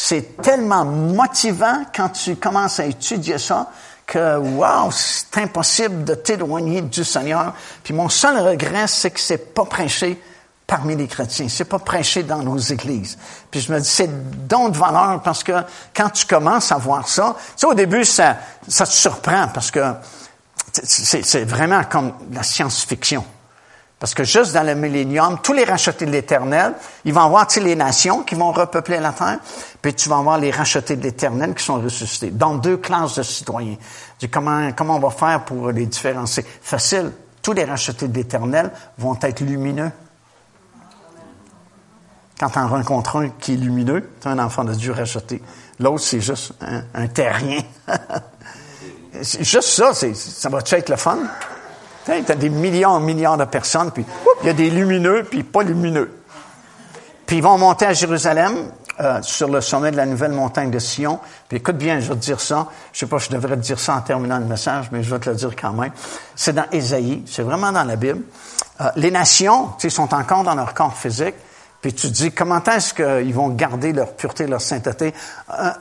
C'est 0.00 0.40
tellement 0.40 0.84
motivant 0.84 1.82
quand 1.92 2.10
tu 2.10 2.36
commences 2.36 2.78
à 2.78 2.86
étudier 2.86 3.36
ça 3.36 3.68
que, 4.06 4.36
wow, 4.38 4.92
c'est 4.92 5.38
impossible 5.38 6.04
de 6.04 6.14
t'éloigner 6.14 6.82
du 6.82 7.02
Seigneur. 7.02 7.52
Puis 7.82 7.92
mon 7.92 8.08
seul 8.08 8.38
regret, 8.38 8.86
c'est 8.86 9.10
que 9.10 9.18
c'est 9.18 9.52
pas 9.52 9.64
prêché 9.64 10.22
parmi 10.68 10.94
les 10.94 11.08
chrétiens. 11.08 11.48
C'est 11.48 11.64
pas 11.64 11.80
prêché 11.80 12.22
dans 12.22 12.44
nos 12.44 12.58
églises. 12.58 13.18
Puis 13.50 13.60
je 13.60 13.72
me 13.72 13.80
dis, 13.80 13.88
c'est 13.88 14.46
don 14.46 14.68
de 14.68 14.78
valeur 14.78 15.20
parce 15.20 15.42
que 15.42 15.64
quand 15.92 16.10
tu 16.10 16.26
commences 16.26 16.70
à 16.70 16.76
voir 16.76 17.08
ça, 17.08 17.34
tu 17.56 17.66
au 17.66 17.74
début, 17.74 18.04
ça, 18.04 18.36
ça 18.68 18.86
te 18.86 18.92
surprend 18.92 19.48
parce 19.48 19.72
que 19.72 19.94
c'est 20.84 21.44
vraiment 21.44 21.82
comme 21.82 22.12
la 22.30 22.44
science-fiction. 22.44 23.24
Parce 23.98 24.14
que 24.14 24.22
juste 24.22 24.52
dans 24.52 24.62
le 24.62 24.74
millénium, 24.76 25.38
tous 25.42 25.52
les 25.52 25.64
rachetés 25.64 26.06
de 26.06 26.12
l'Éternel, 26.12 26.74
ils 27.04 27.12
vont 27.12 27.22
avoir 27.22 27.48
les 27.60 27.74
nations 27.74 28.22
qui 28.22 28.36
vont 28.36 28.52
repeupler 28.52 29.00
la 29.00 29.12
terre, 29.12 29.38
puis 29.82 29.92
tu 29.92 30.08
vas 30.08 30.18
avoir 30.18 30.38
les 30.38 30.52
rachetés 30.52 30.94
de 30.94 31.02
l'Éternel 31.02 31.54
qui 31.54 31.64
sont 31.64 31.80
ressuscités. 31.80 32.30
Dans 32.30 32.54
deux 32.54 32.76
classes 32.76 33.16
de 33.16 33.24
citoyens. 33.24 33.76
comment, 34.30 34.70
comment 34.72 34.96
on 34.96 35.00
va 35.00 35.10
faire 35.10 35.44
pour 35.44 35.70
les 35.72 35.86
différencier? 35.86 36.44
Facile. 36.62 37.12
Tous 37.42 37.52
les 37.52 37.64
rachetés 37.64 38.06
de 38.06 38.14
l'Éternel 38.14 38.70
vont 38.98 39.18
être 39.20 39.40
lumineux. 39.40 39.90
Quand 42.38 42.50
tu 42.50 42.58
en 42.60 42.68
rencontres 42.68 43.16
un 43.16 43.28
qui 43.30 43.54
est 43.54 43.56
lumineux, 43.56 44.10
tu 44.20 44.28
un 44.28 44.38
enfant 44.38 44.62
de 44.62 44.74
Dieu 44.74 44.92
racheté. 44.92 45.42
L'autre, 45.80 46.04
c'est 46.04 46.20
juste 46.20 46.52
un, 46.60 46.84
un 46.94 47.08
terrien. 47.08 47.62
juste 49.20 49.62
ça, 49.62 49.92
ça 49.92 50.48
va-tu 50.48 50.76
être 50.76 50.88
le 50.88 50.96
fun? 50.96 51.18
Tu 52.04 52.12
as 52.12 52.34
des 52.34 52.48
millions 52.48 52.98
et 52.98 53.02
millions 53.02 53.36
de 53.36 53.44
personnes, 53.44 53.90
puis 53.90 54.04
il 54.42 54.46
y 54.46 54.50
a 54.50 54.54
des 54.54 54.70
lumineux, 54.70 55.24
puis 55.24 55.42
pas 55.42 55.62
lumineux. 55.62 56.10
Puis 57.26 57.36
ils 57.36 57.42
vont 57.42 57.58
monter 57.58 57.86
à 57.86 57.92
Jérusalem, 57.92 58.70
euh, 59.00 59.22
sur 59.22 59.46
le 59.46 59.60
sommet 59.60 59.92
de 59.92 59.96
la 59.96 60.06
nouvelle 60.06 60.32
montagne 60.32 60.72
de 60.72 60.78
Sion. 60.80 61.20
Puis 61.48 61.58
écoute 61.58 61.76
bien, 61.76 62.00
je 62.00 62.08
vais 62.08 62.16
te 62.16 62.20
dire 62.20 62.40
ça. 62.40 62.66
Je 62.92 62.98
sais 62.98 63.06
pas, 63.06 63.18
je 63.18 63.28
devrais 63.28 63.54
te 63.54 63.60
dire 63.60 63.78
ça 63.78 63.94
en 63.94 64.00
terminant 64.00 64.40
le 64.40 64.44
message, 64.44 64.86
mais 64.90 65.04
je 65.04 65.14
vais 65.14 65.20
te 65.20 65.30
le 65.30 65.36
dire 65.36 65.54
quand 65.54 65.72
même. 65.72 65.92
C'est 66.34 66.52
dans 66.52 66.64
Ésaïe, 66.72 67.22
c'est 67.24 67.42
vraiment 67.42 67.70
dans 67.70 67.84
la 67.84 67.94
Bible. 67.94 68.22
Euh, 68.80 68.90
les 68.96 69.12
nations, 69.12 69.68
tu 69.78 69.88
sais, 69.88 69.90
sont 69.90 70.12
encore 70.12 70.42
dans 70.42 70.56
leur 70.56 70.74
corps 70.74 70.96
physique. 70.96 71.36
Puis 71.80 71.92
tu 71.92 72.08
te 72.08 72.12
dis, 72.12 72.32
comment 72.32 72.60
est-ce 72.64 72.92
qu'ils 72.92 73.32
vont 73.32 73.50
garder 73.50 73.92
leur 73.92 74.14
pureté, 74.14 74.48
leur 74.48 74.60
sainteté? 74.60 75.14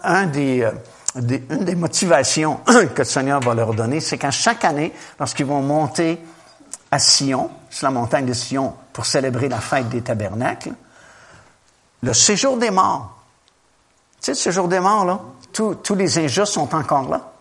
Un, 0.03 0.27
des... 0.27 0.61
Euh, 0.61 0.71
une 1.17 1.65
des 1.65 1.75
motivations 1.75 2.57
que 2.65 2.99
le 2.99 3.03
Seigneur 3.03 3.39
va 3.39 3.53
leur 3.53 3.73
donner, 3.73 3.99
c'est 3.99 4.17
qu'à 4.17 4.31
chaque 4.31 4.63
année, 4.65 4.93
lorsqu'ils 5.19 5.45
vont 5.45 5.61
monter 5.61 6.21
à 6.91 6.99
Sion, 6.99 7.49
sur 7.69 7.87
la 7.87 7.91
montagne 7.91 8.25
de 8.25 8.33
Sion, 8.33 8.73
pour 8.93 9.05
célébrer 9.05 9.49
la 9.49 9.59
fête 9.59 9.89
des 9.89 10.01
tabernacles, 10.01 10.71
le 12.01 12.13
séjour 12.13 12.57
des 12.57 12.71
morts. 12.71 13.15
Tu 14.19 14.25
sais, 14.25 14.31
le 14.31 14.37
séjour 14.37 14.67
des 14.67 14.79
morts, 14.79 15.05
là, 15.05 15.19
tous, 15.51 15.95
les 15.95 16.19
injustes 16.19 16.53
sont 16.53 16.73
encore 16.75 17.09
là. 17.09 17.31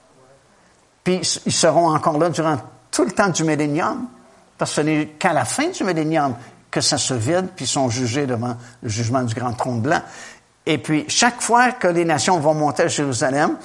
Puis 1.04 1.20
ils 1.46 1.52
seront 1.52 1.94
encore 1.94 2.18
là 2.18 2.30
durant 2.30 2.58
tout 2.90 3.04
le 3.04 3.12
temps 3.12 3.28
du 3.28 3.44
millénium, 3.44 4.06
parce 4.58 4.70
que 4.70 4.76
ce 4.76 4.80
n'est 4.80 5.06
qu'à 5.18 5.32
la 5.32 5.44
fin 5.44 5.68
du 5.68 5.84
millénium 5.84 6.34
que 6.70 6.80
ça 6.80 6.98
se 6.98 7.14
vide, 7.14 7.48
puis 7.54 7.64
ils 7.64 7.68
sont 7.68 7.88
jugés 7.88 8.26
devant 8.26 8.56
le 8.82 8.88
jugement 8.88 9.22
du 9.22 9.34
grand 9.34 9.52
trône 9.52 9.80
blanc. 9.80 10.02
Et 10.66 10.78
puis, 10.78 11.04
chaque 11.08 11.40
fois 11.40 11.72
que 11.72 11.86
les 11.86 12.04
nations 12.04 12.40
vont 12.40 12.54
monter 12.54 12.84
à 12.84 12.88
Jérusalem 12.88 13.56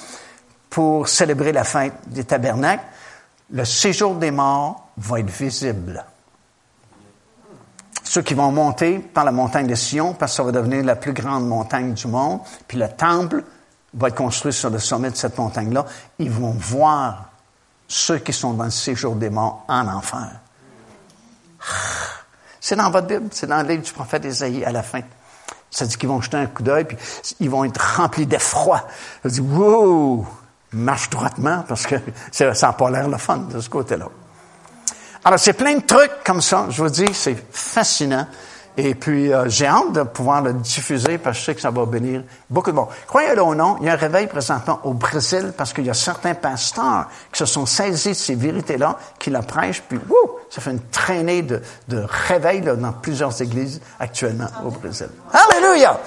pour 0.70 1.08
célébrer 1.08 1.52
la 1.52 1.64
fête 1.64 1.94
des 2.06 2.24
tabernacles, 2.24 2.84
le 3.50 3.64
séjour 3.64 4.14
des 4.14 4.30
morts 4.30 4.88
va 4.96 5.20
être 5.20 5.30
visible. 5.30 6.04
Ceux 8.04 8.22
qui 8.22 8.34
vont 8.34 8.52
monter 8.52 8.98
par 8.98 9.24
la 9.24 9.32
montagne 9.32 9.66
de 9.66 9.74
Sion, 9.74 10.14
parce 10.14 10.32
que 10.32 10.36
ça 10.36 10.42
va 10.44 10.52
devenir 10.52 10.84
la 10.84 10.96
plus 10.96 11.12
grande 11.12 11.46
montagne 11.46 11.92
du 11.92 12.06
monde, 12.06 12.40
puis 12.68 12.78
le 12.78 12.88
temple 12.88 13.42
va 13.94 14.08
être 14.08 14.14
construit 14.14 14.52
sur 14.52 14.70
le 14.70 14.78
sommet 14.78 15.10
de 15.10 15.16
cette 15.16 15.36
montagne-là, 15.36 15.84
ils 16.18 16.30
vont 16.30 16.52
voir 16.52 17.30
ceux 17.88 18.18
qui 18.18 18.32
sont 18.32 18.54
dans 18.54 18.64
le 18.64 18.70
séjour 18.70 19.16
des 19.16 19.28
morts 19.28 19.64
en 19.68 19.86
enfer. 19.88 20.30
C'est 22.60 22.76
dans 22.76 22.90
votre 22.90 23.06
Bible, 23.06 23.28
c'est 23.32 23.46
dans 23.46 23.60
le 23.62 23.68
livre 23.68 23.82
du 23.82 23.92
prophète 23.92 24.24
Isaïe 24.24 24.64
à 24.64 24.72
la 24.72 24.82
fin. 24.82 25.02
Ça 25.72 25.86
dit 25.86 25.96
qu'ils 25.96 26.08
vont 26.08 26.20
jeter 26.20 26.36
un 26.36 26.46
coup 26.46 26.62
d'œil, 26.62 26.84
puis 26.84 26.98
ils 27.40 27.50
vont 27.50 27.64
être 27.64 27.96
remplis 27.96 28.26
d'effroi. 28.26 28.86
Ça 29.22 29.30
dit, 29.30 29.40
wow, 29.40 30.24
marche 30.72 31.08
droitement, 31.10 31.64
parce 31.66 31.86
que 31.86 31.96
ça 32.30 32.52
n'a 32.52 32.72
pas 32.74 32.90
l'air 32.90 33.08
le 33.08 33.16
fun 33.16 33.38
de 33.38 33.58
ce 33.58 33.70
côté-là. 33.70 34.08
Alors, 35.24 35.38
c'est 35.38 35.54
plein 35.54 35.74
de 35.74 35.82
trucs 35.82 36.22
comme 36.24 36.42
ça. 36.42 36.66
Je 36.68 36.82
vous 36.82 36.90
dis, 36.90 37.12
c'est 37.14 37.36
fascinant. 37.50 38.26
Et 38.76 38.94
puis, 38.94 39.32
euh, 39.32 39.48
j'ai 39.48 39.66
hâte 39.66 39.92
de 39.92 40.02
pouvoir 40.02 40.40
le 40.40 40.54
diffuser 40.54 41.18
parce 41.18 41.36
que 41.36 41.40
je 41.40 41.46
sais 41.46 41.54
que 41.54 41.60
ça 41.60 41.70
va 41.70 41.84
bénir 41.84 42.22
beaucoup 42.48 42.70
de 42.70 42.76
monde. 42.76 42.88
Croyez-le 43.06 43.42
ou 43.42 43.54
non, 43.54 43.76
il 43.80 43.86
y 43.86 43.90
a 43.90 43.92
un 43.92 43.96
réveil 43.96 44.26
présentement 44.26 44.80
au 44.84 44.94
Brésil 44.94 45.52
parce 45.56 45.74
qu'il 45.74 45.84
y 45.84 45.90
a 45.90 45.94
certains 45.94 46.34
pasteurs 46.34 47.08
qui 47.30 47.38
se 47.38 47.44
sont 47.44 47.66
saisis 47.66 48.10
de 48.10 48.14
ces 48.14 48.34
vérités-là, 48.34 48.96
qui 49.18 49.28
la 49.28 49.42
prêchent, 49.42 49.82
puis 49.86 49.98
wouh, 50.08 50.38
ça 50.48 50.62
fait 50.62 50.70
une 50.70 50.80
traînée 50.90 51.42
de, 51.42 51.60
de 51.88 52.06
réveil 52.28 52.62
dans 52.62 52.92
plusieurs 52.92 53.40
églises 53.42 53.80
actuellement 54.00 54.48
au 54.64 54.70
Brésil. 54.70 55.08
Alléluia! 55.32 55.98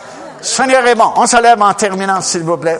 Seigneur 0.41 0.85
est 0.85 0.95
bon. 0.95 1.11
On 1.15 1.27
se 1.27 1.41
lève 1.41 1.61
en 1.61 1.73
terminant, 1.73 2.21
s'il 2.21 2.43
vous 2.43 2.57
plaît. 2.57 2.79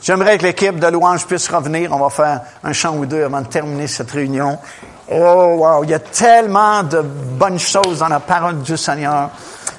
J'aimerais 0.00 0.38
que 0.38 0.44
l'équipe 0.44 0.78
de 0.78 0.86
louange 0.86 1.26
puisse 1.26 1.48
revenir. 1.48 1.92
On 1.92 1.98
va 1.98 2.08
faire 2.08 2.40
un 2.62 2.72
chant 2.72 2.96
ou 2.96 3.04
deux 3.04 3.24
avant 3.24 3.40
de 3.40 3.46
terminer 3.46 3.88
cette 3.88 4.10
réunion. 4.10 4.58
Oh, 5.10 5.54
wow, 5.56 5.84
il 5.84 5.90
y 5.90 5.94
a 5.94 6.00
tellement 6.00 6.82
de 6.82 7.00
bonnes 7.00 7.58
choses 7.58 8.00
dans 8.00 8.08
la 8.08 8.20
parole 8.20 8.60
du 8.60 8.76
Seigneur. 8.76 9.30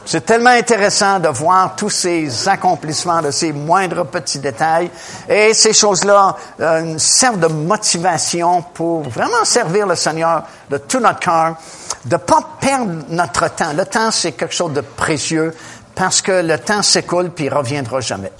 C'est 0.03 0.25
tellement 0.25 0.49
intéressant 0.49 1.19
de 1.19 1.27
voir 1.27 1.75
tous 1.75 1.91
ces 1.91 2.49
accomplissements 2.49 3.21
de 3.21 3.29
ces 3.29 3.53
moindres 3.53 4.07
petits 4.07 4.39
détails. 4.39 4.89
Et 5.29 5.53
ces 5.53 5.71
choses-là 5.71 6.35
euh, 6.59 6.97
servent 6.97 7.39
de 7.39 7.45
motivation 7.45 8.63
pour 8.73 9.03
vraiment 9.03 9.45
servir 9.45 9.85
le 9.85 9.93
Seigneur 9.93 10.45
de 10.67 10.79
tout 10.79 10.99
notre 10.99 11.19
cœur, 11.19 11.57
de 12.05 12.17
pas 12.17 12.39
perdre 12.59 13.03
notre 13.09 13.53
temps. 13.53 13.73
Le 13.73 13.85
temps, 13.85 14.09
c'est 14.09 14.31
quelque 14.31 14.55
chose 14.55 14.73
de 14.73 14.81
précieux 14.81 15.53
parce 15.93 16.23
que 16.23 16.41
le 16.41 16.57
temps 16.57 16.81
s'écoule 16.81 17.29
puis 17.29 17.45
il 17.45 17.53
reviendra 17.53 17.99
jamais. 17.99 18.31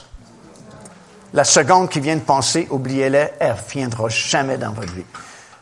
La 1.35 1.43
seconde 1.43 1.89
qui 1.89 1.99
vient 1.99 2.15
de 2.15 2.21
passer, 2.21 2.67
oubliez-la, 2.71 3.29
elle 3.39 3.51
reviendra 3.51 4.09
jamais 4.09 4.57
dans 4.57 4.71
votre 4.71 4.91
vie. 4.91 5.05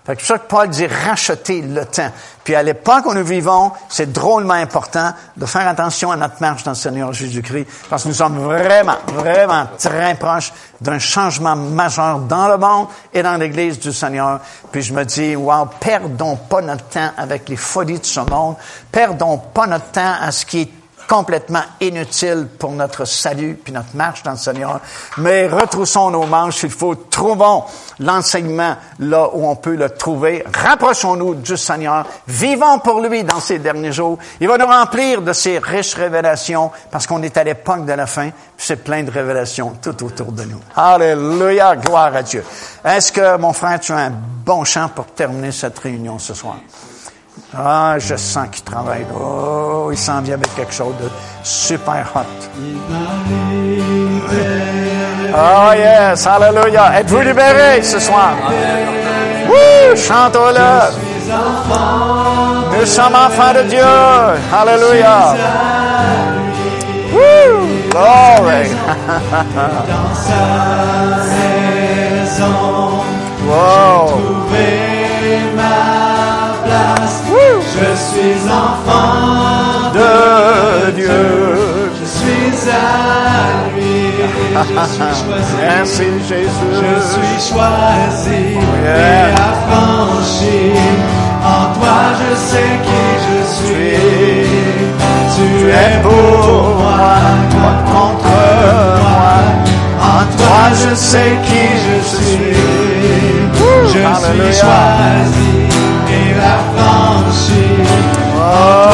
C'est 0.07 0.15
pour 0.15 0.25
ça 0.25 0.37
que 0.37 0.47
Paul 0.47 0.69
dit 0.69 0.87
racheter 0.87 1.61
le 1.61 1.85
temps. 1.85 2.09
Puis 2.45 2.55
à 2.55 2.63
l'époque 2.63 3.05
où 3.07 3.13
nous 3.13 3.25
vivons, 3.25 3.73
c'est 3.89 4.13
drôlement 4.13 4.53
important 4.53 5.11
de 5.35 5.45
faire 5.45 5.67
attention 5.67 6.11
à 6.11 6.15
notre 6.15 6.39
marche 6.39 6.63
dans 6.63 6.71
le 6.71 6.75
Seigneur 6.75 7.11
Jésus-Christ, 7.11 7.67
parce 7.89 8.03
que 8.03 8.07
nous 8.07 8.13
sommes 8.13 8.37
vraiment, 8.37 8.95
vraiment 9.07 9.67
très 9.77 10.15
proches 10.15 10.53
d'un 10.79 10.97
changement 10.97 11.57
majeur 11.57 12.19
dans 12.19 12.47
le 12.47 12.57
monde 12.57 12.87
et 13.13 13.21
dans 13.21 13.35
l'Église 13.35 13.79
du 13.79 13.91
Seigneur. 13.91 14.39
Puis 14.71 14.81
je 14.81 14.93
me 14.93 15.03
dis, 15.03 15.35
wow, 15.35 15.67
perdons 15.77 16.37
pas 16.37 16.61
notre 16.61 16.85
temps 16.85 17.11
avec 17.17 17.49
les 17.49 17.57
folies 17.57 17.99
de 17.99 18.05
ce 18.05 18.21
monde, 18.21 18.55
perdons 18.89 19.37
pas 19.37 19.67
notre 19.67 19.91
temps 19.91 20.13
à 20.21 20.31
ce 20.31 20.45
qui 20.45 20.61
est 20.61 20.71
complètement 21.07 21.63
inutiles 21.81 22.47
pour 22.59 22.71
notre 22.71 23.05
salut 23.05 23.59
puis 23.63 23.73
notre 23.73 23.95
marche 23.95 24.23
dans 24.23 24.31
le 24.31 24.37
Seigneur. 24.37 24.79
Mais 25.17 25.47
retroussons 25.47 26.11
nos 26.11 26.25
manches, 26.25 26.63
il 26.63 26.69
faut, 26.69 26.95
trouvons 26.95 27.63
l'enseignement 27.99 28.75
là 28.99 29.29
où 29.33 29.47
on 29.47 29.55
peut 29.55 29.75
le 29.75 29.89
trouver. 29.89 30.43
Rapprochons-nous 30.53 31.35
du 31.35 31.57
Seigneur. 31.57 32.05
Vivons 32.27 32.79
pour 32.79 33.01
lui 33.01 33.23
dans 33.23 33.39
ces 33.39 33.59
derniers 33.59 33.91
jours. 33.91 34.17
Il 34.39 34.47
va 34.47 34.57
nous 34.57 34.65
remplir 34.65 35.21
de 35.21 35.33
ses 35.33 35.59
riches 35.59 35.95
révélations 35.95 36.71
parce 36.91 37.07
qu'on 37.07 37.23
est 37.23 37.37
à 37.37 37.43
l'époque 37.43 37.85
de 37.85 37.93
la 37.93 38.05
fin. 38.05 38.29
C'est 38.57 38.83
plein 38.83 39.03
de 39.03 39.11
révélations 39.11 39.77
tout 39.81 40.03
autour 40.03 40.31
de 40.31 40.43
nous. 40.43 40.59
Alléluia, 40.75 41.75
gloire 41.75 42.15
à 42.15 42.23
Dieu. 42.23 42.43
Est-ce 42.83 43.11
que, 43.11 43.37
mon 43.37 43.53
frère, 43.53 43.79
tu 43.79 43.91
as 43.91 43.97
un 43.97 44.11
bon 44.11 44.63
chant 44.63 44.89
pour 44.89 45.05
terminer 45.07 45.51
cette 45.51 45.77
réunion 45.79 46.19
ce 46.19 46.33
soir? 46.33 46.57
Ah, 47.59 47.95
je 47.97 48.15
sens 48.15 48.47
qu'il 48.51 48.63
travaille. 48.63 49.05
Oh, 49.19 49.89
il 49.91 49.97
s'en 49.97 50.21
vient 50.21 50.35
avec 50.35 50.53
quelque 50.55 50.73
chose 50.73 50.93
de 51.01 51.09
super 51.43 52.05
hot. 52.13 52.21
Oh 55.33 55.71
yes, 55.75 56.27
hallelujah. 56.27 56.99
Êtes-vous 56.99 57.21
libérés 57.21 57.81
ce 57.81 57.99
soir? 57.99 58.33
Wouh, 59.47 59.95
chantons-le. 59.95 60.91
Nous 62.79 62.85
sommes 62.85 63.15
enfants 63.15 63.53
de 63.55 63.63
Dieu. 63.63 63.81
Hallelujah. 64.53 65.35
Woo, 67.11 67.89
glory. 67.89 68.69
wow. 73.47 74.76
Je 77.79 77.95
suis 77.95 78.41
enfant 78.49 79.91
De 79.93 80.91
Dieu. 80.91 81.21
Je 81.99 82.05
suis 82.17 82.69
à 82.69 83.69
lui. 83.75 83.95
Je 84.55 84.83
suis 84.93 85.13
choisi. 85.21 85.55
Merci 85.61 86.07
Jésus. 86.27 86.71
Je 86.81 86.93
suis 87.13 87.39
choisi 87.53 88.43
Yeah. 88.83 89.29
et 89.29 89.33
affranchi. 89.49 90.59
En 91.43 91.65
toi, 91.75 91.99
je 92.19 92.31
sais 92.49 92.73
qui 92.85 93.03
je 93.27 93.39
suis. 93.55 93.97
Tu 95.35 95.49
es 95.69 96.01
pour 96.01 96.75
moi, 96.81 97.15
toi 97.51 97.73
contre 97.91 98.39
moi. 99.03 99.35
En 100.01 100.23
toi, 100.37 100.61
je 100.81 100.91
sais 100.95 101.33
qui 101.45 101.65
je 101.85 101.97
suis. 102.15 102.55
Je 103.93 103.99
Hallelujah. 103.99 104.51
suis 104.51 104.59
choisi 104.61 105.51
et 106.09 106.29
affranchi. 106.55 107.16
Oh, 107.29 108.87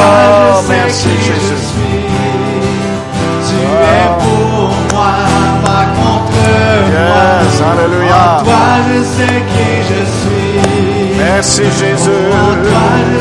je 0.62 0.68
sais 0.68 0.74
merci 0.74 1.08
qui 1.10 1.16
je 1.18 1.34
Jésus. 1.34 1.62
suis. 1.70 2.04
Tu 3.48 3.58
es 3.62 4.08
pour 4.20 4.70
moi, 4.94 5.14
pas 5.64 5.86
contre 5.98 6.42
Yes, 6.94 7.60
moi. 7.60 7.68
hallelujah. 7.70 8.40
En 8.40 8.44
toi, 8.44 8.66
je 8.88 8.98
sais 9.16 9.38
qui 9.52 9.70
je 9.90 10.02
suis. 10.18 11.18
Merci 11.24 11.64
Jésus. 11.80 12.26
En 12.32 12.54
toi, 12.66 12.86
je 13.12 13.20